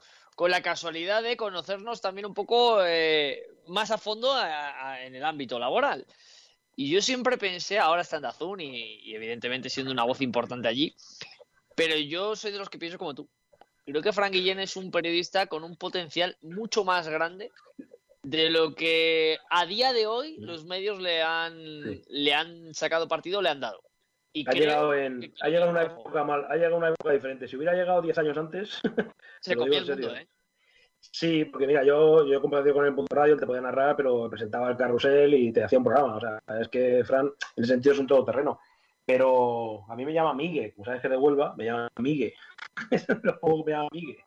la 0.49 0.61
casualidad 0.61 1.23
de 1.23 1.37
conocernos 1.37 2.01
también 2.01 2.25
un 2.25 2.33
poco 2.33 2.85
eh, 2.85 3.47
más 3.67 3.91
a 3.91 3.97
fondo 3.97 4.35
en 4.99 5.15
el 5.15 5.23
ámbito 5.23 5.59
laboral. 5.59 6.05
Y 6.75 6.89
yo 6.89 7.01
siempre 7.01 7.37
pensé, 7.37 7.79
ahora 7.79 8.01
está 8.01 8.17
en 8.17 8.23
Dazun 8.23 8.59
y, 8.59 8.99
y, 8.99 9.15
evidentemente 9.15 9.69
siendo 9.69 9.93
una 9.93 10.03
voz 10.03 10.19
importante 10.19 10.67
allí, 10.67 10.93
pero 11.73 11.95
yo 11.95 12.35
soy 12.35 12.51
de 12.51 12.57
los 12.57 12.69
que 12.69 12.77
pienso 12.77 12.97
como 12.97 13.15
tú. 13.15 13.29
Creo 13.85 14.01
que 14.01 14.13
Frank 14.13 14.33
Guillén 14.33 14.59
es 14.59 14.75
un 14.75 14.89
periodista 14.89 15.47
con 15.47 15.63
un 15.63 15.75
potencial 15.75 16.37
mucho 16.41 16.83
más 16.83 17.07
grande 17.07 17.51
de 18.23 18.49
lo 18.49 18.73
que 18.73 19.37
a 19.49 19.65
día 19.67 19.93
de 19.93 20.07
hoy 20.07 20.37
los 20.39 20.65
medios 20.65 20.99
le 20.99 21.21
han, 21.21 22.01
le 22.07 22.33
han 22.33 22.73
sacado 22.73 23.07
partido, 23.07 23.41
le 23.41 23.49
han 23.49 23.59
dado. 23.59 23.81
Y 24.33 24.49
ha, 24.49 24.53
llegado 24.53 24.93
en, 24.93 25.33
ha 25.41 25.47
llegado 25.47 25.71
una 25.71 25.83
época 25.83 26.23
mal, 26.23 26.45
ha 26.49 26.55
llegado 26.55 26.77
una 26.77 26.89
época 26.89 27.11
diferente. 27.11 27.47
Si 27.47 27.55
hubiera 27.55 27.73
llegado 27.73 28.01
10 28.01 28.17
años 28.17 28.37
antes, 28.37 28.81
se 29.39 29.55
comía 29.55 29.79
el 29.79 29.87
mundo, 29.87 30.15
¿eh? 30.15 30.27
Sí, 30.99 31.45
porque 31.45 31.67
mira, 31.67 31.83
yo, 31.83 32.25
yo 32.25 32.37
he 32.37 32.41
compartido 32.41 32.73
con 32.73 32.85
el 32.85 32.95
punto 32.95 33.15
radio, 33.15 33.35
él 33.35 33.39
te 33.39 33.45
podía 33.45 33.61
narrar, 33.61 33.95
pero 33.95 34.27
presentaba 34.29 34.69
el 34.71 34.77
carrusel 34.77 35.33
y 35.35 35.53
te 35.53 35.63
hacía 35.63 35.77
un 35.77 35.85
programa. 35.85 36.15
O 36.15 36.19
sea, 36.19 36.41
es 36.59 36.67
que 36.67 37.03
Fran, 37.03 37.27
en 37.55 37.63
ese 37.63 37.73
sentido, 37.73 37.93
es 37.93 37.99
un 37.99 38.07
todoterreno. 38.07 38.59
Pero 39.05 39.85
a 39.87 39.95
mí 39.95 40.05
me 40.05 40.13
llama 40.13 40.33
Migue, 40.33 40.73
como 40.73 40.85
sabes 40.85 41.01
que 41.01 41.09
de 41.09 41.17
Huelva, 41.17 41.53
me 41.55 41.65
llama 41.65 41.89
Migue. 41.99 42.33
me 42.91 43.71
llama 43.71 43.89
Migue. 43.91 44.25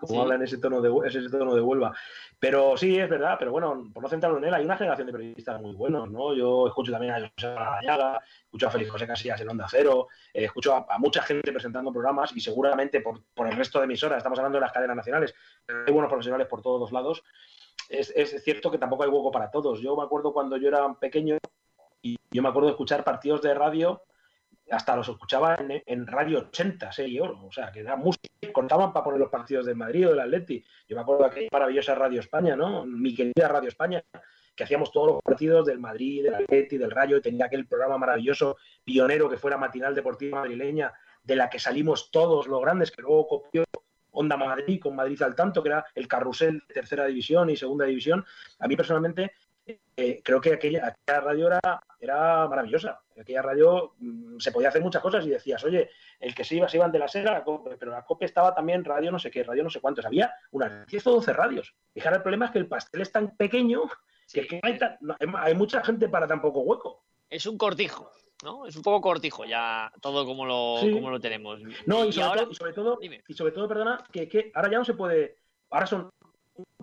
Como 0.00 0.22
habla 0.22 0.34
en 0.34 0.42
ese 0.42 0.58
tono, 0.58 0.80
de, 0.80 0.90
ese 1.06 1.28
tono 1.30 1.54
de 1.54 1.60
Huelva. 1.60 1.94
Pero 2.38 2.76
sí, 2.76 2.98
es 2.98 3.08
verdad, 3.08 3.36
pero 3.38 3.52
bueno, 3.52 3.90
por 3.92 4.02
no 4.02 4.08
centrarlo 4.08 4.38
en 4.38 4.44
él, 4.44 4.54
hay 4.54 4.64
una 4.64 4.76
generación 4.76 5.06
de 5.06 5.12
periodistas 5.12 5.60
muy 5.60 5.74
buenos, 5.74 6.10
¿no? 6.10 6.34
Yo 6.34 6.66
escucho 6.66 6.92
también 6.92 7.14
a 7.14 7.30
José 7.34 7.46
Arañaga, 7.46 8.20
escucho 8.44 8.66
a 8.66 8.70
Félix 8.70 8.90
José 8.90 9.06
Casillas 9.06 9.40
en 9.40 9.48
Onda 9.48 9.66
Cero, 9.70 10.08
eh, 10.32 10.44
escucho 10.44 10.74
a, 10.74 10.98
mucha 10.98 11.22
gente 11.22 11.52
presentando 11.52 11.92
programas 11.92 12.36
y 12.36 12.40
seguramente 12.40 13.00
por, 13.00 13.22
por, 13.34 13.46
el 13.46 13.56
resto 13.56 13.78
de 13.78 13.84
emisoras, 13.84 14.18
estamos 14.18 14.38
hablando 14.38 14.56
de 14.56 14.62
las 14.62 14.72
cadenas 14.72 14.96
nacionales, 14.96 15.34
hay 15.68 15.92
buenos 15.92 16.10
profesionales 16.10 16.46
por 16.48 16.60
todos 16.60 16.80
los 16.80 16.92
lados. 16.92 17.22
Es, 17.88 18.12
es 18.16 18.42
cierto 18.42 18.70
que 18.70 18.78
tampoco 18.78 19.04
hay 19.04 19.10
hueco 19.10 19.30
para 19.30 19.50
todos. 19.50 19.80
Yo 19.80 19.96
me 19.96 20.02
acuerdo 20.02 20.32
cuando 20.32 20.56
yo 20.56 20.68
era 20.68 20.92
pequeño 20.94 21.38
y 22.02 22.16
yo 22.30 22.42
me 22.42 22.48
acuerdo 22.48 22.68
de 22.68 22.72
escuchar 22.72 23.04
partidos 23.04 23.40
de 23.42 23.54
radio 23.54 24.02
hasta 24.70 24.96
los 24.96 25.08
escuchaba 25.08 25.58
en, 25.58 26.06
Radio 26.06 26.38
80, 26.38 26.90
6 26.90 27.20
oro, 27.20 27.46
o 27.46 27.52
sea, 27.52 27.70
que 27.70 27.80
era 27.80 27.96
música, 27.96 28.28
contaban 28.52 28.92
para 28.92 29.04
poner 29.04 29.20
los 29.20 29.30
partidos 29.30 29.66
de 29.66 29.74
Madrid 29.74 30.08
o 30.08 30.10
del 30.10 30.20
Atleti. 30.20 30.64
Yo 30.88 30.96
me 30.96 31.02
acuerdo 31.02 31.24
de 31.24 31.30
aquella 31.30 31.48
maravillosa 31.52 31.94
Radio 31.94 32.20
España, 32.20 32.56
¿no? 32.56 32.84
Mi 32.86 33.14
querida 33.14 33.48
Radio 33.48 33.68
España, 33.68 34.02
que 34.54 34.64
hacíamos 34.64 34.90
todos 34.92 35.14
los 35.14 35.22
partidos 35.22 35.66
del 35.66 35.78
Madrid, 35.78 36.22
del 36.22 36.34
Atleti, 36.34 36.78
del 36.78 36.90
Rayo, 36.90 37.16
y 37.16 37.22
tenía 37.22 37.46
aquel 37.46 37.66
programa 37.66 37.98
maravilloso, 37.98 38.56
pionero, 38.84 39.28
que 39.28 39.36
fuera 39.36 39.58
Matinal 39.58 39.94
Deportiva 39.94 40.40
Madrileña, 40.40 40.92
de 41.22 41.36
la 41.36 41.50
que 41.50 41.58
salimos 41.58 42.10
todos 42.10 42.46
los 42.46 42.60
grandes, 42.60 42.90
que 42.90 43.02
luego 43.02 43.26
copió 43.26 43.64
Onda 44.14 44.36
Madrid, 44.36 44.80
con 44.80 44.94
Madrid 44.94 45.20
al 45.22 45.34
tanto, 45.34 45.62
que 45.62 45.70
era 45.70 45.84
el 45.94 46.06
carrusel 46.08 46.62
de 46.68 46.74
tercera 46.74 47.06
división 47.06 47.50
y 47.50 47.56
segunda 47.56 47.84
división. 47.84 48.24
A 48.60 48.68
mí 48.68 48.76
personalmente 48.76 49.32
eh, 49.66 50.20
creo 50.22 50.40
que 50.40 50.54
aquella, 50.54 50.94
radio 51.06 51.46
era, 51.46 51.82
era 52.00 52.48
maravillosa. 52.48 53.00
Aquella 53.18 53.42
radio 53.42 53.94
mm, 53.98 54.38
se 54.38 54.52
podía 54.52 54.68
hacer 54.68 54.82
muchas 54.82 55.02
cosas 55.02 55.24
y 55.24 55.30
decías, 55.30 55.62
oye, 55.64 55.90
el 56.20 56.34
que 56.34 56.44
se 56.44 56.56
iba, 56.56 56.68
se 56.68 56.76
iban 56.76 56.92
de 56.92 56.98
la 56.98 57.08
SEGA, 57.08 57.44
pero 57.78 57.92
la 57.92 58.04
COPE 58.04 58.26
estaba 58.26 58.54
también 58.54 58.84
radio 58.84 59.10
no 59.10 59.18
sé 59.18 59.30
qué, 59.30 59.42
radio 59.42 59.62
no 59.62 59.70
sé 59.70 59.80
cuántos. 59.80 60.04
Había 60.04 60.34
unas 60.50 60.86
10 60.86 61.06
o 61.06 61.12
12 61.12 61.32
radios. 61.32 61.74
Fijar, 61.92 62.14
el 62.14 62.22
problema 62.22 62.46
es 62.46 62.50
que 62.50 62.58
el 62.58 62.68
pastel 62.68 63.02
es 63.02 63.12
tan 63.12 63.36
pequeño 63.36 63.82
que, 64.32 64.60
hay, 64.62 65.54
mucha 65.54 65.82
gente 65.84 66.08
para 66.08 66.26
tan 66.26 66.40
poco 66.40 66.60
hueco. 66.60 67.04
Es 67.30 67.46
un 67.46 67.56
cortijo. 67.56 68.10
¿no? 68.42 68.66
Es 68.66 68.76
un 68.76 68.82
poco 68.82 69.00
cortijo 69.00 69.44
ya 69.44 69.90
todo 70.02 70.26
como 70.26 70.44
lo, 70.44 70.80
como 70.92 71.10
lo 71.10 71.20
tenemos. 71.20 71.60
No, 71.86 72.04
y 72.04 72.12
sobre, 72.12 72.72
todo, 72.72 72.98
y 73.00 73.32
sobre 73.32 73.52
todo, 73.52 73.68
perdona, 73.68 74.04
que, 74.12 74.28
que, 74.28 74.50
ahora 74.54 74.70
ya 74.70 74.78
no 74.78 74.84
se 74.84 74.94
puede. 74.94 75.38
Ahora 75.70 75.86
son 75.86 76.10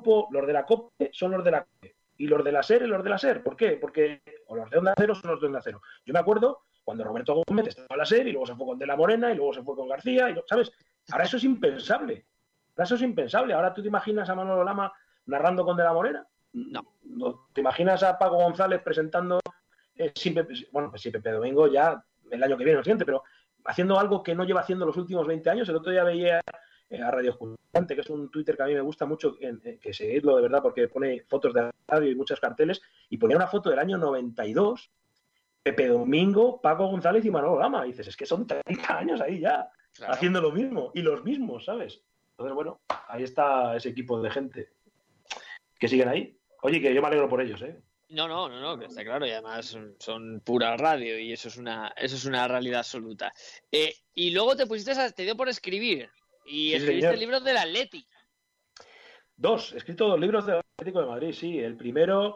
los 0.04 0.48
de 0.48 0.54
la 0.54 0.66
COPE 0.66 1.12
son 1.14 1.32
los 1.32 1.44
de 1.44 1.52
la 1.52 1.64
COPE 1.64 1.96
y 2.18 2.28
los 2.28 2.44
de 2.44 2.52
la 2.52 2.64
SER 2.64 2.84
y 2.84 2.88
los 2.88 3.04
de 3.04 3.10
la 3.10 3.18
SER. 3.18 3.44
¿Por 3.44 3.56
qué? 3.56 3.72
Porque 3.74 4.22
o 4.48 4.56
los 4.56 4.70
de 4.70 4.78
Onda 4.78 4.94
Cero 4.98 5.16
son 5.16 5.32
los 5.32 5.42
de 5.42 5.48
Onda 5.48 5.62
Cero. 5.64 5.82
Yo 6.06 6.14
me 6.14 6.20
acuerdo 6.20 6.64
cuando 6.84 7.04
Roberto 7.04 7.44
Gómez 7.48 7.68
estaba 7.68 7.88
en 7.92 7.98
la 7.98 8.06
SER 8.06 8.28
y 8.28 8.32
luego 8.32 8.46
se 8.46 8.56
fue 8.56 8.66
con 8.66 8.80
De 8.80 8.86
la 8.86 8.96
Morena 8.96 9.32
y 9.32 9.36
luego 9.36 9.54
se 9.54 9.64
fue 9.64 9.76
con 9.76 9.88
García, 9.88 10.30
y 10.30 10.36
¿sabes? 10.48 10.72
Ahora 11.12 11.26
eso 11.26 11.38
es 11.38 11.44
impensable. 11.44 12.26
Ahora 12.72 12.84
eso 12.84 12.96
es 12.96 13.02
impensable. 13.02 13.54
Ahora 13.54 13.74
tú 13.74 13.82
te 13.82 13.88
imaginas 13.88 14.30
a 14.30 14.36
Manolo 14.36 14.64
Lama 14.64 14.92
narrando 15.26 15.66
con 15.66 15.78
De 15.78 15.84
la 15.84 15.94
Morena. 15.94 16.28
No. 16.54 17.48
¿Te 17.54 17.62
imaginas 17.62 18.04
a 18.04 18.18
Paco 18.18 18.36
González 18.36 18.82
presentando, 18.84 19.40
eh, 19.96 20.14
bueno, 20.72 20.90
pues 20.90 21.04
Pepe 21.04 21.32
Domingo 21.32 21.68
ya 21.68 22.04
el 22.30 22.44
año 22.44 22.58
que 22.58 22.64
viene, 22.64 22.78
lo 22.78 22.84
siguiente, 22.84 23.06
pero 23.06 23.24
haciendo 23.66 24.00
algo 24.00 24.24
que 24.24 24.36
no 24.36 24.44
lleva 24.44 24.62
haciendo 24.62 24.86
los 24.86 24.98
últimos 24.98 25.28
20 25.28 25.50
años. 25.50 25.70
El 25.70 25.76
otro 25.76 25.92
día 25.92 26.04
veía 26.04 26.42
eh, 26.92 27.02
a 27.02 27.10
Radio 27.10 27.32
Escultante, 27.32 27.96
que 27.96 28.02
es 28.02 28.10
un 28.10 28.30
Twitter 28.30 28.58
que 28.58 28.64
a 28.64 28.66
mí 28.66 28.74
me 28.74 28.82
gusta 28.82 29.06
mucho, 29.06 29.38
que 29.38 29.94
seguirlo 29.94 30.36
de 30.36 30.42
verdad 30.42 30.62
porque 30.62 30.90
pone 30.90 31.24
fotos 31.28 31.54
de 31.54 31.72
radio 31.88 32.12
y 32.12 32.16
muchos 32.16 32.40
carteles, 32.40 32.82
y 33.10 33.18
ponía 33.18 33.38
una 33.38 33.48
foto 33.48 33.70
del 33.70 33.80
año 33.80 33.98
92, 33.98 34.92
Pepe 35.64 35.88
Domingo, 35.88 36.60
Paco 36.60 36.88
González 36.88 37.24
y 37.24 37.32
Manolo 37.32 37.60
Lama. 37.60 37.86
Y 37.86 37.92
dices, 37.92 38.10
es 38.10 38.18
que 38.18 38.26
son 38.26 38.46
30 38.46 38.98
años 38.98 39.22
ahí 39.22 39.40
ya, 39.40 39.70
haciendo 40.06 40.42
lo 40.42 40.52
mismo, 40.52 40.92
y 40.94 41.02
los 41.02 41.24
mismos, 41.24 41.64
¿sabes? 41.64 42.02
Entonces, 42.32 42.54
bueno, 42.54 42.82
ahí 43.08 43.24
está 43.24 43.76
ese 43.78 43.90
equipo 43.90 44.22
de 44.22 44.30
gente 44.30 44.70
que 45.80 45.88
siguen 45.88 46.10
ahí. 46.10 46.38
Oye, 46.64 46.82
que 46.82 46.94
yo 46.94 47.02
me 47.02 47.08
alegro 47.08 47.30
por 47.30 47.42
ellos, 47.42 47.62
¿eh? 47.62 47.82
No, 48.10 48.28
no, 48.28 48.50
no, 48.50 48.60
no, 48.60 48.78
que 48.78 48.88
está 48.88 49.06
claro, 49.06 49.26
y 49.26 49.32
además 49.32 49.78
son, 50.00 50.42
pura 50.44 50.76
radio 50.76 51.18
y 51.18 51.32
eso 51.32 51.48
es 51.48 51.56
una, 51.56 51.94
eso 51.96 52.18
es 52.18 52.26
una 52.26 52.46
realidad 52.46 52.80
absoluta. 52.80 53.32
Eh, 53.72 53.96
y 54.14 54.32
luego 54.32 54.58
te 54.58 54.68
pusiste, 54.68 54.92
a, 54.92 55.10
te 55.12 55.24
dio 55.24 55.38
por 55.38 55.48
escribir. 55.48 56.10
Y 56.52 56.74
escribiste 56.74 57.16
libros 57.16 57.44
del 57.44 57.58
Atleti. 57.58 58.06
Dos, 59.38 59.74
he 59.74 59.78
escrito 59.78 60.08
dos 60.08 60.20
libros 60.20 60.46
del 60.46 60.60
Atlético 60.78 61.00
de 61.00 61.08
Madrid, 61.08 61.32
sí. 61.34 61.58
El 61.58 61.78
primero, 61.78 62.36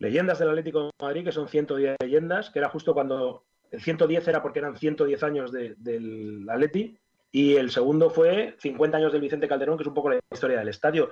Leyendas 0.00 0.40
del 0.40 0.48
Atlético 0.48 0.86
de 0.86 0.90
Madrid, 1.00 1.24
que 1.24 1.32
son 1.32 1.48
110 1.48 1.96
leyendas, 2.02 2.50
que 2.50 2.58
era 2.58 2.68
justo 2.68 2.92
cuando 2.92 3.44
el 3.70 3.80
110 3.80 4.26
era 4.28 4.42
porque 4.42 4.58
eran 4.58 4.76
110 4.76 5.22
años 5.22 5.52
del 5.52 6.46
Atleti, 6.50 6.98
y 7.30 7.54
el 7.54 7.70
segundo 7.70 8.10
fue 8.10 8.56
50 8.58 8.96
años 8.96 9.12
del 9.12 9.22
Vicente 9.22 9.46
Calderón, 9.46 9.76
que 9.76 9.84
es 9.84 9.88
un 9.88 9.94
poco 9.94 10.10
la 10.10 10.18
historia 10.30 10.58
del 10.58 10.68
estadio. 10.68 11.10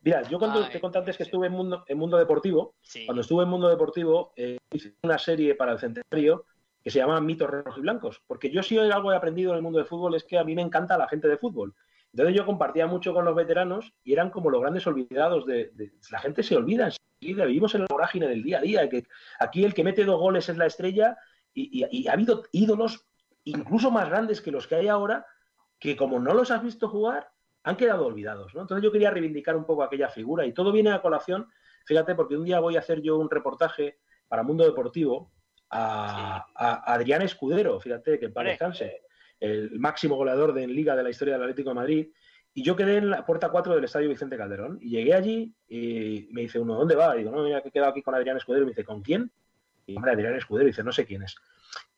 Mira, 0.00 0.22
yo 0.22 0.38
cuando 0.38 0.66
te 0.68 0.80
conté 0.80 0.98
antes 0.98 1.16
que 1.16 1.24
estuve 1.24 1.48
en 1.48 1.52
Mundo, 1.52 1.84
en 1.86 1.98
mundo 1.98 2.16
Deportivo, 2.16 2.74
cuando 3.04 3.20
estuve 3.20 3.42
en 3.42 3.50
Mundo 3.50 3.68
Deportivo, 3.68 4.32
eh, 4.36 4.58
hice 4.72 4.94
una 5.02 5.18
serie 5.18 5.54
para 5.54 5.72
el 5.72 5.78
centenario 5.78 6.46
que 6.86 6.92
se 6.92 7.00
llama 7.00 7.20
Mitos 7.20 7.50
Rojos 7.50 7.78
y 7.78 7.80
Blancos, 7.80 8.22
porque 8.28 8.48
yo 8.48 8.62
si 8.62 8.78
algo 8.78 9.12
he 9.12 9.16
aprendido 9.16 9.50
en 9.50 9.56
el 9.56 9.62
mundo 9.62 9.78
del 9.80 9.88
fútbol 9.88 10.14
es 10.14 10.22
que 10.22 10.38
a 10.38 10.44
mí 10.44 10.54
me 10.54 10.62
encanta 10.62 10.96
la 10.96 11.08
gente 11.08 11.26
de 11.26 11.36
fútbol. 11.36 11.74
Entonces 12.12 12.36
yo 12.36 12.46
compartía 12.46 12.86
mucho 12.86 13.12
con 13.12 13.24
los 13.24 13.34
veteranos 13.34 13.92
y 14.04 14.12
eran 14.12 14.30
como 14.30 14.50
los 14.50 14.60
grandes 14.60 14.86
olvidados 14.86 15.44
de, 15.46 15.72
la 16.12 16.20
gente 16.20 16.44
se 16.44 16.54
olvida 16.54 16.84
enseguida, 16.86 17.44
vivimos 17.44 17.74
en 17.74 17.80
la 17.80 17.86
vorágine 17.90 18.28
del 18.28 18.44
día 18.44 18.58
a 18.58 18.60
día, 18.60 18.88
que 18.88 19.02
aquí 19.40 19.64
el 19.64 19.74
que 19.74 19.82
mete 19.82 20.04
dos 20.04 20.20
goles 20.20 20.48
es 20.48 20.56
la 20.56 20.66
estrella 20.66 21.18
y, 21.52 22.06
ha 22.06 22.12
habido 22.12 22.44
ídolos 22.52 23.04
incluso 23.42 23.90
más 23.90 24.08
grandes 24.08 24.40
que 24.40 24.52
los 24.52 24.68
que 24.68 24.76
hay 24.76 24.86
ahora 24.86 25.26
que 25.80 25.96
como 25.96 26.20
no 26.20 26.34
los 26.34 26.52
has 26.52 26.62
visto 26.62 26.88
jugar 26.88 27.32
han 27.64 27.76
quedado 27.76 28.06
olvidados, 28.06 28.52
Entonces 28.54 28.84
yo 28.84 28.92
quería 28.92 29.10
reivindicar 29.10 29.56
un 29.56 29.64
poco 29.64 29.82
aquella 29.82 30.08
figura 30.08 30.46
y 30.46 30.52
todo 30.52 30.70
viene 30.70 30.92
a 30.92 31.02
colación, 31.02 31.48
fíjate, 31.84 32.14
porque 32.14 32.36
un 32.36 32.44
día 32.44 32.60
voy 32.60 32.76
a 32.76 32.78
hacer 32.78 33.02
yo 33.02 33.18
un 33.18 33.28
reportaje 33.28 33.98
para 34.28 34.44
Mundo 34.44 34.62
Deportivo 34.62 35.32
a, 35.70 36.46
Adrián 36.84 37.22
Escudero, 37.22 37.80
fíjate, 37.80 38.18
que 38.18 38.28
para 38.28 38.50
descanse, 38.50 39.02
el 39.40 39.78
máximo 39.78 40.16
goleador 40.16 40.52
de 40.54 40.64
en 40.64 40.74
Liga 40.74 40.96
de 40.96 41.02
la 41.02 41.10
historia 41.10 41.34
del 41.34 41.42
Atlético 41.42 41.70
de 41.70 41.74
Madrid, 41.74 42.08
y 42.56 42.62
yo 42.62 42.74
quedé 42.74 42.96
en 42.96 43.10
la 43.10 43.26
puerta 43.26 43.50
4 43.50 43.74
del 43.74 43.84
Estadio 43.84 44.08
Vicente 44.08 44.38
Calderón. 44.38 44.78
Y 44.80 44.88
llegué 44.88 45.12
allí 45.12 45.52
y 45.68 46.26
me 46.32 46.40
dice 46.40 46.58
uno, 46.58 46.74
¿dónde 46.74 46.94
va? 46.94 47.14
Y 47.14 47.18
digo, 47.18 47.30
no, 47.30 47.42
mira 47.42 47.60
que 47.60 47.68
he 47.68 47.70
quedado 47.70 47.90
aquí 47.90 48.00
con 48.00 48.14
Adrián 48.14 48.38
Escudero. 48.38 48.62
Y 48.62 48.64
me 48.64 48.70
dice, 48.70 48.82
¿con 48.82 49.02
quién? 49.02 49.30
Y 49.84 49.94
hombre, 49.94 50.12
Adrián 50.12 50.34
Escudero. 50.36 50.66
Y 50.66 50.70
dice, 50.70 50.82
no 50.82 50.90
sé 50.90 51.04
quién 51.04 51.22
es. 51.22 51.36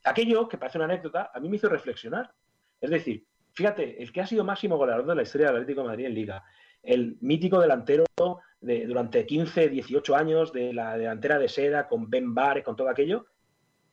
Aquello, 0.02 0.48
que 0.48 0.58
parece 0.58 0.78
una 0.78 0.86
anécdota, 0.86 1.30
a 1.32 1.38
mí 1.38 1.48
me 1.48 1.58
hizo 1.58 1.68
reflexionar. 1.68 2.32
Es 2.80 2.90
decir, 2.90 3.24
fíjate, 3.52 4.02
el 4.02 4.10
que 4.10 4.20
ha 4.20 4.26
sido 4.26 4.42
máximo 4.42 4.76
goleador 4.76 5.06
de 5.06 5.14
la 5.14 5.22
historia 5.22 5.46
del 5.46 5.58
Atlético 5.58 5.82
de 5.82 5.86
Madrid 5.86 6.06
en 6.06 6.14
Liga, 6.14 6.44
el 6.82 7.18
mítico 7.20 7.60
delantero 7.60 8.04
de, 8.60 8.84
durante 8.84 9.26
15, 9.26 9.68
18 9.68 10.16
años 10.16 10.52
de 10.52 10.72
la 10.72 10.98
delantera 10.98 11.38
de 11.38 11.48
seda, 11.48 11.86
con 11.86 12.10
Ben 12.10 12.34
Bar, 12.34 12.64
con 12.64 12.74
todo 12.74 12.88
aquello, 12.88 13.26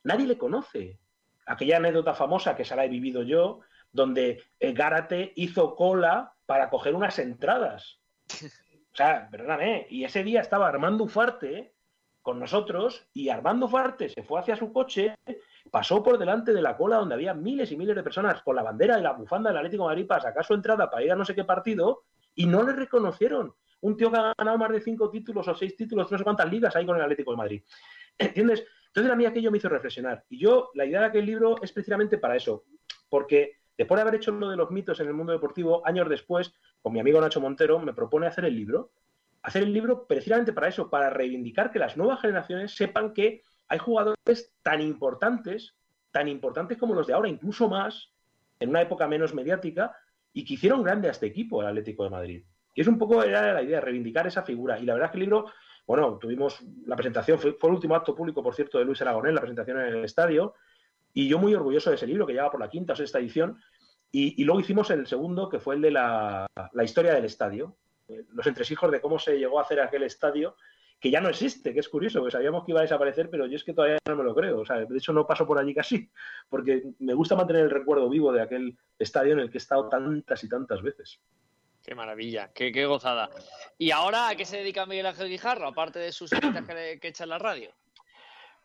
nadie 0.06 0.26
le 0.26 0.38
conoce. 0.38 0.98
Aquella 1.46 1.76
anécdota 1.76 2.14
famosa 2.14 2.56
que 2.56 2.64
se 2.64 2.74
la 2.74 2.84
he 2.84 2.88
vivido 2.88 3.22
yo, 3.22 3.60
donde 3.92 4.42
eh, 4.58 4.72
Gárate 4.72 5.32
hizo 5.36 5.74
cola 5.74 6.32
para 6.46 6.70
coger 6.70 6.94
unas 6.94 7.18
entradas. 7.18 8.00
O 8.32 8.96
sea, 8.96 9.28
perdóname, 9.30 9.86
y 9.90 10.04
ese 10.04 10.24
día 10.24 10.40
estaba 10.40 10.68
Armando 10.68 11.04
Ufarte 11.04 11.74
con 12.22 12.40
nosotros 12.40 13.06
y 13.12 13.28
Armando 13.28 13.66
Ufarte 13.66 14.08
se 14.08 14.22
fue 14.22 14.40
hacia 14.40 14.56
su 14.56 14.72
coche, 14.72 15.14
pasó 15.70 16.02
por 16.02 16.18
delante 16.18 16.52
de 16.52 16.62
la 16.62 16.76
cola 16.76 16.96
donde 16.96 17.14
había 17.14 17.34
miles 17.34 17.70
y 17.72 17.76
miles 17.76 17.94
de 17.94 18.02
personas 18.02 18.42
con 18.42 18.56
la 18.56 18.62
bandera 18.62 18.98
y 18.98 19.02
la 19.02 19.12
bufanda 19.12 19.50
del 19.50 19.58
Atlético 19.58 19.84
de 19.84 19.88
Madrid 19.90 20.06
para 20.06 20.22
sacar 20.22 20.44
su 20.44 20.54
entrada 20.54 20.90
para 20.90 21.04
ir 21.04 21.12
a 21.12 21.16
no 21.16 21.24
sé 21.24 21.34
qué 21.34 21.44
partido 21.44 22.04
y 22.34 22.46
no 22.46 22.62
le 22.62 22.72
reconocieron. 22.72 23.54
Un 23.80 23.96
tío 23.96 24.10
que 24.10 24.16
ha 24.16 24.32
ganado 24.36 24.58
más 24.58 24.70
de 24.70 24.80
cinco 24.80 25.10
títulos 25.10 25.46
o 25.46 25.54
seis 25.54 25.76
títulos, 25.76 26.10
no 26.10 26.18
sé 26.18 26.24
cuántas 26.24 26.50
ligas 26.50 26.74
hay 26.74 26.86
con 26.86 26.96
el 26.96 27.02
Atlético 27.02 27.32
de 27.32 27.36
Madrid. 27.36 27.62
¿Entiendes? 28.18 28.64
Entonces 28.88 29.12
a 29.12 29.16
mí 29.16 29.26
aquello 29.26 29.50
me 29.50 29.58
hizo 29.58 29.68
reflexionar. 29.68 30.24
Y 30.28 30.38
yo, 30.38 30.70
la 30.74 30.86
idea 30.86 31.00
de 31.00 31.06
aquel 31.06 31.26
libro 31.26 31.56
es 31.62 31.72
precisamente 31.72 32.18
para 32.18 32.36
eso, 32.36 32.64
porque 33.08 33.58
Después 33.76 33.98
de 33.98 34.02
haber 34.02 34.14
hecho 34.14 34.32
lo 34.32 34.48
de 34.48 34.56
los 34.56 34.70
mitos 34.70 35.00
en 35.00 35.08
el 35.08 35.14
mundo 35.14 35.32
deportivo, 35.32 35.86
años 35.86 36.08
después, 36.08 36.54
con 36.80 36.92
mi 36.92 37.00
amigo 37.00 37.20
Nacho 37.20 37.40
Montero, 37.40 37.78
me 37.78 37.92
propone 37.92 38.26
hacer 38.26 38.46
el 38.46 38.56
libro. 38.56 38.90
Hacer 39.42 39.62
el 39.62 39.72
libro 39.72 40.06
precisamente 40.06 40.52
para 40.52 40.68
eso, 40.68 40.88
para 40.88 41.10
reivindicar 41.10 41.70
que 41.70 41.78
las 41.78 41.96
nuevas 41.96 42.20
generaciones 42.20 42.74
sepan 42.74 43.12
que 43.12 43.42
hay 43.68 43.78
jugadores 43.78 44.54
tan 44.62 44.80
importantes, 44.80 45.74
tan 46.10 46.28
importantes 46.28 46.78
como 46.78 46.94
los 46.94 47.06
de 47.06 47.12
ahora, 47.12 47.28
incluso 47.28 47.68
más, 47.68 48.12
en 48.60 48.70
una 48.70 48.80
época 48.80 49.06
menos 49.06 49.34
mediática, 49.34 49.94
y 50.32 50.44
que 50.44 50.54
hicieron 50.54 50.82
grande 50.82 51.08
a 51.08 51.10
este 51.10 51.26
equipo, 51.26 51.60
el 51.60 51.68
Atlético 51.68 52.04
de 52.04 52.10
Madrid. 52.10 52.44
Y 52.74 52.80
es 52.80 52.86
un 52.86 52.98
poco 52.98 53.24
la 53.24 53.62
idea, 53.62 53.80
reivindicar 53.80 54.26
esa 54.26 54.42
figura. 54.42 54.78
Y 54.78 54.84
la 54.84 54.94
verdad 54.94 55.06
es 55.06 55.12
que 55.12 55.18
el 55.18 55.24
libro, 55.24 55.46
bueno, 55.86 56.18
tuvimos 56.18 56.62
la 56.84 56.96
presentación, 56.96 57.38
fue, 57.38 57.56
el 57.60 57.70
último 57.70 57.94
acto 57.94 58.14
público, 58.14 58.42
por 58.42 58.54
cierto, 58.54 58.78
de 58.78 58.84
Luis 58.84 59.00
Aragonés, 59.02 59.32
la 59.32 59.40
presentación 59.40 59.80
en 59.80 59.86
el 59.86 60.04
estadio, 60.04 60.54
y 61.14 61.28
yo 61.28 61.38
muy 61.38 61.54
orgulloso 61.54 61.90
de 61.90 61.96
ese 61.96 62.06
libro, 62.06 62.26
que 62.26 62.32
lleva 62.32 62.50
por 62.50 62.60
la 62.60 62.68
quinta 62.68 62.92
o 62.92 62.96
sexta 62.96 63.18
edición. 63.18 63.58
Y, 64.10 64.44
luego 64.44 64.60
hicimos 64.60 64.90
el 64.90 65.06
segundo, 65.06 65.48
que 65.48 65.58
fue 65.58 65.74
el 65.74 65.82
de 65.82 65.90
la, 65.90 66.46
historia 66.82 67.14
del 67.14 67.24
estadio. 67.24 67.76
Eh, 68.08 68.24
los 68.32 68.46
entresijos 68.46 68.90
de 68.90 69.00
cómo 69.00 69.18
se 69.18 69.38
llegó 69.38 69.58
a 69.58 69.62
hacer 69.62 69.80
aquel 69.80 70.02
estadio, 70.02 70.56
que 70.98 71.10
ya 71.10 71.20
no 71.20 71.28
existe, 71.28 71.72
que 71.72 71.80
es 71.80 71.88
curioso, 71.88 72.20
porque 72.20 72.32
sabíamos 72.32 72.64
que 72.64 72.72
iba 72.72 72.80
a 72.80 72.82
desaparecer, 72.82 73.28
pero 73.30 73.46
yo 73.46 73.56
es 73.56 73.64
que 73.64 73.74
todavía 73.74 73.98
no 74.08 74.16
me 74.16 74.24
lo 74.24 74.34
creo. 74.34 74.60
O 74.60 74.64
sea, 74.64 74.84
de 74.84 74.96
hecho, 74.96 75.12
no 75.12 75.26
paso 75.26 75.46
por 75.46 75.58
allí 75.58 75.74
casi, 75.74 76.10
porque 76.48 76.82
me 76.98 77.14
gusta 77.14 77.36
mantener 77.36 77.64
el 77.64 77.70
recuerdo 77.70 78.08
vivo 78.08 78.32
de 78.32 78.42
aquel 78.42 78.76
estadio 78.98 79.34
en 79.34 79.40
el 79.40 79.50
que 79.50 79.58
he 79.58 79.60
estado 79.60 79.88
tantas 79.88 80.42
y 80.44 80.48
tantas 80.48 80.82
veces. 80.82 81.20
Qué 81.86 81.94
maravilla, 81.94 82.50
qué, 82.52 82.84
gozada. 82.84 83.30
¿Y 83.78 83.92
ahora 83.92 84.28
a 84.28 84.34
qué 84.34 84.44
se 84.44 84.56
dedica 84.56 84.86
Miguel 84.86 85.06
Ángel 85.06 85.28
Guijarro, 85.28 85.68
aparte 85.68 86.00
de 86.00 86.10
sus 86.10 86.30
citas 86.30 86.66
que, 86.66 86.98
que 87.00 87.08
echa 87.08 87.22
en 87.22 87.30
la 87.30 87.38
radio? 87.38 87.70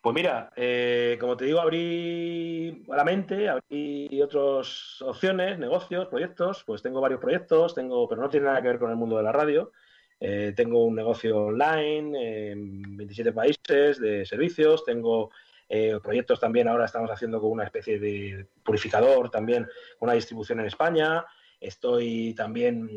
Pues 0.02 0.16
mira, 0.16 0.52
eh, 0.56 1.18
como 1.20 1.38
te 1.38 1.46
digo, 1.46 1.62
abrí 1.62 2.84
la 2.88 3.04
mente, 3.04 3.48
abrí 3.48 4.20
otras 4.24 5.00
opciones, 5.04 5.60
negocios, 5.60 6.08
proyectos. 6.08 6.64
Pues 6.66 6.82
tengo 6.82 7.00
varios 7.00 7.22
proyectos, 7.22 7.76
tengo, 7.76 8.10
pero 8.10 8.24
no 8.24 8.30
tiene 8.30 8.48
nada 8.48 8.60
que 8.60 8.70
ver 8.70 8.80
con 8.80 8.90
el 8.90 8.96
mundo 8.96 9.18
de 9.18 9.24
la 9.24 9.32
radio. 9.32 9.72
Eh, 10.20 10.54
tengo 10.56 10.86
un 10.86 10.96
negocio 10.96 11.46
online 11.46 12.52
en 12.54 12.98
27 12.98 13.34
países 13.34 14.00
de 14.00 14.26
servicios. 14.26 14.84
Tengo 14.84 15.30
eh, 15.70 16.00
proyectos 16.02 16.40
también, 16.40 16.68
ahora 16.68 16.86
estamos 16.86 17.12
haciendo 17.12 17.40
con 17.40 17.52
una 17.52 17.66
especie 17.66 18.00
de 18.00 18.48
purificador 18.64 19.30
también, 19.30 19.68
una 20.00 20.14
distribución 20.14 20.60
en 20.62 20.66
España. 20.66 21.24
Estoy 21.62 22.34
también 22.34 22.90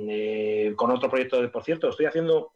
con 0.75 0.91
otro 0.91 1.11
proyecto, 1.11 1.51
por 1.53 1.63
cierto, 1.63 1.91
estoy 1.91 2.07
haciendo, 2.07 2.53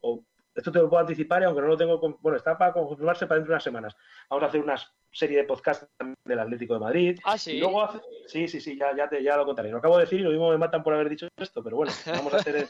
esto 0.54 0.72
te 0.72 0.78
lo 0.78 0.88
puedo 0.88 1.02
anticipar 1.02 1.42
y 1.42 1.44
aunque 1.44 1.60
no 1.60 1.68
lo 1.68 1.76
tengo, 1.76 2.00
bueno, 2.20 2.36
está 2.36 2.56
para 2.56 2.72
confirmarse 2.72 3.26
para 3.26 3.36
dentro 3.36 3.52
de 3.52 3.56
unas 3.56 3.62
semanas. 3.62 3.96
Vamos 4.30 4.42
a 4.42 4.46
hacer 4.46 4.60
una 4.62 4.76
serie 5.12 5.36
de 5.36 5.44
podcasts 5.44 5.86
del 6.24 6.38
Atlético 6.38 6.74
de 6.74 6.80
Madrid. 6.80 7.20
Ah, 7.24 7.36
sí. 7.36 7.60
luego 7.60 7.88
sí, 8.26 8.48
sí, 8.48 8.60
sí, 8.60 8.76
ya, 8.76 8.96
ya, 8.96 9.08
te, 9.08 9.22
ya 9.22 9.36
lo 9.36 9.44
contaré. 9.44 9.70
Lo 9.70 9.78
acabo 9.78 9.98
de 9.98 10.04
decir 10.04 10.20
y 10.20 10.22
lo 10.22 10.30
mismo 10.30 10.50
me 10.50 10.58
matan 10.58 10.82
por 10.82 10.94
haber 10.94 11.10
dicho 11.10 11.28
esto, 11.36 11.62
pero 11.62 11.76
bueno, 11.76 11.92
vamos 12.06 12.32
a 12.32 12.38
hacer, 12.38 12.68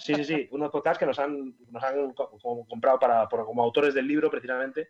sí, 0.00 0.14
sí, 0.14 0.24
sí, 0.24 0.48
unos 0.52 0.70
podcasts 0.70 0.98
que 0.98 1.06
nos 1.06 1.18
han, 1.18 1.56
nos 1.70 1.82
han 1.82 2.12
comprado 2.12 2.98
para, 2.98 3.26
como 3.28 3.62
autores 3.62 3.94
del 3.94 4.06
libro 4.06 4.30
precisamente 4.30 4.88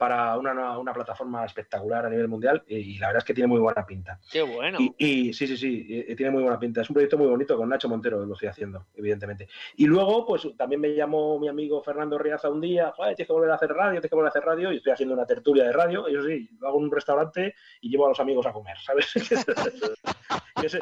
para 0.00 0.38
una, 0.38 0.78
una, 0.78 0.94
plataforma 0.94 1.44
espectacular 1.44 2.06
a 2.06 2.08
nivel 2.08 2.26
mundial 2.26 2.64
y, 2.66 2.96
la 2.98 3.08
verdad 3.08 3.18
es 3.18 3.24
que 3.26 3.34
tiene 3.34 3.48
muy 3.48 3.60
buena 3.60 3.84
pinta. 3.84 4.18
Qué 4.32 4.40
bueno. 4.40 4.78
Y, 4.96 5.34
sí, 5.34 5.46
sí, 5.46 5.58
sí, 5.58 6.06
tiene 6.16 6.32
muy 6.32 6.42
buena 6.42 6.58
pinta. 6.58 6.80
Es 6.80 6.88
un 6.88 6.94
proyecto 6.94 7.18
muy 7.18 7.26
bonito 7.26 7.54
con 7.54 7.68
Nacho 7.68 7.86
Montero, 7.86 8.24
lo 8.24 8.32
estoy 8.32 8.48
haciendo, 8.48 8.86
evidentemente. 8.94 9.46
Y 9.76 9.84
luego, 9.84 10.24
pues 10.24 10.48
también 10.56 10.80
me 10.80 10.94
llamó 10.94 11.38
mi 11.38 11.48
amigo 11.48 11.82
Fernando 11.82 12.16
Riaza 12.16 12.48
un 12.48 12.62
día, 12.62 12.90
joder, 12.96 13.14
tienes 13.14 13.26
que 13.26 13.34
volver 13.34 13.50
a 13.50 13.56
hacer 13.56 13.72
radio, 13.72 14.00
tienes 14.00 14.08
que 14.08 14.16
volver 14.16 14.28
a 14.28 14.30
hacer 14.30 14.44
radio, 14.44 14.72
y 14.72 14.78
estoy 14.78 14.92
haciendo 14.94 15.14
una 15.14 15.26
tertulia 15.26 15.64
de 15.64 15.72
radio, 15.72 16.08
eso 16.08 16.22
sí, 16.22 16.48
lo 16.58 16.68
hago 16.68 16.78
en 16.78 16.84
un 16.84 16.92
restaurante 16.92 17.54
y 17.82 17.90
llevo 17.90 18.06
a 18.06 18.08
los 18.08 18.20
amigos 18.20 18.46
a 18.46 18.52
comer, 18.52 18.78
¿sabes? 18.78 19.12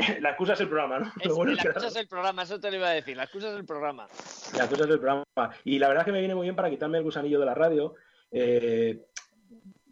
la 0.20 0.30
excusa 0.30 0.54
es 0.54 0.60
el 0.60 0.68
programa, 0.68 0.98
¿no? 0.98 1.12
la 1.44 1.52
excusa 1.62 1.86
es 1.86 1.96
el 1.96 2.08
programa, 2.08 2.42
eso 2.42 2.60
te 2.60 2.70
lo 2.70 2.76
iba 2.76 2.88
a 2.88 2.92
decir, 2.92 3.16
la 3.16 3.24
excusa 3.24 3.48
es 3.48 3.56
el 3.56 3.64
programa. 3.64 4.08
La 4.56 4.64
excusa 4.64 4.84
es 4.84 4.90
el 4.90 4.98
programa. 4.98 5.24
Y 5.64 5.78
la 5.78 5.88
verdad 5.88 6.02
es 6.02 6.06
que 6.06 6.12
me 6.12 6.20
viene 6.20 6.34
muy 6.34 6.44
bien 6.44 6.56
para 6.56 6.70
quitarme 6.70 6.98
el 6.98 7.04
gusanillo 7.04 7.38
de 7.38 7.46
la 7.46 7.54
radio, 7.54 7.94
eh, 8.30 9.06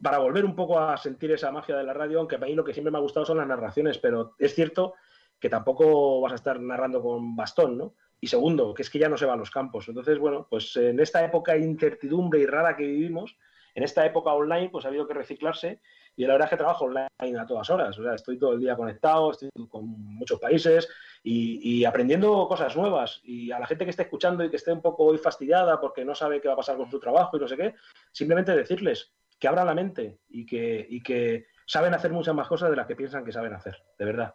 para 0.02 0.18
volver 0.18 0.44
un 0.44 0.54
poco 0.54 0.78
a 0.78 0.96
sentir 0.96 1.32
esa 1.32 1.50
magia 1.50 1.76
de 1.76 1.84
la 1.84 1.92
radio, 1.92 2.20
aunque 2.20 2.38
para 2.38 2.48
mí 2.48 2.54
lo 2.54 2.64
que 2.64 2.72
siempre 2.72 2.90
me 2.90 2.98
ha 2.98 3.02
gustado 3.02 3.26
son 3.26 3.38
las 3.38 3.46
narraciones, 3.46 3.98
pero 3.98 4.34
es 4.38 4.54
cierto 4.54 4.94
que 5.38 5.48
tampoco 5.48 6.20
vas 6.20 6.32
a 6.32 6.36
estar 6.36 6.60
narrando 6.60 7.02
con 7.02 7.36
bastón, 7.36 7.78
¿no? 7.78 7.94
Y 8.20 8.26
segundo, 8.26 8.74
que 8.74 8.82
es 8.82 8.90
que 8.90 8.98
ya 8.98 9.08
no 9.08 9.16
se 9.16 9.26
van 9.26 9.38
los 9.38 9.50
campos. 9.50 9.88
Entonces, 9.88 10.18
bueno, 10.18 10.46
pues 10.50 10.76
en 10.76 10.98
esta 10.98 11.24
época 11.24 11.52
de 11.52 11.60
incertidumbre 11.60 12.40
y 12.40 12.46
rara 12.46 12.76
que 12.76 12.84
vivimos, 12.84 13.36
en 13.74 13.84
esta 13.84 14.04
época 14.04 14.32
online, 14.32 14.70
pues 14.70 14.84
ha 14.84 14.88
habido 14.88 15.06
que 15.06 15.14
reciclarse 15.14 15.80
y 16.18 16.24
la 16.26 16.32
verdad 16.32 16.46
es 16.46 16.50
que 16.50 16.56
trabajo 16.56 16.86
online 16.86 17.38
a 17.38 17.46
todas 17.46 17.70
horas. 17.70 17.96
O 17.96 18.02
sea, 18.02 18.14
estoy 18.14 18.36
todo 18.40 18.52
el 18.52 18.58
día 18.58 18.74
conectado, 18.74 19.30
estoy 19.30 19.50
con 19.68 19.86
muchos 19.86 20.40
países 20.40 20.88
y, 21.22 21.84
aprendiendo 21.84 22.48
cosas 22.48 22.76
nuevas. 22.76 23.20
Y 23.22 23.52
a 23.52 23.60
la 23.60 23.68
gente 23.68 23.84
que 23.84 23.92
esté 23.92 24.02
escuchando 24.02 24.42
y 24.42 24.50
que 24.50 24.56
esté 24.56 24.72
un 24.72 24.82
poco 24.82 25.04
hoy 25.04 25.18
fastidiada 25.18 25.80
porque 25.80 26.04
no 26.04 26.16
sabe 26.16 26.40
qué 26.40 26.48
va 26.48 26.54
a 26.54 26.56
pasar 26.56 26.76
con 26.76 26.90
su 26.90 26.98
trabajo 26.98 27.36
y 27.36 27.40
no 27.40 27.46
sé 27.46 27.56
qué, 27.56 27.76
simplemente 28.10 28.50
decirles 28.50 29.12
que 29.38 29.46
abran 29.46 29.68
la 29.68 29.74
mente 29.74 30.18
y 30.28 30.44
que, 30.44 30.84
y 30.90 31.00
que 31.04 31.46
saben 31.64 31.94
hacer 31.94 32.10
muchas 32.10 32.34
más 32.34 32.48
cosas 32.48 32.68
de 32.70 32.76
las 32.76 32.88
que 32.88 32.96
piensan 32.96 33.24
que 33.24 33.30
saben 33.30 33.52
hacer, 33.52 33.80
de 33.96 34.04
verdad. 34.04 34.34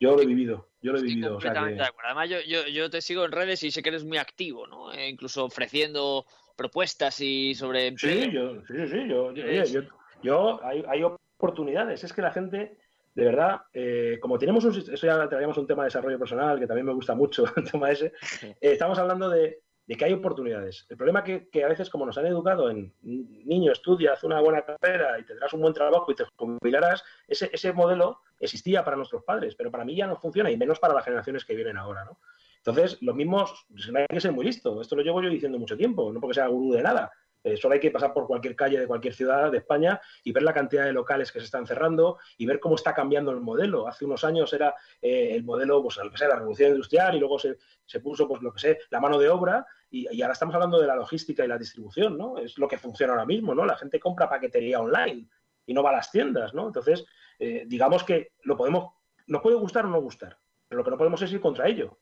Yo 0.00 0.16
lo 0.16 0.22
he 0.22 0.26
vivido, 0.26 0.70
yo 0.82 0.90
lo 0.90 0.98
he 0.98 1.02
vivido. 1.02 1.34
Completamente 1.34 1.80
de 1.80 1.88
acuerdo. 1.88 2.08
Además, 2.08 2.28
yo, 2.28 2.66
yo, 2.66 2.90
te 2.90 3.02
sigo 3.02 3.24
en 3.24 3.30
redes 3.30 3.62
y 3.62 3.70
sé 3.70 3.84
que 3.84 3.90
eres 3.90 4.02
muy 4.02 4.18
activo, 4.18 4.66
¿no? 4.66 4.92
E 4.92 5.08
incluso 5.08 5.44
ofreciendo 5.44 6.26
propuestas 6.56 7.20
y 7.20 7.54
sobre... 7.54 7.96
Sí, 7.96 8.32
yo, 8.32 8.62
sí, 8.66 8.88
sí, 8.88 9.08
yo, 9.08 9.32
yo, 9.32 9.82
yo, 10.22 10.60
hay, 10.64 10.84
hay, 10.88 11.02
oportunidades. 11.02 12.04
Es 12.04 12.12
que 12.12 12.22
la 12.22 12.32
gente, 12.32 12.76
de 13.14 13.24
verdad, 13.24 13.62
eh, 13.72 14.18
como 14.20 14.38
tenemos 14.38 14.64
un... 14.64 14.72
Eso 14.76 15.06
ya 15.06 15.28
traíamos 15.28 15.56
un 15.56 15.66
tema 15.66 15.82
de 15.82 15.86
desarrollo 15.86 16.18
personal, 16.18 16.58
que 16.58 16.66
también 16.66 16.86
me 16.86 16.92
gusta 16.92 17.14
mucho 17.14 17.44
el 17.56 17.70
tema 17.70 17.90
ese. 17.90 18.12
Eh, 18.42 18.56
estamos 18.60 18.98
hablando 18.98 19.28
de, 19.28 19.62
que 19.86 20.04
hay 20.04 20.12
oportunidades. 20.12 20.86
El 20.88 20.96
problema 20.96 21.24
que, 21.24 21.48
que 21.48 21.64
a 21.64 21.68
veces, 21.68 21.90
como 21.90 22.06
nos 22.06 22.18
han 22.18 22.26
educado 22.26 22.70
en 22.70 22.92
niño, 23.02 23.72
estudia, 23.72 24.12
haz 24.12 24.22
una 24.22 24.40
buena 24.40 24.62
carrera 24.62 25.18
y 25.18 25.24
tendrás 25.24 25.52
un 25.52 25.62
buen 25.62 25.74
trabajo 25.74 26.12
y 26.12 26.14
te 26.14 26.24
jubilarás, 26.36 27.02
ese, 27.26 27.50
ese 27.52 27.72
modelo 27.72 28.20
existía 28.38 28.84
para 28.84 28.96
nuestros 28.96 29.24
padres, 29.24 29.54
pero 29.54 29.70
para 29.70 29.84
mí 29.84 29.96
ya 29.96 30.06
no 30.06 30.16
funciona 30.16 30.50
y 30.50 30.56
menos 30.56 30.78
para 30.78 30.94
las 30.94 31.04
generaciones 31.04 31.44
que 31.44 31.56
vienen 31.56 31.76
ahora, 31.76 32.04
¿no? 32.04 32.18
Entonces, 32.60 32.98
los 33.00 33.16
mismos, 33.16 33.66
hay 33.94 34.06
que 34.06 34.20
ser 34.20 34.32
muy 34.32 34.44
listo. 34.44 34.82
Esto 34.82 34.94
lo 34.94 35.02
llevo 35.02 35.22
yo 35.22 35.30
diciendo 35.30 35.58
mucho 35.58 35.76
tiempo, 35.76 36.12
no 36.12 36.20
porque 36.20 36.34
sea 36.34 36.46
gurú 36.46 36.72
de 36.72 36.82
nada. 36.82 37.10
Eh, 37.42 37.56
solo 37.56 37.74
hay 37.74 37.80
que 37.80 37.90
pasar 37.90 38.12
por 38.12 38.26
cualquier 38.26 38.54
calle 38.54 38.78
de 38.78 38.86
cualquier 38.86 39.14
ciudad 39.14 39.50
de 39.50 39.58
España 39.58 40.00
y 40.24 40.32
ver 40.32 40.42
la 40.42 40.52
cantidad 40.52 40.84
de 40.84 40.92
locales 40.92 41.32
que 41.32 41.38
se 41.38 41.46
están 41.46 41.66
cerrando 41.66 42.18
y 42.36 42.46
ver 42.46 42.60
cómo 42.60 42.74
está 42.74 42.92
cambiando 42.92 43.30
el 43.30 43.40
modelo. 43.40 43.88
Hace 43.88 44.04
unos 44.04 44.24
años 44.24 44.52
era 44.52 44.74
eh, 45.00 45.34
el 45.34 45.44
modelo, 45.44 45.82
pues, 45.82 45.96
lo 45.96 46.10
que 46.10 46.18
sea, 46.18 46.28
la 46.28 46.36
revolución 46.36 46.70
industrial 46.70 47.16
y 47.16 47.18
luego 47.18 47.38
se, 47.38 47.56
puso, 48.00 48.28
pues, 48.28 48.42
lo 48.42 48.52
que 48.52 48.60
sé, 48.60 48.78
la 48.90 49.00
mano 49.00 49.18
de 49.18 49.28
obra 49.28 49.66
y, 49.90 50.22
ahora 50.22 50.34
estamos 50.34 50.54
hablando 50.54 50.80
de 50.80 50.86
la 50.86 50.94
logística 50.94 51.44
y 51.44 51.48
la 51.48 51.58
distribución, 51.58 52.16
¿no? 52.16 52.38
Es 52.38 52.58
lo 52.58 52.68
que 52.68 52.78
funciona 52.78 53.12
ahora 53.12 53.26
mismo, 53.26 53.54
¿no? 53.54 53.64
La 53.64 53.76
gente 53.76 53.98
compra 53.98 54.28
paquetería 54.28 54.80
online 54.80 55.28
y 55.66 55.74
no 55.74 55.82
va 55.82 55.90
a 55.90 55.94
las 55.94 56.10
tiendas, 56.12 56.54
¿no? 56.54 56.66
Entonces, 56.66 57.04
eh, 57.38 57.64
digamos 57.66 58.04
que 58.04 58.32
lo 58.42 58.56
podemos, 58.56 58.92
nos 59.26 59.42
puede 59.42 59.56
gustar 59.56 59.86
o 59.86 59.88
no 59.88 60.00
gustar, 60.00 60.38
pero 60.68 60.80
lo 60.80 60.84
que 60.84 60.90
no 60.90 60.98
podemos 60.98 61.22
es 61.22 61.32
ir 61.32 61.40
contra 61.40 61.66
ello. 61.66 61.98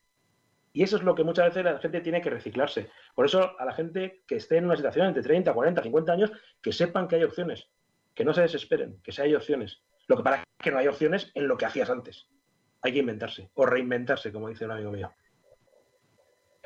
Y 0.79 0.85
eso 0.85 0.97
es 0.97 1.03
lo 1.03 1.17
que 1.17 1.25
muchas 1.25 1.47
veces 1.47 1.65
la 1.65 1.81
gente 1.81 2.01
tiene 2.01 2.21
que 2.21 2.31
reciclarse. 2.31 2.89
Por 3.17 3.27
eso 3.27 3.59
a 3.59 3.65
la 3.65 3.73
gente 3.73 4.23
que 4.29 4.37
esté 4.37 4.59
en 4.59 4.67
una 4.67 4.77
situación 4.77 5.09
entre 5.09 5.25
30, 5.25 5.53
40, 5.53 5.83
50 5.83 6.13
años, 6.13 6.31
que 6.63 6.73
sepan 6.73 7.09
que 7.09 7.17
hay 7.17 7.25
opciones, 7.25 7.69
que 8.15 8.25
no 8.25 8.33
se 8.33 8.43
desesperen, 8.43 9.01
que 9.03 9.11
sí 9.11 9.21
hay 9.21 9.35
opciones. 9.35 9.83
Lo 10.07 10.17
que 10.17 10.23
pasa 10.23 10.37
es 10.37 10.45
que 10.63 10.71
no 10.71 10.79
hay 10.79 10.87
opciones 10.87 11.33
en 11.35 11.49
lo 11.49 11.57
que 11.57 11.67
hacías 11.67 11.91
antes. 11.91 12.29
Hay 12.81 12.93
que 12.93 13.01
inventarse 13.01 13.51
o 13.55 13.67
reinventarse, 13.67 14.31
como 14.31 14.51
dice 14.51 14.67
un 14.67 14.71
amigo 14.71 14.93
mío. 14.93 15.11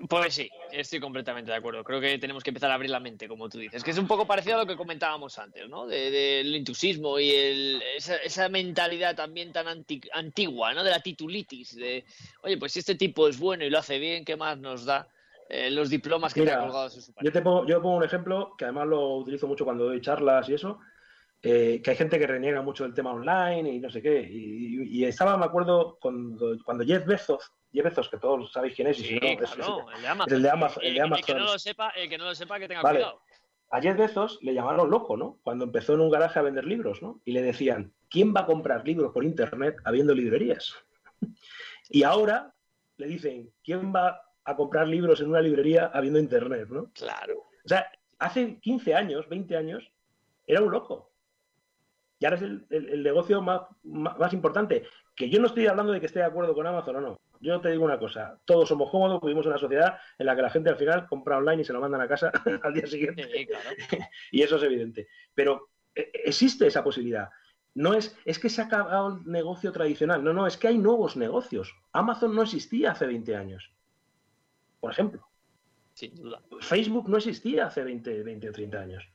Pues 0.09 0.35
sí, 0.35 0.51
estoy 0.73 0.99
completamente 0.99 1.51
de 1.51 1.57
acuerdo. 1.57 1.85
Creo 1.85 2.01
que 2.01 2.19
tenemos 2.19 2.43
que 2.43 2.51
empezar 2.51 2.71
a 2.71 2.75
abrir 2.75 2.91
la 2.91 2.99
mente, 2.99 3.29
como 3.29 3.49
tú 3.49 3.59
dices, 3.59 3.85
que 3.85 3.93
es 3.93 3.99
un 3.99 4.09
poco 4.09 4.27
parecido 4.27 4.57
a 4.57 4.61
lo 4.61 4.67
que 4.67 4.77
comentábamos 4.77 5.39
antes, 5.39 5.69
¿no? 5.69 5.87
Del 5.87 6.55
intusismo 6.57 7.21
y 7.21 7.81
esa, 7.97 8.49
mentalidad 8.49 9.15
también 9.15 9.53
tan 9.53 9.67
antigua, 10.13 10.75
¿no? 10.75 10.83
De 10.83 10.91
la 10.91 11.01
titulitis, 11.01 11.77
de, 11.77 12.05
oye, 12.43 12.57
pues 12.59 12.73
si 12.73 12.81
este 12.81 12.97
tipo 12.97 13.29
es 13.29 13.39
bueno 13.39 13.65
y 13.65 13.71
lo 13.71 13.79
hace 13.79 13.99
bien, 13.99 14.25
¿qué 14.25 14.37
más 14.37 14.59
nos 14.59 14.85
da? 14.85 15.09
Eh, 15.49 15.71
los 15.71 15.91
diplomas 15.91 16.33
que 16.33 16.43
te 16.43 16.51
ha 16.51 16.59
colgado 16.59 16.89
su 16.89 17.13
yo 17.21 17.31
te 17.31 17.43
pongo, 17.43 17.67
yo 17.67 17.83
pongo 17.83 17.97
un 17.97 18.05
ejemplo 18.05 18.55
que 18.57 18.65
además 18.65 18.87
lo 18.87 19.17
utilizo 19.17 19.47
mucho 19.47 19.65
cuando 19.65 19.85
doy 19.85 20.01
charlas 20.01 20.49
y 20.49 20.55
eso, 20.55 20.81
eh, 21.43 21.81
que 21.83 21.91
hay 21.91 21.97
gente 21.97 22.19
que 22.19 22.27
reniega 22.27 22.63
mucho 22.63 22.85
del 22.85 22.95
tema 22.95 23.13
online 23.13 23.71
y 23.71 23.79
no 23.79 23.91
sé 23.91 24.01
qué. 24.01 24.27
Y, 24.29 25.05
estaba, 25.05 25.37
me 25.37 25.45
acuerdo, 25.45 25.99
cuando, 26.01 26.57
cuando 26.65 26.85
Jeff 26.85 27.05
Bezos 27.05 27.53
Jeff 27.73 27.85
Bezos, 27.85 28.09
que 28.09 28.19
todos 28.19 28.53
sabéis 28.53 28.75
quién 28.75 28.89
es, 28.89 28.99
y 28.99 29.05
si 29.05 29.15
no, 29.15 29.91
el 29.91 30.03
de 30.03 30.09
Amazon. 30.09 30.33
El 30.35 30.43
de 30.43 30.51
Amazon, 30.51 30.83
el, 30.85 31.25
que 31.25 31.35
no 31.35 31.45
lo 31.45 31.59
sepa, 31.59 31.91
el 31.91 32.09
que 32.09 32.19
no 32.19 32.25
lo 32.25 32.35
sepa, 32.35 32.59
que 32.59 32.69
tenga 32.69 32.83
cuidado. 32.83 33.23
A 33.71 33.81
Jeff 33.81 33.97
Bezos 33.97 34.39
le 34.43 34.53
llamaron 34.53 34.91
loco, 34.91 35.17
¿no? 35.17 35.39
Cuando 35.43 35.65
empezó 35.65 35.95
en 35.95 36.01
un 36.01 36.11
garaje 36.11 36.39
a 36.39 36.43
vender 36.43 36.67
libros, 36.67 37.01
¿no? 37.01 37.23
Y 37.25 37.33
le 37.33 37.41
decían, 37.41 37.95
¿quién 38.11 38.35
va 38.35 38.43
a 38.43 38.47
comprar 38.47 38.87
libros 38.87 39.13
por 39.13 39.25
internet 39.25 39.77
habiendo 39.85 40.15
librerías? 40.15 40.75
y 41.89 42.03
ahora 42.03 42.55
le 42.99 43.07
dicen, 43.07 43.51
¿quién 43.65 43.93
va 43.95 44.21
a 44.45 44.57
comprar 44.57 44.89
libros 44.89 45.21
en 45.21 45.31
una 45.31 45.41
librería 45.41 45.91
habiendo 45.95 46.19
internet, 46.19 46.69
¿no? 46.69 46.91
Claro. 46.93 47.47
O 47.65 47.69
sea, 47.69 47.91
hace 48.19 48.59
15 48.61 48.95
años, 48.95 49.29
20 49.29 49.57
años, 49.57 49.91
era 50.47 50.61
un 50.61 50.71
loco. 50.71 51.12
Y 52.23 52.25
ahora 52.25 52.37
es 52.37 52.43
el, 52.43 53.03
negocio 53.03 53.43
más, 53.43 53.63
más, 53.83 54.33
importante. 54.33 54.85
Que 55.17 55.29
yo 55.29 55.41
no 55.41 55.49
estoy 55.49 55.67
hablando 55.67 55.93
de 55.93 55.99
que 55.99 56.07
esté 56.07 56.21
de 56.21 56.27
acuerdo 56.27 56.55
con 56.55 56.65
Amazon 56.65 56.95
o 56.95 57.01
no. 57.01 57.21
Yo 57.41 57.61
te 57.61 57.69
digo 57.69 57.85
una 57.85 57.99
cosa, 57.99 58.39
todos 58.45 58.69
somos 58.69 58.93
cómodos, 58.93 59.21
vivimos 59.21 59.45
en 59.45 59.51
una 59.51 59.59
sociedad 59.59 59.99
en 60.17 60.27
la 60.27 60.37
que 60.37 60.43
la 60.43 60.51
gente 60.51 60.71
al 60.71 60.77
final 60.77 61.09
compra 61.09 61.39
online 61.39 61.63
y 61.63 61.65
se 61.65 61.73
lo 61.73 61.81
mandan 61.81 62.01
a 62.01 62.07
casa 62.07 62.31
al 62.63 62.75
día 62.75 62.87
siguiente. 62.87 63.29
y 64.31 64.41
eso 64.41 64.55
es 64.55 64.63
evidente. 64.63 65.09
Pero 65.35 65.71
eh, 65.97 66.13
existe 66.25 66.65
esa 66.69 66.85
posibilidad. 66.85 67.29
No 67.75 67.93
es, 67.93 68.17
es 68.25 68.39
que 68.39 68.49
se 68.49 68.63
ha 68.63 68.67
acabado 68.67 69.17
el 69.17 69.27
negocio 69.29 69.73
tradicional, 69.73 70.23
no, 70.23 70.33
no, 70.33 70.47
es 70.47 70.57
que 70.57 70.69
hay 70.69 70.79
nuevos 70.79 71.17
negocios. 71.17 71.75
Amazon 71.91 72.37
no 72.37 72.43
existía 72.43 72.93
hace 72.93 73.05
20 73.05 73.35
años, 73.35 73.73
por 74.79 74.93
ejemplo. 74.93 75.27
Sin 75.95 76.15
duda. 76.15 76.41
Facebook 76.61 77.09
no 77.09 77.17
existía 77.17 77.67
hace 77.67 77.83
20, 77.83 78.23
20 78.23 78.49
o 78.49 78.53
30 78.53 78.79
años. 78.79 79.09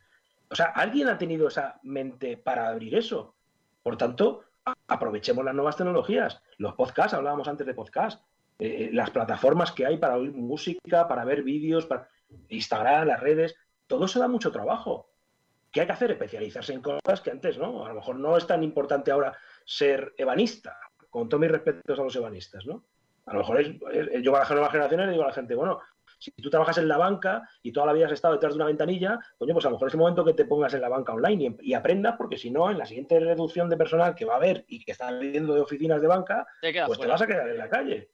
O 0.49 0.55
sea, 0.55 0.67
alguien 0.67 1.07
ha 1.07 1.17
tenido 1.17 1.47
esa 1.47 1.79
mente 1.83 2.37
para 2.37 2.69
abrir 2.69 2.95
eso. 2.95 3.35
Por 3.83 3.97
tanto, 3.97 4.43
aprovechemos 4.87 5.43
las 5.43 5.55
nuevas 5.55 5.75
tecnologías. 5.75 6.41
Los 6.57 6.73
podcasts, 6.73 7.13
hablábamos 7.13 7.47
antes 7.47 7.67
de 7.67 7.73
podcasts, 7.73 8.21
eh, 8.59 8.89
las 8.91 9.11
plataformas 9.11 9.71
que 9.71 9.85
hay 9.85 9.97
para 9.97 10.17
oír 10.17 10.33
música, 10.33 11.07
para 11.07 11.25
ver 11.25 11.43
vídeos, 11.43 11.85
para 11.85 12.09
Instagram, 12.49 13.07
las 13.07 13.19
redes, 13.19 13.55
todo 13.87 14.07
se 14.07 14.19
da 14.19 14.27
mucho 14.27 14.51
trabajo. 14.51 15.09
¿Qué 15.71 15.81
hay 15.81 15.87
que 15.87 15.93
hacer? 15.93 16.11
Especializarse 16.11 16.73
en 16.73 16.81
cosas 16.81 17.21
que 17.21 17.31
antes 17.31 17.57
no. 17.57 17.85
A 17.85 17.89
lo 17.89 17.95
mejor 17.95 18.17
no 18.17 18.37
es 18.37 18.47
tan 18.47 18.63
importante 18.63 19.11
ahora 19.11 19.37
ser 19.65 20.13
ebanista, 20.17 20.77
con 21.09 21.29
todos 21.29 21.41
mis 21.41 21.51
respetos 21.51 21.99
a 21.99 22.03
los 22.03 22.15
ebanistas, 22.15 22.65
¿no? 22.65 22.83
A 23.25 23.33
lo 23.33 23.39
mejor 23.39 23.59
es, 23.59 23.75
yo 24.23 24.31
bajo 24.31 24.53
nuevas 24.53 24.71
generaciones 24.71 25.07
le 25.07 25.11
digo 25.11 25.23
a 25.23 25.27
la 25.27 25.33
gente, 25.33 25.53
bueno, 25.53 25.81
si 26.20 26.32
tú 26.32 26.49
trabajas 26.49 26.78
en 26.78 26.88
la 26.88 26.97
banca 26.97 27.47
y 27.61 27.72
toda 27.72 27.88
la 27.88 27.93
vida 27.93 28.07
has 28.07 28.11
estado 28.11 28.34
detrás 28.34 28.53
de 28.53 28.57
una 28.57 28.65
ventanilla, 28.65 29.20
coño, 29.38 29.53
pues 29.53 29.65
a 29.65 29.70
lo 29.70 29.76
mejor 29.76 29.88
es 29.88 29.93
el 29.93 29.99
momento 29.99 30.26
que 30.26 30.34
te 30.34 30.45
pongas 30.45 30.74
en 30.74 30.82
la 30.82 30.89
banca 30.89 31.13
online 31.13 31.57
y, 31.61 31.74
aprendas, 31.74 32.15
porque 32.18 32.38
si 32.38 32.51
no, 32.51 32.70
en 32.72 32.78
la 32.78 32.86
siguiente 32.86 33.20
reducción 33.20 33.70
de 33.70 33.78
personal 33.78 34.15
que 34.15 34.26
va 34.26 34.34
a 34.34 34.38
haber 34.38 34.65
y 34.68 34.84
que 34.84 34.91
están 34.91 35.20
viendo 35.20 35.53
de 35.53 35.61
oficinas 35.61 36.01
de 36.01 36.07
banca, 36.07 36.47
pues 36.86 36.99
te 36.99 37.07
vas 37.07 37.22
a 37.22 37.28
quedar 37.28 37.49
en 37.49 37.57
la 37.57 37.70
calle. 37.70 38.09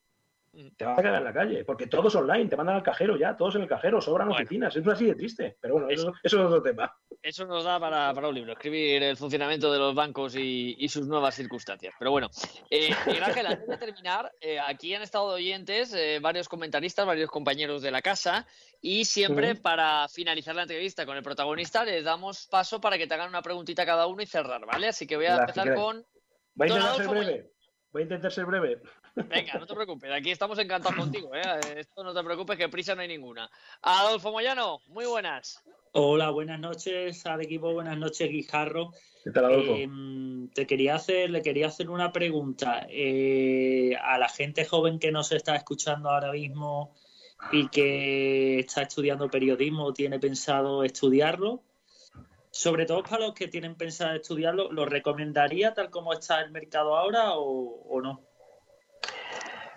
Te 0.78 0.86
vas 0.86 0.99
a 0.99 1.01
quedar 1.01 1.16
en 1.16 1.24
la 1.24 1.34
calle, 1.34 1.66
porque 1.66 1.88
todo 1.88 2.10
es 2.10 2.16
online, 2.16 2.47
te 2.47 2.56
mandan 2.56 2.76
al 2.76 2.84
cajero 2.84 3.18
ya, 3.18 3.36
todos 3.36 3.56
en 3.56 3.64
el 3.64 3.68
cajero, 3.68 3.99
sobran 3.99 4.30
oficinas, 4.30 4.76
es 4.76 4.88
así 4.88 5.06
de 5.06 5.16
triste, 5.16 5.58
pero 5.60 5.74
bueno, 5.74 5.89
eso, 5.89 6.14
es 6.22 6.32
otro 6.32 6.62
tema. 6.62 6.95
Eso 7.24 7.47
nos 7.47 7.64
da 7.64 7.80
para, 7.80 8.12
un 8.12 8.36
libro, 8.36 8.54
escribir 8.54 9.01
el 9.01 9.18
funcionamiento 9.18 9.72
de 9.72 9.80
los 9.80 9.95
bancos 9.95 10.36
y, 10.36 10.88
sus 10.89 11.08
nuevas 11.08 11.34
circunstancias. 11.34 11.95
Pero 11.97 12.12
bueno, 12.12 12.30
eh, 12.70 12.91
Ángel, 13.24 13.47
antes 13.47 13.68
de 13.68 13.78
terminar, 13.78 14.32
eh, 14.39 14.60
aquí 14.60 14.93
han 14.93 15.01
estado 15.01 15.26
oyentes, 15.26 15.91
eh, 15.95 16.20
varios 16.22 16.47
comentaristas, 16.47 17.04
varios 17.04 17.32
compañeros 17.32 17.82
de 17.82 17.89
la 17.89 18.04
casa, 18.04 18.45
y 18.80 19.06
siempre 19.06 19.56
para 19.56 20.08
finalizar 20.08 20.54
la 20.54 20.64
entrevista 20.64 21.08
con 21.08 21.18
el 21.18 21.24
protagonista 21.24 21.84
les 21.84 22.04
damos 22.04 22.45
paso 22.45 22.80
para 22.80 22.99
que 22.99 23.08
te 23.08 23.16
hagan 23.16 23.30
una 23.30 23.41
preguntita 23.41 23.88
cada 23.88 24.06
uno 24.06 24.22
y 24.22 24.28
cerrar, 24.28 24.64
¿vale? 24.68 24.89
Así 24.89 25.08
que 25.08 25.16
voy 25.16 25.26
a 25.26 25.38
empezar 25.38 25.74
con... 25.74 26.06
Voy 26.54 26.70
a 26.70 26.76
intentar 26.76 26.95
ser 26.95 27.08
breve. 27.08 27.51
Voy 27.91 28.01
a 28.01 28.04
intentar 28.04 28.32
ser 28.32 28.45
breve. 28.45 28.82
Venga, 29.16 29.59
no 29.59 29.68
te 29.68 29.76
preocupes, 29.76 30.11
aquí 30.11 30.32
estamos 30.32 30.57
encantados 30.57 30.97
contigo, 30.97 31.36
¿eh? 31.36 31.41
Esto 31.78 32.03
no 32.03 32.16
te 32.16 32.24
preocupes, 32.24 32.57
que 32.57 32.68
prisa 32.68 32.95
no 32.95 33.01
hay 33.01 33.07
ninguna. 33.07 33.49
Adolfo 33.84 34.32
Moyano, 34.32 34.82
muy 34.88 35.05
buenas. 35.05 35.64
Hola, 35.91 36.32
buenas 36.32 36.59
noches 36.59 37.24
al 37.28 37.41
equipo, 37.41 37.74
buenas 37.74 37.97
noches, 37.97 38.28
Guijarro. 38.30 38.91
¿Qué 39.24 39.30
tal, 39.30 39.45
Adolfo? 39.45 39.76
Em, 39.76 40.49
te 40.49 40.66
quería 40.66 40.95
hacer, 40.95 41.30
le 41.30 41.43
quería 41.43 41.68
hacer 41.68 41.91
una 41.91 42.11
pregunta. 42.11 42.88
Eh, 42.89 43.95
a 44.01 44.18
la 44.18 44.30
gente 44.30 44.66
joven 44.66 44.97
que 44.97 45.11
nos 45.11 45.32
está 45.32 45.55
escuchando 45.55 46.09
ahora 46.09 46.32
mismo 46.32 46.95
y 47.51 47.68
que 47.70 48.59
está 48.59 48.82
estudiando 48.82 49.30
periodismo, 49.30 49.93
tiene 49.93 50.18
pensado 50.18 50.84
estudiarlo, 50.84 51.61
sobre 52.49 52.88
todo 52.88 53.03
para 53.03 53.28
los 53.28 53.36
que 53.36 53.47
tienen 53.47 53.76
pensado 53.76 54.16
estudiarlo, 54.16 54.72
¿lo 54.72 54.86
recomendaría 54.86 55.76
tal 55.76 55.91
como 55.91 56.14
está 56.14 56.41
el 56.41 56.49
mercado 56.49 56.97
ahora 56.97 57.34
o 57.36 58.01
no? 58.01 58.32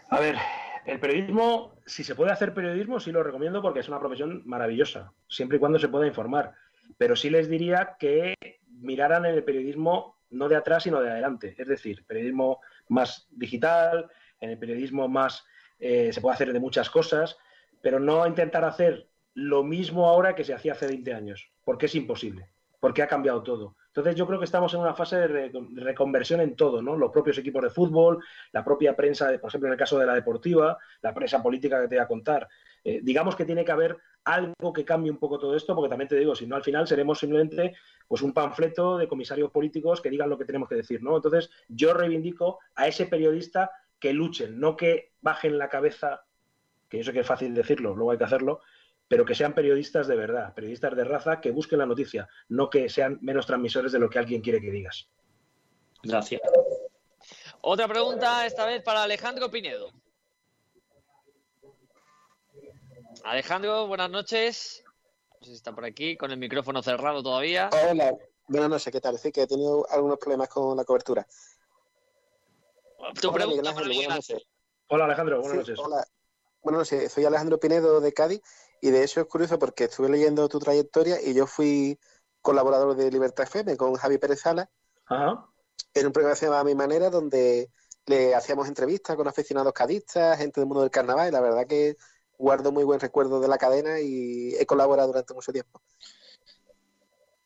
A 0.08 0.20
ver, 0.20 0.36
el 0.84 1.00
periodismo, 1.00 1.74
si 1.84 2.04
se 2.04 2.14
puede 2.14 2.30
hacer 2.30 2.54
periodismo, 2.54 3.00
sí 3.00 3.10
lo 3.10 3.22
recomiendo 3.22 3.60
porque 3.60 3.80
es 3.80 3.88
una 3.88 3.98
profesión 3.98 4.42
maravillosa, 4.44 5.12
siempre 5.28 5.56
y 5.56 5.60
cuando 5.60 5.78
se 5.78 5.88
pueda 5.88 6.06
informar. 6.06 6.54
Pero 6.96 7.16
sí 7.16 7.28
les 7.28 7.48
diría 7.48 7.96
que 7.98 8.34
miraran 8.68 9.26
en 9.26 9.34
el 9.34 9.44
periodismo 9.44 10.16
no 10.30 10.48
de 10.48 10.56
atrás, 10.56 10.84
sino 10.84 11.00
de 11.00 11.10
adelante. 11.10 11.54
Es 11.58 11.66
decir, 11.66 12.04
periodismo 12.06 12.60
más 12.88 13.26
digital, 13.30 14.10
en 14.40 14.50
el 14.50 14.58
periodismo 14.58 15.08
más 15.08 15.44
eh, 15.78 16.12
se 16.12 16.20
puede 16.20 16.34
hacer 16.34 16.52
de 16.52 16.60
muchas 16.60 16.88
cosas, 16.90 17.36
pero 17.82 17.98
no 17.98 18.26
intentar 18.26 18.64
hacer 18.64 19.08
lo 19.34 19.62
mismo 19.62 20.06
ahora 20.06 20.34
que 20.34 20.44
se 20.44 20.54
hacía 20.54 20.72
hace 20.72 20.86
20 20.86 21.12
años, 21.14 21.50
porque 21.64 21.86
es 21.86 21.94
imposible, 21.94 22.48
porque 22.80 23.02
ha 23.02 23.08
cambiado 23.08 23.42
todo. 23.42 23.76
Entonces 23.96 24.18
yo 24.18 24.26
creo 24.26 24.38
que 24.38 24.44
estamos 24.44 24.74
en 24.74 24.80
una 24.80 24.92
fase 24.92 25.16
de, 25.16 25.50
reconversión 25.76 26.42
en 26.42 26.54
todo, 26.54 26.82
¿no? 26.82 26.96
Los 26.96 27.10
propios 27.10 27.38
equipos 27.38 27.62
de 27.62 27.70
fútbol, 27.70 28.22
la 28.52 28.62
propia 28.62 28.94
prensa, 28.94 29.30
por 29.40 29.48
ejemplo, 29.48 29.68
en 29.68 29.72
el 29.72 29.78
caso 29.78 29.98
de 29.98 30.04
la 30.04 30.14
deportiva, 30.14 30.76
la 31.00 31.14
prensa 31.14 31.42
política 31.42 31.80
que 31.80 31.88
te 31.88 31.94
voy 31.94 32.04
a 32.04 32.06
contar. 32.06 32.46
Eh, 32.84 33.00
digamos 33.02 33.34
que 33.36 33.46
tiene 33.46 33.64
que 33.64 33.72
haber 33.72 33.96
algo 34.24 34.74
que 34.74 34.84
cambie 34.84 35.10
un 35.10 35.16
poco 35.16 35.38
todo 35.38 35.56
esto, 35.56 35.74
porque 35.74 35.88
también 35.88 36.08
te 36.08 36.16
digo, 36.16 36.34
si 36.34 36.46
no 36.46 36.56
al 36.56 36.62
final 36.62 36.86
seremos 36.86 37.18
simplemente 37.20 37.74
pues 38.06 38.20
un 38.20 38.34
panfleto 38.34 38.98
de 38.98 39.08
comisarios 39.08 39.50
políticos 39.50 40.02
que 40.02 40.10
digan 40.10 40.28
lo 40.28 40.36
que 40.36 40.44
tenemos 40.44 40.68
que 40.68 40.74
decir, 40.74 41.02
¿no? 41.02 41.16
Entonces 41.16 41.50
yo 41.66 41.94
reivindico 41.94 42.58
a 42.74 42.88
ese 42.88 43.06
periodista 43.06 43.70
que 43.98 44.12
luchen, 44.12 44.60
no 44.60 44.76
que 44.76 45.12
bajen 45.22 45.56
la 45.56 45.70
cabeza, 45.70 46.26
que 46.90 46.98
yo 46.98 47.04
sé 47.04 47.14
que 47.14 47.20
es 47.20 47.26
fácil 47.26 47.54
decirlo, 47.54 47.94
luego 47.94 48.10
hay 48.10 48.18
que 48.18 48.24
hacerlo, 48.24 48.60
pero 49.08 49.24
que 49.24 49.34
sean 49.34 49.54
periodistas 49.54 50.06
de 50.08 50.16
verdad, 50.16 50.54
periodistas 50.54 50.96
de 50.96 51.04
raza 51.04 51.40
que 51.40 51.50
busquen 51.50 51.78
la 51.78 51.86
noticia, 51.86 52.28
no 52.48 52.68
que 52.70 52.88
sean 52.88 53.18
menos 53.22 53.46
transmisores 53.46 53.92
de 53.92 53.98
lo 53.98 54.10
que 54.10 54.18
alguien 54.18 54.40
quiere 54.40 54.60
que 54.60 54.70
digas. 54.70 55.08
Gracias. 56.02 56.40
Otra 57.60 57.88
pregunta, 57.88 58.46
esta 58.46 58.66
vez 58.66 58.82
para 58.82 59.04
Alejandro 59.04 59.50
Pinedo. 59.50 59.90
Alejandro, 63.24 63.86
buenas 63.86 64.10
noches. 64.10 64.84
No 65.40 65.46
sé 65.46 65.50
si 65.50 65.56
está 65.56 65.72
por 65.72 65.84
aquí, 65.84 66.16
con 66.16 66.30
el 66.30 66.38
micrófono 66.38 66.82
cerrado 66.82 67.22
todavía. 67.22 67.70
Hola, 67.72 68.14
buenas 68.46 68.70
noches, 68.70 68.92
¿qué 68.92 69.00
tal? 69.00 69.18
Sí, 69.18 69.32
que 69.32 69.42
he 69.42 69.46
tenido 69.46 69.86
algunos 69.90 70.18
problemas 70.18 70.48
con 70.48 70.76
la 70.76 70.84
cobertura. 70.84 71.26
Tu 73.20 73.32
pregunta 73.32 73.74
Hola, 74.88 75.04
Alejandro, 75.04 75.40
buenas 75.40 75.58
noches. 75.58 75.78
Hola, 75.78 76.04
bueno, 76.62 76.80
no 76.80 76.84
sé, 76.84 77.08
soy 77.08 77.24
Alejandro 77.24 77.58
Pinedo 77.60 78.00
de 78.00 78.12
Cádiz 78.12 78.42
y 78.80 78.90
de 78.90 79.04
hecho 79.04 79.20
es 79.20 79.26
curioso 79.26 79.58
porque 79.58 79.84
estuve 79.84 80.08
leyendo 80.08 80.48
tu 80.48 80.58
trayectoria 80.58 81.20
y 81.22 81.34
yo 81.34 81.46
fui 81.46 81.98
colaborador 82.42 82.96
de 82.96 83.10
Libertad 83.10 83.44
FM 83.44 83.76
con 83.76 83.94
Javi 83.94 84.18
Pérez 84.18 84.40
Sala 84.40 84.70
Ajá. 85.06 85.46
en 85.94 86.06
un 86.06 86.12
programa 86.12 86.34
que 86.34 86.40
se 86.40 86.46
llamaba 86.46 86.64
Mi 86.64 86.74
Manera 86.74 87.10
donde 87.10 87.70
le 88.06 88.34
hacíamos 88.34 88.68
entrevistas 88.68 89.16
con 89.16 89.26
aficionados 89.26 89.72
cadistas, 89.72 90.38
gente 90.38 90.60
del 90.60 90.68
mundo 90.68 90.82
del 90.82 90.90
carnaval 90.90 91.28
y 91.28 91.32
la 91.32 91.40
verdad 91.40 91.66
que 91.66 91.96
guardo 92.38 92.70
muy 92.70 92.84
buen 92.84 93.00
recuerdo 93.00 93.40
de 93.40 93.48
la 93.48 93.58
cadena 93.58 94.00
y 94.00 94.54
he 94.54 94.66
colaborado 94.66 95.08
durante 95.08 95.34
mucho 95.34 95.52
tiempo. 95.52 95.80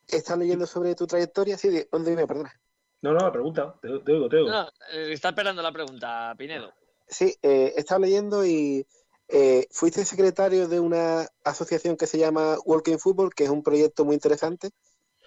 ¿Estás 0.07 0.37
leyendo 0.37 0.67
sobre 0.67 0.93
tu 0.93 1.07
trayectoria? 1.07 1.57
Sí, 1.57 1.87
¿dónde 1.91 2.11
vive? 2.11 2.27
Perdona. 2.27 2.53
No, 3.01 3.13
no, 3.13 3.31
pregunta, 3.31 3.75
te, 3.81 3.87
te 3.87 4.11
oigo, 4.11 4.29
te 4.29 4.35
oigo. 4.37 4.49
No, 4.49 4.67
eh, 4.91 5.13
está 5.13 5.29
esperando 5.29 5.61
la 5.61 5.71
pregunta, 5.71 6.35
Pinedo. 6.37 6.71
Sí, 7.07 7.35
eh, 7.41 7.73
he 7.75 7.79
estado 7.79 8.01
leyendo 8.01 8.45
y 8.45 8.85
eh, 9.31 9.67
fuiste 9.71 10.05
secretario 10.05 10.67
de 10.67 10.79
una 10.79 11.27
asociación 11.43 11.97
que 11.97 12.07
se 12.07 12.17
llama 12.17 12.57
Walking 12.65 12.97
Football, 12.97 13.33
que 13.33 13.45
es 13.45 13.49
un 13.49 13.63
proyecto 13.63 14.05
muy 14.05 14.15
interesante, 14.15 14.69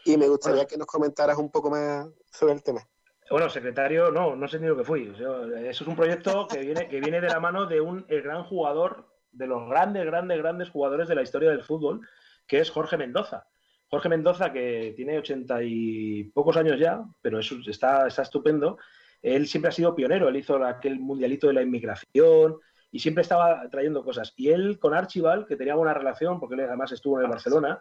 y 0.05 0.17
me 0.17 0.29
gustaría 0.29 0.59
Bueno. 0.59 0.69
que 0.69 0.77
nos 0.77 0.87
comentaras 0.87 1.39
un 1.39 1.51
poco 1.51 1.71
más 1.71 2.07
sobre 2.31 2.53
el 2.53 2.63
tema. 2.63 2.87
Bueno, 3.31 3.49
secretario, 3.49 4.11
no, 4.11 4.37
no 4.37 4.47
sé 4.47 4.59
ni 4.59 4.67
lo 4.67 4.77
que 4.77 4.85
fui. 4.85 5.09
O 5.09 5.17
sea, 5.17 5.61
eso 5.71 5.85
es 5.85 5.89
un 5.89 5.97
proyecto 5.97 6.47
que 6.47 6.59
viene, 6.61 6.89
que 6.89 7.01
viene 7.01 7.23
de 7.23 7.29
la 7.29 7.41
mano 7.41 7.67
de 7.67 7.81
un 7.81 8.05
el 8.09 8.23
gran 8.23 8.45
jugador, 8.45 9.09
de 9.33 9.47
los 9.47 9.69
grandes, 9.69 10.05
grandes, 10.05 10.39
grandes 10.39 10.69
jugadores 10.69 11.09
de 11.09 11.15
la 11.15 11.23
historia 11.23 11.51
del 11.51 11.65
fútbol, 11.65 12.07
que 12.47 12.61
es 12.61 12.71
Jorge 12.71 12.99
Mendoza. 12.99 13.47
Jorge 13.89 14.11
Mendoza, 14.11 14.53
que 14.53 14.93
tiene 14.95 15.19
ochenta 15.19 15.63
y 15.63 16.25
pocos 16.35 16.57
años 16.59 16.79
ya, 16.79 17.03
pero 17.23 17.39
eso 17.39 17.57
está, 17.67 18.07
está 18.07 18.23
estupendo. 18.23 18.77
Él 19.23 19.47
siempre 19.47 19.71
ha 19.71 19.73
sido 19.73 19.95
pionero, 19.95 20.29
él 20.29 20.37
hizo 20.37 20.63
aquel 20.63 21.01
mundialito 21.01 21.47
de 21.47 21.55
la 21.55 21.63
inmigración 21.63 22.59
y 22.95 23.01
siempre 23.01 23.23
estaba 23.23 23.69
trayendo 23.71 24.05
cosas. 24.05 24.33
Y 24.37 24.51
él 24.51 24.79
con 24.79 24.95
Archibald, 24.95 25.49
que 25.49 25.57
tenía 25.57 25.75
buena 25.75 25.95
relación, 25.95 26.39
porque 26.39 26.55
él 26.55 26.61
además 26.61 26.93
estuvo 26.93 27.19
en 27.19 27.25
el 27.25 27.31
Barcelona, 27.31 27.81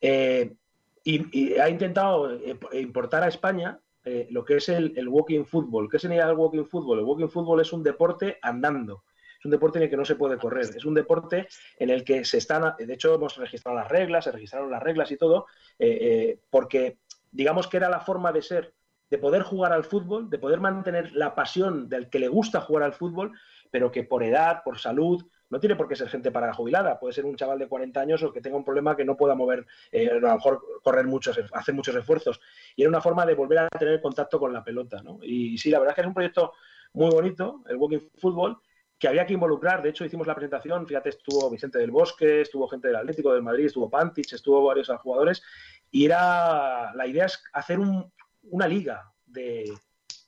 eh, 0.00 0.54
y, 1.02 1.26
y 1.36 1.58
ha 1.58 1.68
intentado 1.68 2.32
eh, 2.32 2.56
importar 2.74 3.24
a 3.24 3.26
España 3.26 3.80
eh, 4.04 4.28
lo 4.30 4.44
que 4.44 4.58
es 4.58 4.68
el, 4.68 4.92
el 4.96 5.08
walking 5.08 5.44
football. 5.44 5.90
¿Qué 5.90 5.98
sería 5.98 6.30
el 6.30 6.36
walking 6.36 6.66
football? 6.66 7.00
El 7.00 7.04
walking 7.04 7.26
football 7.26 7.62
es 7.62 7.72
un 7.72 7.82
deporte 7.82 8.38
andando. 8.42 9.02
Es 9.40 9.44
un 9.44 9.50
deporte 9.50 9.80
en 9.80 9.82
el 9.82 9.90
que 9.90 9.96
no 9.96 10.04
se 10.04 10.14
puede 10.14 10.38
correr. 10.38 10.66
Es 10.66 10.84
un 10.84 10.94
deporte 10.94 11.48
en 11.76 11.90
el 11.90 12.04
que 12.04 12.24
se 12.24 12.38
están. 12.38 12.76
De 12.78 12.94
hecho, 12.94 13.12
hemos 13.12 13.36
registrado 13.36 13.76
las 13.76 13.88
reglas, 13.88 14.22
se 14.22 14.30
registraron 14.30 14.70
las 14.70 14.84
reglas 14.84 15.10
y 15.10 15.16
todo, 15.16 15.46
eh, 15.80 16.38
porque 16.48 16.98
digamos 17.32 17.66
que 17.66 17.78
era 17.78 17.88
la 17.88 17.98
forma 17.98 18.30
de 18.30 18.40
ser, 18.40 18.72
de 19.10 19.18
poder 19.18 19.42
jugar 19.42 19.72
al 19.72 19.84
fútbol, 19.84 20.30
de 20.30 20.38
poder 20.38 20.60
mantener 20.60 21.12
la 21.12 21.34
pasión 21.34 21.88
del 21.88 22.08
que 22.08 22.18
le 22.18 22.28
gusta 22.28 22.60
jugar 22.60 22.84
al 22.84 22.94
fútbol, 22.94 23.32
pero 23.70 23.90
que 23.90 24.04
por 24.04 24.22
edad, 24.22 24.62
por 24.64 24.78
salud, 24.78 25.24
no 25.50 25.60
tiene 25.60 25.76
por 25.76 25.88
qué 25.88 25.94
ser 25.94 26.08
gente 26.08 26.30
para 26.30 26.52
jubilada. 26.52 26.98
Puede 26.98 27.12
ser 27.12 27.24
un 27.24 27.36
chaval 27.36 27.58
de 27.58 27.68
40 27.68 28.00
años 28.00 28.22
o 28.22 28.32
que 28.32 28.40
tenga 28.40 28.56
un 28.56 28.64
problema 28.64 28.96
que 28.96 29.04
no 29.04 29.16
pueda 29.16 29.34
mover, 29.34 29.66
eh, 29.92 30.10
a 30.10 30.14
lo 30.14 30.34
mejor 30.34 30.60
correr 30.82 31.06
muchos, 31.06 31.38
hacer 31.52 31.74
muchos 31.74 31.94
esfuerzos. 31.94 32.40
Y 32.74 32.82
era 32.82 32.88
una 32.88 33.00
forma 33.00 33.24
de 33.26 33.34
volver 33.34 33.58
a 33.58 33.68
tener 33.68 34.00
contacto 34.00 34.38
con 34.40 34.52
la 34.52 34.64
pelota. 34.64 35.02
¿no? 35.02 35.18
Y, 35.22 35.58
sí, 35.58 35.70
la 35.70 35.78
verdad 35.78 35.92
es 35.92 35.94
que 35.96 36.00
es 36.00 36.06
un 36.06 36.14
proyecto 36.14 36.52
muy 36.94 37.10
bonito, 37.10 37.62
el 37.68 37.76
Walking 37.76 38.08
Football, 38.16 38.58
que 38.98 39.08
había 39.08 39.26
que 39.26 39.34
involucrar. 39.34 39.82
De 39.82 39.90
hecho, 39.90 40.04
hicimos 40.04 40.26
la 40.26 40.34
presentación, 40.34 40.86
fíjate, 40.86 41.10
estuvo 41.10 41.50
Vicente 41.50 41.78
del 41.78 41.90
Bosque, 41.90 42.40
estuvo 42.40 42.66
gente 42.68 42.88
del 42.88 42.96
Atlético 42.96 43.32
del 43.32 43.42
Madrid, 43.42 43.66
estuvo 43.66 43.90
Pantich, 43.90 44.32
estuvo 44.32 44.64
varios 44.64 44.88
jugadores. 45.02 45.42
Y 45.90 46.06
era 46.06 46.92
la 46.94 47.06
idea 47.06 47.26
es 47.26 47.42
hacer 47.52 47.78
un- 47.78 48.12
una 48.50 48.68
liga 48.68 49.12
de 49.26 49.72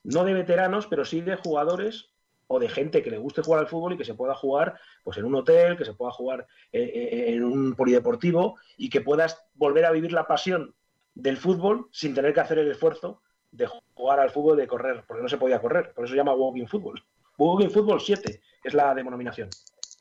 no 0.03 0.23
de 0.23 0.33
veteranos, 0.33 0.87
pero 0.87 1.05
sí 1.05 1.21
de 1.21 1.35
jugadores 1.35 2.09
o 2.47 2.59
de 2.59 2.69
gente 2.69 3.03
que 3.03 3.11
le 3.11 3.17
guste 3.17 3.41
jugar 3.41 3.59
al 3.61 3.67
fútbol 3.67 3.93
y 3.93 3.97
que 3.97 4.05
se 4.05 4.13
pueda 4.13 4.33
jugar 4.33 4.79
pues 5.03 5.17
en 5.17 5.25
un 5.25 5.35
hotel, 5.35 5.77
que 5.77 5.85
se 5.85 5.93
pueda 5.93 6.11
jugar 6.11 6.47
eh, 6.71 6.81
eh, 6.81 7.33
en 7.33 7.43
un 7.43 7.75
polideportivo 7.75 8.57
y 8.77 8.89
que 8.89 9.01
puedas 9.01 9.45
volver 9.53 9.85
a 9.85 9.91
vivir 9.91 10.13
la 10.13 10.27
pasión 10.27 10.73
del 11.13 11.37
fútbol 11.37 11.89
sin 11.91 12.13
tener 12.13 12.33
que 12.33 12.39
hacer 12.39 12.59
el 12.59 12.71
esfuerzo 12.71 13.21
de 13.51 13.67
jugar 13.95 14.19
al 14.19 14.29
fútbol, 14.29 14.57
de 14.57 14.67
correr, 14.67 15.03
porque 15.07 15.23
no 15.23 15.29
se 15.29 15.37
podía 15.37 15.59
correr, 15.59 15.93
por 15.93 16.05
eso 16.05 16.11
se 16.11 16.17
llama 16.17 16.33
Walking 16.35 16.67
Football. 16.67 17.03
Walking 17.37 17.69
Football 17.69 18.01
7 18.01 18.41
es 18.63 18.73
la 18.73 18.93
denominación. 18.93 19.49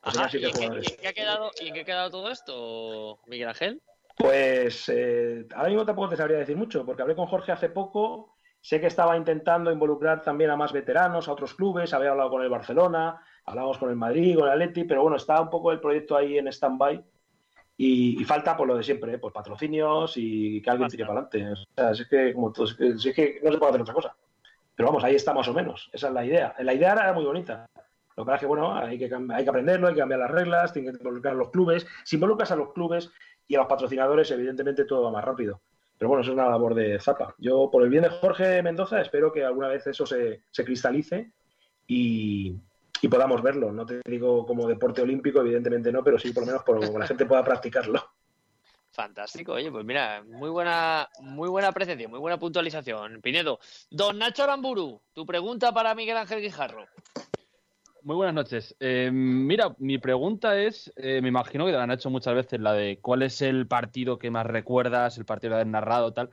O 0.03 0.11
sea, 0.11 0.23
Ajá, 0.23 0.31
siete 0.31 0.47
¿y 0.47 0.51
en, 0.51 0.53
qué, 0.53 0.59
jugadores. 0.59 0.89
y 0.89 0.93
en 0.95 1.01
qué 1.01 1.09
ha 1.09 1.13
quedado, 1.13 1.51
¿Y 1.61 1.69
en 1.69 1.75
qué 1.75 1.81
ha 1.81 1.85
quedado 1.85 2.11
todo 2.11 2.31
esto, 2.31 3.19
Miguel 3.27 3.49
Ángel? 3.49 3.83
Pues 4.17 4.89
eh, 4.89 5.47
ahora 5.55 5.69
mismo 5.69 5.85
tampoco 5.85 6.09
te 6.09 6.17
sabría 6.17 6.39
decir 6.39 6.57
mucho, 6.57 6.87
porque 6.87 7.03
hablé 7.03 7.15
con 7.15 7.27
Jorge 7.27 7.53
hace 7.53 7.69
poco, 7.69 8.37
sé 8.61 8.81
que 8.81 8.87
estaba 8.87 9.17
intentando 9.17 9.71
involucrar 9.71 10.23
también 10.23 10.51
a 10.51 10.57
más 10.57 10.73
veteranos, 10.73 11.29
a 11.29 11.33
otros 11.33 11.55
clubes, 11.55 11.93
había 11.93 12.11
hablado 12.11 12.31
con 12.31 12.43
el 12.43 12.49
Barcelona, 12.49 13.21
hablamos 13.45 13.77
con 13.77 13.91
el 13.91 13.97
Madrid, 13.97 14.37
con 14.37 14.47
el 14.47 14.53
Atleti, 14.53 14.85
pero 14.85 15.03
bueno, 15.03 15.19
está 15.19 15.41
un 15.41 15.51
poco 15.51 15.71
el 15.71 15.81
proyecto 15.81 16.17
ahí 16.17 16.39
en 16.39 16.49
stand-by 16.49 17.05
y, 17.77 18.25
falta 18.25 18.57
por 18.57 18.67
lo 18.67 18.77
de 18.77 18.83
siempre, 18.83 19.13
¿eh? 19.13 19.19
pues 19.19 19.35
patrocinios 19.35 20.15
y 20.17 20.63
que 20.63 20.71
alguien 20.71 20.89
tire 20.89 21.05
para 21.05 21.21
adelante. 21.21 21.53
O 21.53 21.75
sea, 21.75 21.91
es 21.91 22.09
que, 22.09 22.33
como 22.33 22.53
todo, 22.53 22.65
es 22.65 22.75
que, 23.15 23.41
no 23.43 23.53
se 23.53 23.59
puede 23.59 23.71
hacer 23.71 23.83
otra 23.83 23.95
cosa. 23.95 24.17
Pero 24.75 24.89
vamos, 24.89 25.05
ahí 25.05 25.15
está 25.15 25.35
más 25.35 25.49
o 25.49 25.55
menos, 25.55 25.91
esa 25.93 26.09
es 26.09 26.15
la 26.15 26.25
idea. 26.25 26.55
La 26.61 26.73
idea 26.73 26.93
era 26.93 27.13
muy 27.13 27.25
bonita. 27.25 27.69
Lo 28.17 28.25
que 28.25 28.27
pasa 28.27 28.37
es 28.37 28.41
que, 28.41 28.47
bueno, 28.47 28.75
hay 28.75 28.99
que, 28.99 29.11
hay 29.15 29.45
que 29.45 29.51
aprenderlo, 29.51 29.89
hay 29.89 29.95
que 29.95 30.01
cambiar 30.01 30.21
las 30.21 30.31
reglas, 30.31 30.73
tienen 30.73 30.93
que 30.93 30.99
involucrar 30.99 31.35
a 31.35 31.37
los 31.37 31.51
clubes. 31.51 31.87
Si 32.03 32.17
involucras 32.17 32.51
a 32.51 32.57
los 32.57 32.73
clubes 32.73 33.13
y 33.49 33.55
a 33.55 33.59
los 33.59 33.67
patrocinadores, 33.67 34.31
evidentemente 34.31 34.85
todo 34.85 35.03
va 35.03 35.11
más 35.11 35.25
rápido. 35.25 35.61
Pero 35.99 36.09
bueno, 36.09 36.23
eso 36.23 36.33
es 36.33 36.35
una 36.35 36.49
labor 36.49 36.75
de 36.75 37.01
Zapa. 37.01 37.35
Yo, 37.39 37.71
por 37.71 37.83
el 37.83 37.89
bien 37.89 38.03
de 38.03 38.11
Jorge 38.11 38.63
Mendoza, 38.63 39.01
espero 39.01 39.33
que 39.33 39.45
alguna 39.45 39.69
vez 39.69 39.87
eso 39.87 40.05
se, 40.05 40.43
se 40.51 40.65
cristalice 40.65 41.33
y, 41.87 42.55
y 43.01 43.09
podamos 43.09 43.43
verlo. 43.43 43.73
No 43.73 43.87
te 43.87 44.01
digo 44.05 44.45
como 44.45 44.69
deporte 44.69 45.03
olímpico, 45.03 45.41
evidentemente 45.41 45.91
no, 45.91 46.05
pero 46.05 46.19
sí 46.19 46.33
por 46.33 46.43
lo 46.43 46.49
menos 46.49 46.63
por 46.65 46.81
que 46.81 46.99
la 46.99 47.07
gente 47.07 47.27
pueda 47.27 47.45
practicarlo. 47.45 48.03
Fantástico, 48.91 49.53
oye, 49.53 49.71
pues 49.71 49.85
mira, 49.85 50.23
muy 50.27 50.49
buena, 50.49 51.09
muy 51.21 51.51
buena 51.51 51.69
apreciación, 51.69 52.11
muy 52.11 52.21
buena 52.21 52.39
puntualización. 52.39 53.21
Pinedo, 53.21 53.59
don 53.91 54.19
Nacho 54.19 54.45
Aramburu, 54.45 55.03
tu 55.13 55.27
pregunta 55.27 55.73
para 55.73 55.95
Miguel 55.95 56.17
Ángel 56.17 56.41
Guijarro. 56.41 56.87
Muy 58.07 58.15
buenas 58.15 58.37
noches. 58.37 58.77
Eh, 58.79 59.11
mira, 59.13 59.75
mi 59.79 59.99
pregunta 59.99 60.57
es, 60.57 60.93
eh, 60.95 61.21
me 61.21 61.27
imagino 61.27 61.67
que 61.67 61.73
te 61.73 61.77
la 61.77 61.83
han 61.83 61.91
hecho 61.91 62.09
muchas 62.09 62.37
veces, 62.37 62.61
la 62.61 62.73
de 62.73 63.01
cuál 63.01 63.23
es 63.23 63.43
el 63.43 63.67
partido 63.67 64.17
que 64.17 64.31
más 64.31 64.47
recuerdas, 64.47 65.19
el 65.19 65.25
partido 65.25 65.55
que 65.55 65.63
has 65.63 65.67
narrado, 65.67 66.13
tal. 66.13 66.31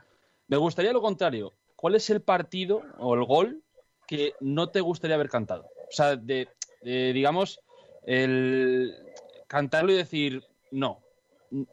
Me 0.47 0.57
gustaría 0.57 0.93
lo 0.93 1.01
contrario. 1.01 1.51
¿Cuál 1.75 1.95
es 1.95 2.11
el 2.11 2.21
partido 2.21 2.83
o 2.99 3.15
el 3.15 3.23
gol 3.23 3.63
que 4.05 4.35
no 4.39 4.69
te 4.69 4.81
gustaría 4.81 5.15
haber 5.15 5.29
cantado? 5.29 5.63
O 5.63 5.91
sea, 5.91 6.15
de, 6.15 6.47
digamos, 6.83 7.59
el 8.05 8.95
cantarlo 9.47 9.93
y 9.93 9.95
decir, 9.95 10.43
no, 10.69 11.01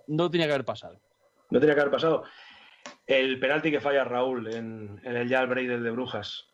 no 0.06 0.30
tenía 0.30 0.46
que 0.46 0.54
haber 0.54 0.64
pasado. 0.64 0.98
No 1.50 1.60
tenía 1.60 1.74
que 1.74 1.82
haber 1.82 1.92
pasado. 1.92 2.24
El 3.06 3.38
penalti 3.38 3.70
que 3.70 3.82
falla 3.82 4.04
Raúl 4.04 4.50
en, 4.54 4.98
en 5.04 5.16
el 5.16 5.28
Jal 5.28 5.46
del 5.54 5.84
de 5.84 5.90
Brujas 5.90 6.49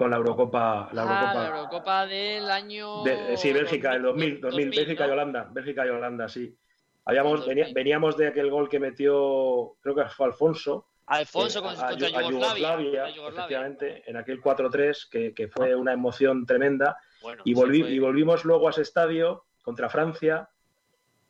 con 0.00 0.10
la 0.10 0.16
Eurocopa. 0.16 0.88
La 0.92 1.02
Ah, 1.02 1.04
Eurocopa. 1.04 1.34
la 1.34 1.48
Eurocopa 1.58 2.06
del 2.06 2.50
año... 2.50 3.02
De- 3.02 3.36
sí, 3.36 3.52
Bélgica, 3.52 3.94
el 3.94 4.00
2000, 4.02 4.40
2000, 4.40 4.70
Bélgica 4.70 5.06
y. 5.06 5.10
Holanda, 5.10 5.48
Bélgica 5.52 5.84
y 5.86 5.90
Holanda, 5.90 6.26
sí. 6.26 6.56
Habíamos, 7.04 7.40
2000. 7.40 7.48
venía- 7.54 7.74
veníamos 7.74 8.16
de 8.16 8.28
aquel 8.28 8.50
gol 8.50 8.70
que 8.70 8.80
metió, 8.80 9.74
creo 9.82 9.94
que 9.94 10.04
fue 10.06 10.24
Alfonso, 10.24 10.86
Alfonso 11.04 11.58
eh, 11.58 11.62
con- 11.62 11.72
a, 11.84 11.88
contra 11.90 12.06
a 12.06 12.10
Yugoslavia. 12.30 12.68
contra 12.76 13.10
Yugoslavia. 13.10 13.28
efectivamente, 13.28 14.02
en 14.06 14.16
aquel 14.16 14.40
4-3, 14.40 15.06
que, 15.10 15.34
que 15.34 15.48
fue 15.48 15.74
una 15.74 15.92
emoción 15.92 16.46
tremenda. 16.46 16.96
Bueno, 17.20 17.42
Y, 17.44 17.52
volvi- 17.54 17.90
y 17.90 17.98
volvimos 17.98 18.46
luego 18.46 18.68
a 18.68 18.70
ese 18.70 18.80
estadio 18.80 19.44
contra 19.62 19.90
Francia 19.90 20.48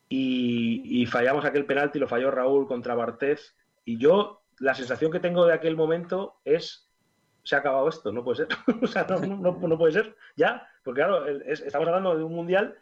y, 0.09 1.03
y 1.03 1.07
fallamos 1.07 1.45
aquel 1.45 1.67
penalti, 1.67 1.99
lo 1.99 2.07
falló 2.07 2.31
Raúl 2.31 2.69
contra 2.69 2.95
Bartés. 2.95 3.57
Y 3.85 3.99
yo, 3.99 4.43
la 4.61 4.75
sensación 4.75 5.11
que 5.11 5.19
tengo 5.19 5.45
de 5.47 5.55
aquel 5.55 5.75
momento 5.77 6.37
es, 6.45 6.89
se 7.45 7.57
ha 7.57 7.59
acabado 7.61 7.89
esto, 7.89 8.13
no 8.13 8.23
puede 8.25 8.37
ser. 8.39 8.49
o 8.83 8.87
sea, 8.87 9.05
no, 9.09 9.19
no- 9.21 9.53
no 9.69 9.79
puede 9.79 9.93
ser, 9.93 10.17
ya, 10.37 10.67
porque 10.85 11.01
claro, 11.01 11.27
es- 11.27 11.61
estamos 11.61 11.87
hablando 11.89 12.17
de 12.17 12.25
un 12.25 12.35
mundial 12.35 12.77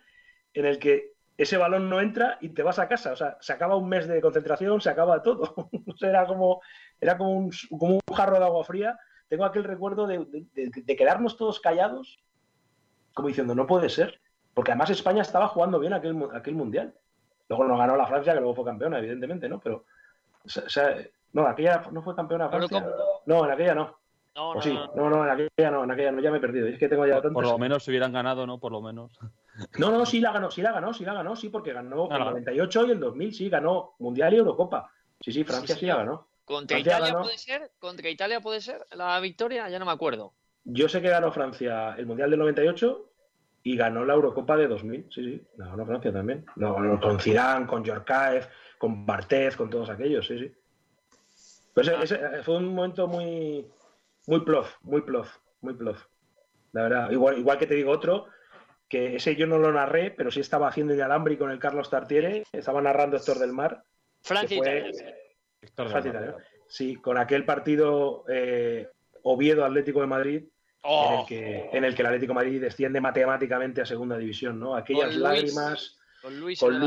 en 0.54 0.66
el 0.66 0.78
que 0.78 1.12
ese 1.36 1.56
balón 1.56 1.88
no 1.88 2.00
entra 2.00 2.36
y 2.40 2.48
te 2.48 2.62
vas 2.64 2.78
a 2.80 2.88
casa. 2.88 3.12
O 3.12 3.16
sea, 3.16 3.38
se 3.40 3.52
acaba 3.52 3.76
un 3.76 3.88
mes 3.88 4.08
de 4.08 4.20
concentración, 4.20 4.80
se 4.80 4.90
acaba 4.90 5.22
todo. 5.22 5.54
O 5.86 5.96
sea, 5.96 6.08
era 6.10 6.26
como, 6.26 6.60
era 7.00 7.16
como 7.16 7.32
un, 7.32 7.50
como 7.78 7.94
un 7.94 8.00
jarro 8.16 8.38
de 8.38 8.44
agua 8.44 8.64
fría. 8.64 8.98
Tengo 9.28 9.44
aquel 9.44 9.62
recuerdo 9.64 10.06
de, 10.06 10.18
de- 10.24 10.46
de- 10.52 10.82
de 10.84 10.96
quedarnos 10.96 11.36
todos 11.36 11.60
callados, 11.60 12.18
como 13.14 13.28
diciendo, 13.28 13.54
no 13.54 13.66
puede 13.66 13.88
ser. 13.88 14.20
Porque 14.54 14.72
además 14.72 14.90
España 14.90 15.22
estaba 15.22 15.46
jugando 15.46 15.78
bien 15.78 15.92
aquel, 15.92 16.16
aquel 16.34 16.54
mundial. 16.56 16.92
Luego 17.48 17.64
no 17.64 17.78
ganó 17.78 17.94
la 17.96 18.06
Francia, 18.06 18.32
que 18.34 18.40
luego 18.40 18.56
fue 18.56 18.64
campeona, 18.64 18.98
evidentemente, 18.98 19.48
¿no? 19.48 19.60
Pero, 19.60 19.84
o 20.44 20.48
sea, 20.48 20.96
no, 21.32 21.46
aquella 21.46 21.84
no 21.92 22.02
fue 22.02 22.16
campeona 22.16 22.48
Francia. 22.48 22.80
No, 23.26 23.44
en 23.44 23.50
aquella 23.52 23.74
no. 23.76 23.96
No, 24.38 24.50
O 24.50 24.54
no, 24.54 24.60
sí, 24.62 24.72
no, 24.72 24.86
no, 24.94 25.10
no, 25.10 25.24
en 25.24 25.30
aquella 25.30 25.70
no, 25.72 25.82
en 25.82 25.90
aquella 25.90 26.12
no, 26.12 26.20
ya 26.20 26.30
me 26.30 26.38
he 26.38 26.40
perdido. 26.40 26.68
Es 26.68 26.78
que 26.78 26.88
tengo 26.88 27.04
ya 27.04 27.20
Por, 27.20 27.42
lo 27.44 27.58
menos 27.58 27.82
si 27.82 27.90
hubieran 27.90 28.12
ganado, 28.12 28.46
¿no? 28.46 28.60
Por 28.60 28.70
lo 28.70 28.80
menos. 28.80 29.10
No, 29.78 29.90
no, 29.90 30.06
sí 30.06 30.20
la 30.20 30.30
ganó, 30.30 30.48
sí 30.48 30.62
la 30.62 30.70
ganó, 30.70 30.94
sí 30.94 31.04
la 31.04 31.12
ganó, 31.12 31.34
sí, 31.34 31.48
porque 31.48 31.72
ganó 31.72 32.04
Ah, 32.08 32.14
el 32.14 32.18
la- 32.20 32.30
98 32.30 32.86
y 32.86 32.90
el 32.92 33.00
2000, 33.00 33.34
sí, 33.34 33.48
ganó 33.48 33.96
Mundial 33.98 34.32
y 34.34 34.36
Eurocopa. 34.36 34.92
Sí, 35.20 35.32
sí, 35.32 35.42
Francia 35.42 35.74
Sí, 35.74 35.80
sí, 35.80 35.86
la 35.86 35.96
ganó. 35.96 36.28
¿Contra 36.44 36.76
Francia 36.76 36.92
Italia 36.98 37.12
ganó. 37.12 37.24
puede 37.24 37.38
ser? 37.38 37.72
¿Contra 37.80 38.08
Italia 38.08 38.40
puede 38.40 38.60
ser 38.60 38.86
la 38.92 39.18
victoria? 39.18 39.68
Ya 39.68 39.80
no 39.80 39.86
me 39.86 39.90
acuerdo. 39.90 40.34
Yo 40.62 40.88
sé 40.88 41.02
que 41.02 41.08
ganó 41.08 41.32
Francia 41.32 41.96
el 41.98 42.06
Mundial 42.06 42.30
del 42.30 42.38
98 42.38 43.10
y 43.64 43.76
ganó 43.76 44.04
la 44.04 44.14
Eurocopa 44.14 44.56
de 44.56 44.68
2000, 44.68 45.08
sí, 45.10 45.24
sí, 45.24 45.46
la 45.56 45.66
ganó 45.66 45.84
Francia 45.84 46.12
también. 46.12 46.46
No, 46.54 47.00
con 47.00 47.18
Zidane, 47.18 47.66
con 47.66 47.82
Yorkaev, 47.82 48.48
con 48.78 49.04
Barthez, 49.04 49.56
con 49.56 49.68
todos 49.68 49.90
aquellos, 49.90 50.24
sí, 50.24 50.38
sí. 50.38 50.52
Pues 51.74 51.88
ese, 51.88 52.42
fue 52.44 52.56
un 52.56 52.74
momento 52.74 53.06
muy, 53.08 53.66
muy 54.28 54.40
plof, 54.40 54.76
muy 54.82 55.00
plof, 55.00 55.36
muy 55.62 55.72
plof. 55.72 56.04
La 56.72 56.82
verdad, 56.82 57.10
igual, 57.10 57.38
igual 57.38 57.56
que 57.56 57.66
te 57.66 57.74
digo 57.74 57.90
otro, 57.90 58.26
que 58.86 59.16
ese 59.16 59.34
yo 59.36 59.46
no 59.46 59.56
lo 59.58 59.72
narré, 59.72 60.10
pero 60.10 60.30
sí 60.30 60.40
estaba 60.40 60.68
haciendo 60.68 60.92
el 60.92 61.00
alambri 61.00 61.38
con 61.38 61.50
el 61.50 61.58
Carlos 61.58 61.88
Tartiere, 61.88 62.44
estaba 62.52 62.82
narrando 62.82 63.16
Héctor 63.16 63.38
del 63.38 63.52
Mar. 63.52 63.82
Francia 64.20 64.62
Francia 65.74 66.36
Sí, 66.66 66.96
con 66.96 67.16
aquel 67.16 67.46
partido 67.46 68.24
eh, 68.28 68.90
Oviedo 69.22 69.64
Atlético 69.64 70.02
de 70.02 70.06
Madrid, 70.06 70.36
en, 70.36 70.44
el 70.44 71.18
oh. 71.20 71.26
que, 71.26 71.70
en 71.72 71.84
el 71.84 71.94
que 71.94 72.02
el 72.02 72.06
Atlético 72.06 72.32
de 72.32 72.34
Madrid 72.34 72.60
desciende 72.60 73.00
matemáticamente 73.00 73.80
a 73.80 73.86
segunda 73.86 74.18
división, 74.18 74.60
¿no? 74.60 74.76
Aquellas 74.76 75.16
lágrimas. 75.16 75.94
Con 76.20 76.38
Luis, 76.38 76.60
con, 76.60 76.78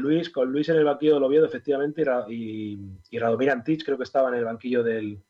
Luis, 0.00 0.30
con, 0.30 0.50
Luis, 0.50 0.68
en 0.70 0.76
el 0.76 0.84
banquillo 0.84 1.14
del 1.14 1.22
Oviedo, 1.22 1.44
efectivamente, 1.44 2.04
y, 2.28 2.78
y 3.10 3.18
Radomir 3.18 3.50
Antich 3.50 3.84
creo 3.84 3.98
que 3.98 4.04
estaba 4.04 4.30
en 4.30 4.34
el 4.36 4.44
banquillo 4.44 4.82
del. 4.82 5.22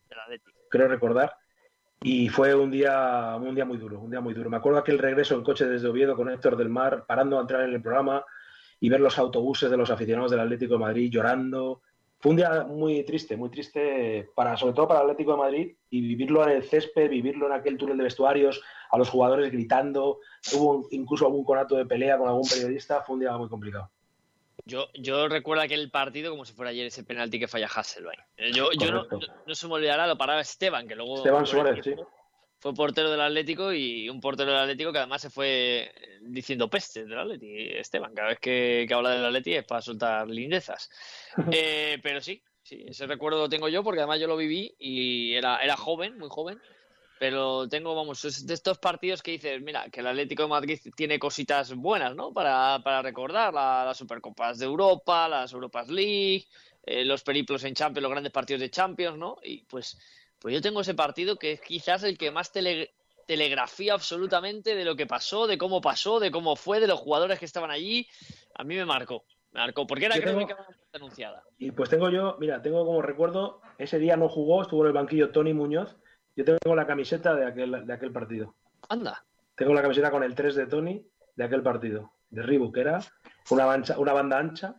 Creo 0.70 0.88
recordar. 0.88 1.41
Y 2.02 2.28
fue 2.28 2.54
un 2.54 2.70
día, 2.70 3.36
un 3.36 3.54
día 3.54 3.64
muy 3.64 3.78
duro, 3.78 4.00
un 4.00 4.10
día 4.10 4.20
muy 4.20 4.34
duro. 4.34 4.50
Me 4.50 4.56
acuerdo 4.56 4.78
aquel 4.78 4.98
regreso 4.98 5.34
en 5.34 5.44
coche 5.44 5.66
desde 5.66 5.88
Oviedo 5.88 6.16
con 6.16 6.28
Héctor 6.30 6.56
del 6.56 6.68
Mar, 6.68 7.04
parando 7.06 7.38
a 7.38 7.42
entrar 7.42 7.62
en 7.62 7.74
el 7.74 7.82
programa 7.82 8.24
y 8.80 8.88
ver 8.88 9.00
los 9.00 9.18
autobuses 9.18 9.70
de 9.70 9.76
los 9.76 9.90
aficionados 9.90 10.30
del 10.30 10.40
Atlético 10.40 10.74
de 10.74 10.80
Madrid 10.80 11.10
llorando, 11.10 11.82
fue 12.22 12.30
un 12.30 12.36
día 12.36 12.64
muy 12.68 13.02
triste, 13.02 13.36
muy 13.36 13.50
triste, 13.50 14.30
para, 14.36 14.56
sobre 14.56 14.74
todo 14.74 14.86
para 14.86 15.00
el 15.00 15.06
Atlético 15.06 15.32
de 15.32 15.38
Madrid, 15.38 15.76
y 15.90 16.00
vivirlo 16.00 16.44
en 16.44 16.50
el 16.50 16.62
césped, 16.62 17.10
vivirlo 17.10 17.46
en 17.46 17.52
aquel 17.52 17.76
túnel 17.76 17.96
de 17.96 18.04
vestuarios, 18.04 18.62
a 18.92 18.96
los 18.96 19.10
jugadores 19.10 19.50
gritando, 19.50 20.20
hubo 20.54 20.86
incluso 20.92 21.26
algún 21.26 21.42
conato 21.42 21.74
de 21.74 21.84
pelea 21.84 22.16
con 22.18 22.28
algún 22.28 22.48
periodista, 22.48 23.02
fue 23.02 23.14
un 23.14 23.20
día 23.20 23.36
muy 23.36 23.48
complicado. 23.48 23.90
Yo, 24.64 24.88
yo 24.94 25.28
recuerdo 25.28 25.62
aquel 25.62 25.90
partido 25.90 26.30
como 26.30 26.44
si 26.44 26.52
fuera 26.52 26.70
ayer 26.70 26.86
ese 26.86 27.04
penalti 27.04 27.38
que 27.38 27.48
falla 27.48 27.66
Hasselbein. 27.66 28.20
Yo, 28.54 28.70
yo 28.72 28.92
no, 28.92 29.06
no, 29.46 29.54
se 29.54 29.66
me 29.66 29.74
olvidará, 29.74 30.06
lo 30.06 30.16
paraba 30.16 30.40
Esteban, 30.40 30.86
que 30.86 30.94
luego... 30.94 31.16
Esteban 31.16 31.46
Suárez, 31.46 31.84
sí 31.84 31.94
fue 32.62 32.74
portero 32.74 33.10
del 33.10 33.20
Atlético 33.20 33.72
y 33.72 34.08
un 34.08 34.20
portero 34.20 34.52
del 34.52 34.60
Atlético 34.60 34.92
que 34.92 34.98
además 34.98 35.20
se 35.20 35.30
fue 35.30 35.92
diciendo 36.20 36.70
peste 36.70 37.04
del 37.04 37.18
Atlético, 37.18 37.52
Esteban. 37.56 38.14
Cada 38.14 38.28
vez 38.28 38.38
que, 38.38 38.86
habla 38.94 39.10
del 39.10 39.24
Atlético 39.24 39.58
es 39.58 39.64
para 39.64 39.82
soltar 39.82 40.28
lindezas. 40.28 40.88
Eh, 41.52 41.98
pero 42.02 42.20
sí, 42.20 42.40
sí, 42.62 42.84
ese 42.86 43.06
recuerdo 43.06 43.40
lo 43.40 43.48
tengo 43.48 43.68
yo 43.68 43.82
porque 43.82 44.00
además 44.00 44.20
yo 44.20 44.28
lo 44.28 44.36
viví 44.36 44.76
y 44.78 45.34
era, 45.34 45.58
era 45.58 45.76
joven, 45.76 46.16
muy 46.18 46.28
joven. 46.30 46.60
Pero 47.22 47.68
tengo, 47.68 47.94
vamos, 47.94 48.24
es 48.24 48.48
de 48.48 48.54
estos 48.54 48.78
partidos 48.78 49.22
que 49.22 49.30
dices, 49.30 49.62
mira, 49.62 49.88
que 49.90 50.00
el 50.00 50.08
Atlético 50.08 50.42
de 50.42 50.48
Madrid 50.48 50.80
tiene 50.96 51.20
cositas 51.20 51.72
buenas, 51.72 52.16
¿no? 52.16 52.32
Para, 52.32 52.80
para 52.82 53.00
recordar 53.00 53.54
las 53.54 53.96
Supercopas 53.96 54.58
de 54.58 54.66
Europa, 54.66 55.28
las 55.28 55.52
Europas 55.52 55.88
League, 55.88 56.46
eh, 56.82 57.04
los 57.04 57.22
periplos 57.22 57.62
en 57.62 57.74
Champions, 57.74 58.02
los 58.02 58.10
grandes 58.10 58.32
partidos 58.32 58.58
de 58.58 58.70
Champions, 58.70 59.16
¿no? 59.16 59.36
Y 59.44 59.62
pues 59.66 59.96
pues 60.40 60.52
yo 60.52 60.60
tengo 60.60 60.80
ese 60.80 60.94
partido 60.94 61.36
que 61.36 61.52
es 61.52 61.60
quizás 61.60 62.02
el 62.02 62.18
que 62.18 62.32
más 62.32 62.50
telegrafía 62.50 63.94
absolutamente 63.94 64.74
de 64.74 64.84
lo 64.84 64.96
que 64.96 65.06
pasó, 65.06 65.46
de 65.46 65.58
cómo 65.58 65.80
pasó, 65.80 66.18
de 66.18 66.32
cómo 66.32 66.56
fue, 66.56 66.80
de 66.80 66.88
los 66.88 66.98
jugadores 66.98 67.38
que 67.38 67.44
estaban 67.44 67.70
allí. 67.70 68.08
A 68.56 68.64
mí 68.64 68.74
me 68.74 68.84
marcó, 68.84 69.22
me 69.52 69.60
marcó, 69.60 69.86
porque 69.86 70.06
era 70.06 70.20
creo 70.20 70.44
que 70.44 70.56
anunciada. 70.92 71.44
Y 71.56 71.70
pues 71.70 71.88
tengo 71.88 72.10
yo, 72.10 72.36
mira, 72.40 72.60
tengo 72.60 72.84
como 72.84 73.00
recuerdo, 73.00 73.60
ese 73.78 74.00
día 74.00 74.16
no 74.16 74.28
jugó, 74.28 74.62
estuvo 74.62 74.80
en 74.82 74.88
el 74.88 74.92
banquillo 74.92 75.30
Tony 75.30 75.54
Muñoz. 75.54 75.96
Yo 76.36 76.44
tengo 76.44 76.74
la 76.74 76.86
camiseta 76.86 77.34
de 77.34 77.46
aquel, 77.46 77.86
de 77.86 77.92
aquel 77.92 78.12
partido. 78.12 78.54
Anda. 78.88 79.24
Tengo 79.56 79.74
la 79.74 79.82
camiseta 79.82 80.10
con 80.10 80.22
el 80.22 80.34
3 80.34 80.54
de 80.54 80.66
Tony 80.66 81.06
de 81.36 81.44
aquel 81.44 81.62
partido, 81.62 82.12
de 82.30 82.42
Reebok, 82.42 82.74
que 82.74 82.80
era 82.80 83.00
una, 83.50 83.66
una 83.96 84.12
banda 84.12 84.38
ancha, 84.38 84.74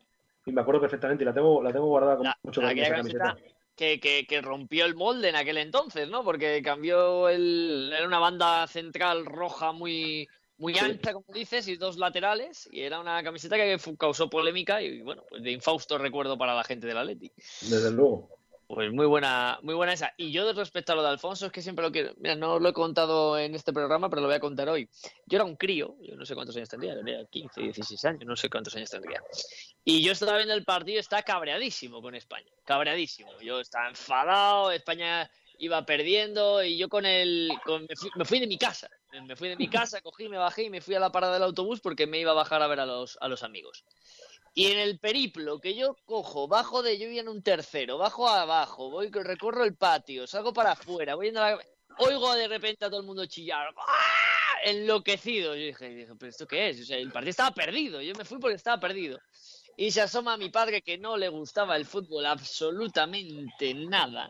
y 0.45 0.51
me 0.51 0.61
acuerdo 0.61 0.81
perfectamente, 0.81 1.23
y 1.23 1.25
la 1.25 1.33
tengo, 1.33 1.63
la 1.63 1.71
tengo 1.71 1.85
guardada 1.87 2.17
con 2.17 2.27
mucho 2.43 2.61
cariño 2.61 2.83
esa 2.83 2.95
camiseta 2.95 3.37
que, 3.75 4.41
rompió 4.41 4.85
el 4.85 4.95
molde 4.95 5.29
en 5.29 5.35
aquel 5.35 5.57
entonces, 5.57 6.07
¿no? 6.07 6.23
Porque 6.23 6.61
cambió 6.61 7.29
el. 7.29 7.91
Era 7.95 8.07
una 8.07 8.19
banda 8.19 8.67
central 8.67 9.25
roja 9.25 9.71
muy, 9.71 10.27
muy 10.57 10.77
ancha, 10.77 11.13
como 11.13 11.25
dices, 11.33 11.67
y 11.67 11.75
dos 11.75 11.97
laterales, 11.97 12.69
y 12.71 12.81
era 12.81 12.99
una 12.99 13.23
camiseta 13.23 13.55
que 13.55 13.77
causó 13.97 14.29
polémica 14.29 14.81
y, 14.81 15.01
bueno, 15.01 15.23
pues 15.27 15.43
de 15.43 15.51
infausto 15.51 15.97
recuerdo 15.97 16.37
para 16.37 16.55
la 16.55 16.63
gente 16.63 16.87
del 16.87 16.97
Atleti. 16.97 17.31
Desde 17.61 17.91
luego. 17.91 18.29
Pues 18.67 18.91
muy 18.91 19.05
buena, 19.05 19.59
muy 19.61 19.75
buena 19.75 19.93
esa. 19.93 20.13
Y 20.17 20.31
yo 20.31 20.51
respecto 20.53 20.93
a 20.93 20.95
lo 20.95 21.03
de 21.03 21.09
Alfonso, 21.09 21.45
es 21.45 21.51
que 21.51 21.61
siempre 21.61 21.83
lo 21.83 21.91
quiero. 21.91 22.13
Mira, 22.17 22.35
no 22.35 22.59
lo 22.59 22.69
he 22.69 22.73
contado 22.73 23.37
en 23.37 23.55
este 23.55 23.73
programa, 23.73 24.09
pero 24.09 24.21
lo 24.21 24.27
voy 24.27 24.35
a 24.35 24.39
contar 24.39 24.69
hoy. 24.69 24.89
Yo 25.25 25.37
era 25.37 25.43
un 25.43 25.55
crío, 25.55 25.95
yo 26.01 26.15
no 26.15 26.25
sé 26.25 26.33
cuántos 26.33 26.55
años 26.55 26.69
tendría, 26.69 26.95
tenía 26.95 27.25
15, 27.25 27.61
16 27.61 28.05
años, 28.05 28.25
no 28.25 28.35
sé 28.35 28.49
cuántos 28.49 28.75
años 28.75 28.89
tendría. 28.89 29.21
Y 29.83 30.01
yo 30.03 30.13
estaba 30.13 30.37
viendo 30.37 30.53
el 30.53 30.63
partido, 30.63 30.99
está 30.99 31.21
cabreadísimo 31.23 32.01
con 32.01 32.15
España, 32.15 32.51
cabreadísimo. 32.65 33.31
Yo 33.41 33.59
estaba 33.59 33.89
enfadado, 33.89 34.71
España 34.71 35.29
iba 35.57 35.85
perdiendo 35.85 36.63
y 36.63 36.77
yo 36.77 36.89
con 36.89 37.05
el. 37.05 37.51
me, 38.15 38.25
fui, 38.25 38.39
de 38.39 38.47
mi 38.47 38.57
casa. 38.57 38.89
Me 39.25 39.35
fui 39.35 39.49
de 39.49 39.55
mi 39.55 39.67
casa, 39.67 40.01
cogí, 40.01 40.27
me 40.27 40.37
bajé 40.37 40.63
y 40.63 40.69
me 40.69 40.81
fui 40.81 40.95
a 40.95 40.99
la 40.99 41.11
parada 41.11 41.33
del 41.33 41.43
autobús 41.43 41.79
porque 41.81 42.07
me 42.07 42.19
iba 42.19 42.31
a 42.31 42.35
bajar 42.35 42.61
a 42.61 42.67
ver 42.67 42.79
a 42.79 42.85
los, 42.85 43.17
a 43.21 43.27
los 43.27 43.43
amigos. 43.43 43.85
Y 44.53 44.67
en 44.67 44.79
el 44.79 44.99
periplo 44.99 45.59
que 45.59 45.75
yo 45.75 45.95
cojo, 46.05 46.47
bajo 46.47 46.83
de 46.83 46.97
yo 46.99 47.07
en 47.07 47.27
un 47.27 47.41
tercero, 47.41 47.97
bajo 47.97 48.29
abajo, 48.29 48.91
voy, 48.91 49.09
recorro 49.09 49.63
el 49.63 49.75
patio, 49.75 50.27
salgo 50.27 50.53
para 50.53 50.73
afuera, 50.73 51.15
voy 51.15 51.29
a 51.29 51.31
la... 51.31 51.59
Oigo 51.97 52.33
de 52.33 52.47
repente 52.47 52.85
a 52.85 52.89
todo 52.89 53.01
el 53.01 53.05
mundo 53.05 53.25
chillar. 53.25 53.73
¡Ah! 53.77 54.57
Enloquecido. 54.65 55.55
Yo 55.55 55.65
dije, 55.65 55.89
dije, 55.89 56.15
¿pero 56.17 56.29
esto 56.29 56.47
qué 56.47 56.69
es? 56.69 56.89
El 56.89 57.11
partido 57.11 57.29
estaba 57.29 57.51
perdido. 57.51 58.01
Yo 58.01 58.13
me 58.15 58.25
fui 58.25 58.39
porque 58.39 58.55
estaba 58.55 58.79
perdido. 58.79 59.19
Y 59.77 59.91
se 59.91 60.01
asoma 60.01 60.37
mi 60.37 60.49
padre 60.49 60.81
que 60.81 60.97
no 60.97 61.17
le 61.17 61.29
gustaba 61.29 61.75
el 61.75 61.85
fútbol 61.85 62.25
absolutamente 62.25 63.73
nada 63.73 64.27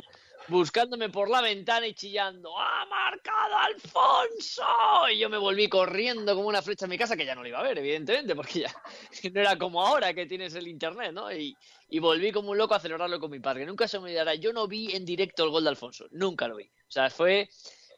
buscándome 0.48 1.10
por 1.10 1.30
la 1.30 1.42
ventana 1.42 1.88
y 1.88 1.94
chillando, 1.94 2.58
¡ha 2.58 2.86
marcado 2.86 3.58
Alfonso! 3.58 4.64
Y 5.12 5.20
yo 5.20 5.30
me 5.30 5.38
volví 5.38 5.70
corriendo 5.70 6.36
como 6.36 6.48
una 6.48 6.62
flecha 6.62 6.86
a 6.86 6.88
mi 6.90 6.98
casa, 6.98 7.16
que 7.16 7.26
ya 7.26 7.36
no 7.36 7.42
lo 7.42 7.50
iba 7.50 7.60
a 7.60 7.64
ver, 7.64 7.78
evidentemente, 7.78 8.36
porque 8.36 8.62
ya 8.62 8.74
no 9.34 9.42
era 9.42 9.58
como 9.58 9.82
ahora 9.86 10.14
que 10.14 10.26
tienes 10.26 10.54
el 10.56 10.68
internet, 10.68 11.12
¿no? 11.14 11.32
Y, 11.32 11.56
volví 12.00 12.32
como 12.32 12.52
un 12.52 12.58
loco 12.58 12.74
a 12.74 12.80
celebrarlo 12.80 13.20
con 13.20 13.32
mi 13.32 13.40
padre. 13.40 13.66
Nunca 13.66 13.88
se 13.88 14.00
me 14.00 14.06
olvidará, 14.06 14.36
yo 14.36 14.52
no 14.52 14.68
vi 14.68 14.96
en 14.96 15.06
directo 15.06 15.44
el 15.44 15.52
gol 15.52 15.64
de 15.64 15.70
Alfonso, 15.70 16.08
nunca 16.12 16.48
lo 16.48 16.56
vi. 16.56 16.66
O 16.66 16.92
sea, 16.92 17.10
fue 17.10 17.50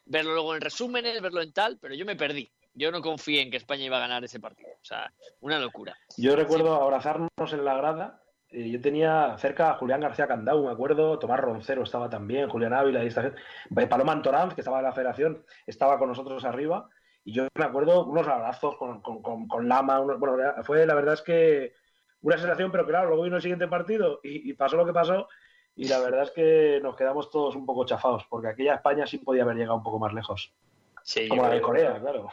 verlo 0.04 0.34
luego 0.34 0.54
en 0.54 0.60
resúmenes, 0.60 1.20
verlo 1.20 1.42
en 1.42 1.52
tal, 1.52 1.78
pero 1.78 1.94
yo 1.94 2.04
me 2.04 2.14
perdí. 2.14 2.52
Yo 2.74 2.90
no 2.90 3.00
confié 3.00 3.40
en 3.40 3.50
que 3.50 3.56
España 3.56 3.84
iba 3.84 3.96
a 3.96 4.00
ganar 4.00 4.22
ese 4.22 4.38
partido. 4.38 4.68
O 4.82 4.84
sea, 4.84 5.10
una 5.40 5.58
locura. 5.58 5.96
Yo 6.18 6.36
recuerdo 6.36 6.74
abrazarnos 6.74 7.30
en 7.52 7.64
la 7.64 7.74
grada 7.74 8.22
eh, 8.50 8.70
yo 8.70 8.80
tenía 8.80 9.36
cerca 9.38 9.70
a 9.70 9.74
Julián 9.74 10.00
García 10.00 10.28
Candau, 10.28 10.64
me 10.64 10.72
acuerdo, 10.72 11.18
Tomás 11.18 11.40
Roncero 11.40 11.82
estaba 11.82 12.08
también, 12.08 12.48
Julián 12.48 12.72
Ávila 12.72 13.02
y 13.02 13.08
esta. 13.08 13.26
Eh, 13.26 13.86
Paloma 13.88 14.12
Antoranz, 14.12 14.54
que 14.54 14.60
estaba 14.60 14.78
en 14.78 14.84
la 14.84 14.92
federación, 14.92 15.44
estaba 15.66 15.98
con 15.98 16.08
nosotros 16.08 16.44
arriba. 16.44 16.88
Y 17.24 17.32
yo 17.32 17.48
me 17.54 17.64
acuerdo 17.64 18.04
unos 18.04 18.28
abrazos 18.28 18.76
con, 18.76 19.02
con, 19.02 19.68
Lama. 19.68 19.98
bueno, 19.98 20.62
fue 20.62 20.86
la 20.86 20.94
verdad 20.94 21.14
es 21.14 21.22
que 21.22 21.74
una 22.22 22.38
sensación, 22.38 22.70
pero 22.70 22.86
claro, 22.86 23.08
luego 23.08 23.24
vino 23.24 23.36
el 23.36 23.42
siguiente 23.42 23.66
partido 23.66 24.20
y, 24.22 24.52
pasó 24.52 24.76
lo 24.76 24.86
que 24.86 24.92
pasó. 24.92 25.28
Y 25.74 25.88
la 25.88 25.98
verdad 25.98 26.22
es 26.22 26.30
que 26.30 26.80
nos 26.82 26.94
quedamos 26.94 27.30
todos 27.30 27.56
un 27.56 27.66
poco 27.66 27.84
chafados, 27.84 28.24
porque 28.30 28.48
aquella 28.48 28.76
España 28.76 29.06
sí 29.06 29.18
podía 29.18 29.42
haber 29.42 29.56
llegado 29.56 29.76
un 29.76 29.82
poco 29.82 29.98
más 29.98 30.14
lejos. 30.14 30.54
Sí, 31.02 31.28
Como 31.28 31.42
la 31.42 31.50
de 31.50 31.60
Corea, 31.60 32.00
claro. 32.00 32.28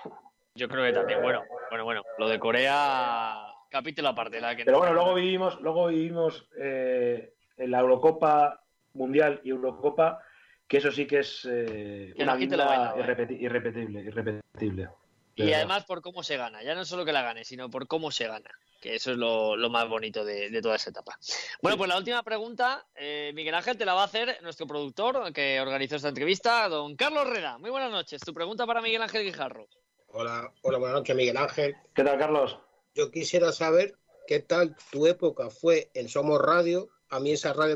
Yo 0.55 0.69
creo 0.69 0.85
que 0.85 0.93
también, 0.93 1.21
bueno, 1.23 1.43
bueno, 1.71 1.83
bueno, 1.83 2.03
lo 2.19 2.29
de 2.29 2.39
Corea 2.39 3.52
capítulo 3.73 4.09
aparte. 4.09 4.39
La 4.39 4.55
que 4.55 4.65
Pero 4.65 4.77
bueno, 4.77 4.93
luego 4.93 5.15
vivimos, 5.15 5.59
luego 5.59 5.87
vivimos 5.87 6.47
eh, 6.57 7.33
en 7.57 7.71
la 7.71 7.79
Eurocopa 7.79 8.63
Mundial 8.93 9.41
y 9.43 9.49
Eurocopa, 9.49 10.19
que 10.67 10.77
eso 10.77 10.91
sí 10.91 11.07
que 11.07 11.19
es 11.19 11.47
eh, 11.49 12.13
una 12.17 12.35
vida 12.35 12.93
irrepetible, 12.97 14.01
irrepetible. 14.01 14.89
Y 15.35 15.51
además 15.51 15.85
por 15.85 16.03
cómo 16.03 16.21
se 16.21 16.37
gana, 16.37 16.61
ya 16.61 16.75
no 16.75 16.85
solo 16.85 17.03
que 17.03 17.11
la 17.11 17.23
gane, 17.23 17.43
sino 17.43 17.71
por 17.71 17.87
cómo 17.87 18.11
se 18.11 18.27
gana, 18.27 18.51
que 18.79 18.93
eso 18.93 19.09
es 19.09 19.17
lo, 19.17 19.57
más 19.71 19.89
bonito 19.89 20.23
de, 20.23 20.61
toda 20.61 20.75
esa 20.75 20.91
etapa. 20.91 21.17
Bueno, 21.59 21.75
pues 21.75 21.89
la 21.89 21.97
última 21.97 22.21
pregunta, 22.21 22.85
eh, 22.93 23.31
Miguel 23.33 23.55
Ángel, 23.55 23.75
te 23.75 23.85
la 23.85 23.95
va 23.95 24.03
a 24.03 24.05
hacer 24.05 24.37
nuestro 24.43 24.67
productor 24.67 25.33
que 25.33 25.59
organizó 25.59 25.95
esta 25.95 26.09
entrevista, 26.09 26.69
don 26.69 26.95
Carlos 26.95 27.27
Reda. 27.27 27.57
Muy 27.57 27.71
buenas 27.71 27.89
noches. 27.89 28.21
Tu 28.21 28.31
pregunta 28.35 28.67
para 28.67 28.81
Miguel 28.81 29.01
Ángel 29.01 29.23
Guijarro. 29.23 29.67
Hola, 30.09 30.53
hola, 30.61 30.77
buenas 30.77 30.99
noches, 30.99 31.15
Miguel 31.15 31.37
Ángel. 31.37 31.75
¿Qué 31.95 32.03
tal, 32.03 32.19
Carlos? 32.19 32.59
Yo 32.95 33.11
quisiera 33.11 33.51
saber 33.51 33.95
qué 34.27 34.39
tal 34.39 34.75
tu 34.91 35.07
época 35.07 35.49
fue 35.49 35.89
en 35.93 36.09
Somos 36.09 36.41
Radio. 36.41 36.89
A 37.09 37.19
mí 37.19 37.31
esa 37.31 37.53
radio, 37.53 37.75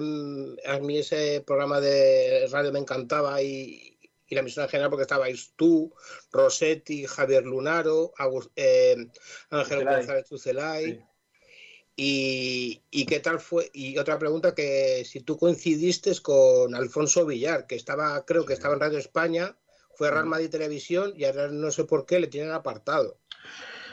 a 0.65 0.79
mí 0.79 0.97
ese 0.97 1.43
programa 1.45 1.79
de 1.79 2.47
radio 2.51 2.71
me 2.71 2.79
encantaba 2.79 3.41
y, 3.41 3.93
la 4.29 4.41
misión 4.41 4.65
en 4.65 4.69
general 4.69 4.89
porque 4.89 5.03
estabais 5.03 5.53
tú, 5.55 5.93
Rosetti, 6.31 7.05
Javier 7.05 7.45
Lunaro, 7.45 8.13
eh, 8.55 9.07
Ángel 9.49 9.85
González 9.85 10.27
Tucelay. 10.27 11.01
Y, 11.95 12.83
y, 12.91 13.05
qué 13.07 13.19
tal 13.19 13.39
fue? 13.39 13.71
Y 13.73 13.97
otra 13.97 14.19
pregunta 14.19 14.53
que 14.53 15.03
si 15.03 15.21
tú 15.21 15.37
coincidiste 15.37 16.13
con 16.21 16.75
Alfonso 16.75 17.25
Villar, 17.25 17.65
que 17.65 17.75
estaba, 17.75 18.23
creo 18.23 18.45
que 18.45 18.53
estaba 18.53 18.75
en 18.75 18.81
Radio 18.81 18.99
España, 18.99 19.57
fue 19.95 20.09
a 20.09 20.11
Real 20.11 20.27
Madrid 20.27 20.51
Televisión 20.51 21.13
y 21.15 21.23
ahora 21.23 21.47
no 21.47 21.71
sé 21.71 21.85
por 21.85 22.05
qué 22.05 22.19
le 22.19 22.27
tienen 22.27 22.51
apartado. 22.51 23.17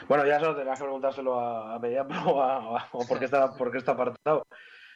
Bueno, 0.07 0.25
ya 0.25 0.39
solo 0.39 0.55
tendrás 0.55 0.79
que 0.79 0.85
preguntárselo 0.85 1.39
a, 1.39 1.75
a 1.75 1.79
Mediapro 1.79 2.17
o, 2.91 3.05
por, 3.07 3.19
qué 3.19 3.25
está, 3.25 3.53
por 3.55 3.71
qué 3.71 3.77
está 3.77 3.93
apartado. 3.93 4.45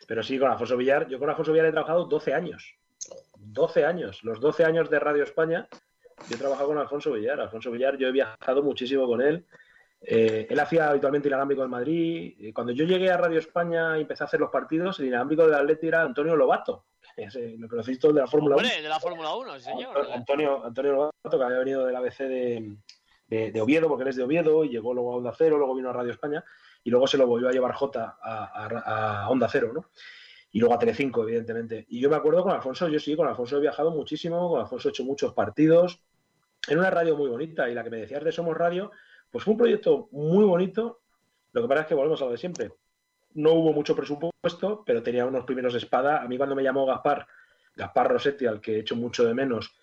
Pero 0.07 0.23
sí, 0.23 0.39
con 0.39 0.51
Alfonso 0.51 0.77
Villar. 0.77 1.07
Yo 1.07 1.19
con 1.19 1.29
Alfonso 1.29 1.51
Villar 1.51 1.67
he 1.67 1.71
trabajado 1.71 2.05
12 2.05 2.33
años. 2.33 2.75
12 3.37 3.85
años. 3.85 4.23
Los 4.23 4.39
12 4.39 4.65
años 4.65 4.89
de 4.89 4.99
Radio 4.99 5.23
España, 5.23 5.67
yo 6.29 6.35
he 6.35 6.39
trabajado 6.39 6.69
con 6.69 6.77
Alfonso 6.77 7.11
Villar. 7.11 7.39
Alfonso 7.39 7.71
Villar, 7.71 7.97
yo 7.97 8.07
he 8.07 8.11
viajado 8.11 8.63
muchísimo 8.63 9.07
con 9.07 9.21
él. 9.21 9.45
Eh, 10.01 10.47
él 10.49 10.59
hacía 10.59 10.89
habitualmente 10.89 11.27
inalámbrico 11.27 11.63
en 11.63 11.69
Madrid. 11.69 12.35
Eh, 12.39 12.53
cuando 12.53 12.71
yo 12.73 12.85
llegué 12.85 13.11
a 13.11 13.17
Radio 13.17 13.39
España 13.39 13.97
y 13.97 14.01
empecé 14.01 14.23
a 14.23 14.27
hacer 14.27 14.39
los 14.39 14.49
partidos, 14.49 14.99
el 14.99 15.07
inalámbrico 15.07 15.45
del 15.45 15.55
Atleti 15.55 15.87
era 15.87 16.01
Antonio 16.01 16.35
Lobato. 16.35 16.85
Me 17.57 17.67
conocéis 17.67 17.99
todos 17.99 18.15
de 18.15 18.21
la 18.21 18.27
Fórmula 18.27 18.55
1. 18.55 18.67
de 18.81 18.89
la 18.89 18.99
Fórmula 18.99 19.35
1, 19.35 19.59
señor. 19.59 20.07
Antonio, 20.13 20.65
Antonio 20.65 20.91
Lobato, 20.93 21.37
que 21.37 21.43
había 21.43 21.59
venido 21.59 21.85
del 21.85 21.95
ABC 21.95 22.17
de, 22.19 22.77
de, 23.29 23.61
Oviedo, 23.61 23.87
porque 23.87 24.03
él 24.03 24.09
es 24.09 24.15
de 24.15 24.23
Oviedo, 24.23 24.63
y 24.63 24.69
llegó 24.69 24.93
luego 24.93 25.13
a 25.13 25.17
Onda 25.17 25.33
Cero, 25.37 25.57
luego 25.57 25.75
vino 25.75 25.89
a 25.89 25.93
Radio 25.93 26.11
España, 26.11 26.43
y 26.83 26.89
luego 26.89 27.07
se 27.07 27.17
lo 27.17 27.27
volvió 27.27 27.49
a 27.49 27.51
llevar 27.51 27.73
J 27.73 28.17
a, 28.21 29.23
a 29.23 29.29
Onda 29.29 29.47
Cero, 29.49 29.71
¿no? 29.73 29.89
y 30.51 30.59
luego 30.59 30.73
a 30.73 30.79
Telecinco, 30.79 31.23
evidentemente. 31.23 31.85
Y 31.89 31.99
yo 31.99 32.09
me 32.09 32.15
acuerdo 32.15 32.43
con 32.43 32.53
Alfonso, 32.53 32.87
yo 32.87 32.99
sí, 32.99 33.15
con 33.15 33.27
Alfonso 33.27 33.57
he 33.57 33.61
viajado 33.61 33.91
muchísimo, 33.91 34.49
con 34.49 34.61
Alfonso 34.61 34.89
he 34.89 34.91
hecho 34.91 35.03
muchos 35.03 35.33
partidos, 35.33 36.01
en 36.67 36.79
una 36.79 36.89
radio 36.89 37.15
muy 37.15 37.29
bonita, 37.29 37.69
y 37.69 37.73
la 37.73 37.83
que 37.83 37.89
me 37.89 37.97
decías 37.97 38.23
de 38.23 38.31
Somos 38.31 38.57
Radio, 38.57 38.91
pues 39.31 39.43
fue 39.43 39.53
un 39.53 39.59
proyecto 39.59 40.09
muy 40.11 40.43
bonito, 40.43 41.01
lo 41.51 41.61
que 41.61 41.67
pasa 41.67 41.81
es 41.81 41.87
que 41.87 41.95
volvemos 41.95 42.21
a 42.21 42.25
lo 42.25 42.31
de 42.31 42.37
siempre. 42.37 42.71
No 43.33 43.53
hubo 43.53 43.73
mucho 43.73 43.95
presupuesto, 43.95 44.83
pero 44.85 45.03
tenía 45.03 45.25
unos 45.25 45.45
primeros 45.45 45.73
de 45.73 45.79
espada. 45.79 46.21
A 46.21 46.27
mí 46.27 46.37
cuando 46.37 46.55
me 46.55 46.63
llamó 46.63 46.85
Gaspar, 46.85 47.27
Gaspar 47.75 48.11
Rossetti, 48.11 48.45
al 48.45 48.59
que 48.59 48.75
he 48.75 48.79
hecho 48.79 48.95
mucho 48.95 49.23
de 49.23 49.33
menos, 49.33 49.75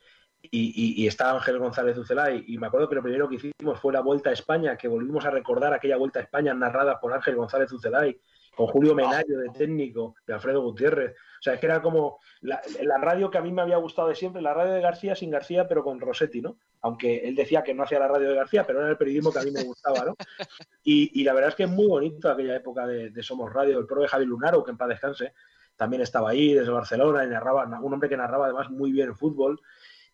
y, 0.43 1.03
y, 1.03 1.07
está 1.07 1.33
Ángel 1.33 1.59
González 1.59 1.99
Ucelay, 1.99 2.45
y 2.47 2.59
me 2.59 2.69
acuerdo 2.69 2.89
que 2.89 2.95
lo 2.95 3.03
primero 3.03 3.29
que 3.29 3.37
hicimos 3.37 3.81
fue 3.81 3.93
la 3.93 4.01
Vuelta 4.01 4.31
a 4.31 4.33
España, 4.33 4.77
que 4.77 4.87
volvimos 4.87 5.25
a 5.25 5.31
recordar 5.31 5.73
aquella 5.73 5.97
Vuelta 5.97 6.21
a 6.21 6.23
España 6.23 6.55
narrada 6.55 7.01
por 7.01 7.13
Ángel 7.13 7.35
González 7.35 7.73
Ucelay, 7.73 8.21
con 8.57 8.67
Julio 8.69 8.95
Menario 8.95 9.39
de 9.39 9.51
técnico, 9.51 10.17
de 10.27 10.33
Alfredo 10.33 10.63
Gutiérrez. 10.63 11.13
O 11.13 11.43
sea, 11.43 11.55
es 11.55 11.61
que 11.61 11.67
era 11.67 11.83
como 11.83 12.19
la, 12.41 12.61
radio 12.99 13.31
que 13.31 13.37
a 13.37 13.43
mí 13.43 13.53
me 13.53 13.61
había 13.61 13.77
gustado 13.77 14.09
de 14.09 14.15
siempre, 14.15 14.41
la 14.41 14.55
radio 14.55 14.73
de 14.73 14.81
García 14.81 15.15
sin 15.15 15.31
García, 15.31 15.69
pero 15.69 15.85
con 15.85 16.01
Rossetti, 16.01 16.41
¿no? 16.41 16.57
Aunque 16.81 17.29
él 17.29 17.35
decía 17.35 17.63
que 17.63 17.75
no 17.75 17.83
hacía 17.83 17.99
la 17.99 18.09
radio 18.09 18.31
de 18.31 18.35
García, 18.35 18.67
pero 18.67 18.81
era 18.81 18.89
el 18.89 18.97
periodismo 18.97 19.31
que 19.31 19.41
a 19.41 19.43
mí 19.43 19.51
me 19.51 19.63
gustaba, 19.63 20.05
¿no? 20.07 20.15
Y, 20.83 21.25
la 21.25 21.35
verdad 21.35 21.51
es 21.51 21.57
que 21.57 21.65
es 21.65 21.71
muy 21.71 21.87
bonito 21.87 22.31
aquella 22.31 22.57
época 22.57 22.87
de, 22.87 23.23
Somos 23.23 23.53
Radio. 23.53 23.79
El 23.79 23.87
pro 23.87 24.01
de 24.01 24.09
Javi 24.09 24.25
Lunaro, 24.25 24.65
que 24.65 24.71
en 24.71 24.77
paz 24.77 24.89
descanse, 24.89 25.35
también 25.77 26.01
estaba 26.01 26.31
ahí 26.31 26.55
desde 26.55 26.71
Barcelona 26.71 27.25
y 27.25 27.29
narraba, 27.29 27.67
un 27.83 27.93
hombre 27.93 28.09
que 28.09 28.17
narraba 28.17 28.47
además 28.47 28.71
muy 28.71 28.93
bien 28.93 29.09
el 29.09 29.17
fútbol. 29.17 29.61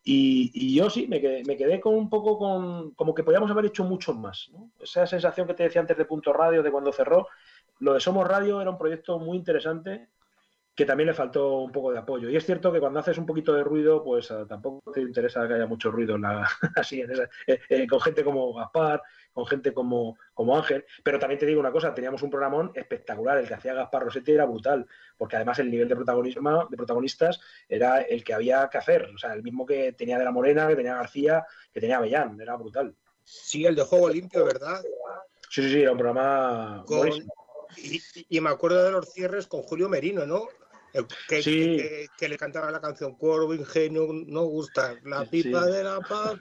Y, 0.04 0.74
yo 0.74 0.90
sí, 0.90 1.06
me 1.06 1.20
quedé, 1.20 1.44
me 1.44 1.56
quedé, 1.56 1.80
con 1.80 1.94
un 1.94 2.10
poco 2.10 2.36
con. 2.36 2.90
como 2.92 3.14
que 3.14 3.22
podíamos 3.22 3.50
haber 3.50 3.66
hecho 3.66 3.84
mucho 3.84 4.14
más. 4.14 4.50
¿no? 4.52 4.70
Esa 4.80 5.06
sensación 5.06 5.46
que 5.46 5.54
te 5.54 5.62
decía 5.62 5.80
antes 5.80 5.96
de 5.96 6.04
Punto 6.04 6.32
Radio, 6.32 6.62
de 6.62 6.72
cuando 6.72 6.92
cerró, 6.92 7.28
lo 7.78 7.94
de 7.94 8.00
Somos 8.00 8.26
Radio 8.26 8.60
era 8.60 8.70
un 8.70 8.78
proyecto 8.78 9.18
muy 9.18 9.36
interesante 9.36 10.08
que 10.74 10.86
también 10.86 11.08
le 11.08 11.14
faltó 11.14 11.58
un 11.58 11.72
poco 11.72 11.92
de 11.92 11.98
apoyo. 11.98 12.30
Y 12.30 12.36
es 12.36 12.46
cierto 12.46 12.72
que 12.72 12.80
cuando 12.80 13.00
haces 13.00 13.18
un 13.18 13.26
poquito 13.26 13.52
de 13.52 13.62
ruido, 13.62 14.02
pues 14.02 14.30
eh, 14.30 14.44
tampoco 14.48 14.90
te 14.90 15.00
interesa 15.00 15.46
que 15.46 15.54
haya 15.54 15.66
mucho 15.66 15.90
ruido 15.90 16.16
así, 16.76 17.02
eh, 17.02 17.60
eh, 17.68 17.86
con 17.86 18.00
gente 18.00 18.24
como 18.24 18.54
Gaspar, 18.54 19.02
con 19.32 19.46
gente 19.46 19.74
como, 19.74 20.16
como 20.32 20.56
Ángel. 20.56 20.84
Pero 21.04 21.18
también 21.18 21.38
te 21.38 21.46
digo 21.46 21.60
una 21.60 21.72
cosa, 21.72 21.92
teníamos 21.92 22.22
un 22.22 22.30
programón 22.30 22.72
espectacular. 22.74 23.38
El 23.38 23.48
que 23.48 23.54
hacía 23.54 23.74
Gaspar 23.74 24.04
Rossetti 24.04 24.32
era 24.32 24.46
brutal, 24.46 24.86
porque 25.18 25.36
además 25.36 25.58
el 25.58 25.70
nivel 25.70 25.88
de 25.88 25.96
protagonismo, 25.96 26.66
de 26.70 26.76
protagonistas 26.76 27.40
era 27.68 28.00
el 28.00 28.24
que 28.24 28.32
había 28.32 28.68
que 28.70 28.78
hacer. 28.78 29.10
O 29.14 29.18
sea, 29.18 29.34
el 29.34 29.42
mismo 29.42 29.66
que 29.66 29.92
tenía 29.92 30.18
de 30.18 30.24
la 30.24 30.32
Morena, 30.32 30.68
que 30.68 30.76
tenía 30.76 30.94
García, 30.94 31.44
que 31.72 31.80
tenía 31.80 31.98
Avellán, 31.98 32.40
era 32.40 32.56
brutal. 32.56 32.94
Sí, 33.24 33.66
el 33.66 33.76
de 33.76 33.82
juego 33.82 34.08
limpio, 34.08 34.44
¿verdad? 34.44 34.80
Sí, 35.50 35.62
sí, 35.62 35.70
sí, 35.70 35.82
era 35.82 35.92
un 35.92 35.98
programa. 35.98 36.84
Y, 38.28 38.40
me 38.40 38.50
acuerdo 38.50 38.84
de 38.84 38.90
los 38.90 39.12
cierres 39.12 39.46
con 39.46 39.62
Julio 39.62 39.88
Merino, 39.88 40.26
¿no? 40.26 40.48
Que, 41.28 42.08
que, 42.18 42.28
le 42.28 42.36
cantaba 42.36 42.70
la 42.70 42.80
canción 42.80 43.16
Cuervo 43.16 43.54
Ingenio, 43.54 44.08
no 44.12 44.42
gusta, 44.44 44.94
la 45.04 45.24
pipa 45.24 45.64
de 45.64 45.84
la 45.84 46.00
paz. 46.00 46.38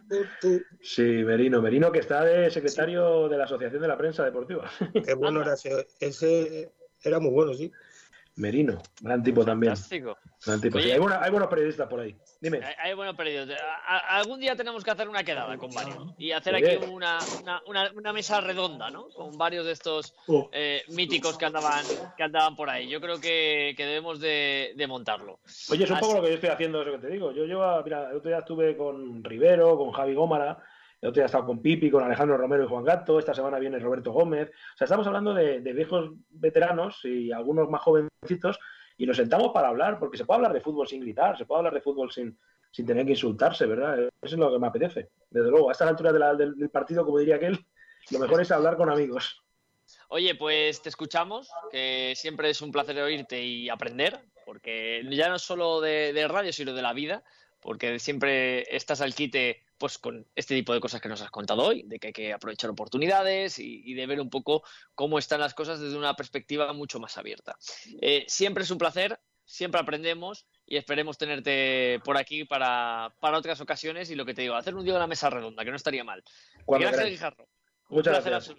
Sí, 0.81 1.03
Merino, 1.03 1.61
Merino 1.61 1.91
que 1.91 1.99
está 1.99 2.25
de 2.25 2.51
secretario 2.51 3.29
de 3.29 3.37
la 3.37 3.45
Asociación 3.45 3.81
de 3.81 3.87
la 3.87 3.97
Prensa 3.97 4.25
Deportiva. 4.25 4.69
Qué 5.05 5.13
bueno 5.13 5.41
era 5.41 5.53
ese, 5.53 5.87
ese, 5.99 6.71
era 7.01 7.19
muy 7.19 7.31
bueno, 7.31 7.53
sí. 7.53 7.71
Merino, 8.41 8.81
gran 8.99 9.21
tipo 9.21 9.45
también. 9.45 9.75
Gran 10.45 10.59
tipo. 10.59 10.79
hay, 10.79 10.97
buenos 11.29 11.47
periodistas 11.47 11.87
por 11.87 11.99
ahí. 11.99 12.15
Dime. 12.41 12.59
Hay, 12.79 12.95
buenos 12.95 13.15
periodistas. 13.15 13.61
algún 14.09 14.39
día 14.39 14.55
tenemos 14.55 14.83
que 14.83 14.89
hacer 14.89 15.07
una 15.07 15.23
quedada 15.23 15.55
con 15.57 15.69
varios 15.69 16.15
y 16.17 16.31
hacer 16.31 16.55
aquí 16.55 16.83
una, 16.89 17.19
una, 17.67 17.91
una, 17.95 18.11
mesa 18.11 18.41
redonda, 18.41 18.89
¿no? 18.89 19.09
Con 19.09 19.37
varios 19.37 19.65
de 19.67 19.73
estos 19.73 20.15
oh. 20.27 20.49
eh, 20.51 20.81
míticos 20.89 21.37
que 21.37 21.45
andaban, 21.45 21.85
que 22.17 22.23
andaban 22.23 22.55
por 22.55 22.67
ahí. 22.67 22.89
Yo 22.89 22.99
creo 22.99 23.21
que, 23.21 23.75
que 23.77 23.85
debemos 23.85 24.19
de, 24.19 24.73
de, 24.75 24.87
montarlo. 24.87 25.39
Oye, 25.69 25.83
es 25.83 25.91
un 25.91 25.99
poco 25.99 26.15
lo 26.15 26.23
que 26.23 26.29
yo 26.29 26.35
estoy 26.35 26.49
haciendo, 26.49 26.81
eso 26.81 26.93
que 26.93 26.97
te 26.97 27.13
digo. 27.13 27.31
Yo 27.31 27.45
llevo, 27.45 27.83
mira, 27.83 28.09
el 28.09 28.17
otro 28.17 28.29
día 28.29 28.39
estuve 28.39 28.75
con 28.75 29.23
Rivero, 29.23 29.77
con 29.77 29.91
Javi 29.91 30.15
Gómara 30.15 30.57
el 31.01 31.09
otro 31.09 31.19
día 31.19 31.23
he 31.23 31.25
estado 31.25 31.47
con 31.47 31.61
Pipi, 31.61 31.89
con 31.89 32.03
Alejandro 32.03 32.37
Romero 32.37 32.63
y 32.63 32.67
Juan 32.67 32.83
Gato. 32.83 33.17
Esta 33.17 33.33
semana 33.33 33.57
viene 33.57 33.79
Roberto 33.79 34.11
Gómez. 34.11 34.49
O 34.49 34.77
sea, 34.77 34.85
estamos 34.85 35.07
hablando 35.07 35.33
de, 35.33 35.59
viejos 35.59 36.11
veteranos 36.29 37.03
y 37.03 37.31
algunos 37.31 37.69
más 37.69 37.81
jovencitos 37.81 38.59
y 38.97 39.07
nos 39.07 39.17
sentamos 39.17 39.51
para 39.51 39.69
hablar, 39.69 39.97
porque 39.97 40.17
se 40.17 40.25
puede 40.25 40.37
hablar 40.37 40.53
de 40.53 40.61
fútbol 40.61 40.87
sin 40.87 41.01
gritar, 41.01 41.35
se 41.35 41.45
puede 41.45 41.57
hablar 41.57 41.73
de 41.73 41.81
fútbol 41.81 42.11
sin, 42.11 42.37
sin 42.69 42.85
tener 42.85 43.03
que 43.05 43.13
insultarse, 43.13 43.65
¿verdad? 43.65 43.97
Eso 43.99 44.11
es 44.21 44.37
lo 44.37 44.51
que 44.51 44.59
me 44.59 44.67
apetece. 44.67 45.09
Desde 45.27 45.49
luego, 45.49 45.69
a 45.69 45.71
esta 45.71 45.87
altura 45.87 46.13
del, 46.35 46.69
partido, 46.69 47.03
como 47.03 47.17
diría 47.17 47.37
aquel, 47.37 47.65
lo 48.11 48.19
mejor 48.19 48.39
es 48.39 48.51
hablar 48.51 48.77
con 48.77 48.91
amigos. 48.91 49.41
Oye, 50.09 50.35
pues 50.35 50.83
te 50.83 50.89
escuchamos, 50.89 51.49
que 51.71 52.13
siempre 52.15 52.51
es 52.51 52.61
un 52.61 52.71
placer 52.71 52.99
oírte 52.99 53.41
y 53.41 53.69
aprender, 53.69 54.19
porque 54.45 55.03
ya 55.09 55.29
no 55.29 55.39
solo 55.39 55.81
de, 55.81 56.13
de 56.13 56.27
radio, 56.27 56.53
sino 56.53 56.73
de 56.75 56.81
la 56.83 56.93
vida, 56.93 57.23
porque 57.59 57.97
siempre 57.97 58.63
estás 58.75 59.01
al 59.01 59.15
quite 59.15 59.63
pues 59.81 59.97
con 59.97 60.27
este 60.35 60.53
tipo 60.53 60.75
de 60.75 60.79
cosas 60.79 61.01
que 61.01 61.09
nos 61.09 61.23
has 61.23 61.31
contado 61.31 61.63
hoy, 61.63 61.81
de 61.87 61.97
que 61.97 62.07
hay 62.07 62.13
que 62.13 62.31
aprovechar 62.31 62.69
oportunidades 62.69 63.57
y, 63.57 63.95
de 63.95 64.05
ver 64.05 64.21
un 64.21 64.29
poco 64.29 64.61
cómo 64.93 65.17
están 65.17 65.39
las 65.39 65.55
cosas 65.55 65.79
desde 65.79 65.97
una 65.97 66.13
perspectiva 66.13 66.71
mucho 66.71 66.99
más 66.99 67.17
abierta. 67.17 67.57
Eh, 67.99 68.23
siempre 68.27 68.63
es 68.63 68.69
un 68.69 68.77
placer, 68.77 69.19
siempre 69.43 69.81
aprendemos 69.81 70.45
y 70.67 70.77
esperemos 70.77 71.17
tenerte 71.17 71.99
por 72.05 72.15
aquí 72.15 72.45
para, 72.45 73.11
otras 73.19 73.59
ocasiones 73.59 74.11
y 74.11 74.15
lo 74.15 74.23
que 74.23 74.35
te 74.35 74.43
digo, 74.43 74.53
hacer 74.53 74.75
un 74.75 74.83
día 74.83 74.93
de 74.93 74.99
una 74.99 75.07
mesa 75.07 75.31
redonda, 75.31 75.65
que 75.65 75.71
no 75.71 75.77
estaría 75.77 76.03
mal. 76.03 76.23
Gracias, 76.67 77.09
Guijarro. 77.09 77.47
Muchas 77.89 78.23
gracias. 78.23 78.55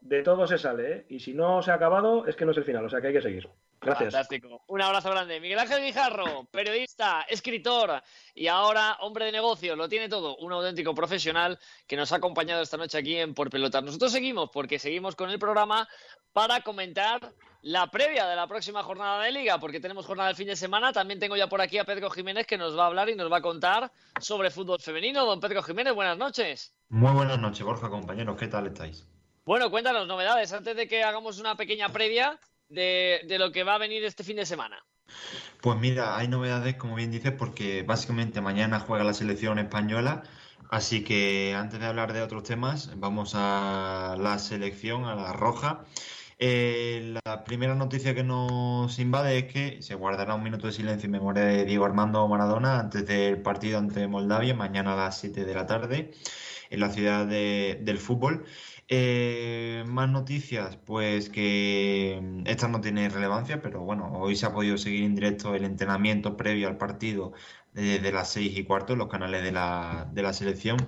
De 0.00 0.24
todo 0.24 0.44
se 0.48 0.58
sale, 0.58 0.92
¿eh? 0.92 1.06
Y 1.08 1.20
si 1.20 1.34
no 1.34 1.62
se 1.62 1.70
ha 1.70 1.74
acabado, 1.74 2.26
es 2.26 2.34
que 2.34 2.44
no 2.44 2.50
es 2.50 2.58
el 2.58 2.64
final, 2.64 2.84
o 2.84 2.88
sea 2.88 3.00
que 3.00 3.06
hay 3.06 3.12
que 3.12 3.22
seguir. 3.22 3.48
Gracias. 3.80 4.12
Fantástico. 4.12 4.62
Un 4.66 4.82
abrazo 4.82 5.10
grande. 5.10 5.40
Miguel 5.40 5.58
Ángel 5.58 5.82
Guijarro, 5.82 6.44
periodista, 6.50 7.24
escritor 7.28 8.02
y 8.34 8.48
ahora 8.48 8.96
hombre 9.00 9.26
de 9.26 9.32
negocio, 9.32 9.76
lo 9.76 9.88
tiene 9.88 10.08
todo, 10.08 10.36
un 10.38 10.52
auténtico 10.52 10.94
profesional 10.94 11.58
que 11.86 11.96
nos 11.96 12.12
ha 12.12 12.16
acompañado 12.16 12.62
esta 12.62 12.76
noche 12.76 12.98
aquí 12.98 13.16
en 13.16 13.34
Por 13.34 13.50
Pelotas. 13.50 13.84
Nosotros 13.84 14.10
seguimos 14.10 14.50
porque 14.50 14.78
seguimos 14.78 15.14
con 15.14 15.30
el 15.30 15.38
programa 15.38 15.88
para 16.32 16.62
comentar 16.62 17.32
la 17.62 17.90
previa 17.90 18.26
de 18.26 18.36
la 18.36 18.46
próxima 18.46 18.82
jornada 18.82 19.22
de 19.22 19.32
liga, 19.32 19.58
porque 19.58 19.80
tenemos 19.80 20.06
jornada 20.06 20.28
del 20.28 20.36
fin 20.36 20.46
de 20.46 20.56
semana. 20.56 20.92
También 20.92 21.18
tengo 21.18 21.36
ya 21.36 21.48
por 21.48 21.60
aquí 21.60 21.78
a 21.78 21.84
Pedro 21.84 22.10
Jiménez 22.10 22.46
que 22.46 22.58
nos 22.58 22.76
va 22.76 22.84
a 22.84 22.86
hablar 22.86 23.08
y 23.08 23.16
nos 23.16 23.30
va 23.30 23.38
a 23.38 23.42
contar 23.42 23.90
sobre 24.20 24.50
fútbol 24.50 24.80
femenino. 24.80 25.24
Don 25.24 25.40
Pedro 25.40 25.62
Jiménez, 25.62 25.94
buenas 25.94 26.16
noches. 26.18 26.74
Muy 26.88 27.12
buenas 27.12 27.38
noches, 27.38 27.64
Borja, 27.64 27.88
compañeros. 27.90 28.36
¿Qué 28.36 28.48
tal 28.48 28.66
estáis? 28.66 29.06
Bueno, 29.44 29.70
cuéntanos 29.70 30.06
novedades 30.06 30.52
antes 30.52 30.76
de 30.76 30.86
que 30.86 31.02
hagamos 31.02 31.38
una 31.38 31.56
pequeña 31.56 31.88
previa 31.88 32.38
de, 32.68 33.36
lo 33.38 33.52
que 33.52 33.64
va 33.64 33.74
a 33.74 33.78
venir 33.78 34.04
este 34.04 34.24
fin 34.24 34.36
de 34.36 34.46
semana? 34.46 34.84
Pues 35.60 35.78
mira, 35.78 36.16
hay 36.16 36.28
novedades, 36.28 36.76
como 36.76 36.94
bien 36.94 37.10
dices, 37.10 37.32
porque 37.32 37.82
básicamente 37.82 38.40
mañana 38.40 38.80
juega 38.80 39.04
la 39.04 39.14
selección 39.14 39.58
española. 39.58 40.22
Así 40.70 41.02
que 41.02 41.54
antes 41.56 41.80
de 41.80 41.86
hablar 41.86 42.12
de 42.12 42.22
otros 42.22 42.42
temas, 42.42 42.90
vamos 42.96 43.32
a 43.34 44.16
la 44.18 44.38
selección, 44.38 45.04
a 45.06 45.14
la 45.14 45.32
roja. 45.32 45.84
Eh, 46.40 47.18
la 47.24 47.42
primera 47.42 47.74
noticia 47.74 48.14
que 48.14 48.22
nos 48.22 48.98
invade 49.00 49.38
es 49.38 49.52
que 49.52 49.82
se 49.82 49.96
guardará 49.96 50.34
un 50.34 50.42
minuto 50.44 50.68
de 50.68 50.72
silencio 50.72 51.06
en 51.06 51.12
memoria 51.12 51.44
de 51.44 51.64
Diego 51.64 51.84
Armando 51.84 52.28
Maradona 52.28 52.78
antes 52.78 53.04
del 53.06 53.42
partido 53.42 53.78
ante 53.78 54.06
Moldavia, 54.06 54.54
mañana 54.54 54.92
a 54.92 54.96
las 54.96 55.18
7 55.18 55.44
de 55.44 55.54
la 55.54 55.66
tarde, 55.66 56.12
en 56.70 56.80
la 56.80 56.90
ciudad 56.90 57.26
del 57.26 57.98
fútbol. 57.98 58.44
Eh, 58.90 59.84
más 59.86 60.08
noticias, 60.08 60.76
pues 60.78 61.28
que 61.28 62.18
mm, 62.22 62.46
esta 62.46 62.68
no 62.68 62.80
tiene 62.80 63.08
relevancia, 63.10 63.60
pero 63.60 63.82
bueno, 63.82 64.10
hoy 64.14 64.34
se 64.34 64.46
ha 64.46 64.52
podido 64.54 64.78
seguir 64.78 65.04
en 65.04 65.14
directo 65.14 65.54
el 65.54 65.64
entrenamiento 65.64 66.36
previo 66.38 66.68
al 66.68 66.78
partido 66.78 67.34
desde 67.74 68.10
las 68.12 68.32
seis 68.32 68.56
y 68.56 68.64
cuarto 68.64 68.94
en 68.94 69.00
los 69.00 69.08
canales 69.08 69.42
de 69.42 69.52
la, 69.52 70.08
de 70.12 70.22
la 70.22 70.32
selección. 70.32 70.78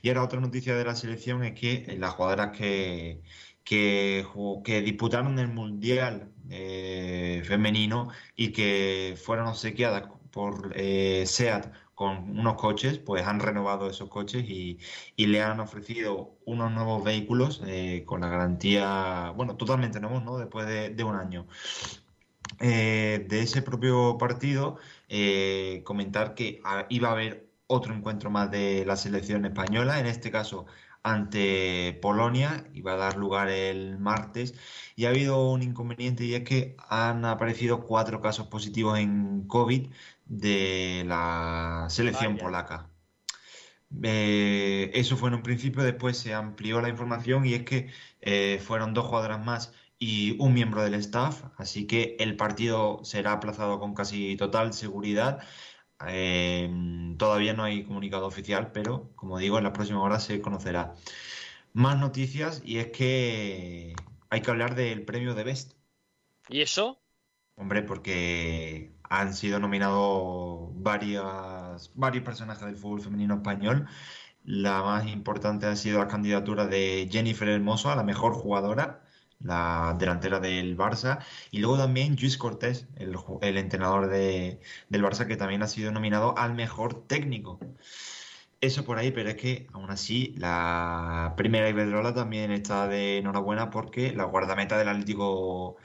Y 0.00 0.08
ahora 0.08 0.24
otra 0.24 0.40
noticia 0.40 0.74
de 0.74 0.84
la 0.84 0.94
selección 0.94 1.44
es 1.44 1.52
que 1.58 1.96
las 1.98 2.14
jugadoras 2.14 2.56
que, 2.56 3.20
que, 3.62 4.26
que 4.64 4.80
disputaron 4.80 5.38
el 5.38 5.48
Mundial 5.48 6.32
eh, 6.48 7.42
femenino 7.44 8.08
y 8.36 8.52
que 8.52 9.16
fueron 9.22 9.46
obsequiadas 9.48 10.04
por 10.30 10.72
eh, 10.76 11.24
SEAT 11.26 11.72
con 12.00 12.30
unos 12.38 12.54
coches, 12.54 12.96
pues 12.96 13.26
han 13.26 13.40
renovado 13.40 13.90
esos 13.90 14.08
coches 14.08 14.48
y, 14.48 14.78
le 15.18 15.42
han 15.42 15.60
ofrecido 15.60 16.38
unos 16.46 16.72
nuevos 16.72 17.04
vehículos 17.04 17.62
eh, 17.66 18.04
con 18.06 18.22
la 18.22 18.28
garantía, 18.30 19.34
bueno, 19.36 19.56
totalmente 19.56 20.00
nuevos, 20.00 20.24
¿no? 20.24 20.38
Después 20.38 20.66
de, 20.66 21.04
un 21.04 21.16
año. 21.16 21.46
Eh, 22.58 23.26
de 23.28 23.40
ese 23.42 23.60
propio 23.60 24.16
partido, 24.16 24.78
eh, 25.10 25.82
comentar 25.84 26.34
que 26.34 26.62
iba 26.88 27.08
a 27.10 27.12
haber 27.12 27.50
otro 27.66 27.94
encuentro 27.94 28.30
más 28.30 28.50
de 28.50 28.84
la 28.86 28.96
selección 28.96 29.44
española, 29.44 30.00
en 30.00 30.06
este 30.06 30.30
caso 30.30 30.64
ante 31.02 31.98
Polonia, 32.02 32.64
iba 32.74 32.92
a 32.94 32.96
dar 32.96 33.16
lugar 33.16 33.48
el 33.50 33.98
martes, 33.98 34.54
y 34.96 35.04
ha 35.04 35.10
habido 35.10 35.50
un 35.50 35.62
inconveniente 35.62 36.24
y 36.24 36.34
es 36.34 36.44
que 36.44 36.76
han 36.88 37.24
aparecido 37.24 37.86
cuatro 37.86 38.20
casos 38.20 38.46
positivos 38.48 38.98
en 38.98 39.44
COVID 39.46 39.90
de 40.30 41.02
la 41.06 41.86
selección 41.90 42.38
polaca. 42.38 42.88
Eh, 44.02 44.92
eso 44.94 45.16
fue 45.16 45.28
en 45.28 45.34
un 45.34 45.42
principio, 45.42 45.82
después 45.82 46.16
se 46.16 46.32
amplió 46.32 46.80
la 46.80 46.88
información 46.88 47.44
y 47.44 47.54
es 47.54 47.64
que 47.64 47.90
eh, 48.20 48.60
fueron 48.64 48.94
dos 48.94 49.06
jugadoras 49.06 49.44
más 49.44 49.74
y 49.98 50.36
un 50.40 50.54
miembro 50.54 50.82
del 50.84 50.94
staff, 50.94 51.42
así 51.56 51.86
que 51.88 52.16
el 52.20 52.36
partido 52.36 53.00
será 53.02 53.32
aplazado 53.32 53.80
con 53.80 53.92
casi 53.94 54.36
total 54.36 54.72
seguridad. 54.72 55.42
Eh, 56.06 56.70
todavía 57.18 57.52
no 57.52 57.64
hay 57.64 57.82
comunicado 57.84 58.26
oficial, 58.26 58.70
pero 58.72 59.10
como 59.16 59.36
digo, 59.38 59.58
en 59.58 59.64
las 59.64 59.72
próximas 59.72 60.02
horas 60.02 60.22
se 60.24 60.40
conocerá. 60.40 60.94
Más 61.72 61.98
noticias 61.98 62.62
y 62.64 62.78
es 62.78 62.92
que 62.92 63.94
hay 64.30 64.42
que 64.42 64.50
hablar 64.50 64.76
del 64.76 65.04
premio 65.04 65.34
de 65.34 65.42
Best. 65.44 65.72
¿Y 66.48 66.60
eso? 66.62 67.00
Hombre, 67.56 67.82
porque 67.82 68.99
han 69.10 69.34
sido 69.34 69.58
nominados 69.60 70.70
varias, 70.74 71.92
varios 71.94 72.24
personajes 72.24 72.64
del 72.64 72.76
fútbol 72.76 73.02
femenino 73.02 73.34
español. 73.36 73.86
La 74.44 74.82
más 74.82 75.06
importante 75.08 75.66
ha 75.66 75.76
sido 75.76 75.98
la 75.98 76.08
candidatura 76.08 76.66
de 76.66 77.08
Jennifer 77.10 77.48
Hermoso 77.48 77.90
a 77.90 77.96
la 77.96 78.04
mejor 78.04 78.34
jugadora, 78.34 79.02
la 79.40 79.96
delantera 79.98 80.40
del 80.40 80.76
Barça, 80.76 81.20
y 81.50 81.58
luego 81.60 81.78
también 81.78 82.16
Luis 82.20 82.38
Cortés, 82.38 82.86
el, 82.96 83.56
entrenador 83.58 84.08
del 84.08 84.58
Barça, 84.90 85.26
que 85.26 85.36
también 85.36 85.62
ha 85.62 85.68
sido 85.68 85.90
nominado 85.92 86.36
al 86.38 86.54
mejor 86.54 87.06
técnico. 87.06 87.58
Eso 88.60 88.84
por 88.84 88.98
ahí, 88.98 89.10
pero 89.10 89.30
es 89.30 89.36
que 89.36 89.66
aún 89.72 89.90
así 89.90 90.34
la 90.36 91.34
primera 91.36 91.68
Iberdrola 91.70 92.14
también 92.14 92.50
está 92.52 92.86
de 92.88 93.18
enhorabuena 93.18 93.70
porque 93.70 94.12
la 94.12 94.24
guardameta 94.24 94.76
del 94.78 94.88
Atlético 94.88 95.76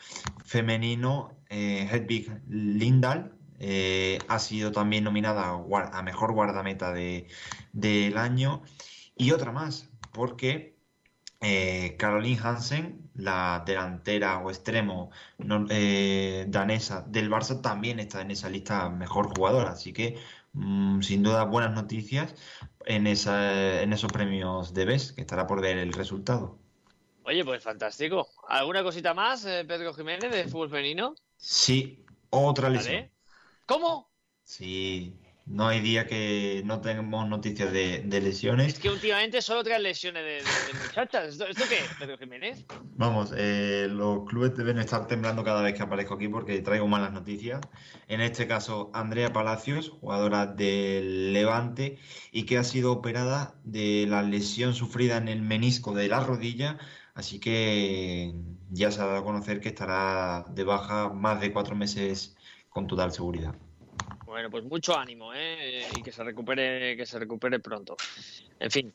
femenino, 0.43 1.34
eh, 1.49 1.87
Hedvig 1.91 2.41
Lindahl, 2.47 3.33
eh, 3.59 4.19
ha 4.27 4.39
sido 4.39 4.71
también 4.71 5.03
nominada 5.03 5.49
a, 5.49 6.01
mejor 6.03 6.33
guardameta 6.33 6.93
del 6.93 8.17
año. 8.17 8.63
Y 9.15 9.31
otra 9.31 9.51
más, 9.51 9.89
porque 10.11 10.77
eh, 11.41 11.95
Caroline 11.97 12.39
Hansen, 12.43 13.09
la 13.15 13.63
delantera 13.65 14.39
o 14.39 14.49
extremo 14.49 15.11
eh, 15.69 16.45
danesa 16.49 17.01
del 17.07 17.29
Barça, 17.29 17.61
también 17.61 17.99
está 17.99 18.21
en 18.21 18.31
esa 18.31 18.49
lista 18.49 18.89
mejor 18.89 19.35
jugadora. 19.35 19.71
Así 19.71 19.93
que 19.93 20.17
Mm, 20.55 21.01
sin 21.01 21.21
duda 21.21 21.43
buenas 21.43 21.73
noticias 21.73 22.33
en, 22.85 23.07
esa, 23.07 23.81
en 23.81 23.91
esos 23.91 24.11
premios 24.11 24.73
de 24.73 24.85
BES, 24.85 25.11
que 25.11 25.21
estará 25.21 25.47
por 25.47 25.61
ver 25.61 25.77
el 25.77 25.91
resultado. 25.91 26.57
Oye, 27.23 27.43
pues 27.43 27.61
fantástico. 27.61 28.29
¿Alguna 28.47 28.81
cosita 28.81 29.13
más, 29.13 29.43
Pedro 29.43 29.93
Jiménez, 29.93 30.31
de 30.31 30.45
fútbol 30.45 30.69
femenino? 30.69 31.15
Sí, 31.37 32.05
otra 32.29 32.69
lesión. 32.69 33.09
¿Cómo? 33.65 34.11
Sí, 34.43 35.19
no 35.45 35.67
hay 35.67 35.79
día 35.79 36.07
que 36.07 36.63
no 36.65 36.81
tengamos 36.81 37.29
noticias 37.29 37.71
de, 37.71 38.03
lesiones. 38.07 38.73
Es 38.73 38.79
que 38.79 38.89
últimamente 38.89 39.41
solo 39.43 39.63
traen 39.63 39.83
lesiones 39.83 40.23
de, 40.23 40.77
muchachas. 40.87 41.39
¿Esto, 41.39 41.45
qué 41.69 41.75
es, 41.75 41.93
Pedro 41.99 42.17
Jiménez? 42.17 42.65
Vamos, 42.95 43.31
eh, 43.37 43.87
los 43.89 44.25
clubes 44.25 44.55
deben 44.55 44.79
estar 44.79 45.07
temblando 45.07 45.43
cada 45.43 45.61
vez 45.61 45.75
que 45.75 45.83
aparezco 45.83 46.15
aquí 46.15 46.27
porque 46.27 46.59
traigo 46.61 46.87
malas 46.87 47.13
noticias. 47.13 47.61
En 48.07 48.21
este 48.21 48.47
caso, 48.47 48.89
Andrea 48.93 49.33
Palacios, 49.33 49.89
jugadora 49.89 50.47
del 50.47 51.31
Levante, 51.33 51.99
y 52.31 52.43
que 52.43 52.57
ha 52.57 52.63
sido 52.63 52.91
operada 52.91 53.55
de 53.63 54.07
la 54.07 54.23
lesión 54.23 54.73
sufrida 54.73 55.17
en 55.17 55.27
el 55.27 55.43
menisco 55.43 55.93
de 55.93 56.07
la 56.07 56.21
rodilla. 56.21 56.79
Así 57.15 57.39
que 57.39 58.33
ya 58.69 58.91
se 58.91 59.01
ha 59.01 59.05
dado 59.05 59.19
a 59.19 59.23
conocer 59.23 59.61
que 59.61 59.69
estará 59.69 60.45
de 60.49 60.63
baja 60.65 61.09
más 61.09 61.39
de 61.39 61.51
cuatro 61.51 61.73
meses 61.73 62.35
con 62.69 62.87
total 62.87 63.11
seguridad. 63.13 63.55
Bueno, 64.25 64.49
pues 64.49 64.65
mucho 64.65 64.97
ánimo, 64.97 65.33
¿eh? 65.33 65.87
Y 65.95 66.03
que 66.03 66.11
se 66.11 66.23
recupere, 66.23 66.97
que 66.97 67.05
se 67.05 67.17
recupere 67.17 67.59
pronto. 67.59 67.95
En 68.59 68.69
fin, 68.69 68.93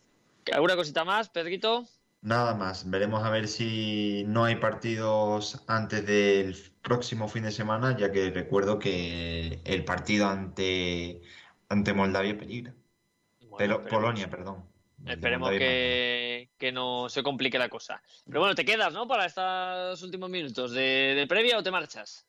¿alguna 0.52 0.76
cosita 0.76 1.02
más, 1.02 1.30
Pedrito? 1.30 1.86
Nada 2.20 2.54
más. 2.54 2.88
Veremos 2.90 3.24
a 3.24 3.30
ver 3.30 3.48
si 3.48 4.24
no 4.26 4.44
hay 4.44 4.56
partidos 4.56 5.64
antes 5.66 6.04
del 6.04 6.54
próximo 6.82 7.26
fin 7.26 7.44
de 7.44 7.52
semana, 7.52 7.96
ya 7.96 8.12
que 8.12 8.30
recuerdo 8.30 8.78
que 8.78 9.62
el 9.64 9.84
partido 9.86 10.26
ante, 10.28 11.22
ante 11.70 11.94
Moldavia 11.94 12.36
peligra. 12.36 12.74
Pero, 13.56 13.86
Polonia, 13.86 14.28
perdón. 14.28 14.64
Esperemos 15.06 15.50
que, 15.52 16.29
que, 16.60 16.70
no 16.70 17.08
se 17.08 17.22
complique 17.22 17.58
la 17.58 17.68
cosa. 17.68 18.02
Pero 18.26 18.40
bueno, 18.40 18.54
te 18.54 18.64
quedas, 18.64 18.92
¿no? 18.92 19.08
Para 19.08 19.26
estos 19.26 20.02
últimos 20.02 20.30
minutos 20.30 20.72
de, 20.72 21.14
de 21.16 21.26
previa 21.26 21.58
o 21.58 21.62
te 21.62 21.70
marchas. 21.70 22.26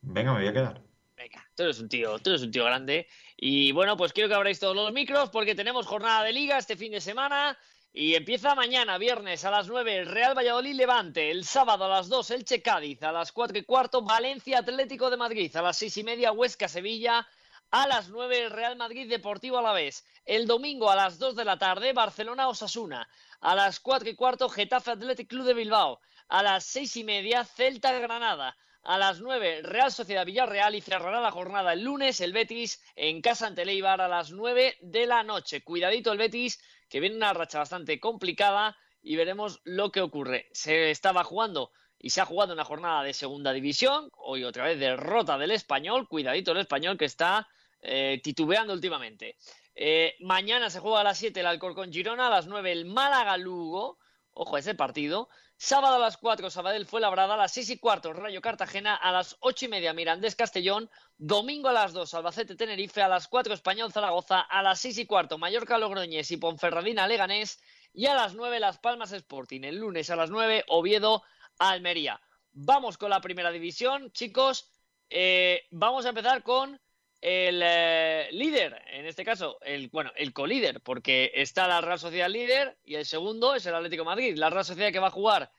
Venga, 0.00 0.32
me 0.32 0.40
voy 0.40 0.48
a 0.48 0.52
quedar. 0.52 0.80
Venga, 1.16 1.44
tú 1.54 1.64
eres 1.64 1.80
un 1.80 1.88
tío, 1.88 2.18
tú 2.18 2.30
eres 2.30 2.42
un 2.42 2.50
tío 2.50 2.64
grande. 2.64 3.08
Y 3.36 3.72
bueno, 3.72 3.96
pues 3.96 4.12
quiero 4.12 4.28
que 4.28 4.34
abráis 4.34 4.60
todos 4.60 4.76
los 4.76 4.92
micros 4.92 5.30
porque 5.30 5.54
tenemos 5.54 5.86
jornada 5.86 6.22
de 6.24 6.32
liga 6.32 6.58
este 6.58 6.76
fin 6.76 6.92
de 6.92 7.00
semana. 7.00 7.58
Y 7.98 8.14
empieza 8.14 8.54
mañana, 8.54 8.98
viernes 8.98 9.42
a 9.46 9.50
las 9.50 9.68
9, 9.68 9.96
el 9.96 10.06
Real 10.06 10.36
Valladolid 10.36 10.74
Levante. 10.74 11.30
El 11.30 11.44
sábado 11.44 11.86
a 11.86 11.88
las 11.88 12.10
2, 12.10 12.30
Elche 12.32 12.60
Cádiz. 12.60 13.02
A 13.02 13.10
las 13.10 13.32
4 13.32 13.56
y 13.56 13.62
cuarto, 13.62 14.02
Valencia 14.02 14.58
Atlético 14.58 15.08
de 15.08 15.16
Madrid. 15.16 15.56
A 15.56 15.62
las 15.62 15.78
6 15.78 15.96
y 15.96 16.04
media, 16.04 16.32
Huesca 16.32 16.68
Sevilla. 16.68 17.26
A 17.70 17.88
las 17.88 18.08
9, 18.08 18.44
el 18.44 18.50
Real 18.50 18.76
Madrid 18.76 19.08
Deportivo 19.08 19.58
a 19.58 19.62
la 19.62 19.72
vez. 19.72 20.04
El 20.24 20.46
domingo 20.46 20.88
a 20.88 20.96
las 20.96 21.18
2 21.18 21.34
de 21.34 21.44
la 21.44 21.58
tarde, 21.58 21.92
Barcelona 21.92 22.48
Osasuna. 22.48 23.08
A 23.40 23.54
las 23.54 23.80
4 23.80 24.08
y 24.08 24.14
cuarto, 24.14 24.48
Getafe 24.48 24.92
Athletic 24.92 25.28
Club 25.28 25.44
de 25.44 25.54
Bilbao. 25.54 26.00
A 26.28 26.42
las 26.42 26.64
6 26.64 26.96
y 26.96 27.04
media, 27.04 27.44
Celta 27.44 27.92
Granada. 27.92 28.56
A 28.82 28.98
las 28.98 29.20
9, 29.20 29.62
Real 29.62 29.90
Sociedad 29.90 30.24
Villarreal 30.24 30.76
y 30.76 30.80
cerrará 30.80 31.20
la 31.20 31.32
jornada 31.32 31.72
el 31.72 31.82
lunes 31.82 32.20
el 32.20 32.32
Betis 32.32 32.80
en 32.94 33.20
casa 33.20 33.48
ante 33.48 33.64
Leibar 33.64 34.00
a 34.00 34.08
las 34.08 34.30
9 34.30 34.78
de 34.80 35.06
la 35.06 35.24
noche. 35.24 35.64
Cuidadito 35.64 36.12
el 36.12 36.18
Betis, 36.18 36.62
que 36.88 37.00
viene 37.00 37.16
una 37.16 37.32
racha 37.32 37.58
bastante 37.58 37.98
complicada 37.98 38.76
y 39.02 39.16
veremos 39.16 39.60
lo 39.64 39.90
que 39.90 40.02
ocurre. 40.02 40.48
Se 40.52 40.92
estaba 40.92 41.24
jugando 41.24 41.72
y 41.98 42.10
se 42.10 42.20
ha 42.20 42.26
jugado 42.26 42.52
una 42.52 42.64
jornada 42.64 43.02
de 43.02 43.12
segunda 43.12 43.52
división. 43.52 44.10
Hoy 44.18 44.44
otra 44.44 44.64
vez 44.64 44.78
derrota 44.78 45.36
del 45.36 45.50
español. 45.50 46.08
Cuidadito 46.08 46.52
el 46.52 46.58
español 46.58 46.96
que 46.96 47.06
está 47.06 47.48
eh, 47.86 48.20
titubeando 48.22 48.72
últimamente. 48.72 49.36
Eh, 49.74 50.16
mañana 50.20 50.70
se 50.70 50.80
juega 50.80 51.00
a 51.00 51.04
las 51.04 51.18
7 51.18 51.38
el 51.38 51.46
Alcorcón 51.46 51.92
Girona, 51.92 52.26
a 52.26 52.30
las 52.30 52.46
9 52.46 52.72
el 52.72 52.84
Málaga 52.86 53.36
Lugo. 53.36 53.98
Ojo 54.32 54.58
ese 54.58 54.74
partido. 54.74 55.28
Sábado 55.58 55.96
a 55.96 55.98
las 55.98 56.18
4, 56.18 56.50
Sabadell 56.50 56.84
fue 56.84 57.00
labrada. 57.00 57.34
A 57.34 57.36
las 57.38 57.52
6 57.52 57.70
y 57.70 57.78
cuarto, 57.78 58.12
Rayo 58.12 58.42
Cartagena. 58.42 58.94
A 58.94 59.12
las 59.12 59.36
8 59.40 59.64
y 59.64 59.68
media, 59.68 59.94
Mirandés 59.94 60.36
Castellón. 60.36 60.90
Domingo 61.16 61.68
a 61.68 61.72
las 61.72 61.94
2, 61.94 62.12
Albacete 62.12 62.56
Tenerife. 62.56 63.00
A 63.00 63.08
las 63.08 63.28
4, 63.28 63.54
Español 63.54 63.92
Zaragoza. 63.92 64.40
A 64.40 64.62
las 64.62 64.80
6 64.80 64.98
y 64.98 65.06
cuarto, 65.06 65.38
Mallorca 65.38 65.78
Logroñés 65.78 66.30
y 66.30 66.36
Ponferradina 66.36 67.08
Leganés. 67.08 67.58
Y 67.94 68.06
a 68.06 68.14
las 68.14 68.34
9, 68.34 68.60
Las 68.60 68.78
Palmas 68.78 69.12
Sporting. 69.12 69.62
El 69.62 69.76
lunes 69.76 70.10
a 70.10 70.16
las 70.16 70.28
9, 70.28 70.64
Oviedo 70.68 71.22
Almería. 71.58 72.20
Vamos 72.52 72.98
con 72.98 73.08
la 73.08 73.22
primera 73.22 73.50
división, 73.50 74.12
chicos. 74.12 74.70
Eh, 75.08 75.62
vamos 75.70 76.04
a 76.04 76.10
empezar 76.10 76.42
con 76.42 76.78
el 77.20 77.60
eh, 77.64 78.28
líder, 78.32 78.82
en 78.92 79.06
este 79.06 79.24
caso, 79.24 79.58
el 79.62 79.88
bueno, 79.88 80.12
el 80.16 80.32
colíder, 80.32 80.80
porque 80.80 81.32
está 81.34 81.66
la 81.66 81.80
Real 81.80 81.98
Sociedad 81.98 82.28
líder 82.28 82.76
y 82.84 82.94
el 82.96 83.06
segundo 83.06 83.54
es 83.54 83.66
el 83.66 83.74
Atlético 83.74 84.04
Madrid. 84.04 84.36
La 84.36 84.50
Real 84.50 84.64
Sociedad 84.64 84.92
que 84.92 84.98
va 84.98 85.08
a 85.08 85.10
jugar 85.10 85.50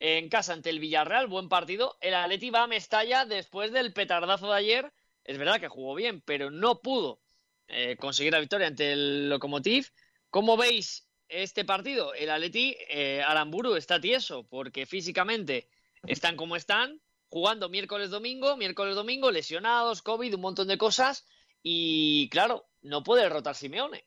en 0.00 0.28
casa 0.28 0.52
ante 0.52 0.70
el 0.70 0.80
Villarreal, 0.80 1.28
buen 1.28 1.48
partido. 1.48 1.96
El 2.00 2.14
Atlético 2.14 2.54
va 2.54 2.64
a 2.64 2.66
Mestalla 2.66 3.24
después 3.24 3.72
del 3.72 3.92
petardazo 3.92 4.50
de 4.50 4.58
ayer. 4.58 4.92
Es 5.24 5.38
verdad 5.38 5.60
que 5.60 5.68
jugó 5.68 5.94
bien, 5.94 6.20
pero 6.20 6.50
no 6.50 6.82
pudo 6.82 7.20
eh, 7.68 7.96
conseguir 7.96 8.32
la 8.32 8.40
victoria 8.40 8.66
ante 8.66 8.92
el 8.92 9.28
Lokomotiv. 9.28 9.88
¿Cómo 10.30 10.56
veis 10.56 11.08
este 11.28 11.64
partido? 11.64 12.12
El 12.12 12.30
Atleti, 12.30 12.76
eh, 12.88 13.22
Aramburu 13.26 13.76
está 13.76 14.00
tieso 14.00 14.46
porque 14.48 14.84
físicamente 14.84 15.68
están 16.06 16.36
como 16.36 16.56
están 16.56 17.00
jugando 17.34 17.68
miércoles, 17.68 18.10
domingo, 18.10 18.56
miércoles, 18.56 18.94
domingo, 18.94 19.32
lesionados, 19.32 20.02
COVID, 20.02 20.36
un 20.36 20.40
montón 20.40 20.68
de 20.68 20.78
cosas. 20.78 21.26
Y 21.64 22.28
claro, 22.28 22.66
no 22.82 23.02
puede 23.02 23.28
rotar 23.28 23.56
Simeone. 23.56 24.04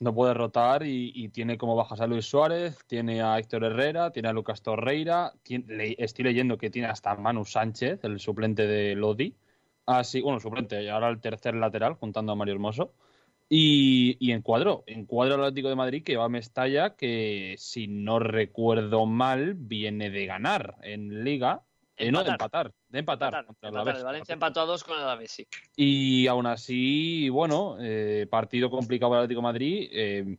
No 0.00 0.12
puede 0.12 0.34
rotar 0.34 0.82
y, 0.84 1.28
tiene 1.28 1.56
como 1.56 1.76
bajas 1.76 2.00
a 2.00 2.08
Luis 2.08 2.26
Suárez, 2.26 2.78
tiene 2.88 3.22
a 3.22 3.38
Héctor 3.38 3.62
Herrera, 3.62 4.10
tiene 4.10 4.28
a 4.28 4.32
Lucas 4.32 4.60
Torreira, 4.60 5.34
estoy 5.44 6.24
leyendo 6.24 6.58
que 6.58 6.68
tiene 6.68 6.88
hasta 6.88 7.14
Manu 7.14 7.44
Sánchez, 7.44 8.00
el 8.02 8.18
suplente 8.18 8.66
de 8.66 8.96
Lodi. 8.96 9.36
Así, 9.86 10.20
bueno, 10.20 10.40
suplente, 10.40 10.90
ahora 10.90 11.10
el 11.10 11.20
tercer 11.20 11.54
lateral, 11.54 11.94
juntando 11.94 12.32
a 12.32 12.34
Mario 12.34 12.54
Hermoso. 12.54 12.92
Y, 13.48 14.16
y 14.18 14.32
en 14.32 14.42
cuadro, 14.42 14.82
en 14.88 15.06
cuadro 15.06 15.36
Atlético 15.36 15.68
de 15.68 15.76
Madrid 15.76 16.02
que 16.02 16.16
va 16.16 16.24
a 16.24 16.28
Mestalla, 16.28 16.96
que 16.96 17.54
si 17.56 17.86
no 17.86 18.18
recuerdo 18.18 19.06
mal, 19.06 19.54
viene 19.54 20.10
de 20.10 20.26
ganar 20.26 20.74
en 20.82 21.22
Liga. 21.22 21.62
Eh, 21.96 22.12
no, 22.12 22.22
de 22.22 22.30
empatar, 22.30 22.72
de 22.88 22.98
empatar. 22.98 23.28
Empatar, 23.28 23.46
contra 23.46 23.68
el 23.68 23.74
empatar. 23.74 23.88
Alavés. 23.88 23.98
El 23.98 24.04
Valencia 24.04 24.32
empató 24.34 24.60
a 24.60 24.64
dos 24.66 24.84
con 24.84 24.96
el 24.96 25.02
Alavés, 25.02 25.30
sí. 25.30 25.46
Y 25.76 26.26
aún 26.26 26.46
así, 26.46 27.28
bueno, 27.30 27.76
eh, 27.80 28.26
partido 28.30 28.70
complicado 28.70 29.10
para 29.10 29.20
el 29.20 29.24
Atlético 29.24 29.40
de 29.40 29.52
Madrid. 29.52 29.88
eh, 29.92 30.36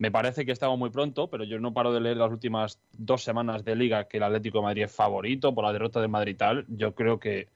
me 0.00 0.12
parece 0.12 0.46
que 0.46 0.52
estamos 0.52 0.78
muy 0.78 0.90
pronto, 0.90 1.28
pero 1.28 1.42
yo 1.42 1.58
no 1.58 1.74
paro 1.74 1.92
de 1.92 2.00
leer 2.00 2.18
las 2.18 2.30
últimas 2.30 2.78
dos 2.92 3.24
semanas 3.24 3.64
de 3.64 3.74
liga 3.74 4.04
que 4.04 4.18
el 4.18 4.22
Atlético 4.22 4.58
de 4.58 4.64
Madrid 4.64 4.84
es 4.84 4.94
favorito 4.94 5.52
por 5.52 5.64
la 5.64 5.72
derrota 5.72 6.00
del 6.00 6.08
Madrid 6.08 6.34
y 6.34 6.36
tal. 6.36 6.64
Yo 6.68 6.94
creo 6.94 7.18
que 7.18 7.48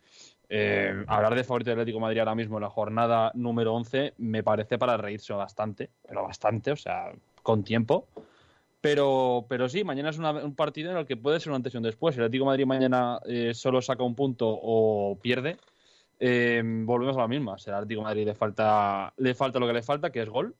hablar 1.06 1.36
de 1.36 1.44
favorito 1.44 1.70
del 1.70 1.78
Atlético 1.78 1.98
de 1.98 2.02
Madrid 2.02 2.18
ahora 2.18 2.34
mismo 2.34 2.56
en 2.56 2.62
la 2.62 2.68
jornada 2.68 3.30
número 3.34 3.72
11 3.74 4.14
me 4.18 4.42
parece 4.42 4.76
para 4.76 4.96
reírse 4.96 5.32
bastante, 5.34 5.90
pero 6.02 6.24
bastante, 6.24 6.72
o 6.72 6.76
sea, 6.76 7.12
con 7.44 7.62
tiempo. 7.62 8.08
Pero, 8.82 9.46
pero 9.48 9.68
sí, 9.68 9.84
mañana 9.84 10.10
es 10.10 10.18
una- 10.18 10.32
un 10.32 10.54
partido 10.56 10.90
en 10.90 10.96
el 10.98 11.06
que 11.06 11.16
puede 11.16 11.38
ser 11.40 11.50
una 11.50 11.56
antes 11.56 11.72
y 11.72 11.76
un 11.76 11.84
después. 11.84 12.14
Si 12.14 12.18
el 12.20 12.24
Atlético 12.24 12.46
Madrid 12.46 12.66
mañana 12.66 13.20
eh, 13.24 13.54
solo 13.54 13.80
saca 13.80 14.02
un 14.02 14.16
punto 14.16 14.48
o 14.50 15.16
pierde, 15.22 15.56
eh, 16.18 16.60
volvemos 16.64 17.16
a 17.16 17.20
la 17.20 17.28
misma. 17.28 17.58
Si 17.58 17.70
al 17.70 17.76
Atlético 17.76 18.02
Madrid 18.02 18.26
le 18.26 18.34
falta, 18.34 19.14
le 19.16 19.34
falta 19.34 19.60
lo 19.60 19.68
que 19.68 19.72
le 19.72 19.82
falta, 19.82 20.10
que 20.10 20.22
es 20.22 20.28
gol. 20.28 20.54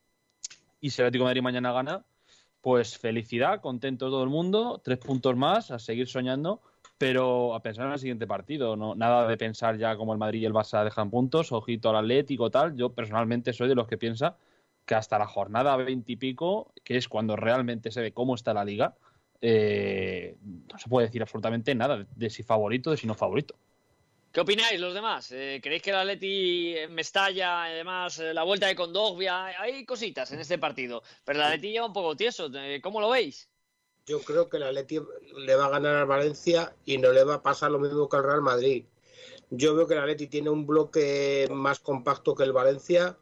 Y 0.81 0.91
si 0.91 1.03
el 1.03 1.07
Atlético 1.07 1.25
Madrid 1.25 1.43
mañana 1.43 1.73
gana, 1.73 2.05
pues 2.61 2.97
felicidad, 2.97 3.61
contento 3.61 4.09
todo 4.09 4.23
el 4.23 4.31
mundo, 4.31 4.81
tres 4.85 4.99
puntos 4.99 5.37
más, 5.37 5.73
a 5.73 5.81
seguir 5.81 6.07
soñando, 6.07 6.61
pero 6.99 7.57
a 7.57 7.61
pensar 7.61 7.87
en 7.87 7.93
el 7.95 7.99
siguiente 7.99 8.29
partido. 8.29 8.77
No, 8.77 8.95
nada 8.95 9.27
de 9.27 9.37
pensar 9.37 9.79
ya 9.79 9.97
como 9.97 10.13
el 10.13 10.21
Madrid 10.21 10.43
y 10.43 10.45
el 10.45 10.53
Barça 10.53 10.85
dejan 10.85 11.11
puntos, 11.11 11.51
ojito 11.51 11.91
al 11.91 11.97
Atlético, 11.97 12.51
tal. 12.51 12.77
Yo 12.77 12.91
personalmente 12.91 13.53
soy 13.53 13.67
de 13.69 13.75
los 13.75 13.89
que 13.89 13.99
piensa 13.99 14.37
que 14.93 14.97
hasta 14.97 15.19
la 15.19 15.27
jornada 15.27 15.75
20 15.77 16.13
y 16.13 16.17
pico, 16.17 16.71
que 16.85 16.99
es 16.99 17.09
cuando 17.09 17.35
realmente 17.35 17.91
se 17.91 18.03
ve 18.03 18.13
cómo 18.13 18.35
está 18.35 18.53
la 18.53 18.63
liga, 18.63 18.95
eh, 19.41 20.37
no 20.71 20.79
se 20.79 20.87
puede 20.91 21.07
decir 21.07 21.23
absolutamente 21.23 21.75
nada 21.75 22.07
de 22.15 22.29
si 22.29 22.43
favorito, 22.43 22.91
de 22.91 22.99
si 22.99 23.07
no 23.07 23.15
favorito. 23.15 23.55
¿Qué 24.31 24.41
opináis 24.41 24.79
los 24.79 24.93
demás? 24.93 25.33
Eh, 25.33 25.61
¿Creéis 25.63 25.83
que 25.83 25.91
el 25.91 25.97
Atleti 25.97 26.77
en 26.77 26.93
Mestalla, 26.93 27.65
además, 27.65 28.19
eh, 28.19 28.35
la 28.35 28.43
vuelta 28.43 28.67
de 28.67 28.77
Condogbia, 28.77 29.47
hay 29.59 29.87
cositas 29.87 30.31
en 30.33 30.41
este 30.41 30.59
partido? 30.59 31.03
Pero 31.25 31.39
el 31.39 31.47
Atleti 31.47 31.73
lleva 31.73 31.87
un 31.87 31.95
poco 31.95 32.15
tieso. 32.15 32.51
eh, 32.55 32.83
¿Cómo 32.83 33.01
lo 33.01 33.09
veis? 33.09 33.49
Yo 34.05 34.21
creo 34.21 34.51
que 34.51 34.59
el 34.59 34.65
Atleti 34.65 35.01
le 35.39 35.57
va 35.57 35.67
a 35.67 35.71
ganar 35.71 35.97
al 35.97 36.07
Valencia 36.07 36.75
y 36.85 36.99
no 36.99 37.13
le 37.13 37.25
va 37.25 37.37
a 37.37 37.43
pasar 37.43 37.71
lo 37.71 37.79
mismo 37.79 38.11
que 38.11 38.17
al 38.19 38.25
Real 38.25 38.43
Madrid. 38.43 38.85
Yo 39.49 39.75
veo 39.75 39.87
que 39.87 39.95
el 39.95 40.01
Atleti 40.01 40.27
tiene 40.27 40.51
un 40.51 40.67
bloque 40.67 41.49
más 41.51 41.81
compacto 41.81 42.35
que 42.35 42.43
el 42.43 42.53
Valencia 42.53 43.17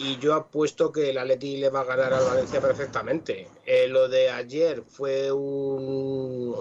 y 0.00 0.16
yo 0.16 0.32
apuesto 0.32 0.90
que 0.90 1.10
el 1.10 1.18
Atleti 1.18 1.58
le 1.58 1.68
va 1.68 1.80
a 1.80 1.84
ganar 1.84 2.14
al 2.14 2.24
Valencia 2.24 2.58
perfectamente. 2.58 3.48
Eh, 3.66 3.86
lo 3.86 4.08
de 4.08 4.30
ayer 4.30 4.82
fue 4.82 5.30
un, 5.30 6.54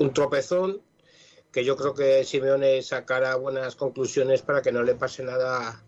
un 0.00 0.12
tropezón 0.12 0.82
que 1.52 1.64
yo 1.64 1.76
creo 1.76 1.94
que 1.94 2.24
Simeone 2.24 2.82
sacará 2.82 3.36
buenas 3.36 3.76
conclusiones 3.76 4.42
para 4.42 4.62
que 4.62 4.72
no 4.72 4.82
le 4.82 4.96
pase 4.96 5.22
nada 5.22 5.80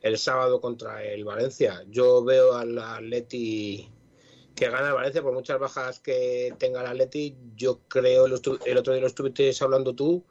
el 0.00 0.16
sábado 0.16 0.60
contra 0.60 1.02
el 1.02 1.24
Valencia. 1.24 1.82
Yo 1.88 2.22
veo 2.22 2.54
al 2.54 2.78
Atleti 2.78 3.90
que 4.54 4.70
gana 4.70 4.86
el 4.86 4.94
Valencia 4.94 5.22
por 5.22 5.34
muchas 5.34 5.58
bajas 5.58 5.98
que 5.98 6.54
tenga 6.56 6.82
el 6.82 6.86
Atleti. 6.86 7.36
Yo 7.56 7.80
creo, 7.88 8.26
el 8.26 8.32
otro 8.32 8.92
día 8.92 9.02
lo 9.02 9.08
estuviste 9.08 9.52
hablando 9.60 9.92
tú, 9.92 10.24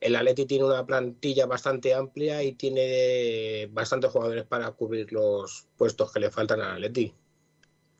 el 0.00 0.16
Atleti 0.16 0.46
tiene 0.46 0.64
una 0.64 0.84
plantilla 0.84 1.46
bastante 1.46 1.94
amplia 1.94 2.42
y 2.42 2.52
tiene 2.52 3.66
bastantes 3.72 4.10
jugadores 4.10 4.44
para 4.44 4.70
cubrir 4.72 5.12
los 5.12 5.66
puestos 5.76 6.12
que 6.12 6.20
le 6.20 6.30
faltan 6.30 6.60
al 6.60 6.72
Atleti. 6.74 7.12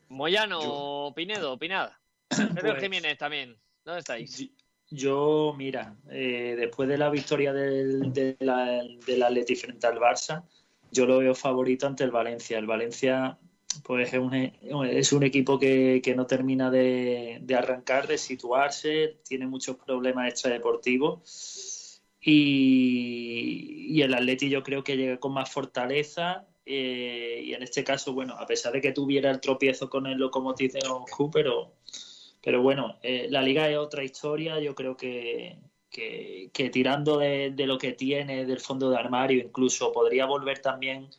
Moyano, 0.09 1.13
Pinedo, 1.15 1.53
opinad. 1.53 1.89
Pedro 2.29 2.71
Pues- 2.71 2.83
Jiménez 2.83 3.17
también. 3.17 3.55
¿Dónde 3.83 3.99
estáis? 3.99 4.49
Yo, 4.91 5.53
mira, 5.57 5.95
eh, 6.11 6.55
después 6.57 6.87
de 6.87 6.97
la 6.97 7.09
victoria 7.09 7.53
del, 7.53 8.13
de 8.13 8.35
la- 8.39 8.83
del 9.05 9.23
Atleti 9.23 9.55
frente 9.55 9.87
al 9.87 9.97
Barça, 9.99 10.43
yo 10.91 11.05
lo 11.05 11.17
veo 11.19 11.33
favorito 11.35 11.87
ante 11.87 12.03
el 12.03 12.11
Valencia. 12.11 12.57
El 12.59 12.67
Valencia, 12.67 13.37
pues 13.83 14.13
es 14.13 14.19
un, 14.19 14.33
es 14.85 15.11
un 15.11 15.23
equipo 15.23 15.59
que, 15.59 16.01
que 16.03 16.15
no 16.15 16.25
termina 16.27 16.69
de, 16.69 17.39
de 17.41 17.55
arrancar, 17.55 18.07
de 18.07 18.17
situarse, 18.19 19.17
tiene 19.27 19.47
muchos 19.47 19.75
problemas 19.77 20.29
extradeportivos. 20.29 21.54
Y, 22.25 24.01
el 24.01 24.13
Atleti 24.13 24.49
yo 24.49 24.63
creo 24.63 24.83
que 24.83 24.97
llega 24.97 25.17
con 25.19 25.33
más 25.33 25.49
fortaleza. 25.51 26.45
eh, 26.65 27.41
y 27.45 27.53
en 27.53 27.63
este 27.63 27.83
caso, 27.83 28.13
bueno, 28.13 28.33
a 28.37 28.45
pesar 28.47 28.73
de 28.73 28.81
que 28.81 28.91
tuviera 28.91 29.29
el 29.31 29.39
tropiezo 29.39 29.89
con 29.89 30.07
el 30.07 30.17
Lokomotiv 30.17 30.71
de 30.73 30.87
Moscú, 30.89 31.29
pero 31.31 31.73
pero 32.45 32.61
bueno, 32.61 32.97
eh, 33.01 33.27
la 33.31 33.41
liga 33.41 33.67
es 33.69 33.77
otra 33.77 34.03
historia. 34.03 34.59
Yo 34.59 34.75
creo 34.75 34.95
que, 34.95 35.57
que, 35.89 36.69
tirando 36.71 37.17
de, 37.17 37.51
de 37.51 37.65
lo 37.65 37.79
que 37.79 37.93
tiene 37.93 38.45
del 38.45 38.59
fondo 38.59 38.91
de 38.91 38.97
armario, 38.97 39.43
incluso 39.43 39.91
podría 39.91 40.27
volver 40.27 40.59
también, 40.59 41.09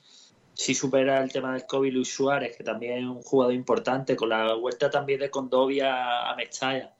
si 0.55 0.73
supera 0.73 1.21
el 1.21 1.33
tema 1.33 1.53
del 1.53 1.67
COVID, 1.67 1.93
Luis 1.93 2.15
Suárez, 2.15 2.57
que 2.57 2.63
también 2.63 2.99
es 2.99 3.05
un 3.05 3.23
jugador 3.23 3.55
importante, 3.55 4.15
con 4.15 4.29
la 4.29 4.55
vuelta 4.55 4.89
también 4.89 5.19
de 5.19 5.29
Condovia 5.29 6.31
a 6.31 6.37
Mestalla. 6.37 6.95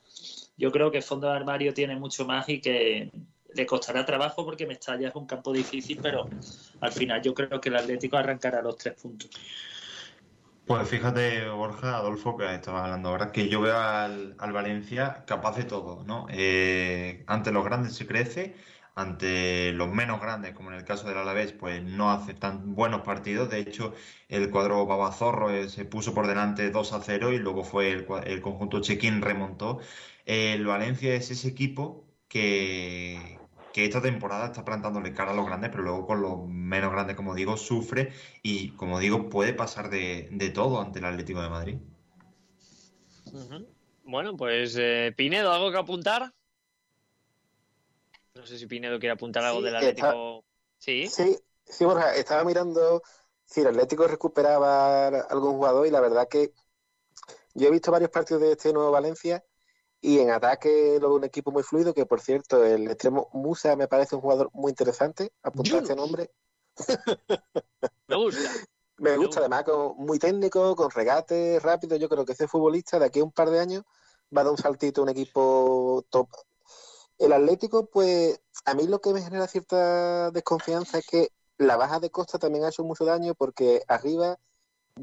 Yo 0.57 0.73
creo 0.73 0.91
que 0.91 0.99
el 0.99 1.05
fondo 1.05 1.29
de 1.29 1.35
armario 1.35 1.73
tiene 1.73 1.95
mucho 1.95 2.27
más 2.27 2.49
y 2.49 2.61
que 2.61 3.13
le 3.55 3.67
costará 3.67 4.05
trabajo 4.05 4.45
porque 4.45 4.67
Mestalla 4.67 5.09
es 5.09 5.15
un 5.15 5.27
campo 5.27 5.53
difícil, 5.53 5.99
pero 6.03 6.29
al 6.81 6.93
final 6.93 7.23
yo 7.23 7.35
creo 7.35 7.61
que 7.61 7.69
el 7.69 7.77
Atlético 7.77 8.17
arrancará 8.17 8.63
los 8.63 8.77
tres 8.77 8.95
puntos. 9.01 9.31
Pues 10.67 10.89
fíjate, 10.89 11.49
Borja, 11.49 11.97
Adolfo, 11.97 12.37
que 12.37 12.53
estabas 12.53 12.83
hablando 12.85 13.11
ahora, 13.11 13.31
que 13.31 13.49
yo 13.49 13.61
veo 13.61 13.79
al, 13.79 14.35
al 14.39 14.53
Valencia 14.53 15.25
capaz 15.25 15.57
de 15.57 15.63
todo, 15.65 16.03
¿no? 16.05 16.27
Eh, 16.29 17.23
ante 17.29 17.53
los 17.53 17.65
grandes 17.65 17.95
se 17.95 18.05
crece, 18.05 18.57
ante 18.97 19.73
los 19.73 19.89
menos 19.89 20.21
grandes, 20.21 20.55
como 20.55 20.71
en 20.73 20.77
el 20.79 20.85
caso 20.85 21.07
del 21.07 21.19
Alavés, 21.19 21.53
pues 21.53 21.85
no 21.85 22.11
hace 22.11 22.35
tan 22.35 22.75
buenos 22.75 23.03
partidos. 23.03 23.49
De 23.49 23.61
hecho, 23.61 23.95
el 24.29 24.51
cuadro 24.51 24.85
Babazorro 24.87 25.51
eh, 25.51 25.69
se 25.69 25.85
puso 25.85 26.15
por 26.15 26.27
delante 26.27 26.71
2 26.71 26.93
a 26.95 27.01
0 27.01 27.33
y 27.33 27.39
luego 27.39 27.63
fue 27.63 27.91
el, 27.93 28.07
el 28.25 28.41
conjunto 28.41 28.81
chequín 28.81 29.23
remontó. 29.23 29.79
El 30.25 30.67
Valencia 30.67 31.15
es 31.15 31.31
ese 31.31 31.47
equipo 31.49 32.09
que, 32.29 33.36
que 33.77 33.85
esta 33.85 34.01
temporada 34.01 34.47
está 34.47 34.65
plantándole 34.65 35.13
cara 35.13 35.33
a 35.33 35.35
los 35.35 35.45
grandes, 35.45 35.69
pero 35.69 35.83
luego 35.83 36.07
con 36.07 36.23
los 36.23 36.49
menos 36.49 36.91
grandes, 36.91 37.15
como 37.15 37.35
digo, 37.35 37.59
sufre 37.59 38.11
y, 38.43 38.71
como 38.71 38.99
digo, 38.99 39.29
puede 39.29 39.53
pasar 39.53 39.91
de, 39.91 40.31
de 40.33 40.49
todo 40.49 40.81
ante 40.81 40.99
el 40.99 41.05
Atlético 41.05 41.43
de 41.43 41.51
Madrid. 41.51 41.77
Bueno, 44.03 44.35
pues 44.35 44.75
eh, 44.79 45.13
Pinedo, 45.15 45.53
¿algo 45.53 45.71
que 45.71 45.77
apuntar? 45.77 46.33
No 48.35 48.47
sé 48.47 48.57
si 48.59 48.67
Pinedo 48.67 48.99
quiere 48.99 49.13
apuntar 49.13 49.45
algo 49.45 49.59
Sí, 49.59 49.65
del 49.67 49.75
está- 49.77 49.89
Atlético. 49.91 50.45
Sí. 50.79 51.07
Sí, 51.09 51.39
sí, 51.67 51.85
Borja, 51.85 52.15
estaba 52.15 52.45
mirando 52.45 53.03
si 53.45 53.61
el 53.61 53.67
Atlético 53.67 54.09
recuperaba 54.09 55.09
algún 55.09 55.57
jugador 55.57 55.87
y 55.87 55.91
la 55.91 56.01
verdad 56.01 56.27
que 56.31 56.55
yo 57.53 57.69
he 57.69 57.71
visto 57.71 57.93
varios 57.93 58.09
partidos 58.11 58.41
de 58.41 58.53
este 58.53 58.73
nuevo 58.73 58.91
Valencia 58.91 59.45
y 60.07 60.21
en 60.21 60.31
ataque 60.31 60.99
lo 61.01 61.13
un 61.17 61.25
equipo 61.25 61.51
muy 61.51 61.65
fluido, 61.65 61.93
que 61.93 62.07
por 62.07 62.21
cierto, 62.21 62.63
el 62.65 62.87
extremo 62.89 63.29
Musa 63.33 63.75
me 63.75 63.89
parece 63.89 64.15
un 64.15 64.21
jugador 64.21 64.51
muy 64.53 64.71
interesante, 64.71 65.33
apuntar 65.43 65.83
este 65.83 65.97
nombre. 65.97 66.31
Me 68.07 68.15
gusta. 68.17 68.41
Me 68.99 69.11
Me 69.11 69.17
gusta, 69.17 69.27
gusta. 69.27 69.41
además, 69.41 69.65
con- 69.65 69.97
muy 69.97 70.21
técnico, 70.21 70.77
con 70.77 70.93
regate 70.93 71.59
rápido. 71.59 71.97
Yo 71.97 72.09
creo 72.09 72.25
que 72.25 72.35
ese 72.35 72.47
futbolista 72.47 73.01
de 73.01 73.07
aquí 73.07 73.19
a 73.19 73.25
un 73.25 73.33
par 73.33 73.51
de 73.51 73.59
años 73.59 73.83
va 74.35 74.43
a 74.43 74.45
dar 74.45 74.53
un 74.53 74.59
saltito 74.59 75.01
a 75.01 75.05
un 75.05 75.11
equipo 75.11 76.05
top. 76.09 76.29
El 77.19 77.33
Atlético, 77.33 77.87
pues 77.87 78.41
a 78.65 78.75
mí 78.75 78.87
lo 78.87 79.01
que 79.01 79.13
me 79.13 79.23
genera 79.23 79.49
cierta 79.49 80.31
desconfianza 80.31 80.99
es 80.99 81.07
que 81.07 81.31
la 81.59 81.77
baja 81.77 81.99
de 81.99 82.11
Costa 82.11 82.39
también 82.39 82.65
ha 82.65 82.69
hecho 82.69 82.85
mucho 82.85 83.05
daño 83.05 83.35
porque 83.35 83.83
arriba 83.89 84.39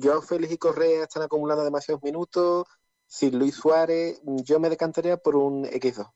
Joao 0.02 0.22
Félix 0.22 0.54
y 0.54 0.58
Correa 0.58 1.04
están 1.04 1.24
acumulando 1.24 1.66
demasiados 1.66 2.02
minutos. 2.04 2.66
Sin 3.14 3.38
Luis 3.38 3.54
Suárez, 3.54 4.20
yo 4.26 4.60
me 4.60 4.72
decantaría 4.72 5.18
por 5.18 5.36
un 5.36 5.66
X2. 5.66 6.12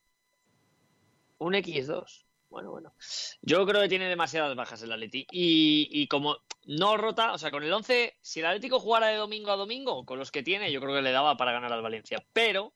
Un 1.37 1.53
X2. 1.53 2.25
Bueno, 2.49 2.71
bueno. 2.71 2.95
Yo 3.43 3.67
creo 3.67 3.83
que 3.83 3.87
tiene 3.87 4.09
demasiadas 4.09 4.55
bajas 4.55 4.81
el 4.81 4.91
Atleti. 4.91 5.27
Y, 5.29 5.89
y 5.91 6.07
como 6.07 6.37
no 6.65 6.97
rota, 6.97 7.33
o 7.33 7.37
sea, 7.37 7.51
con 7.51 7.61
el 7.61 7.71
11, 7.71 8.17
si 8.19 8.39
el 8.39 8.47
Atlético 8.47 8.79
jugara 8.79 9.09
de 9.09 9.17
domingo 9.17 9.51
a 9.51 9.57
domingo, 9.57 10.07
con 10.07 10.17
los 10.17 10.31
que 10.31 10.41
tiene, 10.41 10.71
yo 10.71 10.81
creo 10.81 10.95
que 10.95 11.03
le 11.03 11.11
daba 11.11 11.37
para 11.37 11.51
ganar 11.51 11.71
al 11.71 11.83
Valencia. 11.83 12.25
Pero 12.33 12.73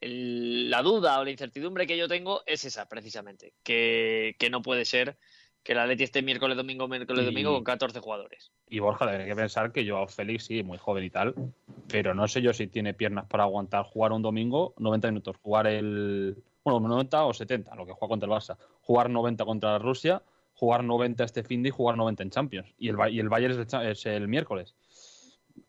la 0.00 0.80
duda 0.80 1.20
o 1.20 1.24
la 1.24 1.30
incertidumbre 1.30 1.86
que 1.86 1.98
yo 1.98 2.08
tengo 2.08 2.42
es 2.46 2.64
esa, 2.64 2.88
precisamente. 2.88 3.52
Que, 3.62 4.36
que 4.38 4.48
no 4.48 4.62
puede 4.62 4.86
ser 4.86 5.18
que 5.62 5.72
el 5.72 5.78
Atleti 5.78 6.04
esté 6.04 6.22
miércoles, 6.22 6.56
domingo, 6.56 6.88
miércoles, 6.88 7.22
Y- 7.22 7.26
domingo 7.26 7.54
con 7.54 7.64
14 7.64 8.00
jugadores. 8.00 8.50
Y 8.68 8.78
Borja, 8.78 9.08
hay 9.10 9.26
que 9.26 9.36
pensar 9.36 9.72
que 9.72 9.88
Joao 9.88 10.06
Félix, 10.06 10.44
sí, 10.44 10.62
muy 10.62 10.78
joven 10.78 11.04
y 11.04 11.10
tal, 11.10 11.34
pero 11.88 12.14
no 12.14 12.26
sé 12.28 12.40
yo 12.40 12.52
si 12.52 12.66
tiene 12.66 12.94
piernas 12.94 13.26
para 13.26 13.44
aguantar 13.44 13.84
jugar 13.84 14.12
un 14.12 14.22
domingo 14.22 14.74
90 14.78 15.08
minutos, 15.08 15.36
jugar 15.42 15.66
el. 15.66 16.36
Bueno, 16.62 16.86
90 16.88 17.24
o 17.24 17.32
70, 17.32 17.74
lo 17.74 17.86
que 17.86 17.92
juega 17.92 18.08
contra 18.10 18.26
el 18.26 18.32
Barça. 18.32 18.56
Jugar 18.82 19.08
90 19.10 19.44
contra 19.44 19.78
Rusia, 19.78 20.22
jugar 20.54 20.84
90 20.84 21.24
este 21.24 21.42
fin 21.42 21.62
de 21.62 21.70
y 21.70 21.72
jugar 21.72 21.96
90 21.96 22.22
en 22.22 22.30
Champions. 22.30 22.72
Y 22.78 22.88
el, 22.90 22.96
y 23.10 23.18
el 23.18 23.28
Bayern 23.28 23.60
es 23.60 23.72
el, 23.72 23.86
es 23.86 24.06
el 24.06 24.28
miércoles. 24.28 24.74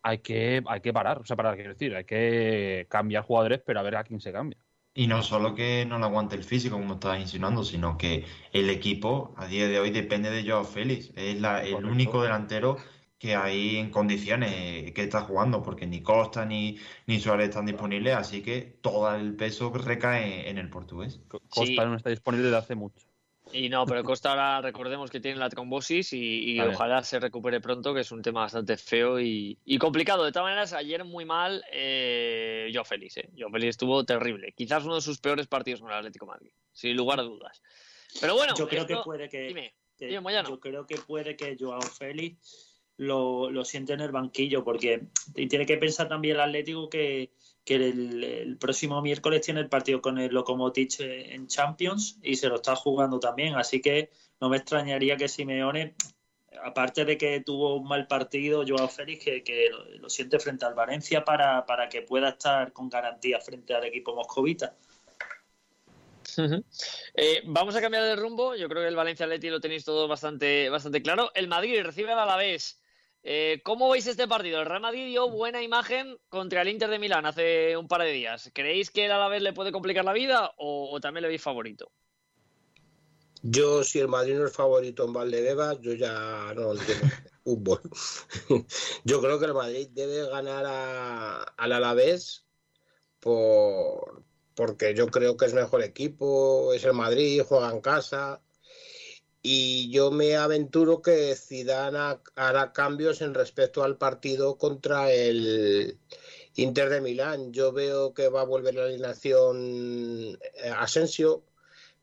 Hay 0.03 0.19
que, 0.19 0.61
hay 0.67 0.81
que 0.81 0.93
parar, 0.93 1.19
o 1.19 1.25
sea, 1.25 1.35
parar, 1.35 1.55
quiero 1.55 1.71
decir, 1.73 1.95
hay 1.95 2.03
que 2.05 2.87
cambiar 2.89 3.23
jugadores, 3.23 3.61
pero 3.65 3.79
a 3.79 3.83
ver 3.83 3.95
a 3.95 4.03
quién 4.03 4.19
se 4.19 4.31
cambia. 4.31 4.57
Y 4.93 5.07
no 5.07 5.23
solo 5.23 5.55
que 5.55 5.85
no 5.85 5.97
le 5.99 6.05
aguante 6.05 6.35
el 6.35 6.43
físico, 6.43 6.75
como 6.77 6.95
estabas 6.95 7.21
insinuando, 7.21 7.63
sino 7.63 7.97
que 7.97 8.25
el 8.51 8.69
equipo 8.69 9.33
a 9.37 9.47
día 9.47 9.67
de 9.69 9.79
hoy 9.79 9.89
depende 9.91 10.29
de 10.29 10.43
Joao 10.49 10.65
Félix. 10.65 11.11
Es 11.15 11.39
la, 11.39 11.63
el 11.63 11.71
Correcto. 11.75 11.91
único 11.93 12.23
delantero 12.23 12.77
que 13.17 13.35
hay 13.35 13.77
en 13.77 13.89
condiciones 13.91 14.91
que 14.93 15.03
está 15.03 15.21
jugando, 15.21 15.61
porque 15.63 15.87
ni 15.87 16.01
Costa 16.03 16.45
ni, 16.45 16.77
ni 17.07 17.19
Suárez 17.19 17.49
están 17.49 17.65
disponibles, 17.67 18.15
así 18.15 18.41
que 18.41 18.61
todo 18.81 19.13
el 19.15 19.35
peso 19.35 19.71
recae 19.73 20.49
en 20.49 20.57
el 20.57 20.69
portugués. 20.69 21.21
Co- 21.27 21.39
Costa 21.49 21.85
Sí. 21.85 21.85
no 21.85 21.95
está 21.95 22.09
disponible 22.09 22.45
desde 22.47 22.57
hace 22.57 22.75
mucho. 22.75 23.10
Y 23.53 23.69
no, 23.69 23.85
pero 23.85 24.03
Costa 24.03 24.29
ahora 24.31 24.61
recordemos 24.61 25.09
que 25.11 25.19
tiene 25.19 25.37
la 25.37 25.49
trombosis 25.49 26.13
y, 26.13 26.51
y 26.53 26.57
Vale. 26.57 26.73
ojalá 26.73 27.03
se 27.03 27.19
recupere 27.19 27.59
pronto, 27.59 27.93
que 27.93 28.01
es 28.01 28.11
un 28.11 28.21
tema 28.21 28.41
bastante 28.41 28.77
feo 28.77 29.19
y, 29.19 29.57
y 29.65 29.77
complicado. 29.77 30.23
De 30.23 30.31
todas 30.31 30.45
maneras, 30.45 30.73
ayer 30.73 31.03
muy 31.03 31.25
mal 31.25 31.63
eh, 31.71 32.69
Joao 32.73 32.85
Félix. 32.85 33.17
Eh. 33.17 33.29
Joao 33.37 33.51
Félix 33.51 33.69
estuvo 33.71 34.03
terrible. 34.05 34.53
Quizás 34.53 34.85
uno 34.85 34.95
de 34.95 35.01
sus 35.01 35.19
peores 35.19 35.47
partidos 35.47 35.81
con 35.81 35.91
el 35.91 35.97
Atlético 35.97 36.25
de 36.25 36.31
Madrid, 36.31 36.51
sin 36.71 36.95
lugar 36.95 37.19
a 37.19 37.23
dudas. 37.23 37.61
Pero 38.19 38.35
bueno, 38.35 38.53
yo 38.57 38.67
creo 38.67 38.85
que 38.87 38.97
puede 39.03 39.29
que, 39.29 39.41
dime. 39.47 39.73
que- 39.97 40.07
dime, 40.07 40.21
Moyano. 40.21 40.49
yo 40.49 40.59
creo 40.59 40.85
que 40.87 40.95
puede 40.97 41.35
que 41.35 41.57
Joao 41.59 41.81
Félix 41.81 42.81
lo, 42.97 43.49
lo 43.49 43.65
siente 43.65 43.93
en 43.93 44.01
el 44.01 44.11
banquillo 44.11 44.63
porque 44.63 45.07
tiene 45.33 45.65
que 45.65 45.77
pensar 45.77 46.07
también 46.07 46.35
el 46.35 46.41
Atlético 46.41 46.89
que, 46.89 47.31
que 47.77 47.89
el, 47.89 48.57
próximo 48.59 49.01
miércoles 49.01 49.41
tiene 49.41 49.61
el 49.61 49.69
partido 49.69 50.01
con 50.01 50.17
el 50.17 50.33
Lokomotiv 50.33 50.89
en 50.99 51.47
Champions 51.47 52.17
y 52.21 52.35
se 52.35 52.49
lo 52.49 52.55
está 52.55 52.75
jugando 52.75 53.19
también 53.19 53.55
así 53.55 53.81
que 53.81 54.09
no 54.39 54.49
me 54.49 54.57
extrañaría 54.57 55.15
que 55.15 55.27
Simeone 55.27 55.95
aparte 56.63 57.05
de 57.05 57.17
que 57.17 57.39
tuvo 57.39 57.75
un 57.75 57.87
mal 57.87 58.07
partido 58.07 58.63
Joao 58.67 58.89
Félix 58.89 59.23
que, 59.23 59.43
que 59.43 59.69
lo, 59.99 60.09
siente 60.09 60.37
frente 60.39 60.65
al 60.65 60.73
Valencia 60.73 61.23
para, 61.23 61.65
para 61.65 61.87
que 61.87 62.01
pueda 62.01 62.29
estar 62.29 62.73
con 62.73 62.89
garantía 62.89 63.39
frente 63.39 63.73
al 63.73 63.85
equipo 63.85 64.13
moscovita. 64.15 64.75
Eh, 67.13 67.41
vamos 67.45 67.75
a 67.75 67.81
cambiar 67.81 68.03
de 68.03 68.15
rumbo. 68.15 68.55
Yo 68.55 68.69
creo 68.69 68.81
que 68.83 68.87
el 68.87 68.95
Valencia 68.95 69.25
Atleti 69.25 69.49
lo 69.49 69.59
tenéis 69.59 69.83
todo 69.83 70.07
bastante, 70.07 70.69
bastante 70.69 71.01
claro. 71.01 71.31
El 71.35 71.47
Madrid 71.47 71.81
recibe 71.83 72.11
al 72.11 72.19
Alavés. 72.19 72.80
Eh, 73.23 73.61
¿Cómo 73.63 73.89
veis 73.89 74.07
este 74.07 74.27
partido? 74.27 74.59
El 74.59 74.65
Real 74.65 74.81
Madrid 74.81 75.05
dio 75.05 75.29
buena 75.29 75.61
imagen 75.61 76.17
contra 76.29 76.61
el 76.63 76.69
Inter 76.69 76.89
de 76.89 76.99
Milán 76.99 77.25
hace 77.25 77.77
un 77.77 77.87
par 77.87 78.01
de 78.01 78.11
días. 78.11 78.49
¿Creéis 78.53 78.89
que 78.91 79.05
el 79.05 79.11
Alavés 79.11 79.41
le 79.43 79.53
puede 79.53 79.71
complicar 79.71 80.03
la 80.05 80.13
vida 80.13 80.51
o, 80.57 80.89
o 80.91 80.99
también 80.99 81.21
le 81.23 81.29
veis 81.29 81.41
favorito? 81.41 81.91
Yo, 83.43 83.83
si 83.83 83.99
el 83.99 84.07
Madrid 84.07 84.35
no 84.37 84.45
es 84.45 84.53
favorito 84.53 85.03
en 85.05 85.13
Valdebebas, 85.13 85.79
yo 85.81 85.93
ya 85.93 86.53
no 86.55 86.73
entiendo 86.73 87.05
fútbol. 87.43 87.81
yo 89.03 89.21
creo 89.21 89.39
que 89.39 89.45
el 89.45 89.53
Madrid 89.53 89.87
debe 89.91 90.27
ganar 90.29 90.65
a- 90.67 91.41
al 91.43 91.71
Alavés 91.71 92.45
por, 93.19 94.23
porque 94.55 94.93
yo 94.95 95.07
creo 95.07 95.37
que 95.37 95.45
es 95.45 95.53
mejor 95.53 95.83
equipo, 95.83 96.73
es 96.73 96.83
el 96.85 96.93
Madrid, 96.93 97.41
juega 97.47 97.71
en 97.71 97.81
casa. 97.81 98.41
Y 99.43 99.89
yo 99.91 100.11
me 100.11 100.35
aventuro 100.35 101.01
que 101.01 101.35
Zidane 101.35 101.97
ha- 101.97 102.21
hará 102.35 102.73
cambios 102.73 103.21
en 103.21 103.33
respecto 103.33 103.83
al 103.83 103.97
partido 103.97 104.57
contra 104.57 105.11
el 105.11 105.97
Inter 106.55 106.89
de 106.89 107.01
Milán. 107.01 107.51
Yo 107.51 107.71
veo 107.71 108.13
que 108.13 108.29
va 108.29 108.41
a 108.41 108.45
volver 108.45 108.75
la 108.75 108.83
alineación 108.83 110.37
eh, 110.55 110.69
Asensio, 110.77 111.43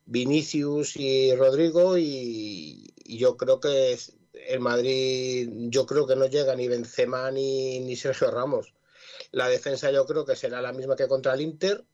Vinicius 0.05 0.95
y 0.97 1.33
Rodrigo 1.35 1.97
y, 1.97 2.93
yo 3.05 3.37
creo 3.37 3.59
que 3.59 3.97
el 4.33 4.59
Madrid, 4.59 5.49
yo 5.69 5.85
creo 5.85 6.07
que 6.07 6.15
no 6.15 6.25
llega 6.27 6.55
ni 6.55 6.67
Benzema 6.67 7.31
ni, 7.31 7.79
ni 7.79 7.95
Sergio 7.95 8.31
Ramos. 8.31 8.73
La 9.31 9.47
defensa 9.47 9.91
yo 9.91 10.05
creo 10.05 10.25
que 10.25 10.35
será 10.35 10.61
la 10.61 10.73
misma 10.73 10.95
que 10.95 11.07
contra 11.07 11.33
el 11.33 11.41
Inter 11.41 11.85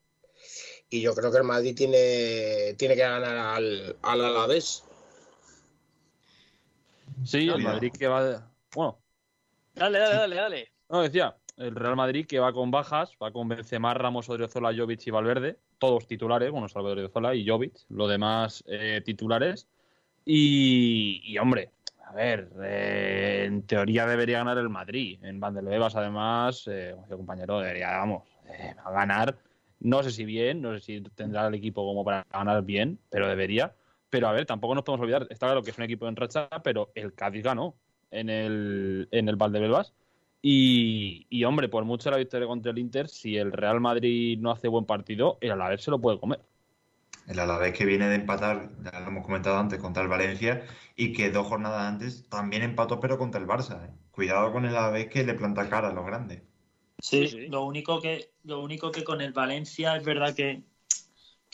y 0.89 1.01
yo 1.01 1.13
creo 1.15 1.31
que 1.31 1.37
el 1.37 1.43
Madrid 1.43 1.75
tiene, 1.75 2.75
tiene 2.77 2.95
que 2.95 3.01
ganar 3.01 3.37
al, 3.37 3.97
al 4.01 4.25
Alavés. 4.25 4.83
Sí, 7.23 7.49
el. 7.49 7.63
Madrid 7.63 7.91
que 7.91 8.07
va. 8.07 8.51
Bueno, 8.73 8.99
Dale, 9.75 9.99
dale, 9.99 10.15
dale, 10.15 10.35
dale. 10.35 10.71
no 10.89 11.01
decía, 11.01 11.35
el 11.57 11.75
Real 11.75 11.97
Madrid 11.97 12.25
que 12.25 12.39
va 12.39 12.53
con 12.53 12.71
bajas, 12.71 13.11
va 13.21 13.31
con 13.31 13.49
Benzema, 13.49 13.93
Ramos, 13.93 14.29
Odriozola, 14.29 14.73
Jovic 14.75 15.05
y 15.05 15.11
Valverde, 15.11 15.59
todos 15.79 16.07
titulares, 16.07 16.49
bueno, 16.49 16.69
salvo 16.69 16.89
Odriozola 16.89 17.35
y 17.35 17.45
Jovic, 17.47 17.73
lo 17.89 18.07
demás 18.07 18.63
eh, 18.67 19.01
titulares. 19.03 19.67
Y, 20.23 21.21
y, 21.25 21.37
hombre, 21.37 21.71
a 22.05 22.13
ver, 22.13 22.49
eh, 22.63 23.43
en 23.47 23.63
teoría 23.63 24.07
debería 24.07 24.39
ganar 24.39 24.57
el 24.57 24.69
Madrid. 24.69 25.23
En 25.23 25.39
Vanderlebas, 25.39 25.95
además, 25.95 26.65
eh, 26.67 26.91
como 26.91 27.01
decía 27.01 27.13
el 27.13 27.17
compañero, 27.17 27.59
debería, 27.59 27.97
vamos, 27.97 28.23
eh, 28.47 28.73
a 28.83 28.91
ganar. 28.91 29.37
No 29.81 30.03
sé 30.03 30.11
si 30.11 30.23
bien, 30.23 30.61
no 30.61 30.73
sé 30.73 30.79
si 30.79 31.01
tendrá 31.01 31.47
el 31.47 31.53
equipo 31.55 31.85
como 31.85 32.05
para 32.05 32.25
ganar 32.31 32.63
bien, 32.63 32.97
pero 33.09 33.27
debería. 33.27 33.73
Pero 34.09 34.27
a 34.27 34.31
ver, 34.31 34.45
tampoco 34.45 34.75
nos 34.75 34.83
podemos 34.83 35.03
olvidar, 35.03 35.27
está 35.29 35.47
claro 35.47 35.63
que 35.63 35.71
es 35.71 35.77
un 35.77 35.83
equipo 35.83 36.07
en 36.07 36.15
racha, 36.15 36.49
pero 36.63 36.91
el 36.95 37.13
Cádiz 37.13 37.43
ganó 37.43 37.75
en 38.11 38.29
el, 38.29 39.07
en 39.11 39.29
el 39.29 39.35
Valdebebas. 39.35 39.93
Y, 40.41 41.25
y, 41.29 41.43
hombre, 41.43 41.69
por 41.69 41.85
mucho 41.85 42.11
la 42.11 42.17
victoria 42.17 42.47
contra 42.47 42.71
el 42.71 42.77
Inter, 42.77 43.09
si 43.09 43.35
el 43.35 43.51
Real 43.51 43.79
Madrid 43.81 44.37
no 44.39 44.51
hace 44.51 44.67
buen 44.67 44.85
partido, 44.85 45.39
el 45.41 45.51
Alavés 45.51 45.81
se 45.81 45.91
lo 45.91 45.99
puede 45.99 46.19
comer. 46.19 46.39
El 47.27 47.39
Alavés 47.39 47.73
que 47.73 47.85
viene 47.85 48.07
de 48.07 48.15
empatar, 48.15 48.69
ya 48.83 48.99
lo 48.99 49.07
hemos 49.07 49.25
comentado 49.25 49.57
antes, 49.57 49.79
contra 49.79 50.03
el 50.03 50.09
Valencia 50.09 50.63
y 50.95 51.11
que 51.13 51.31
dos 51.31 51.47
jornadas 51.47 51.81
antes 51.81 52.29
también 52.29 52.61
empató, 52.61 52.99
pero 52.99 53.17
contra 53.17 53.41
el 53.41 53.47
Barça. 53.47 53.87
¿eh? 53.87 53.91
Cuidado 54.11 54.51
con 54.51 54.65
el 54.65 54.75
Alavés 54.75 55.07
que 55.07 55.23
le 55.23 55.33
planta 55.33 55.67
cara 55.67 55.89
a 55.89 55.93
los 55.93 56.05
grandes. 56.05 56.43
Sí, 56.99 57.27
Sí, 57.27 57.27
sí. 57.27 57.47
Lo, 57.47 57.65
único 57.65 57.99
que, 57.99 58.29
lo 58.43 58.61
único 58.61 58.91
que 58.91 59.03
con 59.03 59.21
el 59.21 59.33
Valencia 59.33 59.95
es 59.95 60.05
verdad 60.05 60.35
que, 60.35 60.61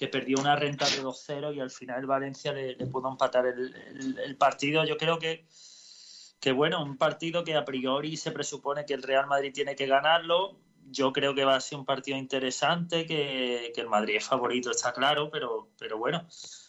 que 0.02 0.08
perdió 0.08 0.40
una 0.40 0.56
renta 0.56 0.90
de 0.90 1.04
2-0 1.04 1.54
y 1.54 1.60
al 1.60 1.70
final 1.70 2.08
Valencia 2.08 2.52
le, 2.52 2.74
pudo 2.88 3.08
empatar 3.08 3.46
el, 3.46 4.36
partido. 4.36 4.84
Yo 4.84 4.98
creo 4.98 5.20
que, 5.20 5.46
que, 6.40 6.52
bueno, 6.52 6.84
un 6.84 6.98
partido 6.98 7.44
que 7.44 7.56
a 7.56 7.64
priori 7.64 8.18
se 8.18 8.32
presupone 8.32 8.84
que 8.84 8.96
el 8.96 9.04
Real 9.04 9.28
Madrid 9.28 9.54
tiene 9.54 9.76
que 9.76 9.86
ganarlo. 9.86 10.58
Yo 10.90 11.14
creo 11.14 11.36
que 11.36 11.46
va 11.46 11.54
a 11.54 11.62
ser 11.62 11.78
un 11.78 11.86
partido 11.86 12.18
interesante, 12.18 13.06
que, 13.06 13.72
el 13.76 13.88
Madrid 13.88 14.16
es 14.16 14.26
favorito, 14.26 14.72
está 14.72 14.92
claro, 14.92 15.30
pero, 15.30 15.68
pero 15.78 16.00
bueno, 16.00 16.26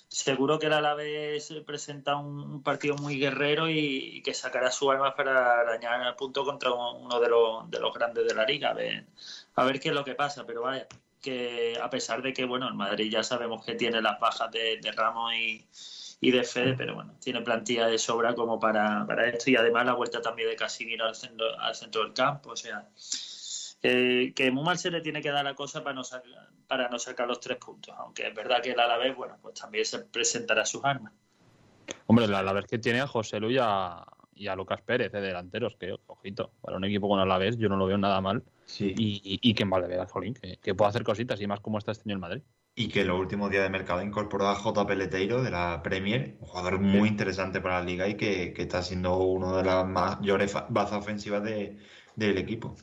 seguro 0.09 0.59
que 0.59 0.67
el 0.67 0.75
Alavés 0.75 1.55
presenta 1.65 2.17
un, 2.17 2.63
partido 2.63 2.97
muy 2.97 3.19
guerrero 3.19 3.67
y, 3.71 4.21
que 4.23 4.35
sacará 4.35 4.71
su 4.71 4.91
arma 4.91 5.15
para 5.15 5.61
arañar 5.61 6.07
el 6.07 6.15
punto 6.17 6.45
contra 6.45 6.71
un- 6.71 7.07
uno 7.07 7.19
de 7.19 7.31
los, 7.31 7.71
de 7.71 7.81
los 7.81 7.95
grandes 7.95 8.27
de 8.27 8.35
la 8.35 8.45
liga. 8.45 8.77
A 9.55 9.65
ver 9.65 9.81
qué 9.81 9.89
es 9.89 9.95
lo 9.95 10.05
que 10.05 10.15
pasa, 10.15 10.45
pero 10.45 10.61
vaya, 10.61 10.87
que 11.23 11.79
a 11.81 11.89
pesar 11.89 12.21
de 12.21 12.33
que, 12.33 12.45
bueno, 12.45 12.69
el 12.69 12.75
Madrid 12.75 13.11
ya 13.11 13.23
sabemos 13.23 13.65
que 13.65 13.75
tiene 13.75 14.03
las 14.03 14.21
bajas 14.21 14.51
de, 14.51 14.79
de 14.79 14.93
Ramos 14.93 15.33
y, 15.35 15.67
y 16.21 16.31
de 16.31 16.45
Fede, 16.45 16.75
pero 16.75 16.95
bueno, 16.95 17.15
tiene 17.21 17.41
plantilla 17.41 17.87
de 17.87 17.99
sobra 17.99 18.35
como 18.35 18.61
para, 18.61 19.05
para 19.07 19.27
esto 19.29 19.51
y 19.51 19.57
además 19.57 19.87
la 19.87 19.95
vuelta 19.95 20.23
también 20.23 20.49
de 20.49 20.57
Casimiro 20.57 21.05
al 21.05 21.17
centro, 21.17 21.59
al 21.59 21.75
centro 21.75 22.05
del 22.05 22.13
campo, 22.13 22.51
o 22.51 22.57
sea, 22.57 22.89
eh, 23.83 24.33
que 24.37 24.51
muy 24.53 24.63
mal 24.63 24.79
se 24.79 24.93
le 24.93 25.01
tiene 25.01 25.21
que 25.21 25.33
dar 25.33 25.45
la 25.45 25.55
cosa 25.57 25.83
para 25.83 25.95
no, 25.95 26.05
sacar, 26.05 26.49
para 26.69 26.89
no 26.89 27.01
sacar 27.01 27.27
los 27.27 27.41
tres 27.41 27.59
puntos, 27.59 27.93
aunque 27.99 28.29
es 28.29 28.35
verdad 28.37 28.63
que 28.63 28.71
el 28.71 28.79
Alavés, 28.79 29.17
bueno, 29.17 29.37
pues 29.43 29.55
también 29.55 29.85
se 29.85 29.99
presentará 29.99 30.65
sus 30.65 30.85
armas. 30.85 31.13
Hombre, 32.07 32.27
el 32.27 32.35
Alavés 32.35 32.67
que 32.67 32.79
tiene 32.79 33.01
a 33.01 33.09
José 33.09 33.41
Lu 33.41 33.51
y 33.51 33.59
a, 33.61 34.05
y 34.35 34.49
a 34.49 34.57
Lucas 34.57 34.81
Pérez 34.83 35.13
de 35.13 35.21
delanteros, 35.21 35.77
que, 35.77 35.95
ojito, 36.07 36.53
para 36.61 36.77
un 36.77 36.85
equipo 36.85 37.09
con 37.09 37.21
Alavés 37.21 37.59
yo 37.59 37.69
no 37.69 37.77
lo 37.77 37.87
veo 37.87 37.99
nada 37.99 38.21
mal. 38.21 38.43
Sí. 38.65 38.95
Y, 38.97 39.21
y, 39.25 39.51
y 39.51 39.55
que 39.55 39.63
en 39.65 39.71
Valdebebas, 39.71 40.11
jolín, 40.11 40.35
que, 40.35 40.57
que 40.59 40.75
puede 40.75 40.89
hacer 40.91 41.03
cositas 41.05 41.41
y 41.41 41.47
más 41.47 41.61
como 41.61 41.79
está 41.79 41.93
este 41.93 42.05
año 42.09 42.15
el 42.15 42.21
Madrid. 42.21 42.43
Y 42.75 42.89
que 42.89 43.05
los 43.05 43.21
últimos 43.21 43.51
días 43.51 43.65
de 43.65 43.69
mercado 43.71 44.03
incorporó 44.03 44.49
a 44.49 44.55
J. 44.55 44.87
Peleteiro 44.87 45.43
de 45.43 45.51
la 45.51 45.83
Premier, 45.83 46.37
un 46.41 46.47
jugador 46.47 46.81
muy 46.81 47.09
interesante 47.09 47.61
para 47.61 47.81
la 47.81 47.85
liga 47.85 48.09
y 48.09 48.17
que, 48.17 48.55
que 48.55 48.63
está 48.63 48.81
siendo 48.83 49.19
uno 49.19 49.57
de 49.59 49.65
las 49.65 49.87
mayores 49.87 50.55
bazas 50.71 50.99
ofensivas 51.01 51.43
de- 51.43 51.77
del 52.17 52.39
equipo. 52.39 52.75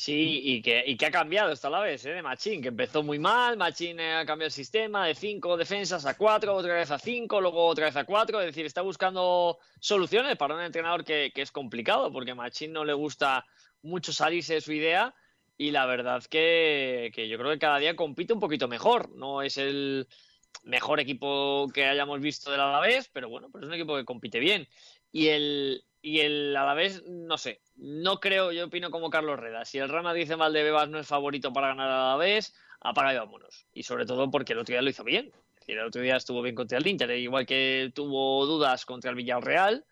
Sí, 0.00 0.40
y 0.44 0.62
que, 0.62 0.84
y 0.86 0.96
que 0.96 1.06
ha 1.06 1.10
cambiado 1.10 1.50
esta 1.50 1.68
la 1.68 1.80
vez, 1.80 2.06
¿eh? 2.06 2.10
de 2.12 2.22
Machín, 2.22 2.62
que 2.62 2.68
empezó 2.68 3.02
muy 3.02 3.18
mal, 3.18 3.56
Machín 3.56 3.98
eh, 3.98 4.14
ha 4.14 4.24
cambiado 4.24 4.46
el 4.46 4.52
sistema 4.52 5.04
de 5.04 5.16
cinco 5.16 5.56
defensas 5.56 6.06
a 6.06 6.16
cuatro, 6.16 6.54
otra 6.54 6.74
vez 6.74 6.92
a 6.92 7.00
cinco, 7.00 7.40
luego 7.40 7.66
otra 7.66 7.86
vez 7.86 7.96
a 7.96 8.04
cuatro, 8.04 8.38
es 8.38 8.46
decir, 8.46 8.64
está 8.64 8.80
buscando 8.82 9.58
soluciones 9.80 10.36
para 10.36 10.54
un 10.54 10.60
entrenador 10.60 11.04
que, 11.04 11.32
que 11.34 11.42
es 11.42 11.50
complicado, 11.50 12.12
porque 12.12 12.30
a 12.30 12.36
Machín 12.36 12.72
no 12.72 12.84
le 12.84 12.92
gusta 12.92 13.44
mucho 13.82 14.12
salirse 14.12 14.54
de 14.54 14.60
su 14.60 14.72
idea 14.72 15.12
y 15.56 15.72
la 15.72 15.84
verdad 15.86 16.22
que, 16.22 17.10
que 17.12 17.28
yo 17.28 17.36
creo 17.36 17.50
que 17.50 17.58
cada 17.58 17.80
día 17.80 17.96
compite 17.96 18.32
un 18.32 18.38
poquito 18.38 18.68
mejor, 18.68 19.10
no 19.16 19.42
es 19.42 19.56
el 19.56 20.06
mejor 20.62 21.00
equipo 21.00 21.66
que 21.74 21.86
hayamos 21.86 22.20
visto 22.20 22.52
del 22.52 22.60
Alavés, 22.60 23.10
pero 23.12 23.28
bueno, 23.28 23.48
pero 23.52 23.64
es 23.64 23.68
un 23.68 23.74
equipo 23.74 23.96
que 23.96 24.04
compite 24.04 24.38
bien. 24.38 24.68
Y 25.10 25.26
el, 25.26 25.82
y 26.00 26.20
el 26.20 26.56
Alavés, 26.56 27.02
no 27.06 27.38
sé, 27.38 27.60
no 27.76 28.20
creo, 28.20 28.52
yo 28.52 28.66
opino 28.66 28.90
como 28.90 29.10
Carlos 29.10 29.38
Reda. 29.38 29.64
Si 29.64 29.78
el 29.78 29.88
Real 29.88 30.04
Madrid 30.04 30.30
en 30.30 30.38
Valdebebas 30.38 30.88
no 30.88 30.98
es 30.98 31.06
favorito 31.06 31.52
para 31.52 31.68
ganar 31.68 31.90
al 31.90 32.00
Alavés, 32.00 32.54
apaga 32.80 33.14
y 33.14 33.18
vámonos. 33.18 33.66
Y 33.72 33.82
sobre 33.82 34.06
todo 34.06 34.30
porque 34.30 34.52
el 34.52 34.60
otro 34.60 34.72
día 34.72 34.82
lo 34.82 34.90
hizo 34.90 35.04
bien. 35.04 35.32
Es 35.60 35.68
el 35.68 35.80
otro 35.80 36.00
día 36.00 36.16
estuvo 36.16 36.42
bien 36.42 36.54
contra 36.54 36.78
el 36.78 36.86
Inter, 36.86 37.10
e 37.10 37.20
igual 37.20 37.46
que 37.46 37.90
tuvo 37.94 38.46
dudas 38.46 38.86
contra 38.86 39.10
el 39.10 39.16
Villarreal, 39.16 39.84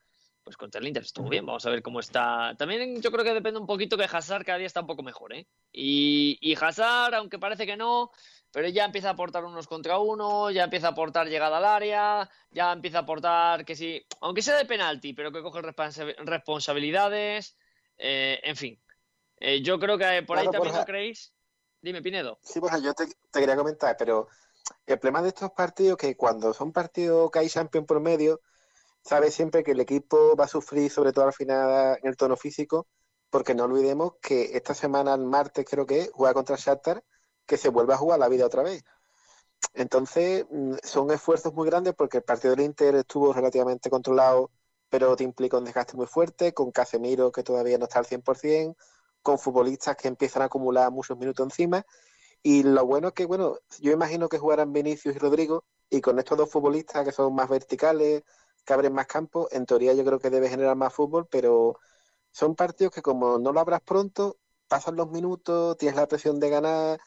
pues 0.44 0.56
contra 0.56 0.80
el 0.80 0.86
Inter 0.86 1.02
estuvo 1.02 1.28
bien. 1.28 1.44
Vamos 1.44 1.66
a 1.66 1.70
ver 1.70 1.82
cómo 1.82 1.98
está. 1.98 2.54
También 2.56 3.02
yo 3.02 3.10
creo 3.10 3.24
que 3.24 3.34
depende 3.34 3.58
un 3.58 3.66
poquito 3.66 3.96
que 3.96 4.04
Hazard 4.04 4.44
cada 4.44 4.58
día 4.58 4.66
está 4.68 4.80
un 4.80 4.86
poco 4.86 5.02
mejor, 5.02 5.34
¿eh? 5.34 5.46
Y, 5.72 6.38
y 6.40 6.54
Hazard, 6.54 7.16
aunque 7.16 7.38
parece 7.38 7.66
que 7.66 7.76
no, 7.76 8.12
pero 8.56 8.70
ya 8.70 8.86
empieza 8.86 9.08
a 9.08 9.12
aportar 9.12 9.44
unos 9.44 9.66
contra 9.66 9.98
uno, 9.98 10.50
ya 10.50 10.64
empieza 10.64 10.86
a 10.86 10.90
aportar 10.92 11.28
llegada 11.28 11.58
al 11.58 11.66
área, 11.66 12.30
ya 12.50 12.72
empieza 12.72 12.96
a 12.96 13.00
aportar 13.02 13.66
que 13.66 13.76
sí, 13.76 14.06
aunque 14.22 14.40
sea 14.40 14.56
de 14.56 14.64
penalti, 14.64 15.12
pero 15.12 15.30
que 15.30 15.42
coge 15.42 15.60
responsabilidades, 15.60 17.54
eh, 17.98 18.40
en 18.42 18.56
fin. 18.56 18.82
Eh, 19.40 19.60
yo 19.60 19.78
creo 19.78 19.98
que 19.98 20.22
por 20.22 20.38
ahí 20.38 20.48
también 20.48 20.74
lo 20.74 20.86
creéis. 20.86 21.34
Dime, 21.82 22.00
Pinedo. 22.00 22.38
Sí, 22.40 22.58
pues 22.58 22.72
yo 22.82 22.94
te, 22.94 23.04
quería 23.30 23.56
comentar, 23.56 23.94
pero 23.98 24.28
el 24.86 24.98
problema 24.98 25.20
de 25.20 25.28
estos 25.28 25.50
partidos 25.50 25.98
que 25.98 26.16
cuando 26.16 26.54
son 26.54 26.72
partidos 26.72 27.30
que 27.30 27.40
hay 27.40 27.50
Champions 27.50 27.86
por 27.86 28.00
medio, 28.00 28.40
sabes 29.02 29.34
siempre 29.34 29.64
que 29.64 29.72
el 29.72 29.80
equipo 29.80 30.34
va 30.34 30.46
a 30.46 30.48
sufrir, 30.48 30.90
sobre 30.90 31.12
todo 31.12 31.26
al 31.26 31.34
final 31.34 31.98
en 32.02 32.08
el 32.08 32.16
tono 32.16 32.38
físico, 32.38 32.86
porque 33.28 33.54
no 33.54 33.64
olvidemos 33.64 34.14
que 34.22 34.56
esta 34.56 34.72
semana, 34.72 35.12
el 35.12 35.26
martes 35.26 35.66
creo 35.68 35.84
que 35.84 36.08
juega 36.14 36.32
contra 36.32 36.56
Shakhtar, 36.56 37.04
que 37.47 37.56
se 37.56 37.68
vuelve 37.70 37.94
a 37.94 37.97
jugar 37.98 38.18
la 38.18 38.28
vida 38.28 38.47
otra 38.47 38.62
vez. 38.62 38.85
Entonces, 39.74 40.47
mm, 40.51 40.74
son 40.82 41.10
esfuerzos 41.10 41.55
muy 41.55 41.66
grandes 41.66 41.94
porque 41.94 42.18
el 42.18 42.24
partido 42.24 42.55
del 42.55 42.64
Inter 42.64 42.94
estuvo 42.97 43.32
relativamente 43.32 43.90
controlado, 43.90 44.51
pero 44.89 45.16
te 45.16 45.24
implica 45.24 45.59
un 45.59 45.64
desgaste 45.64 45.97
muy 45.97 46.06
fuerte, 46.06 46.55
con 46.55 46.70
Casemiro 46.73 47.32
que 47.32 47.43
todavía 47.43 47.78
no 47.78 47.85
está 47.85 47.98
al 48.01 48.06
100%, 48.06 48.77
con 49.23 49.39
futbolistas 49.39 49.97
que 49.97 50.09
empiezan 50.09 50.43
a 50.43 50.47
acumular 50.47 50.90
muchos 50.93 51.18
minutos 51.18 51.44
encima. 51.47 51.85
Y 52.43 52.62
lo 52.62 52.86
bueno 52.86 53.09
es 53.09 53.14
que, 53.14 53.27
bueno, 53.27 53.59
yo 53.81 53.93
imagino 53.93 54.28
que 54.28 54.39
jugarán 54.39 54.73
Vinicius 54.73 55.16
y 55.16 55.18
Rodrigo, 55.18 55.64
y 55.90 56.01
con 56.01 56.18
estos 56.18 56.39
dos 56.39 56.51
futbolistas 56.51 57.05
que 57.05 57.12
son 57.12 57.35
más 57.35 57.48
verticales, 57.48 58.23
que 58.64 58.73
abren 58.73 58.93
más 58.93 59.06
campo, 59.06 59.48
en 59.52 59.66
teoría 59.66 59.94
yo 59.94 60.05
creo 60.05 60.18
que 60.18 60.31
debe 60.31 60.48
generar 60.48 60.77
más 60.77 60.93
fútbol, 60.94 61.27
pero 61.31 61.78
son 62.32 62.55
partidos 62.56 62.93
que 62.93 63.02
como 63.02 63.39
no 63.39 63.52
lo 63.52 63.60
abras 63.60 63.81
pronto, 63.82 64.39
pasan 64.68 64.97
los 64.97 65.10
minutos, 65.10 65.77
tienes 65.78 65.97
la 65.97 66.06
presión 66.09 66.40
de 66.40 66.51
ganar, 66.51 67.01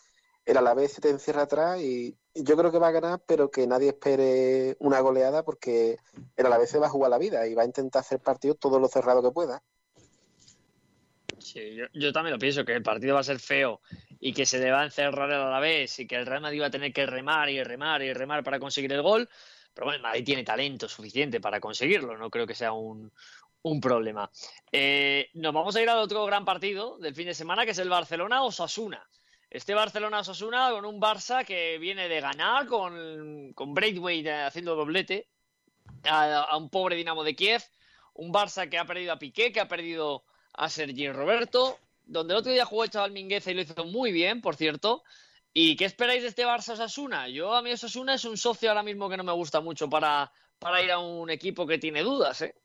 el 0.45 0.57
Alavés 0.57 0.93
se 0.93 1.01
te 1.01 1.09
encierra 1.09 1.43
atrás 1.43 1.79
y 1.79 2.17
yo 2.33 2.57
creo 2.57 2.71
que 2.71 2.79
va 2.79 2.87
a 2.87 2.91
ganar, 2.91 3.21
pero 3.25 3.51
que 3.51 3.67
nadie 3.67 3.89
espere 3.89 4.75
una 4.79 4.99
goleada 4.99 5.43
porque 5.43 5.97
el 6.35 6.45
Alavés 6.45 6.69
se 6.69 6.79
va 6.79 6.87
a 6.87 6.91
jugar 6.91 7.11
la 7.11 7.17
vida 7.17 7.47
y 7.47 7.53
va 7.53 7.63
a 7.63 7.65
intentar 7.65 8.01
hacer 8.01 8.19
partido 8.19 8.55
todo 8.55 8.79
lo 8.79 8.87
cerrado 8.87 9.21
que 9.21 9.31
pueda. 9.31 9.61
Sí, 11.39 11.77
yo, 11.93 12.13
también 12.13 12.33
lo 12.33 12.39
pienso, 12.39 12.65
que 12.65 12.73
el 12.73 12.83
partido 12.83 13.15
va 13.15 13.21
a 13.21 13.23
ser 13.23 13.39
feo 13.39 13.81
y 14.19 14.33
que 14.33 14.45
se 14.45 14.59
le 14.59 14.71
va 14.71 14.81
a 14.81 14.85
encerrar 14.85 15.29
el 15.29 15.39
Alavés 15.39 15.99
y 15.99 16.07
que 16.07 16.15
el 16.15 16.25
Real 16.25 16.41
Madrid 16.41 16.61
va 16.61 16.67
a 16.67 16.71
tener 16.71 16.93
que 16.93 17.05
remar 17.05 17.49
y 17.49 17.63
remar 17.63 18.01
y 18.01 18.13
remar 18.13 18.43
para 18.43 18.59
conseguir 18.59 18.91
el 18.93 19.01
gol. 19.01 19.29
Pero 19.73 19.85
bueno, 19.85 20.03
Madrid 20.03 20.25
tiene 20.25 20.43
talento 20.43 20.89
suficiente 20.89 21.39
para 21.39 21.59
conseguirlo, 21.59 22.17
no 22.17 22.29
creo 22.29 22.45
que 22.45 22.55
sea 22.55 22.73
un, 22.73 23.11
problema. 23.81 24.29
Eh, 24.71 25.29
nos 25.33 25.53
vamos 25.53 25.75
a 25.75 25.81
ir 25.81 25.89
al 25.89 25.99
otro 25.99 26.25
gran 26.25 26.43
partido 26.43 26.97
del 26.97 27.15
fin 27.15 27.27
de 27.27 27.33
semana, 27.33 27.65
que 27.65 27.71
es 27.71 27.77
el 27.79 27.89
Barcelona-Osasuna. 27.89 29.07
Este 29.49 29.73
Barcelona-Osasuna 29.73 30.69
con 30.71 30.85
un 30.85 31.01
Barça 31.01 31.43
que 31.43 31.79
viene 31.79 32.07
de 32.07 32.21
ganar, 32.21 32.67
con, 32.67 33.51
con 33.53 33.73
Braithwaite 33.73 34.31
haciendo 34.31 34.75
doblete 34.75 35.27
a, 36.03 36.55
un 36.55 36.69
pobre 36.69 36.95
Dinamo 36.95 37.23
de 37.23 37.35
Kiev. 37.35 37.63
Un 38.13 38.31
Barça 38.31 38.69
que 38.69 38.77
ha 38.77 38.85
perdido 38.85 39.13
a 39.13 39.19
Piqué, 39.19 39.51
que 39.51 39.59
ha 39.59 39.67
perdido 39.67 40.23
a 40.53 40.69
Sergi 40.69 41.09
Roberto, 41.11 41.79
donde 42.03 42.33
el 42.33 42.39
otro 42.39 42.51
día 42.51 42.65
jugó 42.65 42.83
el 42.83 42.89
chaval 42.91 43.11
Mingueza 43.11 43.49
y 43.49 43.55
lo 43.55 43.61
hizo 43.61 43.85
muy 43.85 44.11
bien, 44.11 44.41
por 44.41 44.55
cierto. 44.55 45.03
¿Y 45.53 45.75
qué 45.75 45.85
esperáis 45.85 46.21
de 46.21 46.27
este 46.27 46.45
Barça 46.45 46.73
Osasuna? 46.73 47.27
Yo 47.27 47.55
a 47.55 47.63
mí 47.63 47.71
Osasuna 47.71 48.13
es 48.13 48.25
un 48.25 48.37
socio 48.37 48.69
ahora 48.69 48.83
mismo 48.83 49.09
que 49.09 49.17
no 49.17 49.23
me 49.23 49.31
gusta 49.31 49.61
mucho 49.61 49.89
para, 49.89 50.31
para 50.59 50.83
ir 50.83 50.91
a 50.91 50.99
un 50.99 51.29
equipo 51.29 51.65
que 51.65 51.79
tiene 51.79 52.03
dudas, 52.03 52.41
¿eh? 52.43 52.55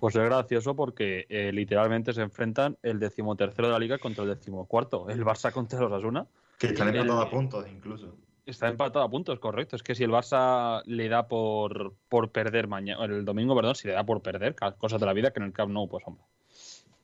Pues 0.00 0.16
es 0.16 0.24
gracioso 0.24 0.74
porque 0.74 1.26
eh, 1.28 1.52
literalmente 1.52 2.14
se 2.14 2.22
enfrentan 2.22 2.78
el 2.82 2.98
decimotercero 2.98 3.68
de 3.68 3.72
la 3.74 3.78
liga 3.78 3.98
contra 3.98 4.24
el 4.24 4.30
decimocuarto. 4.30 5.10
El 5.10 5.22
Barça 5.22 5.52
contra 5.52 5.78
el 5.78 5.84
Osasuna. 5.84 6.26
Que 6.58 6.68
están 6.68 6.88
empatados 6.88 7.26
a 7.26 7.30
puntos 7.30 7.66
incluso. 7.70 8.16
Está 8.46 8.68
empatado 8.68 9.04
a 9.04 9.10
puntos, 9.10 9.38
correcto. 9.38 9.76
Es 9.76 9.82
que 9.82 9.94
si 9.94 10.02
el 10.02 10.10
Barça 10.10 10.82
le 10.86 11.10
da 11.10 11.28
por, 11.28 11.92
por 12.08 12.30
perder 12.30 12.66
mañana, 12.66 13.04
el 13.04 13.26
domingo, 13.26 13.54
perdón, 13.54 13.74
si 13.74 13.88
le 13.88 13.94
da 13.94 14.02
por 14.02 14.22
perder, 14.22 14.56
cosas 14.78 14.98
de 14.98 15.04
la 15.04 15.12
vida 15.12 15.32
que 15.32 15.40
en 15.40 15.44
el 15.44 15.52
Camp 15.52 15.70
Nou, 15.70 15.86
pues 15.86 16.02
hombre, 16.06 16.24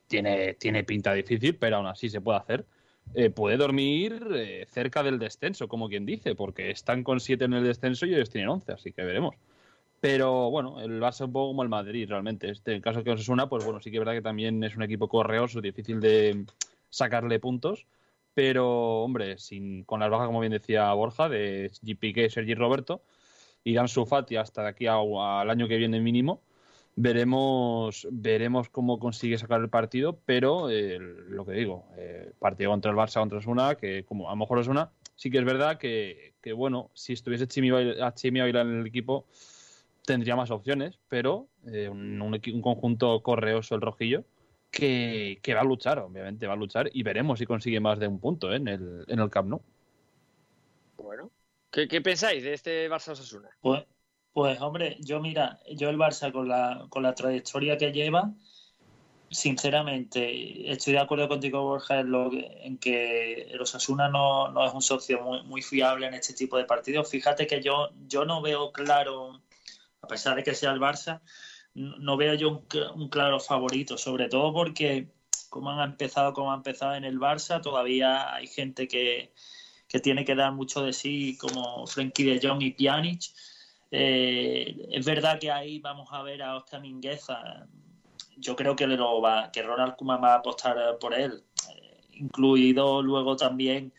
tiene, 0.07 0.55
tiene 0.55 0.83
pinta 0.83 1.13
difícil, 1.13 1.57
pero 1.57 1.77
aún 1.77 1.87
así 1.89 2.09
se 2.09 2.23
puede 2.23 2.39
hacer. 2.39 2.65
Eh, 3.15 3.29
puede 3.29 3.59
dormir 3.59 4.27
eh, 4.35 4.65
cerca 4.71 5.03
del 5.03 5.19
descenso, 5.19 5.69
como 5.69 5.91
quien 5.91 6.07
dice, 6.07 6.35
porque 6.35 6.71
están 6.71 7.05
con 7.05 7.21
siete 7.21 7.45
en 7.45 7.53
el 7.53 7.63
descenso 7.63 8.07
y 8.07 8.15
ellos 8.15 8.31
tienen 8.31 8.49
once, 8.49 8.73
así 8.73 8.93
que 8.93 9.03
veremos. 9.05 9.37
Pero 10.01 10.51
bueno, 10.51 10.81
el 10.81 11.01
Barça 11.01 11.25
un 11.25 11.33
poco 11.33 11.49
como 11.49 11.63
el 11.63 11.69
Madrid, 11.69 12.09
realmente. 12.09 12.51
Este, 12.51 12.75
en 12.75 12.83
caso 12.83 13.03
que 13.03 13.11
os 13.11 13.25
suena, 13.25 13.49
pues 13.49 13.65
bueno, 13.65 13.81
sí 13.81 13.91
que 13.91 13.97
es 13.97 14.01
verdad 14.01 14.15
que 14.15 14.23
también 14.23 14.63
es 14.63 14.77
un 14.77 14.83
equipo 14.83 15.09
correoso, 15.09 15.61
difícil 15.61 16.01
de 16.01 16.45
sacarle 16.91 17.41
puntos. 17.41 17.87
Pero, 18.35 19.03
hombre, 19.03 19.39
sin, 19.39 19.85
con 19.85 20.01
las 20.01 20.11
bajas, 20.11 20.27
como 20.27 20.41
bien 20.41 20.53
decía 20.53 20.93
Borja, 20.93 21.29
de 21.29 21.71
GPK 21.83 22.31
Sergi 22.31 22.55
Roberto, 22.55 23.03
irán 23.65 23.89
Sufati 23.89 24.37
hasta 24.37 24.63
de 24.63 24.69
aquí 24.69 24.87
al 24.87 25.51
año 25.51 25.69
que 25.69 25.77
viene 25.77 26.01
mínimo 26.01 26.43
veremos 26.97 28.09
veremos 28.11 28.71
cómo 28.71 28.99
consigue 28.99 29.39
sacar 29.39 29.61
el 29.61 29.69
partido, 29.69 30.19
pero 30.25 30.71
eh, 30.71 30.99
lo 30.99 31.45
que 31.45 31.53
digo, 31.53 31.85
eh, 31.97 32.33
partido 32.39 32.71
contra 32.71 32.91
el 32.91 32.97
Barça 32.97 33.21
contra 33.21 33.39
Osuna, 33.39 33.77
que 33.77 34.05
como 34.05 34.29
a 34.29 34.33
lo 34.33 34.37
mejor 34.37 34.59
es 34.59 34.67
una, 34.67 34.91
sí 35.15 35.31
que 35.31 35.39
es 35.39 35.45
verdad 35.45 35.79
que, 35.79 36.35
bueno, 36.57 36.91
si 36.95 37.13
estuviese 37.13 37.47
Chimi, 37.47 37.71
Ávila 37.71 38.63
en 38.63 38.81
el 38.81 38.87
equipo 38.87 39.27
tendría 40.07 40.37
más 40.37 40.51
opciones, 40.51 40.99
pero 41.09 41.49
eh, 41.67 41.91
un, 41.91 42.23
un, 42.23 42.63
conjunto 42.63 43.23
correoso 43.23 43.75
el 43.75 43.83
rojillo 43.83 44.25
que, 44.71 45.39
va 45.55 45.61
a 45.61 45.65
luchar, 45.65 45.99
obviamente 45.99 46.47
va 46.47 46.55
a 46.55 46.57
luchar 46.57 46.89
y 46.93 47.03
veremos 47.03 47.39
si 47.39 47.47
consigue 47.47 47.81
más 47.81 47.99
de 47.99 48.09
un 48.09 48.19
punto 48.19 48.53
en, 48.53 48.69
el, 48.69 49.05
en 49.09 49.19
el 49.19 49.29
Camp 49.29 49.49
Nou. 49.49 49.63
Bueno, 50.97 51.31
¿qué, 51.71 51.87
qué 51.87 52.01
pensáis 52.01 52.43
de 52.43 52.55
este 52.55 52.89
Barça 52.91 53.13
Osasuna? 53.13 53.51
Pues 53.61 53.85
pues 54.37 54.61
hombre, 54.61 54.99
yo 55.01 55.19
mira, 55.19 55.61
yo 55.77 55.89
el 55.89 55.97
Barça 55.97 56.31
con 56.31 56.47
la, 56.47 56.85
con 56.91 57.03
la 57.03 57.15
trayectoria 57.15 57.79
que 57.79 57.91
lleva, 57.91 58.35
sinceramente, 59.31 60.71
estoy 60.71 60.93
de 60.93 60.99
acuerdo 60.99 61.27
contigo, 61.27 61.63
Borja, 61.63 62.01
en, 62.01 62.11
lo 62.11 62.29
que, 62.29 62.47
en 62.61 62.77
que 62.77 63.45
el 63.51 63.59
Osasuna 63.59 64.11
no, 64.11 64.51
no, 64.51 64.67
es 64.67 64.75
un 64.75 64.83
socio 64.83 65.23
muy, 65.23 65.43
muy, 65.45 65.63
fiable 65.63 66.07
en 66.07 66.13
este 66.13 66.35
tipo 66.35 66.59
de 66.59 66.67
partidos. 66.67 67.09
Fíjate 67.09 67.47
que 67.47 67.63
yo, 67.63 67.89
yo 68.09 68.27
no 68.27 68.43
veo 68.43 68.73
claro, 68.73 69.41
a 70.03 70.07
pesar 70.07 70.37
de 70.37 70.43
que 70.43 70.55
sea 70.55 70.73
el 70.73 70.81
Barça, 70.81 71.21
no 71.75 72.17
veo 72.17 72.35
yo 72.35 72.49
un, 72.51 72.67
un 72.95 73.09
claro 73.09 73.39
favorito, 73.41 73.99
sobre 73.99 74.29
todo 74.29 74.53
porque 74.53 75.09
como 75.51 75.71
han 75.71 75.91
empezado, 75.91 76.33
como 76.33 76.53
ha 76.53 76.57
empezado 76.57 76.95
en 76.95 77.05
el 77.05 77.19
Barça, 77.19 77.61
todavía 77.61 78.35
hay 78.35 78.47
gente 78.47 78.89
que, 78.89 79.33
que 79.89 80.01
tiene 80.01 80.25
que 80.25 80.35
dar 80.35 80.53
mucho 80.53 80.83
de 80.83 80.93
sí, 80.93 81.37
como 81.39 81.87
Frenkie 81.87 82.25
de 82.25 82.47
Jong 82.47 82.63
y 82.63 82.73
Pjanic 82.73 83.23
eh, 83.91 84.89
es 84.91 85.07
verdad 85.07 85.39
que 85.39 85.51
ahí 85.51 85.79
vamos 85.79 86.09
a 86.11 86.23
ver 86.23 86.43
a 86.43 86.57
Oscar 86.57 86.81
Mingueza. 86.81 87.67
Yo 88.37 88.57
creo 88.57 88.77
que, 88.77 88.87
lo 88.87 89.21
va, 89.21 89.51
que 89.51 89.63
Ronald 89.63 89.97
Koeman 89.97 90.23
va 90.23 90.35
a 90.35 90.39
apostar 90.39 90.99
por 90.99 91.15
él, 91.15 91.43
eh, 91.71 92.01
incluido 92.13 93.01
luego 93.01 93.37
también, 93.37 93.93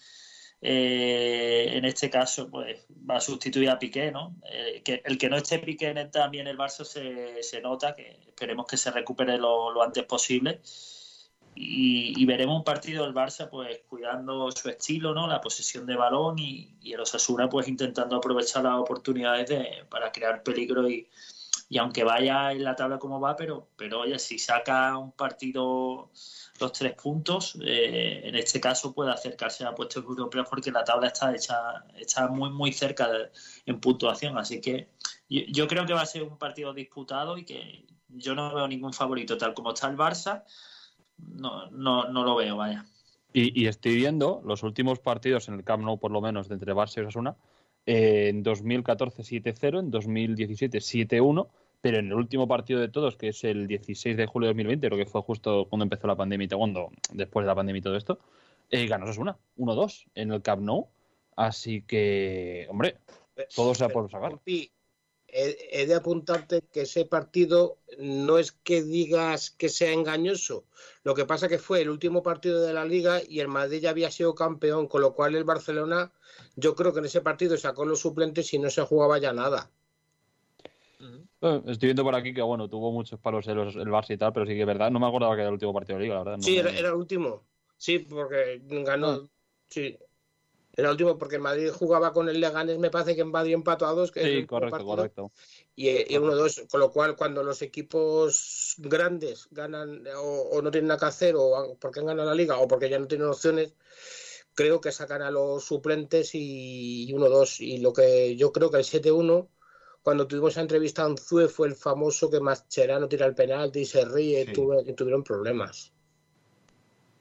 eh, 0.61 1.69
en 1.73 1.85
este 1.85 2.09
caso, 2.09 2.49
pues 2.49 2.85
va 3.09 3.17
a 3.17 3.21
sustituir 3.21 3.69
a 3.69 3.79
Piqué, 3.79 4.11
¿no? 4.11 4.35
que 4.83 5.01
el 5.05 5.17
que 5.17 5.29
no 5.29 5.37
esté 5.37 5.59
Piqué 5.59 5.93
también 6.11 6.47
el 6.47 6.57
Barça 6.57 6.83
se, 6.83 7.43
se 7.43 7.61
nota, 7.61 7.95
que 7.95 8.19
esperemos 8.27 8.65
que 8.65 8.77
se 8.77 8.91
recupere 8.91 9.37
lo, 9.37 9.71
lo 9.71 9.83
antes 9.83 10.03
posible 10.05 10.61
y, 11.59 12.25
veremos 12.25 12.55
un 12.55 12.63
partido 12.63 13.03
del 13.03 13.15
Barça 13.15 13.49
pues 13.49 13.81
cuidando 13.87 14.51
su 14.51 14.69
estilo, 14.69 15.13
¿no? 15.13 15.27
La 15.27 15.41
posesión 15.41 15.85
de 15.87 15.95
balón 15.95 16.37
y, 16.37 16.77
el 16.83 16.99
Osasuna 16.99 17.49
pues 17.49 17.67
intentando 17.67 18.15
aprovechar 18.17 18.63
las 18.63 18.75
oportunidades 18.75 19.49
de, 19.49 19.85
para 19.89 20.11
crear 20.11 20.43
peligro 20.43 20.87
y, 20.87 21.09
y 21.67 21.79
aunque 21.79 22.03
vaya 22.03 22.51
en 22.51 22.63
la 22.63 22.75
tabla 22.75 22.99
como 22.99 23.19
va, 23.19 23.35
pero, 23.35 23.69
pero 23.75 24.01
oye, 24.01 24.19
si 24.19 24.37
saca 24.37 24.97
un 24.97 25.11
partido 25.11 26.11
los 26.59 26.71
tres 26.71 26.93
puntos, 26.93 27.57
eh, 27.61 28.21
en 28.23 28.35
este 28.35 28.59
caso 28.59 28.93
puede 28.93 29.11
acercarse 29.11 29.65
a 29.65 29.75
puestos 29.75 30.03
europeos 30.03 30.47
porque 30.49 30.71
la 30.71 30.83
tabla 30.83 31.07
está 31.07 31.33
hecha, 31.35 31.85
está 31.97 32.27
muy 32.27 32.49
muy 32.49 32.73
cerca 32.73 33.09
en 33.65 33.79
puntuación, 33.79 34.37
así 34.37 34.61
que 34.61 34.89
yo, 35.29 35.41
yo, 35.47 35.67
creo 35.67 35.85
que 35.85 35.93
va 35.93 36.01
a 36.01 36.05
ser 36.05 36.23
un 36.23 36.37
partido 36.37 36.73
disputado 36.73 37.37
y 37.37 37.45
que 37.45 37.85
yo 38.09 38.35
no 38.35 38.53
veo 38.53 38.67
ningún 38.67 38.93
favorito 38.93 39.37
tal 39.37 39.53
como 39.53 39.73
está 39.73 39.89
el 39.89 39.97
Barça 39.97 40.43
no, 41.17 41.69
no, 41.71 42.09
no 42.09 42.23
lo 42.23 42.35
veo, 42.35 42.57
vaya. 42.57 42.85
Y, 43.33 43.67
estoy 43.67 43.95
viendo 43.95 44.41
los 44.45 44.63
últimos 44.63 44.99
partidos 44.99 45.47
en 45.47 45.55
el 45.55 45.63
Camp 45.63 45.83
Nou, 45.83 45.99
por 45.99 46.11
lo 46.11 46.21
menos, 46.21 46.47
de 46.47 46.55
entre 46.55 46.73
Barça 46.73 46.97
y 46.97 47.01
Osasuna. 47.01 47.35
Eh, 47.85 48.29
en 48.29 48.41
2014 48.41 49.21
7-0, 49.21 49.79
en 49.79 49.91
2017 49.91 50.79
7-1, 50.79 51.47
pero 51.81 51.99
en 51.99 52.07
el 52.07 52.13
último 52.13 52.47
partido 52.47 52.79
de 52.79 52.89
todos, 52.89 53.15
que 53.15 53.29
es 53.29 53.43
el 53.43 53.67
16 53.67 54.17
de 54.17 54.25
julio 54.25 54.47
de 54.47 54.53
2020, 54.53 54.87
creo 54.87 54.97
que 54.97 55.09
fue 55.09 55.21
justo 55.21 55.67
cuando 55.69 55.83
empezó 55.83 56.07
la 56.07 56.15
pandemia, 56.15 56.47
cuando, 56.49 56.89
después 57.13 57.43
de 57.43 57.47
la 57.47 57.55
pandemia 57.55 57.79
y 57.79 57.83
todo 57.83 57.95
esto, 57.95 58.19
eh, 58.69 58.87
ganó 58.87 59.05
Osasuna 59.05 59.37
1-2 59.57 60.07
en 60.15 60.31
el 60.31 60.41
Camp 60.41 60.63
Nou. 60.63 60.89
Así 61.35 61.83
que, 61.83 62.65
hombre, 62.69 62.97
todo 63.55 63.75
sea 63.75 63.89
por 63.89 64.09
sacar. 64.09 64.31
Compi, 64.31 64.71
he, 65.27 65.55
he 65.71 65.85
de 65.85 65.93
apuntarte 65.93 66.63
que 66.73 66.81
ese 66.81 67.05
partido 67.05 67.77
no 67.99 68.39
es 68.39 68.51
que 68.51 68.81
digas 68.81 69.51
que 69.51 69.69
sea 69.69 69.91
engañoso. 69.91 70.65
Lo 71.03 71.13
que 71.13 71.25
pasa 71.25 71.47
que 71.47 71.59
fue 71.59 71.81
el 71.81 71.89
último 71.89 72.23
partido 72.23 72.61
de 72.65 72.73
la 72.73 72.85
liga 72.85 73.21
y 73.27 73.39
el 73.39 73.47
Madrid 73.47 73.81
ya 73.81 73.91
había 73.91 74.09
sido 74.09 74.33
campeón, 74.33 74.87
con 74.87 75.01
lo 75.01 75.13
cual 75.13 75.35
el 75.35 75.43
Barcelona, 75.43 76.11
yo 76.55 76.75
creo 76.75 76.91
que 76.91 76.99
en 76.99 77.05
ese 77.05 77.21
partido 77.21 77.55
sacó 77.55 77.85
los 77.85 77.99
suplentes 77.99 78.51
y 78.53 78.59
no 78.59 78.71
se 78.71 78.81
jugaba 78.81 79.19
ya 79.19 79.31
nada. 79.31 79.69
Eh, 80.99 81.61
Estoy 81.67 81.87
viendo 81.87 82.03
por 82.03 82.15
aquí 82.15 82.33
que, 82.33 82.41
bueno, 82.41 82.67
tuvo 82.67 82.91
muchos 82.91 83.19
palos 83.19 83.47
el, 83.47 83.59
el 83.59 83.87
Barça 83.89 84.13
y 84.13 84.17
tal, 84.17 84.33
pero 84.33 84.45
sí 84.45 84.53
que 84.53 84.61
es 84.61 84.67
verdad. 84.67 84.89
No 84.91 84.99
me 84.99 85.07
acordaba 85.07 85.35
que 85.35 85.41
era 85.41 85.49
el 85.49 85.53
último 85.53 85.73
partido 85.73 85.97
de 85.99 86.03
liga, 86.05 86.15
la 86.15 86.23
verdad. 86.23 86.37
no 86.37 86.43
Sí, 86.43 86.53
me- 86.53 86.59
era, 86.59 86.71
era 86.71 86.89
el 86.89 86.95
último. 86.95 87.43
Sí, 87.77 87.99
porque 87.99 88.61
ganó. 88.63 89.29
Sí. 89.69 89.97
Era 90.73 90.89
el 90.89 90.91
último 90.91 91.17
porque 91.17 91.35
el 91.37 91.41
Madrid 91.41 91.69
jugaba 91.71 92.13
con 92.13 92.29
el 92.29 92.39
Leganés, 92.39 92.77
me 92.77 92.91
parece 92.91 93.15
que 93.15 93.21
en 93.21 93.31
Madrid 93.31 93.53
empató 93.53 93.87
a 93.87 93.93
dos. 93.93 94.11
Que 94.11 94.41
Sí, 94.41 94.45
correcto, 94.47 94.85
correcto. 94.85 95.31
Y, 95.75 96.13
y 96.13 96.17
uno 96.17 96.35
dos, 96.35 96.63
con 96.71 96.79
lo 96.79 96.91
cual 96.91 97.15
cuando 97.15 97.43
los 97.43 97.61
equipos 97.63 98.75
grandes 98.77 99.47
ganan 99.51 100.03
o, 100.17 100.49
o 100.51 100.61
no 100.61 100.69
tienen 100.71 100.87
nada 100.87 100.99
que 100.99 101.05
hacer 101.05 101.35
o 101.37 101.77
porque 101.79 101.99
han 101.99 102.05
ganado 102.07 102.29
la 102.29 102.35
liga 102.35 102.59
o 102.59 102.67
porque 102.67 102.89
ya 102.89 102.99
no 102.99 103.07
tienen 103.07 103.27
opciones, 103.27 103.73
creo 104.53 104.81
que 104.81 104.91
sacan 104.91 105.21
a 105.21 105.31
los 105.31 105.63
suplentes 105.65 106.35
y, 106.35 107.05
y 107.09 107.13
uno 107.13 107.29
dos. 107.29 107.59
Y 107.61 107.77
lo 107.79 107.93
que 107.93 108.35
yo 108.35 108.51
creo 108.51 108.69
que 108.71 108.77
el 108.77 108.83
7-1, 108.83 109.49
cuando 110.07 110.25
tuvimos 110.25 110.53
esa 110.53 110.61
entrevista 110.61 111.01
a 111.01 111.05
Anzue, 111.07 111.49
fue 111.49 111.67
el 111.67 111.75
famoso 111.75 112.29
que 112.31 112.39
Mascherano 112.39 113.09
tira 113.09 113.25
el 113.25 113.35
penalti 113.35 113.79
y 113.81 113.85
se 113.85 114.05
ríe 114.05 114.45
Sí. 114.45 114.51
y, 114.51 114.53
tuve- 114.53 114.89
y 114.89 114.93
tuvieron 114.93 115.21
problemas. 115.21 115.91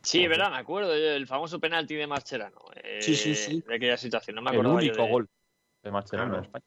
Sí, 0.02 0.22
es 0.22 0.28
verdad, 0.30 0.52
me 0.52 0.58
acuerdo 0.58 0.90
del 0.90 1.26
famoso 1.26 1.58
penalti 1.58 1.96
de 1.96 2.06
Mascherano. 2.06 2.60
eh, 2.76 3.02
Sí, 3.02 3.16
sí, 3.16 3.34
sí. 3.34 3.60
De 3.66 3.74
aquella 3.74 3.96
situación, 3.96 4.36
no 4.36 4.42
me 4.42 4.50
El 4.50 4.54
acordaba 4.58 4.80
yo 4.80 4.86
único 4.92 5.02
de- 5.02 5.10
gol 5.10 5.28
de 5.82 5.90
Mascherano 5.90 6.28
Claro. 6.30 6.38
en 6.38 6.44
España. 6.44 6.64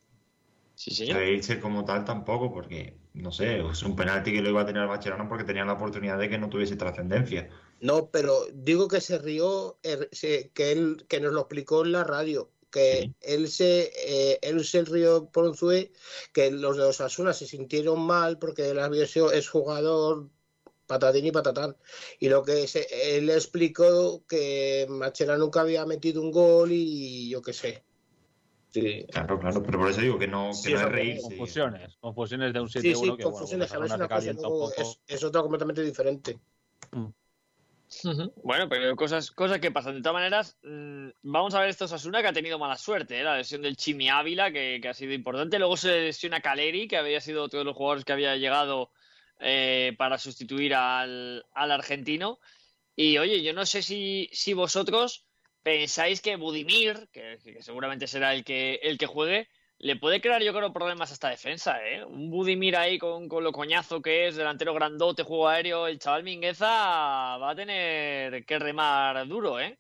Sí, 0.75 0.91
señor. 0.91 1.15
Reírse 1.19 1.57
como 1.61 1.85
tal 1.85 2.03
tampoco, 2.03 2.51
porque, 2.53 2.97
no 3.13 3.31
sé, 3.31 3.61
es 3.61 3.81
un 3.83 3.95
penalti 3.95 4.33
que 4.33 4.41
lo 4.41 4.49
iba 4.49 4.63
a 4.63 4.65
tener 4.65 4.81
el 4.81 4.89
Barcelona 4.89 5.25
porque 5.29 5.45
tenía 5.45 5.63
la 5.63 5.73
oportunidad 5.73 6.17
de 6.19 6.27
que 6.27 6.37
no 6.37 6.49
tuviese 6.49 6.75
trascendencia. 6.75 7.49
No, 7.79 8.09
pero 8.09 8.33
digo 8.53 8.89
que 8.89 8.99
se 8.99 9.19
rió, 9.19 9.77
er, 9.83 10.09
que 10.53 10.71
él 10.73 11.05
que 11.07 11.21
nos 11.21 11.31
lo 11.31 11.39
explicó 11.39 11.85
en 11.85 11.93
la 11.93 12.03
radio, 12.03 12.51
que 12.71 13.01
Sí. 13.01 13.15
él 13.21 13.47
se 13.49 13.91
eh, 13.95 14.39
él 14.41 14.63
se 14.65 14.83
rió 14.83 15.29
por 15.29 15.45
un 15.45 15.55
zue, 15.55 15.91
que 16.33 16.51
los 16.51 16.77
de 16.77 16.83
Osasuna 16.83 17.33
se 17.33 17.45
sintieron 17.47 17.99
mal 18.01 18.37
porque 18.39 18.69
él 18.69 18.79
había 18.79 19.05
sido 19.07 19.31
es 19.31 19.49
jugador 19.49 20.29
patatín 20.87 21.25
y 21.27 21.31
patatán. 21.31 21.77
Y 22.19 22.29
lo 22.29 22.43
que 22.43 22.67
se- 22.67 23.17
él 23.17 23.29
explicó 23.29 24.23
que 24.27 24.87
Machera 24.89 25.37
nunca 25.37 25.61
había 25.61 25.85
metido 25.85 26.21
un 26.21 26.31
gol 26.31 26.71
y 26.71 27.29
yo 27.29 27.41
qué 27.41 27.53
sé. 27.53 27.83
Sí. 28.71 29.05
Claro, 29.11 29.39
claro, 29.39 29.63
pero 29.63 29.79
por 29.79 29.89
eso 29.89 30.01
digo 30.01 30.19
que 30.19 30.27
no, 30.27 30.49
que 30.49 30.53
Sí, 30.53 30.73
no 30.73 30.79
es 30.81 30.89
reírse. 30.89 31.21
Confusiones, 31.23 31.97
confusiones 31.99 32.53
de 32.53 32.59
un 32.61 32.69
7-1 32.69 32.93
Sí, 32.93 33.11
sí, 33.11 33.17
que, 33.17 33.23
bueno, 33.23 33.31
confusiones, 33.31 33.71
a 33.71 33.77
veces 33.79 33.91
Osasuna 33.91 33.95
una 33.95 34.07
cosa 34.07 34.49
poco. 34.69 34.81
es, 34.81 34.99
es 35.07 35.23
otra 35.23 35.41
completamente 35.41 35.81
diferente. 35.83 36.39
Bueno, 38.43 38.69
pero 38.69 38.95
cosas, 38.95 39.31
cosas 39.31 39.59
que 39.59 39.71
pasan. 39.71 39.95
De 39.95 40.01
todas 40.01 40.13
maneras, 40.13 40.57
mm, 40.63 41.09
vamos 41.23 41.53
a 41.53 41.61
ver 41.61 41.69
esto 41.69 41.85
Osasuna 41.85 42.21
que 42.21 42.27
ha 42.27 42.33
tenido 42.33 42.59
mala 42.59 42.77
suerte. 42.77 43.19
¿eh? 43.19 43.23
La 43.23 43.37
lesión 43.37 43.61
del 43.61 43.77
Chimi 43.77 44.09
Ávila, 44.09 44.51
que, 44.51 44.79
que 44.81 44.89
ha 44.89 44.93
sido 44.93 45.13
importante. 45.13 45.57
Luego 45.57 45.75
se 45.75 46.01
lesiona 46.01 46.41
Caleri, 46.41 46.87
que 46.87 46.97
había 46.97 47.19
sido 47.21 47.43
otro 47.43 47.59
de 47.59 47.65
los 47.65 47.75
jugadores 47.75 48.05
que 48.05 48.13
había 48.13 48.35
llegado 48.35 48.91
eh, 49.39 49.95
para 49.97 50.17
sustituir 50.17 50.75
al, 50.75 51.45
al 51.53 51.71
argentino. 51.71 52.39
Y 52.95 53.17
oye, 53.17 53.41
yo 53.41 53.53
no 53.53 53.65
sé 53.65 53.81
si, 53.81 54.29
si 54.33 54.53
vosotros 54.53 55.25
pensáis 55.63 56.21
que 56.21 56.35
Budimir, 56.35 57.09
que, 57.11 57.39
que 57.43 57.61
seguramente 57.61 58.07
será 58.07 58.33
el 58.33 58.43
que, 58.43 58.79
el 58.83 58.97
que 58.97 59.05
juegue, 59.07 59.49
le 59.79 59.95
puede 59.95 60.21
crear, 60.21 60.41
yo 60.43 60.53
creo, 60.53 60.71
problemas 60.73 61.11
a 61.11 61.13
esta 61.13 61.29
defensa, 61.29 61.79
¿eh? 61.85 62.03
Un 62.05 62.29
Budimir 62.29 62.75
ahí 62.75 62.97
con, 62.99 63.27
con 63.29 63.43
lo 63.43 63.51
coñazo 63.51 64.01
que 64.01 64.27
es, 64.27 64.35
delantero 64.35 64.73
grandote, 64.73 65.23
juego 65.23 65.47
aéreo, 65.47 65.87
el 65.87 65.99
chaval 65.99 66.23
Mingueza 66.23 66.67
va 67.37 67.51
a 67.51 67.55
tener 67.55 68.45
que 68.45 68.59
remar 68.59 69.25
duro, 69.27 69.59
¿eh? 69.59 69.77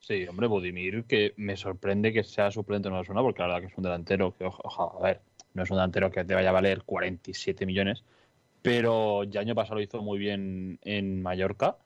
Sí, 0.00 0.26
hombre, 0.26 0.46
Budimir, 0.46 1.04
que 1.04 1.34
me 1.36 1.56
sorprende 1.56 2.12
que 2.12 2.24
sea 2.24 2.50
suplente 2.50 2.88
en 2.88 2.94
Osasuna, 2.94 3.22
porque 3.22 3.40
la 3.42 3.48
verdad 3.48 3.60
que 3.60 3.66
es 3.68 3.76
un 3.78 3.84
delantero 3.84 4.34
que, 4.36 4.44
oja- 4.44 4.60
oja, 4.64 4.98
a 4.98 5.02
ver, 5.02 5.20
no 5.54 5.62
es 5.62 5.70
un 5.70 5.76
delantero 5.76 6.10
que 6.10 6.24
te 6.24 6.34
vaya 6.34 6.48
a 6.48 6.52
valer 6.52 6.82
47 6.84 7.66
millones, 7.66 8.02
pero 8.62 9.24
ya 9.24 9.40
año 9.40 9.54
pasado 9.54 9.76
lo 9.76 9.82
hizo 9.82 10.02
muy 10.02 10.18
bien 10.18 10.78
en 10.82 11.22
Mallorca. 11.22 11.76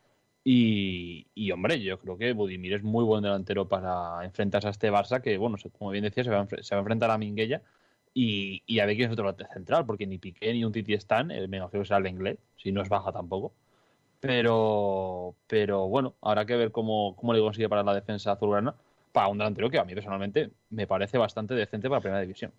Y, 0.44 1.26
y, 1.34 1.50
hombre, 1.52 1.80
yo 1.80 1.98
creo 1.98 2.18
que 2.18 2.32
Budimir 2.34 2.74
es 2.74 2.82
muy 2.82 3.02
buen 3.04 3.22
delantero 3.22 3.66
para 3.68 4.24
enfrentarse 4.24 4.68
a 4.68 4.70
este 4.72 4.92
Barça, 4.92 5.22
que, 5.22 5.38
bueno, 5.38 5.56
como 5.78 5.90
bien 5.90 6.04
decía, 6.04 6.22
se 6.24 6.30
va 6.30 6.38
a, 6.40 6.46
enfre- 6.46 6.62
se 6.62 6.74
va 6.74 6.80
a 6.80 6.82
enfrentar 6.82 7.10
a 7.10 7.18
Minguella 7.18 7.62
y, 8.12 8.62
y 8.66 8.78
a 8.80 8.86
ver 8.86 8.96
quién 8.96 9.08
es 9.08 9.12
otro 9.14 9.24
lateral 9.26 9.52
central, 9.54 9.86
porque 9.86 10.06
ni 10.06 10.18
Piqué 10.18 10.52
ni 10.52 10.64
un 10.64 10.72
Titi 10.72 10.92
están, 10.94 11.28
me 11.28 11.36
imagino 11.44 11.70
que 11.70 11.84
será 11.86 11.98
el 11.98 12.06
inglés, 12.08 12.38
si 12.56 12.72
no 12.72 12.82
es 12.82 12.88
baja 12.90 13.10
tampoco. 13.12 13.52
Pero, 14.20 15.34
pero 15.46 15.88
bueno, 15.88 16.14
habrá 16.22 16.46
que 16.46 16.56
ver 16.56 16.72
cómo, 16.72 17.14
cómo 17.16 17.34
le 17.34 17.40
consigue 17.40 17.68
para 17.68 17.82
la 17.82 17.94
defensa 17.94 18.32
azulgrana 18.32 18.74
para 19.12 19.28
un 19.28 19.38
delantero 19.38 19.70
que 19.70 19.78
a 19.78 19.84
mí 19.84 19.94
personalmente 19.94 20.50
me 20.70 20.86
parece 20.86 21.18
bastante 21.18 21.54
decente 21.54 21.88
para 21.88 22.00
primera 22.00 22.22
división. 22.22 22.52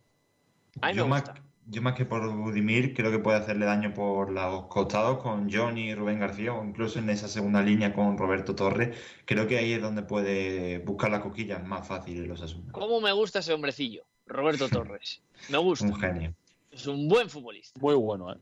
A 0.82 0.88
mí 0.90 0.94
me 0.95 1.03
gusta. 1.03 1.34
Yo 1.68 1.82
más 1.82 1.96
que 1.96 2.06
por 2.06 2.30
Budimir, 2.32 2.94
creo 2.94 3.12
que 3.12 3.20
puede 3.20 3.38
hacerle 3.38 3.66
daño 3.66 3.94
por 3.94 4.32
los 4.32 4.66
costados 4.68 5.22
con 5.22 5.52
Johnny 5.52 5.90
y 5.90 5.96
Rubén 5.96 6.20
García, 6.20 6.54
o 6.54 6.64
incluso 6.64 7.00
en 7.00 7.10
esa 7.10 7.28
segunda 7.28 7.62
línea 7.62 7.94
con 7.94 8.18
Roberto 8.18 8.56
Torres. 8.56 8.98
Creo 9.26 9.48
que 9.48 9.58
ahí 9.58 9.74
es 9.74 9.82
donde 9.82 10.04
puede 10.04 10.80
buscar 10.80 11.12
las 11.12 11.22
coquillas 11.22 11.64
más 11.64 11.88
fáciles 11.88 12.28
los 12.28 12.42
asuntos. 12.42 12.72
¿Cómo 12.72 13.02
me 13.02 13.12
gusta 13.12 13.40
ese 13.40 13.54
hombrecillo? 13.54 14.04
Roberto 14.28 14.70
Torres. 14.70 15.22
Me 15.50 15.58
gusta. 15.60 15.86
Un 15.86 15.96
genio. 15.96 16.34
Es 16.72 16.88
un 16.88 17.08
buen 17.08 17.30
futbolista. 17.30 17.80
Muy 17.80 17.94
bueno, 17.96 18.34
¿eh? 18.34 18.38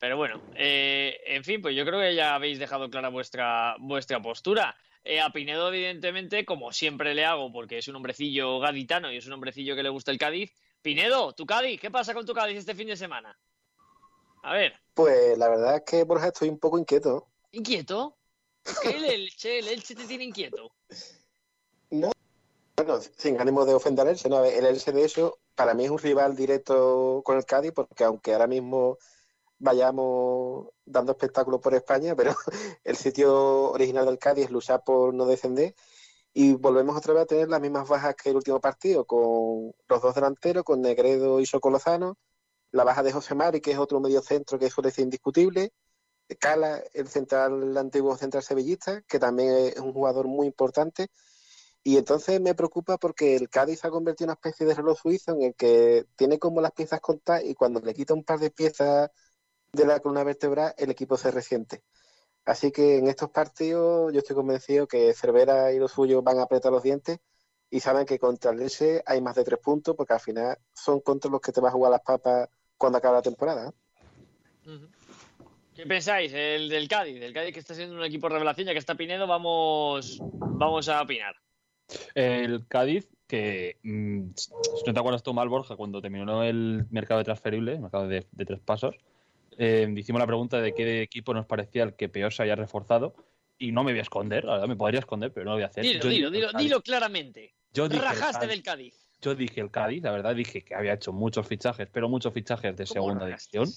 Pero 0.00 0.16
bueno, 0.16 0.40
eh, 0.54 1.20
en 1.26 1.44
fin, 1.44 1.60
pues 1.60 1.76
yo 1.76 1.84
creo 1.84 2.00
que 2.00 2.14
ya 2.14 2.34
habéis 2.34 2.58
dejado 2.58 2.90
clara 2.90 3.10
vuestra, 3.10 3.76
vuestra 3.78 4.20
postura. 4.20 4.74
Eh, 5.04 5.20
a 5.20 5.30
Pinedo, 5.30 5.68
evidentemente, 5.68 6.44
como 6.44 6.72
siempre 6.72 7.14
le 7.14 7.24
hago, 7.24 7.52
porque 7.52 7.78
es 7.78 7.88
un 7.88 7.96
hombrecillo 7.96 8.58
gaditano 8.60 9.12
y 9.12 9.18
es 9.18 9.26
un 9.26 9.34
hombrecillo 9.34 9.76
que 9.76 9.82
le 9.82 9.90
gusta 9.90 10.10
el 10.10 10.18
Cádiz. 10.18 10.54
Pinedo, 10.82 11.32
tu 11.34 11.44
Cádiz, 11.44 11.80
¿qué 11.80 11.90
pasa 11.90 12.14
con 12.14 12.24
tu 12.24 12.32
Cádiz 12.32 12.58
este 12.58 12.74
fin 12.74 12.88
de 12.88 12.96
semana? 12.96 13.38
A 14.42 14.54
ver, 14.54 14.72
Pues 14.94 15.36
la 15.36 15.48
verdad 15.48 15.76
es 15.76 15.82
que, 15.82 16.04
Borja, 16.04 16.28
estoy 16.28 16.48
un 16.48 16.58
poco 16.58 16.78
inquieto. 16.78 17.28
¿inquieto? 17.52 18.16
¿Por 18.62 18.80
qué 18.80 18.96
el 18.96 19.04
Elche, 19.04 19.58
el 19.58 19.68
Elche 19.68 19.94
te 19.94 20.06
tiene 20.06 20.24
inquieto? 20.24 20.72
Bueno, 21.90 23.00
sin 23.16 23.38
ánimo 23.40 23.66
de 23.66 23.74
ofender 23.74 24.06
al 24.06 24.12
Elche, 24.12 24.28
no, 24.30 24.42
el 24.42 24.64
Elche 24.64 24.92
de 24.92 25.04
eso 25.04 25.38
para 25.54 25.74
mí 25.74 25.84
es 25.84 25.90
un 25.90 25.98
rival 25.98 26.34
directo 26.34 27.20
con 27.22 27.36
el 27.36 27.44
Cádiz, 27.44 27.72
porque 27.72 28.04
aunque 28.04 28.32
ahora 28.32 28.46
mismo 28.46 28.96
vayamos 29.58 30.68
dando 30.86 31.12
espectáculos 31.12 31.60
por 31.60 31.74
España, 31.74 32.16
pero 32.16 32.34
el 32.84 32.96
sitio 32.96 33.72
original 33.72 34.06
del 34.06 34.18
Cádiz 34.18 34.46
es 34.46 34.50
luchar 34.50 34.82
por 34.82 35.12
no 35.12 35.26
descender 35.26 35.74
y 36.32 36.54
volvemos 36.54 36.96
otra 36.96 37.14
vez 37.14 37.22
a 37.24 37.26
tener 37.26 37.48
las 37.48 37.60
mismas 37.60 37.88
bajas 37.88 38.14
que 38.14 38.30
el 38.30 38.36
último 38.36 38.60
partido, 38.60 39.04
con 39.04 39.72
los 39.88 40.02
dos 40.02 40.14
delanteros, 40.14 40.64
con 40.64 40.80
Negredo 40.80 41.40
y 41.40 41.46
Socolozano, 41.46 42.18
la 42.72 42.84
baja 42.84 43.02
de 43.02 43.12
José 43.12 43.34
Mari, 43.34 43.60
que 43.60 43.72
es 43.72 43.78
otro 43.78 44.00
medio 44.00 44.22
centro 44.22 44.58
que 44.58 44.70
suele 44.70 44.90
ser 44.90 45.04
indiscutible, 45.04 45.72
Cala, 46.38 46.82
el 46.92 47.08
central, 47.08 47.62
el 47.62 47.76
antiguo 47.76 48.16
central 48.16 48.42
sevillista, 48.44 49.02
que 49.02 49.18
también 49.18 49.50
es 49.50 49.80
un 49.80 49.92
jugador 49.92 50.28
muy 50.28 50.46
importante, 50.46 51.08
y 51.82 51.96
entonces 51.96 52.40
me 52.40 52.54
preocupa 52.54 52.98
porque 52.98 53.36
el 53.36 53.48
Cádiz 53.48 53.84
ha 53.84 53.90
convertido 53.90 54.26
en 54.26 54.30
una 54.30 54.34
especie 54.34 54.66
de 54.66 54.74
reloj 54.74 54.98
suizo 55.00 55.32
en 55.32 55.42
el 55.42 55.54
que 55.54 56.06
tiene 56.16 56.38
como 56.38 56.60
las 56.60 56.72
piezas 56.72 57.00
contadas 57.00 57.44
y 57.44 57.54
cuando 57.54 57.80
le 57.80 57.94
quita 57.94 58.14
un 58.14 58.22
par 58.22 58.38
de 58.38 58.50
piezas 58.50 59.10
de 59.72 59.86
la 59.86 60.00
columna 60.00 60.24
vertebral, 60.24 60.74
el 60.76 60.90
equipo 60.90 61.16
se 61.16 61.30
resiente. 61.30 61.82
Así 62.44 62.72
que 62.72 62.98
en 62.98 63.08
estos 63.08 63.30
partidos 63.30 64.12
yo 64.12 64.18
estoy 64.18 64.34
convencido 64.34 64.86
que 64.86 65.12
Cervera 65.14 65.72
y 65.72 65.78
los 65.78 65.92
suyos 65.92 66.24
van 66.24 66.38
a 66.38 66.42
apretar 66.42 66.72
los 66.72 66.82
dientes 66.82 67.18
y 67.70 67.80
saben 67.80 68.06
que 68.06 68.18
contra 68.18 68.50
el 68.50 68.60
Elche 68.60 69.02
hay 69.06 69.20
más 69.20 69.36
de 69.36 69.44
tres 69.44 69.60
puntos 69.60 69.94
porque 69.94 70.14
al 70.14 70.20
final 70.20 70.58
son 70.72 71.00
contra 71.00 71.30
los 71.30 71.40
que 71.40 71.52
te 71.52 71.60
vas 71.60 71.70
a 71.70 71.76
jugar 71.76 71.92
las 71.92 72.02
papas 72.02 72.48
cuando 72.76 72.98
acabe 72.98 73.16
la 73.16 73.22
temporada. 73.22 73.72
¿Qué 75.74 75.86
pensáis? 75.86 76.32
El 76.32 76.68
del 76.68 76.88
Cádiz, 76.88 77.22
el 77.22 77.32
Cádiz 77.32 77.54
que 77.54 77.60
está 77.60 77.74
siendo 77.74 77.94
un 77.94 78.04
equipo 78.04 78.28
revelación, 78.28 78.66
ya 78.66 78.72
que 78.72 78.78
está 78.78 78.94
Pinedo, 78.94 79.26
vamos, 79.26 80.18
vamos 80.20 80.88
a 80.88 81.02
opinar. 81.02 81.36
El 82.14 82.66
Cádiz, 82.66 83.08
que 83.26 83.78
mm, 83.82 84.30
si 84.34 84.84
no 84.86 84.92
te 84.92 84.98
acuerdas 84.98 85.22
tú 85.22 85.32
mal, 85.32 85.48
Borja, 85.48 85.76
cuando 85.76 86.02
terminó 86.02 86.42
el 86.42 86.86
mercado 86.90 87.18
de 87.18 87.24
transferibles, 87.24 87.76
el 87.76 87.82
mercado 87.82 88.08
de, 88.08 88.26
de 88.32 88.44
tres 88.44 88.60
pasos, 88.60 88.96
eh, 89.62 89.92
hicimos 89.94 90.20
la 90.20 90.26
pregunta 90.26 90.58
de 90.58 90.72
qué 90.72 91.02
equipo 91.02 91.34
nos 91.34 91.44
parecía 91.44 91.82
el 91.82 91.94
que 91.94 92.08
peor 92.08 92.32
se 92.32 92.42
había 92.42 92.56
reforzado 92.56 93.14
y 93.58 93.72
no 93.72 93.84
me 93.84 93.92
voy 93.92 93.98
a 93.98 94.02
esconder, 94.02 94.44
la 94.44 94.52
verdad, 94.54 94.68
me 94.68 94.76
podría 94.76 95.00
esconder, 95.00 95.32
pero 95.34 95.44
no 95.44 95.50
lo 95.50 95.56
voy 95.58 95.64
a 95.64 95.66
hacer. 95.66 95.84
Dilo, 95.84 96.00
Yo 96.00 96.08
dilo, 96.08 96.30
dilo, 96.30 96.48
dilo 96.54 96.80
claramente. 96.80 97.52
Yo 97.74 97.86
Rajaste 97.86 98.32
Cádiz. 98.32 98.48
del 98.48 98.62
Cádiz. 98.62 99.06
Yo 99.20 99.34
dije 99.34 99.60
el 99.60 99.70
Cádiz, 99.70 100.02
la 100.02 100.12
verdad, 100.12 100.34
dije 100.34 100.62
que 100.62 100.74
había 100.74 100.94
hecho 100.94 101.12
muchos 101.12 101.46
fichajes, 101.46 101.86
pero 101.92 102.08
muchos 102.08 102.32
fichajes 102.32 102.74
de 102.74 102.86
¿Cómo 102.86 102.94
segunda 102.94 103.26
división. 103.26 103.68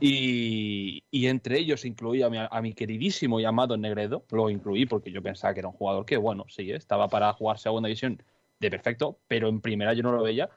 Y, 0.00 1.02
y 1.10 1.26
entre 1.26 1.58
ellos 1.58 1.84
incluía 1.84 2.26
a 2.26 2.30
mi, 2.30 2.38
a 2.38 2.62
mi 2.62 2.72
queridísimo 2.72 3.40
y 3.40 3.44
amado 3.44 3.76
Negredo. 3.76 4.24
Lo 4.30 4.48
incluí 4.50 4.86
porque 4.86 5.10
yo 5.10 5.20
pensaba 5.20 5.52
que 5.52 5.60
era 5.60 5.68
un 5.68 5.74
jugador 5.74 6.06
que, 6.06 6.16
bueno, 6.16 6.46
sí, 6.48 6.70
estaba 6.70 7.08
para 7.08 7.32
jugar 7.32 7.58
segunda 7.58 7.88
división 7.88 8.22
de 8.60 8.70
perfecto, 8.70 9.18
pero 9.26 9.48
en 9.48 9.60
primera 9.60 9.94
yo 9.94 10.04
no 10.04 10.12
lo 10.12 10.22
veía. 10.22 10.48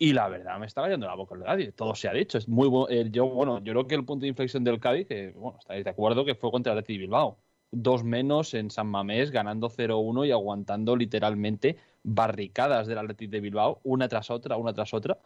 Y 0.00 0.12
la 0.12 0.28
verdad, 0.28 0.58
me 0.60 0.66
está 0.66 0.82
cayendo 0.82 1.06
la 1.06 1.14
boca 1.16 1.34
el 1.34 1.42
Cádiz. 1.42 1.74
Todo 1.74 1.94
se 1.94 2.08
ha 2.08 2.12
dicho. 2.12 2.38
Es 2.38 2.48
muy 2.48 2.68
eh, 2.88 3.08
yo, 3.10 3.26
bueno, 3.28 3.58
yo 3.64 3.72
creo 3.72 3.86
que 3.86 3.96
el 3.96 4.04
punto 4.04 4.22
de 4.22 4.28
inflexión 4.28 4.62
del 4.62 4.78
Cádiz, 4.78 5.08
que, 5.08 5.32
bueno, 5.32 5.58
estáis 5.58 5.84
de 5.84 5.90
acuerdo, 5.90 6.24
que 6.24 6.36
fue 6.36 6.52
contra 6.52 6.72
el 6.72 6.78
Athletic 6.78 7.00
Bilbao. 7.00 7.38
Dos 7.72 8.04
menos 8.04 8.54
en 8.54 8.70
San 8.70 8.86
Mamés, 8.86 9.30
ganando 9.32 9.68
0-1 9.68 10.26
y 10.26 10.30
aguantando 10.30 10.96
literalmente 10.96 11.76
barricadas 12.04 12.86
del 12.86 12.98
Athletic 12.98 13.28
de 13.30 13.40
Bilbao, 13.40 13.80
una 13.82 14.08
tras 14.08 14.30
otra, 14.30 14.56
una 14.56 14.72
tras 14.72 14.94
otra. 14.94 15.18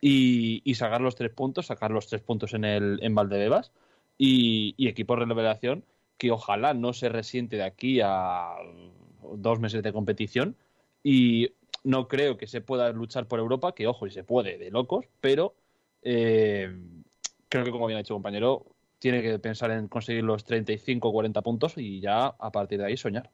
Y, 0.00 0.60
y 0.64 0.74
sacar 0.74 1.00
los 1.00 1.16
tres 1.16 1.32
puntos, 1.32 1.66
sacar 1.66 1.90
los 1.90 2.06
tres 2.06 2.20
puntos 2.22 2.52
en, 2.52 2.64
el, 2.64 2.98
en 3.02 3.14
Valdebebas. 3.14 3.72
Y, 4.18 4.74
y 4.76 4.88
equipo 4.88 5.14
de 5.16 5.24
revelación 5.24 5.84
que 6.18 6.32
ojalá 6.32 6.74
no 6.74 6.92
se 6.92 7.08
resiente 7.08 7.56
de 7.56 7.62
aquí 7.62 8.00
a 8.04 8.56
dos 9.36 9.58
meses 9.60 9.82
de 9.82 9.92
competición. 9.92 10.56
Y 11.02 11.52
no 11.88 12.06
creo 12.06 12.36
que 12.36 12.46
se 12.46 12.60
pueda 12.60 12.92
luchar 12.92 13.26
por 13.26 13.38
Europa, 13.38 13.74
que 13.74 13.86
ojo, 13.86 14.06
y 14.06 14.10
se 14.10 14.22
puede, 14.22 14.58
de 14.58 14.70
locos, 14.70 15.06
pero 15.22 15.54
eh, 16.02 16.70
creo 17.48 17.64
que, 17.64 17.70
como 17.70 17.86
bien 17.86 17.96
ha 17.96 18.02
dicho 18.02 18.12
el 18.12 18.16
compañero, 18.16 18.66
tiene 18.98 19.22
que 19.22 19.38
pensar 19.38 19.70
en 19.70 19.88
conseguir 19.88 20.22
los 20.22 20.44
35 20.44 21.08
o 21.08 21.12
40 21.12 21.40
puntos 21.40 21.78
y 21.78 22.00
ya 22.00 22.26
a 22.26 22.52
partir 22.52 22.78
de 22.78 22.84
ahí 22.84 22.98
soñar. 22.98 23.30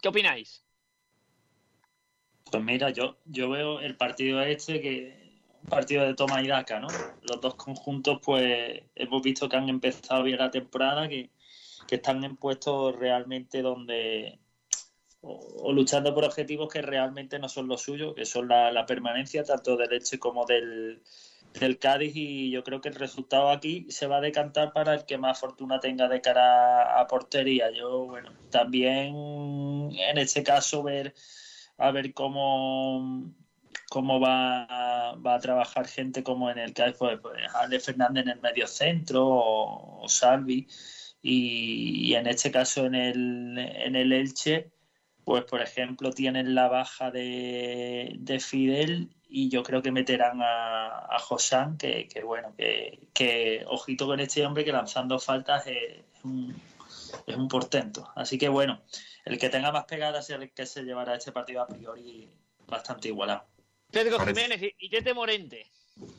¿Qué 0.00 0.08
opináis? 0.08 0.64
Pues 2.50 2.64
mira, 2.64 2.88
yo, 2.88 3.18
yo 3.26 3.50
veo 3.50 3.80
el 3.80 3.96
partido 3.96 4.40
este 4.40 4.80
que 4.80 5.42
un 5.62 5.68
partido 5.68 6.06
de 6.06 6.14
toma 6.14 6.42
y 6.42 6.46
daca, 6.46 6.80
¿no? 6.80 6.88
Los 7.28 7.38
dos 7.38 7.54
conjuntos, 7.56 8.18
pues 8.24 8.82
hemos 8.94 9.22
visto 9.22 9.46
que 9.50 9.56
han 9.56 9.68
empezado 9.68 10.22
bien 10.22 10.38
la 10.38 10.50
temporada, 10.50 11.06
que, 11.06 11.28
que 11.86 11.96
están 11.96 12.24
en 12.24 12.36
puestos 12.36 12.96
realmente 12.96 13.60
donde 13.60 14.38
o, 15.24 15.72
luchando 15.72 16.14
por 16.14 16.24
objetivos 16.24 16.72
que 16.72 16.82
realmente 16.82 17.38
no 17.38 17.48
son 17.48 17.68
los 17.68 17.82
suyos, 17.82 18.14
que 18.14 18.24
son 18.26 18.48
la, 18.48 18.86
permanencia 18.86 19.44
tanto 19.44 19.76
del 19.76 19.92
Elche 19.92 20.18
como 20.18 20.44
del, 20.44 21.02
del 21.58 21.78
Cádiz 21.78 22.12
y 22.14 22.50
yo 22.50 22.62
creo 22.62 22.80
que 22.80 22.90
el 22.90 22.94
resultado 22.94 23.50
aquí 23.50 23.86
se 23.90 24.06
va 24.06 24.18
a 24.18 24.20
decantar 24.20 24.72
para 24.72 24.94
el 24.94 25.04
que 25.06 25.18
más 25.18 25.38
fortuna 25.40 25.80
tenga 25.80 26.08
de 26.08 26.20
cara 26.20 27.00
a 27.00 27.06
portería. 27.06 27.70
Yo, 27.70 28.06
bueno, 28.06 28.32
también 28.50 29.14
en 29.14 30.18
este 30.18 30.42
caso 30.42 30.82
ver 30.82 31.14
a 31.78 31.90
ver 31.90 32.12
cómo 32.14 33.34
cómo 33.90 34.20
va 34.20 34.64
a, 34.64 35.16
va 35.16 35.34
a 35.36 35.40
trabajar 35.40 35.86
gente 35.86 36.22
como 36.22 36.50
en 36.50 36.58
el 36.58 36.72
Cádiz, 36.74 36.96
pues, 36.98 37.18
pues 37.20 37.34
Ale 37.54 37.80
Fernández 37.80 38.24
en 38.24 38.30
el 38.30 38.40
medio 38.40 38.66
centro 38.66 39.26
o, 39.26 40.02
o 40.02 40.08
Salvi 40.08 40.66
y, 41.22 42.10
y 42.10 42.14
en 42.14 42.26
este 42.26 42.50
caso 42.50 42.86
en 42.86 42.94
el, 42.94 43.58
en 43.58 43.96
el 43.96 44.12
Elche 44.12 44.73
pues 45.24 45.44
por 45.44 45.62
ejemplo 45.62 46.10
tienen 46.12 46.54
la 46.54 46.68
baja 46.68 47.10
de, 47.10 48.12
de 48.18 48.40
Fidel 48.40 49.08
y 49.28 49.48
yo 49.48 49.62
creo 49.62 49.82
que 49.82 49.90
meterán 49.90 50.40
a, 50.42 51.06
a 51.14 51.18
Josán, 51.18 51.76
que, 51.78 52.06
que 52.08 52.22
bueno, 52.22 52.54
que, 52.56 53.08
que 53.12 53.64
ojito 53.66 54.06
con 54.06 54.20
este 54.20 54.44
hombre 54.46 54.64
que 54.64 54.72
lanzando 54.72 55.18
faltas 55.18 55.66
es, 55.66 55.76
es 56.14 56.24
un, 56.24 56.54
es 57.26 57.36
un 57.36 57.48
portento. 57.48 58.08
Así 58.14 58.38
que 58.38 58.48
bueno, 58.48 58.82
el 59.24 59.38
que 59.38 59.48
tenga 59.48 59.72
más 59.72 59.84
pegadas 59.84 60.30
es 60.30 60.36
el 60.36 60.52
que 60.52 60.66
se 60.66 60.82
llevará 60.84 61.16
este 61.16 61.32
partido 61.32 61.62
a 61.62 61.66
priori 61.66 62.28
bastante 62.68 63.08
igualado. 63.08 63.44
Pedro 63.90 64.18
Jiménez 64.20 64.62
y- 64.62 64.74
y 64.78 64.88
Tete 64.90 65.14
Morente. 65.14 65.70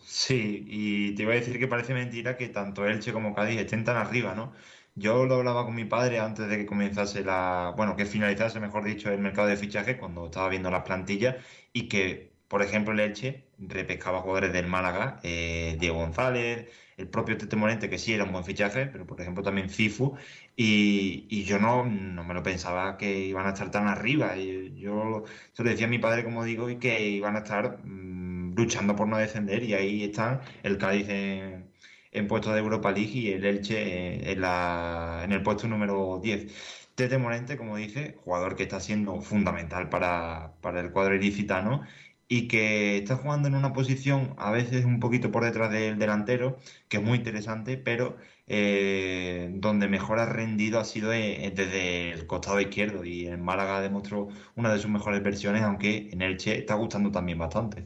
Sí, 0.05 0.63
y 0.67 1.15
te 1.15 1.23
iba 1.23 1.33
a 1.33 1.35
decir 1.35 1.59
que 1.59 1.67
parece 1.67 1.93
mentira 1.93 2.37
que 2.37 2.47
tanto 2.47 2.87
Elche 2.87 3.11
como 3.11 3.35
Cádiz 3.35 3.59
estén 3.59 3.83
tan 3.83 3.97
arriba, 3.97 4.33
¿no? 4.33 4.53
Yo 4.97 5.25
lo 5.25 5.35
hablaba 5.35 5.65
con 5.65 5.75
mi 5.75 5.83
padre 5.83 6.19
antes 6.19 6.47
de 6.47 6.57
que 6.57 6.65
comenzase 6.65 7.23
la, 7.23 7.73
bueno, 7.75 7.97
que 7.97 8.05
finalizase, 8.05 8.61
mejor 8.61 8.85
dicho, 8.85 9.11
el 9.11 9.19
mercado 9.19 9.47
de 9.49 9.57
fichaje, 9.57 9.97
cuando 9.97 10.25
estaba 10.25 10.47
viendo 10.47 10.71
las 10.71 10.83
plantillas, 10.83 11.35
y 11.73 11.89
que, 11.89 12.37
por 12.47 12.61
ejemplo, 12.61 12.93
el 12.93 13.01
Elche 13.01 13.49
repescaba 13.57 14.21
jugadores 14.21 14.53
del 14.53 14.67
Málaga, 14.67 15.19
eh, 15.23 15.75
Diego 15.79 15.97
González, 15.97 16.71
el 16.95 17.09
propio 17.09 17.37
Tete 17.37 17.57
Morente, 17.57 17.89
que 17.89 17.97
sí 17.97 18.13
era 18.13 18.23
un 18.23 18.31
buen 18.31 18.45
fichaje, 18.45 18.85
pero 18.87 19.05
por 19.05 19.19
ejemplo 19.19 19.43
también 19.43 19.69
Cifu, 19.69 20.15
y, 20.55 21.27
y 21.29 21.43
yo 21.43 21.59
no, 21.59 21.83
no 21.85 22.23
me 22.23 22.33
lo 22.33 22.41
pensaba 22.43 22.95
que 22.97 23.19
iban 23.19 23.45
a 23.47 23.49
estar 23.49 23.69
tan 23.71 23.87
arriba. 23.87 24.37
Y 24.37 24.79
yo 24.79 25.23
se 25.51 25.63
lo 25.63 25.69
decía 25.69 25.87
a 25.87 25.89
mi 25.89 25.99
padre, 25.99 26.23
como 26.23 26.45
digo, 26.45 26.69
y 26.69 26.79
que 26.79 27.01
iban 27.09 27.35
a 27.35 27.39
estar 27.39 27.79
mm, 27.83 28.53
luchando 28.55 28.95
por 28.95 29.07
no 29.09 29.17
descender, 29.17 29.63
y 29.63 29.73
ahí 29.73 30.03
están 30.05 30.39
el 30.63 30.77
Cádiz 30.77 31.09
en, 31.09 31.73
en 32.17 32.27
puesto 32.27 32.51
de 32.53 32.59
Europa 32.59 32.91
League 32.91 33.11
y 33.13 33.31
el 33.33 33.45
Elche 33.45 34.31
en 34.31 35.31
el 35.31 35.43
puesto 35.43 35.67
número 35.67 36.19
10. 36.21 36.85
Tete 36.95 37.17
Morente, 37.17 37.57
como 37.57 37.75
dice, 37.75 38.15
jugador 38.23 38.55
que 38.55 38.63
está 38.63 38.79
siendo 38.79 39.21
fundamental 39.21 39.89
para, 39.89 40.53
para 40.61 40.79
el 40.79 40.91
cuadro 40.91 41.15
ilicitano 41.15 41.83
y 42.27 42.47
que 42.47 42.97
está 42.97 43.17
jugando 43.17 43.47
en 43.47 43.55
una 43.55 43.73
posición 43.73 44.33
a 44.37 44.51
veces 44.51 44.85
un 44.85 44.99
poquito 44.99 45.31
por 45.31 45.43
detrás 45.43 45.71
del 45.71 45.99
delantero, 45.99 46.57
que 46.87 46.97
es 46.97 47.03
muy 47.03 47.17
interesante, 47.17 47.77
pero 47.77 48.17
eh, 48.47 49.49
donde 49.55 49.87
mejor 49.87 50.19
ha 50.19 50.25
rendido 50.25 50.79
ha 50.79 50.85
sido 50.85 51.13
eh, 51.13 51.51
desde 51.55 52.11
el 52.11 52.27
costado 52.27 52.59
izquierdo 52.59 53.03
y 53.03 53.27
en 53.27 53.43
Málaga 53.43 53.81
demostró 53.81 54.29
una 54.55 54.73
de 54.73 54.79
sus 54.79 54.89
mejores 54.89 55.21
versiones, 55.21 55.63
aunque 55.63 56.09
en 56.11 56.21
Elche 56.21 56.57
está 56.57 56.75
gustando 56.75 57.11
también 57.11 57.37
bastante. 57.37 57.85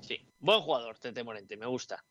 Sí, 0.00 0.20
buen 0.40 0.60
jugador, 0.60 0.98
Tete 0.98 1.24
Morente, 1.24 1.56
me 1.56 1.66
gusta. 1.66 2.04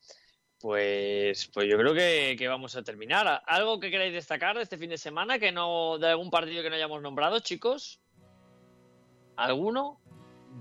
Pues, 0.62 1.48
pues 1.54 1.68
yo 1.70 1.78
creo 1.78 1.94
que, 1.94 2.36
que 2.38 2.48
vamos 2.48 2.76
a 2.76 2.84
terminar. 2.84 3.42
¿Algo 3.48 3.80
que 3.80 3.90
queráis 3.90 4.14
destacar 4.14 4.58
de 4.58 4.64
este 4.64 4.78
fin 4.78 4.90
de 4.90 4.98
semana? 4.98 5.40
que 5.40 5.52
no 5.52 5.98
De 5.98 6.08
algún 6.10 6.30
partido 6.30 6.62
que 6.62 6.70
no 6.70 6.76
hayamos 6.76 7.02
nombrado, 7.02 7.40
chicos? 7.40 8.00
¿Alguno? 9.38 10.00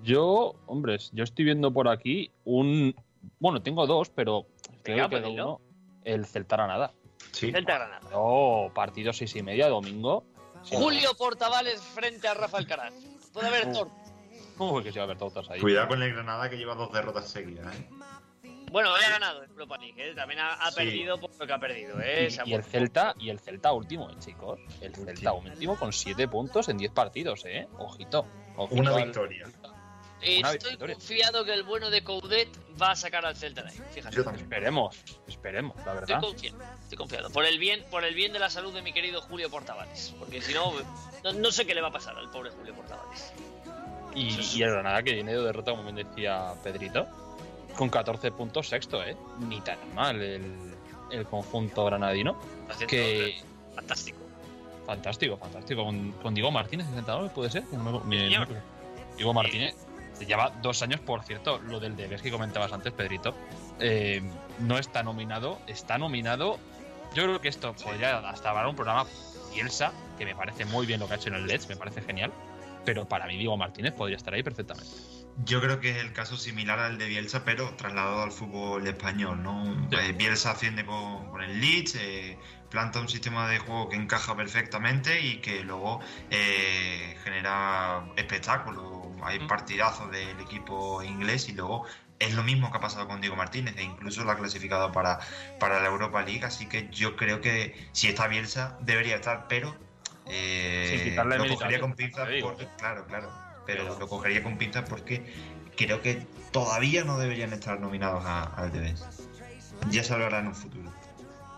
Yo, 0.03 0.55
hombres, 0.66 1.11
yo 1.12 1.25
estoy 1.25 1.45
viendo 1.45 1.73
por 1.73 1.89
aquí 1.89 2.31
un. 2.45 2.95
Bueno, 3.41 3.61
tengo 3.62 3.87
dos, 3.87 4.11
pero 4.11 4.47
creo 4.83 5.09
que 5.09 5.16
uno. 5.16 5.61
El 6.05 6.25
Celta 6.27 6.57
Granada. 6.57 6.93
Sí. 7.33 7.51
Celta 7.51 7.75
Granada. 7.79 8.09
Oh, 8.15 8.70
partido 8.73 9.12
seis 9.12 9.35
y 9.35 9.43
media, 9.43 9.69
domingo. 9.69 10.25
Sí, 10.62 10.77
Julio 10.77 11.11
Portavales 11.19 11.81
frente 11.83 12.29
a 12.29 12.35
Rafa 12.35 12.59
Alcaraz. 12.59 12.95
Puede 13.33 13.49
haber 13.49 13.69
Uh. 13.69 13.73
torta. 13.73 13.95
Uy, 14.59 14.83
que 14.83 14.93
se 14.93 14.99
va 14.99 15.05
a 15.05 15.09
ver 15.09 15.19
tortas 15.19 15.49
ahí. 15.51 15.61
Cuidado 15.61 15.89
con 15.89 16.03
el 16.03 16.12
Granada 16.12 16.49
que 16.51 16.57
lleva 16.57 16.75
dos 16.75 16.93
derrotas 16.93 17.29
seguidas. 17.29 17.75
¿eh? 17.77 17.89
Bueno, 18.70 18.93
hoy 18.93 19.01
ha 19.07 19.11
ganado 19.11 19.43
en 19.45 19.51
Europa 19.51 19.77
League, 19.78 19.95
¿eh? 20.11 20.15
También 20.15 20.40
ha, 20.40 20.55
ha 20.55 20.70
Sí. 20.70 20.77
perdido 20.77 21.19
por 21.19 21.31
lo 21.39 21.47
que 21.47 21.53
ha 21.53 21.59
perdido, 21.59 22.01
¿eh? 22.01 22.28
Y, 22.45 22.51
y 22.51 22.55
el. 22.55 22.65
Celta, 22.65 23.15
y 23.19 23.31
el 23.31 23.39
Celta 23.40 23.73
último, 23.73 24.11
eh, 24.11 24.15
chicos. 24.19 24.59
El 24.81 24.95
Celta 24.95 25.32
último 25.32 25.78
con 25.78 25.93
siete 25.93 26.28
puntos 26.28 26.69
en 26.69 26.78
10 26.78 26.93
partidos, 26.93 27.45
eh. 27.47 27.66
Ojito. 27.78 28.27
ojito 28.57 28.81
Una 28.81 28.95
al- 28.97 29.05
victoria. 29.05 29.47
una 29.47 30.51
Estoy 30.53 30.70
victoria. 30.73 30.95
confiado 30.97 31.45
que 31.45 31.55
el 31.55 31.62
bueno 31.62 31.90
de 31.90 32.03
Coudet 32.03 32.49
va 32.81 32.90
a 32.90 32.97
sacar 32.97 33.24
al 33.24 33.36
Celta 33.36 33.62
de 33.62 33.70
ahí. 33.70 33.81
Fíjate. 33.93 34.16
Yo 34.16 34.24
también. 34.24 34.45
Esperemos, 34.45 34.97
esperemos, 35.28 35.77
la 35.77 35.82
Estoy 35.82 35.95
verdad. 36.01 36.20
confiado, 36.20 36.59
estoy 36.82 36.99
confiado. 36.99 37.31
Por 37.31 37.45
el 37.45 37.59
bien, 37.59 37.85
por 37.90 38.05
el 38.05 38.15
bien 38.15 38.32
de 38.32 38.39
la 38.40 38.51
salud 38.51 38.74
de 38.74 38.82
mi 38.82 38.93
querido 38.93 39.20
Julio 39.23 39.49
Portavales. 39.51 40.15
Porque 40.19 40.40
si 40.43 40.53
no, 40.55 40.73
no, 41.24 41.32
no 41.32 41.51
sé 41.53 41.66
qué 41.66 41.74
le 41.74 41.81
va 41.81 41.89
a 41.89 41.93
pasar 41.93 42.16
al 42.19 42.28
pobre 42.31 42.51
Julio 42.51 42.74
Portavales. 42.74 43.32
Y, 44.15 44.36
y 44.59 44.62
el 44.62 44.70
Granada 44.73 45.03
que 45.05 45.12
viene 45.12 45.32
de 45.35 45.40
derrota, 45.43 45.70
como 45.70 45.85
bien 45.85 45.95
decía 45.97 46.53
Pedrito, 46.65 47.07
con 47.78 47.88
14 47.88 48.32
puntos 48.32 48.68
sexto, 48.68 49.02
eh. 49.05 49.16
Ni 49.38 49.60
tan 49.60 49.78
mal 49.94 50.20
el, 50.20 50.74
el 51.12 51.24
conjunto 51.26 51.84
granadino. 51.84 52.36
Que 52.88 53.40
fantástico. 53.74 54.18
fantástico, 54.84 55.36
fantástico. 55.36 55.84
Con, 55.84 56.12
con 56.20 56.34
Diego 56.34 56.50
Martínez, 56.50 56.86
entrenador, 56.88 57.30
puede 57.30 57.50
ser. 57.50 57.64
No 57.72 57.78
no 57.78 58.02
Diego 59.16 59.32
Martínez 59.32 59.76
se 60.14 60.26
lleva 60.26 60.52
dos 60.60 60.82
años, 60.82 60.98
por 61.00 61.22
cierto, 61.22 61.59
lo 61.59 61.78
del 61.78 61.96
Debes 61.96 62.20
que 62.22 62.32
comentabas 62.32 62.72
antes, 62.72 62.92
Pedrito. 62.92 63.34
eh, 63.78 64.20
no 64.59 64.76
está 64.78 65.05
nominado, 65.05 65.60
está 65.68 65.96
nominado. 65.96 66.59
Yo 67.14 67.22
creo 67.22 67.40
que 67.40 67.48
esto 67.48 67.72
podría 67.74 68.18
hasta 68.28 68.50
haber 68.50 68.66
un 68.66 68.74
programa 68.74 69.06
Bielsa, 69.55 69.92
que 70.18 70.24
me 70.24 70.34
parece 70.34 70.64
muy 70.64 70.86
bien 70.86 70.98
lo 70.98 71.06
que 71.06 71.14
ha 71.14 71.16
hecho 71.16 71.28
en 71.28 71.36
el 71.36 71.46
Let's, 71.46 71.68
me 71.68 71.76
parece 71.76 72.02
genial. 72.02 72.32
Pero 72.84 73.06
para 73.06 73.26
mí, 73.26 73.36
Diego 73.36 73.56
Martínez 73.56 73.92
podría 73.92 74.16
estar 74.16 74.34
ahí 74.34 74.42
perfectamente. 74.42 74.90
Yo 75.44 75.60
creo 75.60 75.78
que 75.81 75.90
es 75.90 75.97
el 75.98 76.12
caso 76.12 76.36
similar 76.36 76.78
al 76.81 76.98
de 76.98 77.06
Bielsa, 77.06 77.44
pero 77.44 77.70
trasladado 77.77 78.23
al 78.23 78.32
fútbol 78.32 78.86
español, 78.86 79.43
¿no? 79.43 79.65
Sí. 79.90 79.97
Eh, 79.97 80.12
Bielsa 80.12 80.51
asciende 80.51 80.85
con, 80.85 81.31
con 81.31 81.43
el 81.43 81.60
Leeds, 81.60 81.94
eh, 81.94 82.39
planta 82.70 83.01
un 83.01 83.09
sistema 83.09 83.48
de 83.48 83.59
juego 83.59 83.89
que 83.89 83.97
encaja 83.97 84.36
perfectamente 84.36 85.20
y 85.20 85.36
que 85.40 85.62
luego 85.62 86.01
eh, 86.31 87.16
genera 87.23 88.05
espectáculo. 88.16 89.12
Hay 89.23 89.39
Mm. 89.40 89.47
partidazos 89.47 90.10
del 90.10 90.40
equipo 90.40 91.02
inglés 91.02 91.48
y 91.48 91.52
luego 91.52 91.85
es 92.19 92.35
lo 92.35 92.43
mismo 92.43 92.70
que 92.73 92.78
ha 92.78 92.81
pasado 92.81 93.06
con 93.06 93.20
Diego 93.20 93.36
Martínez 93.36 93.77
e 93.78 93.85
incluso 93.85 94.24
lo 94.24 94.32
ha 94.32 94.36
clasificado 94.36 94.90
para, 94.90 95.20
para 95.60 95.81
la 95.81 95.86
Europa 95.89 96.23
League, 96.23 96.44
así 96.44 96.66
que 96.66 96.89
yo 96.90 97.15
creo 97.16 97.40
que 97.40 97.89
si 97.93 98.09
está 98.09 98.27
Bielsa 98.27 98.77
debería 98.81 99.15
estar, 99.16 99.47
pero 99.48 99.77
eh, 100.27 100.94
Sin 100.97 101.10
quitarle 101.10 101.39
lo 101.39 101.47
cogería 101.48 101.81
con 101.81 101.94
pinzas 101.94 102.28
porque- 102.43 102.69
claro, 102.77 103.06
claro, 103.06 103.32
pero, 103.69 103.99
lo 103.99 104.09
cogería 104.09 104.43
con 104.43 104.57
pinzas 104.57 104.89
porque 104.89 105.23
creo 105.77 106.01
que 106.01 106.27
todavía 106.53 107.05
no 107.05 107.19
deberían 107.19 107.53
estar 107.53 107.78
nominados 107.78 108.24
a- 108.24 108.45
al 108.45 108.73
DBS. 108.73 109.05
Ya 109.90 110.03
se 110.03 110.15
hablará 110.15 110.39
en 110.39 110.47
un 110.47 110.55
futuro. 110.55 110.90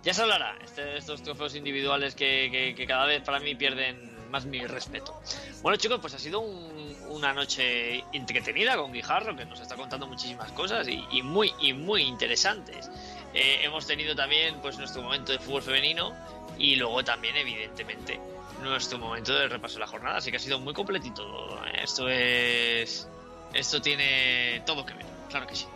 Ya 0.02 0.12
se 0.12 0.22
hablará. 0.22 0.56
Este- 0.64 0.96
estos 0.98 1.22
trofeos 1.22 1.54
individuales 1.54 2.16
que, 2.16 2.48
que- 2.50 2.74
que 2.74 2.86
cada 2.86 3.06
vez 3.06 3.22
para 3.22 3.38
mí 3.38 3.54
pierden 3.54 4.10
más 4.28 4.44
mi 4.44 4.64
respeto. 4.66 5.20
Bueno, 5.62 5.76
chicos, 5.76 6.00
pues 6.00 6.12
ha 6.14 6.18
sido 6.18 6.40
un, 6.40 6.96
una 7.10 7.32
noche 7.32 8.02
entretenida 8.12 8.76
con 8.76 8.92
Guijarro, 8.92 9.36
que 9.36 9.44
nos 9.44 9.60
está 9.60 9.76
contando 9.76 10.08
muchísimas 10.08 10.50
cosas 10.52 10.88
y, 10.88 11.22
muy, 11.22 11.52
y 11.60 11.72
muy 11.74 12.02
interesantes. 12.02 12.90
Eh, 13.34 13.60
hemos 13.62 13.86
tenido 13.86 14.16
también 14.16 14.56
pues 14.60 14.78
nuestro 14.78 15.02
momento 15.02 15.30
de 15.30 15.38
fútbol 15.38 15.62
femenino 15.62 16.12
y 16.58 16.74
luego 16.74 17.04
también, 17.04 17.36
evidentemente, 17.36 18.18
nuestro 18.62 18.98
momento 18.98 19.34
de 19.34 19.48
repaso 19.48 19.74
de 19.74 19.80
la 19.80 19.86
jornada. 19.86 20.18
Así 20.18 20.30
que 20.30 20.36
ha 20.36 20.40
sido 20.40 20.60
muy 20.60 20.74
completito. 20.74 21.60
Esto 21.74 22.08
es. 22.08 23.08
Esto 23.52 23.82
tiene 23.82 24.62
todo 24.64 24.86
que 24.86 24.94
ver, 24.94 25.06
claro 25.28 25.46
que 25.46 25.56
sí. 25.56 25.66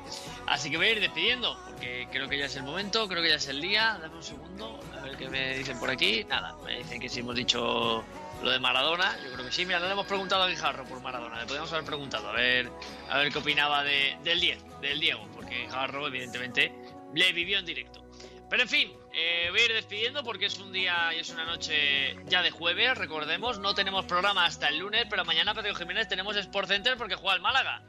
Así 0.47 0.71
que 0.71 0.77
voy 0.77 0.87
a 0.87 0.93
ir 0.93 1.01
despidiendo, 1.01 1.59
porque 1.67 2.07
creo 2.13 2.29
que 2.29 2.39
ya 2.39 2.45
es 2.45 2.55
el 2.55 2.63
momento, 2.63 3.09
creo 3.09 3.21
que 3.21 3.31
ya 3.31 3.35
es 3.35 3.49
el 3.49 3.61
día. 3.61 3.99
Dame 4.01 4.15
un 4.15 4.23
segundo, 4.23 4.79
a 4.97 5.03
ver 5.03 5.17
qué 5.17 5.29
me 5.29 5.59
dicen 5.59 5.79
por 5.81 5.91
aquí. 5.91 6.23
Nada, 6.25 6.55
me 6.65 6.79
dicen 6.79 7.01
que 7.01 7.09
si 7.09 7.21
hemos 7.21 7.35
dicho 7.35 8.05
lo 8.43 8.51
de 8.51 8.61
Maradona, 8.61 9.17
yo 9.25 9.33
creo 9.33 9.47
que 9.47 9.53
sí. 9.53 9.67
Mira, 9.67 9.81
le 9.81 9.91
hemos 9.91 10.07
preguntado 10.07 10.45
a 10.45 10.49
Guijarro 10.49 10.85
por 10.85 11.01
Maradona, 11.01 11.41
le 11.41 11.47
podríamos 11.47 11.73
haber 11.73 11.85
preguntado, 11.85 12.29
a 12.29 12.33
ver, 12.33 12.71
a 13.11 13.19
ver 13.19 13.33
qué 13.33 13.39
opinaba 13.39 13.83
de, 13.83 14.17
del 14.23 14.41
10, 14.41 14.81
del 14.81 15.01
Diego, 15.01 15.27
porque 15.35 15.63
Guijarro, 15.65 16.07
evidentemente, 16.07 16.73
le 17.13 17.33
vivió 17.33 17.59
en 17.59 17.67
directo. 17.67 18.05
Pero 18.49 18.63
en 18.63 18.69
fin, 18.69 18.93
eh, 19.17 19.47
voy 19.51 19.61
a 19.61 19.65
ir 19.67 19.73
despidiendo 19.73 20.25
porque 20.25 20.47
es 20.47 20.59
un 20.59 20.73
día 20.73 21.15
y 21.15 21.21
es 21.21 21.31
una 21.31 21.45
noche 21.45 22.17
ya 22.27 22.43
de 22.43 22.51
jueves, 22.51 22.99
recordemos. 22.99 23.61
No 23.61 23.75
tenemos 23.75 24.07
programa 24.07 24.45
hasta 24.45 24.69
el 24.69 24.79
lunes, 24.79 25.07
pero 25.09 25.25
mañana 25.25 25.55
Pedro 25.55 25.75
Jiménez 25.75 26.09
tenemos 26.09 26.37
Sport 26.37 26.69
Center 26.69 26.97
porque 26.97 27.15
juega 27.15 27.37
el 27.37 27.43
Málaga. 27.43 27.83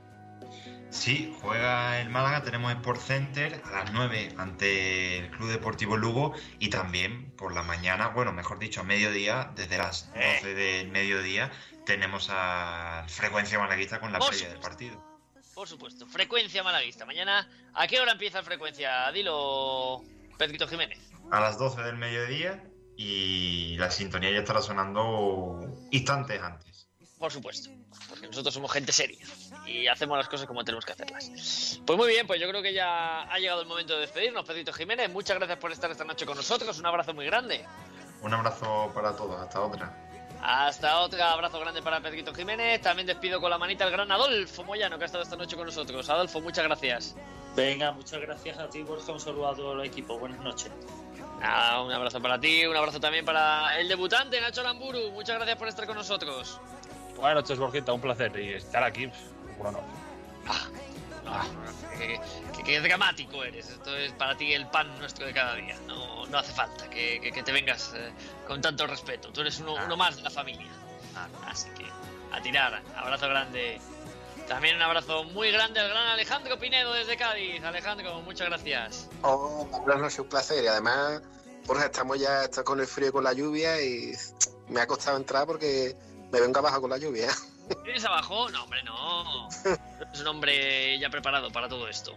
Sí, 0.92 1.36
juega 1.42 2.00
el 2.00 2.10
Málaga, 2.10 2.44
tenemos 2.44 2.72
Sport 2.74 3.02
Center 3.02 3.62
a 3.66 3.72
las 3.72 3.92
9 3.92 4.36
ante 4.38 5.18
el 5.18 5.32
Club 5.32 5.50
Deportivo 5.50 5.98
Lugo 5.98 6.34
y 6.60 6.70
también 6.70 7.32
por 7.32 7.54
la 7.54 7.64
mañana, 7.64 8.10
bueno, 8.10 8.32
mejor 8.32 8.60
dicho, 8.60 8.82
a 8.82 8.84
mediodía, 8.84 9.52
desde 9.56 9.78
las 9.78 10.14
12 10.14 10.52
eh. 10.52 10.54
del 10.54 10.92
mediodía, 10.92 11.52
tenemos 11.88 12.30
a 12.32 13.04
Frecuencia 13.08 13.58
Malaguista 13.58 14.00
con 14.00 14.14
la 14.14 14.20
previa 14.20 14.50
del 14.50 14.60
partido. 14.60 15.04
Por 15.56 15.68
supuesto, 15.68 16.06
Frecuencia 16.06 16.64
Malaguista. 16.64 17.06
Mañana, 17.06 17.50
¿a 17.74 17.88
qué 17.88 18.00
hora 18.00 18.12
empieza 18.12 18.44
Frecuencia? 18.44 19.12
Dilo, 19.12 20.04
Pedrito 20.38 20.68
Jiménez. 20.68 21.15
A 21.32 21.40
las 21.40 21.58
12 21.58 21.82
del 21.82 21.98
mediodía 21.98 22.64
y 22.98 23.76
la 23.78 23.92
sintonía 23.92 24.32
ya 24.32 24.40
estará 24.40 24.62
sonando 24.62 25.60
instantes 25.92 26.42
antes. 26.42 26.88
Por 27.20 27.32
supuesto, 27.32 27.70
porque 28.10 28.28
nosotros 28.28 28.54
somos 28.54 28.72
gente 28.72 28.92
seria 28.92 29.26
y 29.66 29.88
hacemos 29.88 30.18
las 30.18 30.28
cosas 30.28 30.48
como 30.48 30.64
tenemos 30.64 30.86
que 30.86 30.92
hacerlas. 30.92 31.82
Pues 31.86 31.98
muy 31.98 32.10
bien, 32.10 32.28
pues 32.28 32.40
yo 32.40 32.48
creo 32.50 32.62
que 32.62 32.74
ya 32.74 33.24
ha 33.24 33.40
llegado 33.40 33.62
el 33.62 33.68
momento 33.68 33.94
de 33.94 34.02
despedirnos, 34.02 34.46
Pedrito 34.46 34.74
Jiménez. 34.74 35.10
Muchas 35.10 35.38
gracias 35.38 35.58
por 35.58 35.72
estar 35.72 35.90
esta 35.90 36.04
noche 36.04 36.26
con 36.26 36.36
nosotros. 36.36 36.78
Un 36.78 36.86
abrazo 36.86 37.14
muy 37.14 37.26
grande. 37.26 37.66
Un 38.22 38.34
abrazo 38.34 38.92
para 38.94 39.16
todos. 39.16 39.42
Hasta 39.42 39.62
otra. 39.62 40.02
Hasta 40.42 41.00
otra, 41.00 41.32
abrazo 41.32 41.60
grande 41.60 41.82
para 41.82 42.02
Pedrito 42.02 42.34
Jiménez. 42.34 42.82
También 42.82 43.08
despido 43.08 43.40
con 43.42 43.50
la 43.50 43.58
manita 43.58 43.86
al 43.86 43.92
gran 43.92 44.12
Adolfo 44.12 44.64
Moyano, 44.64 44.98
que 44.98 45.06
ha 45.06 45.08
estado 45.08 45.24
esta 45.24 45.36
noche 45.36 45.56
con 45.56 45.66
nosotros. 45.66 46.08
Adolfo, 46.10 46.42
muchas 46.42 46.66
gracias. 46.66 47.16
Venga, 47.56 47.92
muchas 47.94 48.22
gracias 48.22 48.58
a 48.60 48.70
ti, 48.70 48.84
Borja. 48.84 49.12
Un 49.12 49.20
saludo 49.20 49.48
a 49.48 49.56
todo 49.56 49.74
el 49.74 49.88
equipo. 49.88 50.20
Buenas 50.20 50.40
noches. 50.42 50.72
Un 51.38 51.91
abrazo 51.91 52.22
para 52.22 52.40
ti, 52.40 52.66
un 52.66 52.76
abrazo 52.76 52.99
también 52.99 53.26
para 53.26 53.80
el 53.80 53.88
debutante, 53.88 54.40
Nacho 54.41 54.64
Lamburu. 54.64 55.12
Muchas 55.12 55.36
gracias 55.36 55.57
por 55.57 55.68
estar 55.68 55.86
con 55.86 55.95
nosotros. 55.95 56.60
Buenas 57.16 57.36
noches, 57.36 57.57
Borjita. 57.57 57.94
Un 57.94 58.02
placer. 58.02 58.38
Y 58.40 58.53
estar 58.53 58.84
aquí, 58.84 59.10
bueno. 59.57 59.80
Ah, 60.48 60.68
ah. 61.28 61.45
qué, 62.66 62.80
dramático 62.82 63.44
eres. 63.44 63.70
Esto 63.70 63.95
es 63.95 64.12
para 64.14 64.36
ti 64.36 64.53
el 64.53 64.68
pan 64.68 64.98
nuestro 64.99 65.26
de 65.26 65.34
cada 65.34 65.56
día. 65.56 65.78
No, 65.88 66.26
no 66.26 66.38
hace 66.38 66.52
falta 66.52 66.90
que, 66.90 67.41
te 67.44 67.52
vengas 67.52 67.94
eh, 67.95 68.12
con 68.48 68.62
tanto 68.62 68.86
respeto. 68.88 69.30
Tú 69.30 69.41
eres 69.41 69.60
uno, 69.60 69.78
ah. 69.78 69.84
uno 69.86 69.98
más 69.98 70.18
de 70.18 70.24
la 70.24 70.30
familia. 70.30 70.72
Así 71.48 71.70
que 71.70 71.86
a 72.32 72.41
tirar. 72.41 72.82
Abrazo 72.95 73.30
grande. 73.30 73.80
También 74.48 74.76
un 74.76 74.84
abrazo 74.84 75.24
muy 75.24 75.52
grande 75.52 75.80
al 75.80 75.90
gran 75.90 76.08
Alejandro 76.08 76.60
Pinedo 76.60 76.94
desde 76.94 77.18
Cádiz. 77.18 77.64
Alejandro, 77.64 78.22
muchas 78.22 78.48
gracias. 78.48 79.10
Oh, 79.24 79.66
buenas 79.66 80.02
noches, 80.02 80.20
un 80.20 80.30
placer. 80.30 80.64
Y 80.64 80.68
además, 80.68 81.22
pues 81.66 81.84
estamos 81.84 82.20
ya 82.20 82.48
con 82.64 82.80
el 82.80 82.86
frío 82.86 83.10
y 83.10 83.12
con 83.12 83.24
la 83.24 83.34
lluvia 83.34 83.82
y 83.82 84.14
me 84.70 84.82
ha 84.82 84.88
costado 84.88 85.18
entrar 85.18 85.48
porque 85.48 85.96
me 86.32 86.42
vengo 86.42 86.60
abajo 86.60 86.82
con 86.82 86.92
la 86.92 86.98
lluvia. 86.98 87.30
¿Vienes 87.84 88.06
abajo? 88.06 88.50
No, 88.52 88.64
hombre, 88.64 88.84
no. 88.84 89.50
Es 90.14 90.22
un 90.22 90.28
hombre 90.28 91.00
ya 91.00 91.10
preparado 91.10 91.52
para 91.52 91.68
todo 91.68 91.88
esto. 91.88 92.16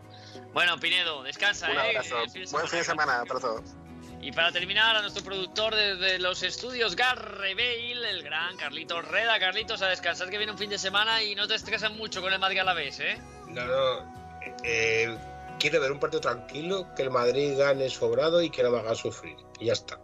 Bueno, 0.53 0.79
Pinedo, 0.79 1.23
descansa, 1.23 1.71
un 1.71 1.79
¿eh? 1.79 1.97
Abrazo. 1.97 2.17
Buen 2.51 2.69
fin 2.69 2.79
de 2.79 2.85
semana 2.85 3.25
para 3.27 3.41
todos. 3.41 3.63
Y 4.21 4.33
para 4.33 4.51
terminar, 4.51 4.97
a 4.97 5.03
nuestro 5.03 5.23
productor 5.23 5.75
desde 5.75 6.19
los 6.19 6.43
estudios 6.43 6.97
Garre 6.97 7.55
Bale, 7.55 8.11
el 8.11 8.23
gran 8.23 8.57
Carlitos 8.57 9.07
Reda. 9.07 9.39
Carlitos, 9.39 9.81
a 9.83 9.89
descansar 9.89 10.29
que 10.29 10.39
viene 10.39 10.53
un 10.53 10.59
fin 10.59 10.71
de 10.71 10.79
semana 10.79 11.23
y 11.23 11.35
no 11.35 11.47
te 11.47 11.55
estresan 11.55 11.97
mucho 11.97 12.21
con 12.21 12.33
el 12.33 12.39
Madrid 12.39 12.59
a 12.59 12.65
la 12.65 12.75
vez, 12.75 12.99
¿eh? 13.01 13.19
No, 13.47 13.65
no. 13.65 14.19
Eh, 14.65 15.17
quiero 15.59 15.81
ver 15.81 15.93
un 15.93 16.01
partido 16.01 16.21
tranquilo, 16.21 16.89
que 16.97 17.03
el 17.03 17.11
Madrid 17.11 17.57
gane 17.57 17.89
sobrado 17.91 18.43
y 18.43 18.51
que 18.51 18.63
no 18.63 18.71
me 18.71 18.79
haga 18.79 18.95
sufrir. 18.95 19.37
Y 19.61 19.67
ya 19.67 19.75
está. 19.75 20.01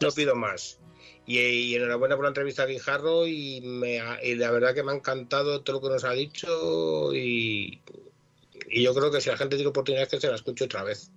No 0.00 0.10
pido 0.10 0.34
más. 0.34 0.78
Y, 1.26 1.74
enhorabuena 1.74 2.16
por 2.16 2.24
la 2.24 2.28
entrevista 2.28 2.62
a 2.62 2.66
Guijarro 2.66 3.26
y, 3.26 3.60
me, 3.62 4.00
y 4.22 4.34
la 4.34 4.50
verdad 4.50 4.74
que 4.74 4.82
me 4.82 4.92
ha 4.92 4.94
encantado 4.94 5.62
todo 5.62 5.76
lo 5.76 5.82
que 5.82 5.92
nos 5.92 6.04
ha 6.04 6.12
dicho 6.12 7.14
y, 7.14 7.80
y 8.68 8.82
yo 8.82 8.94
creo 8.94 9.10
que 9.10 9.20
si 9.20 9.30
la 9.30 9.36
gente 9.36 9.56
tiene 9.56 9.70
oportunidad 9.70 10.08
que 10.08 10.20
se 10.20 10.28
la 10.28 10.36
escuche 10.36 10.64
otra 10.64 10.82
vez. 10.82 11.10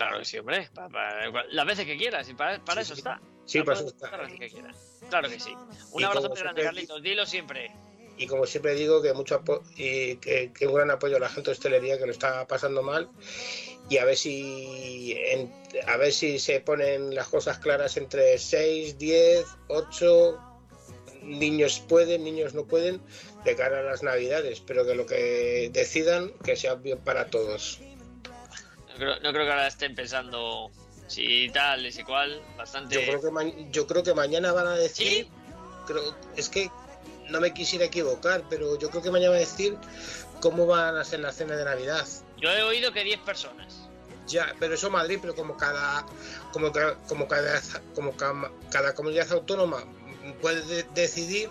Claro 0.00 0.18
que 0.18 0.24
sí, 0.24 0.38
hombre. 0.38 0.66
las 1.50 1.66
veces 1.66 1.84
que 1.84 1.98
quieras, 1.98 2.26
y 2.30 2.32
para, 2.32 2.56
eso 2.80 2.94
está. 2.94 3.20
Sí, 3.44 3.60
para, 3.60 3.78
eso 3.78 3.88
está. 3.88 4.08
Claro 5.10 5.28
que 5.28 5.38
sí. 5.38 5.54
Un 5.92 6.04
abrazo 6.04 6.30
muy 6.30 6.38
grande, 6.38 6.62
Carlitos. 6.62 7.02
Dilo 7.02 7.26
siempre. 7.26 7.70
Y 8.16 8.26
como 8.26 8.46
siempre 8.46 8.74
digo, 8.74 9.02
que 9.02 9.12
mucho 9.12 9.42
y 9.76 10.16
que, 10.16 10.50
un 10.62 10.72
gran 10.72 10.90
apoyo 10.90 11.18
a 11.18 11.20
la 11.20 11.28
gente 11.28 11.50
de 11.50 11.52
hostelería 11.52 11.98
que 11.98 12.06
lo 12.06 12.12
está 12.12 12.46
pasando 12.46 12.82
mal. 12.82 13.10
Y 13.90 13.98
a 13.98 14.06
ver 14.06 14.16
si 14.16 15.18
a 15.86 15.98
ver 15.98 16.12
si 16.12 16.38
se 16.38 16.60
ponen 16.60 17.14
las 17.14 17.28
cosas 17.28 17.58
claras 17.58 17.98
entre 17.98 18.38
6, 18.38 18.96
10, 18.96 19.44
8 19.68 20.40
niños 21.24 21.84
pueden, 21.86 22.24
niños 22.24 22.54
no 22.54 22.64
pueden, 22.64 23.02
de 23.44 23.54
cara 23.54 23.80
a 23.80 23.82
las 23.82 24.02
navidades, 24.02 24.60
pero 24.60 24.86
que 24.86 24.94
lo 24.94 25.04
que 25.04 25.68
decidan 25.74 26.32
que 26.42 26.56
sea 26.56 26.76
bien 26.76 26.98
para 27.00 27.26
todos 27.26 27.82
no 28.98 29.32
creo 29.32 29.44
que 29.44 29.50
ahora 29.50 29.66
estén 29.66 29.94
pensando 29.94 30.70
si 31.06 31.50
tal 31.50 31.84
y 31.84 31.92
si 31.92 32.04
cual, 32.04 32.40
bastante. 32.56 32.94
Yo 32.94 33.18
creo 33.18 33.20
que, 33.20 33.66
yo 33.70 33.86
creo 33.86 34.02
que 34.02 34.14
mañana 34.14 34.52
van 34.52 34.68
a 34.68 34.74
decir. 34.74 35.28
Creo, 35.86 36.14
es 36.36 36.48
que 36.48 36.70
no 37.30 37.40
me 37.40 37.52
quisiera 37.52 37.84
equivocar, 37.84 38.44
pero 38.48 38.78
yo 38.78 38.90
creo 38.90 39.02
que 39.02 39.10
mañana 39.10 39.30
van 39.30 39.38
a 39.38 39.40
decir 39.40 39.76
cómo 40.40 40.66
van 40.66 40.96
a 40.96 41.04
ser 41.04 41.20
la 41.20 41.32
cena 41.32 41.56
de 41.56 41.64
Navidad. 41.64 42.06
Yo 42.36 42.50
he 42.50 42.62
oído 42.62 42.92
que 42.92 43.04
10 43.04 43.20
personas. 43.20 43.88
Ya, 44.28 44.54
pero 44.60 44.74
eso 44.74 44.90
Madrid, 44.90 45.18
pero 45.20 45.34
como 45.34 45.56
cada 45.56 46.06
como, 46.52 46.70
como 47.08 47.26
cada 47.26 47.60
como 47.94 48.14
cada 48.70 48.94
comunidad 48.94 49.32
autónoma 49.32 49.84
puede 50.40 50.84
decidir, 50.94 51.50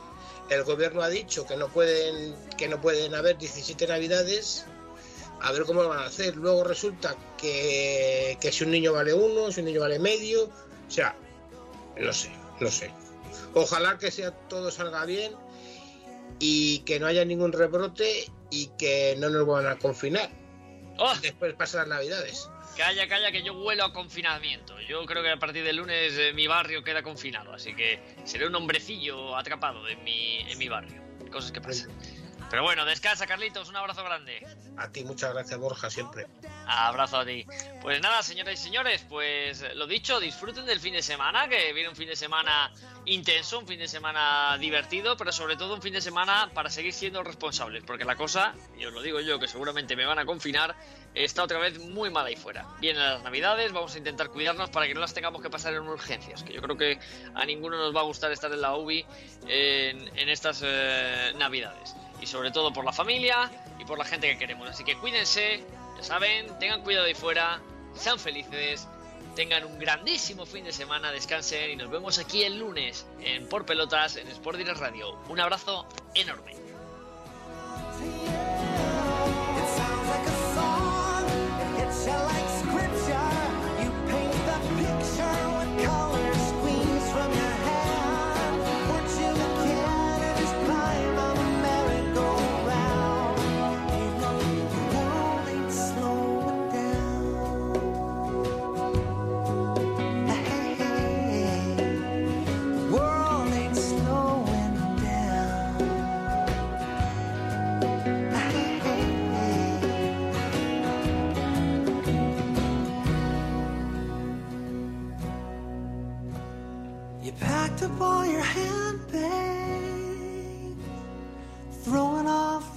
el 0.50 0.64
gobierno 0.64 1.02
ha 1.02 1.10
dicho 1.10 1.46
que 1.46 1.58
no 1.58 1.68
pueden 1.68 2.36
que 2.58 2.70
no 2.70 2.80
pueden 2.80 3.14
haber 3.16 3.38
17 3.38 3.88
Navidades 3.88 4.66
a 5.42 5.52
ver 5.52 5.64
cómo 5.64 5.84
lo 5.84 5.90
van 5.90 6.00
a 6.00 6.06
hacer. 6.06 6.36
Luego 6.36 6.64
resulta 6.64 7.16
que, 7.38 8.38
si 8.52 8.64
un 8.64 8.72
niño 8.72 8.94
vale 8.94 9.14
uno, 9.14 9.52
si 9.52 9.62
un 9.62 9.68
niño 9.68 9.82
vale 9.82 10.00
medio, 10.00 10.46
o 10.46 10.92
sea, 10.92 11.16
no 11.98 12.14
sé, 12.14 12.32
no 12.60 12.70
sé. 12.70 12.92
Ojalá 13.54 13.98
que 13.98 14.12
sea 14.12 14.32
todo 14.32 14.72
salga 14.72 15.06
bien 15.06 15.34
y 16.40 16.80
que 16.80 17.00
no 17.00 17.08
haya 17.08 17.26
ningún 17.26 17.52
rebrote 17.52 18.30
y 18.50 18.68
que 18.78 19.16
no 19.18 19.30
nos 19.30 19.46
van 19.48 19.68
a 19.68 19.78
confinar. 19.78 20.30
Oh. 20.98 21.14
Después 21.22 21.54
pasan 21.54 21.82
las 21.82 22.00
navidades. 22.00 22.50
Calla, 22.78 23.08
calla, 23.08 23.32
que 23.32 23.44
yo 23.44 23.54
huelo 23.54 23.86
a 23.86 23.94
confinamiento. 23.94 24.80
Yo 24.82 25.06
creo 25.06 25.22
que 25.22 25.32
a 25.32 25.38
partir 25.38 25.64
del 25.64 25.78
lunes 25.78 26.14
eh, 26.18 26.32
mi 26.34 26.48
barrio 26.48 26.84
queda 26.84 27.04
confinado, 27.04 27.54
así 27.54 27.76
que 27.76 28.00
seré 28.24 28.48
un 28.48 28.56
hombrecillo 28.56 29.36
atrapado 29.36 29.88
en 29.88 30.02
mi, 30.04 30.38
en 30.40 30.58
mi 30.58 30.70
barrio. 30.70 31.02
Cosas 31.32 31.52
que 31.52 31.62
pasan. 31.62 31.90
Pero 32.50 32.64
bueno, 32.64 32.84
descansa, 32.86 33.28
Carlitos. 33.28 33.70
Un 33.70 33.76
abrazo 33.76 34.04
grande. 34.04 34.46
A 34.78 34.92
ti, 34.92 35.04
muchas 35.04 35.34
gracias, 35.34 35.60
Borja, 35.60 35.90
siempre. 35.90 36.26
Abrazo 36.66 37.18
a 37.18 37.26
ti. 37.26 37.46
Pues 37.82 38.02
nada, 38.02 38.24
señoras 38.24 38.60
y 38.60 38.64
señores, 38.64 39.06
pues 39.08 39.64
lo 39.76 39.86
dicho, 39.86 40.20
disfruten 40.20 40.66
del 40.66 40.80
fin 40.80 40.94
de 40.94 41.02
semana, 41.02 41.48
que 41.48 41.74
viene 41.74 41.90
un 41.90 41.96
fin 41.96 42.08
de 42.08 42.16
semana 42.16 42.72
intenso, 43.06 43.60
un 43.60 43.68
fin 43.68 43.80
de 43.80 43.88
semana 43.88 44.58
divertido, 44.60 45.16
pero 45.18 45.32
sobre 45.32 45.56
todo 45.56 45.76
un 45.76 45.82
fin 45.82 45.94
de 45.94 46.02
semana 46.02 46.52
para 46.54 46.70
seguir 46.70 46.94
siendo 46.94 47.24
responsables, 47.24 47.84
porque 47.84 48.06
la 48.06 48.16
cosa, 48.16 48.54
y 48.78 48.86
os 48.86 48.94
lo 48.94 49.02
digo 49.02 49.20
yo, 49.20 49.40
que 49.40 49.48
seguramente 49.48 49.96
me 49.96 50.06
van 50.06 50.20
a 50.20 50.26
confinar, 50.26 50.76
está 51.16 51.44
otra 51.44 51.60
vez 51.60 51.80
muy 51.80 52.10
mala 52.10 52.30
ahí 52.30 52.36
fuera. 52.36 52.68
Vienen 52.80 53.04
las 53.04 53.24
navidades, 53.24 53.72
vamos 53.72 53.96
a 53.96 53.98
intentar 53.98 54.30
cuidarnos 54.30 54.70
para 54.70 54.88
que 54.88 54.94
no 54.94 55.00
las 55.00 55.14
tengamos 55.14 55.42
que 55.42 55.50
pasar 55.50 55.74
en 55.74 55.88
urgencias, 55.88 56.44
que 56.44 56.54
yo 56.54 56.62
creo 56.62 56.78
que 56.78 57.00
a 57.34 57.46
ninguno 57.46 57.78
nos 57.78 57.96
va 57.96 58.02
a 58.02 58.04
gustar 58.04 58.32
estar 58.32 58.52
en 58.52 58.62
la 58.62 58.76
UBI 58.76 59.06
en, 59.48 60.30
estas 60.30 60.62
eh, 60.64 61.34
navidades 61.38 61.96
y 62.22 62.26
sobre 62.26 62.52
todo 62.52 62.72
por 62.74 62.86
la 62.86 62.94
familia 62.94 63.50
y 63.80 63.86
por 63.86 63.98
la 63.98 64.06
gente 64.06 64.28
que 64.30 64.38
queremos. 64.38 64.70
Así 64.70 64.84
que 64.84 64.98
cuídense, 64.98 65.64
ya 65.98 66.04
saben, 66.04 66.48
tengan 66.60 66.82
cuidado 66.82 67.06
ahí 67.06 67.14
fuera, 67.14 67.60
sean 67.96 68.20
felices, 68.20 68.88
tengan 69.36 69.66
un 69.66 69.80
grandísimo 69.80 70.46
fin 70.46 70.66
de 70.66 70.72
semana, 70.72 71.12
descansen 71.12 71.72
y 71.72 71.76
nos 71.76 71.90
vemos 71.90 72.20
aquí 72.20 72.44
el 72.44 72.60
lunes 72.60 73.06
en 73.22 73.48
Por 73.48 73.66
Pelotas 73.66 74.16
en 74.16 74.28
Sport 74.28 74.58
Direct 74.58 74.80
Radio. 74.80 75.18
Un 75.30 75.40
abrazo 75.40 75.88
enorme. 76.14 76.56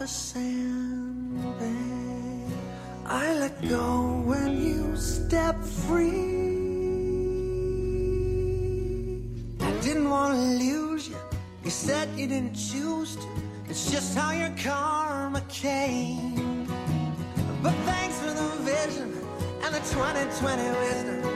The 0.02 0.08
sand, 0.08 1.40
babe. 1.60 2.50
I 3.06 3.34
let 3.34 3.54
go 3.68 4.20
when 4.26 4.60
you 4.60 4.96
step 4.96 5.56
free. 5.62 6.40
I 9.60 9.70
didn't 9.80 10.10
want 10.10 10.34
to 10.34 10.40
lose 10.64 11.08
you. 11.08 11.16
You 11.62 11.70
said 11.70 12.08
you 12.18 12.26
didn't 12.26 12.54
choose 12.54 13.14
to. 13.14 13.28
It's 13.68 13.92
just 13.92 14.18
how 14.18 14.32
your 14.32 14.52
karma 14.60 15.40
came. 15.48 16.66
But 17.62 17.74
thanks 17.90 18.18
for 18.18 18.32
the 18.40 18.48
vision 18.72 19.08
and 19.62 19.72
the 19.72 19.82
2020 19.94 20.62
wisdom. 20.80 21.32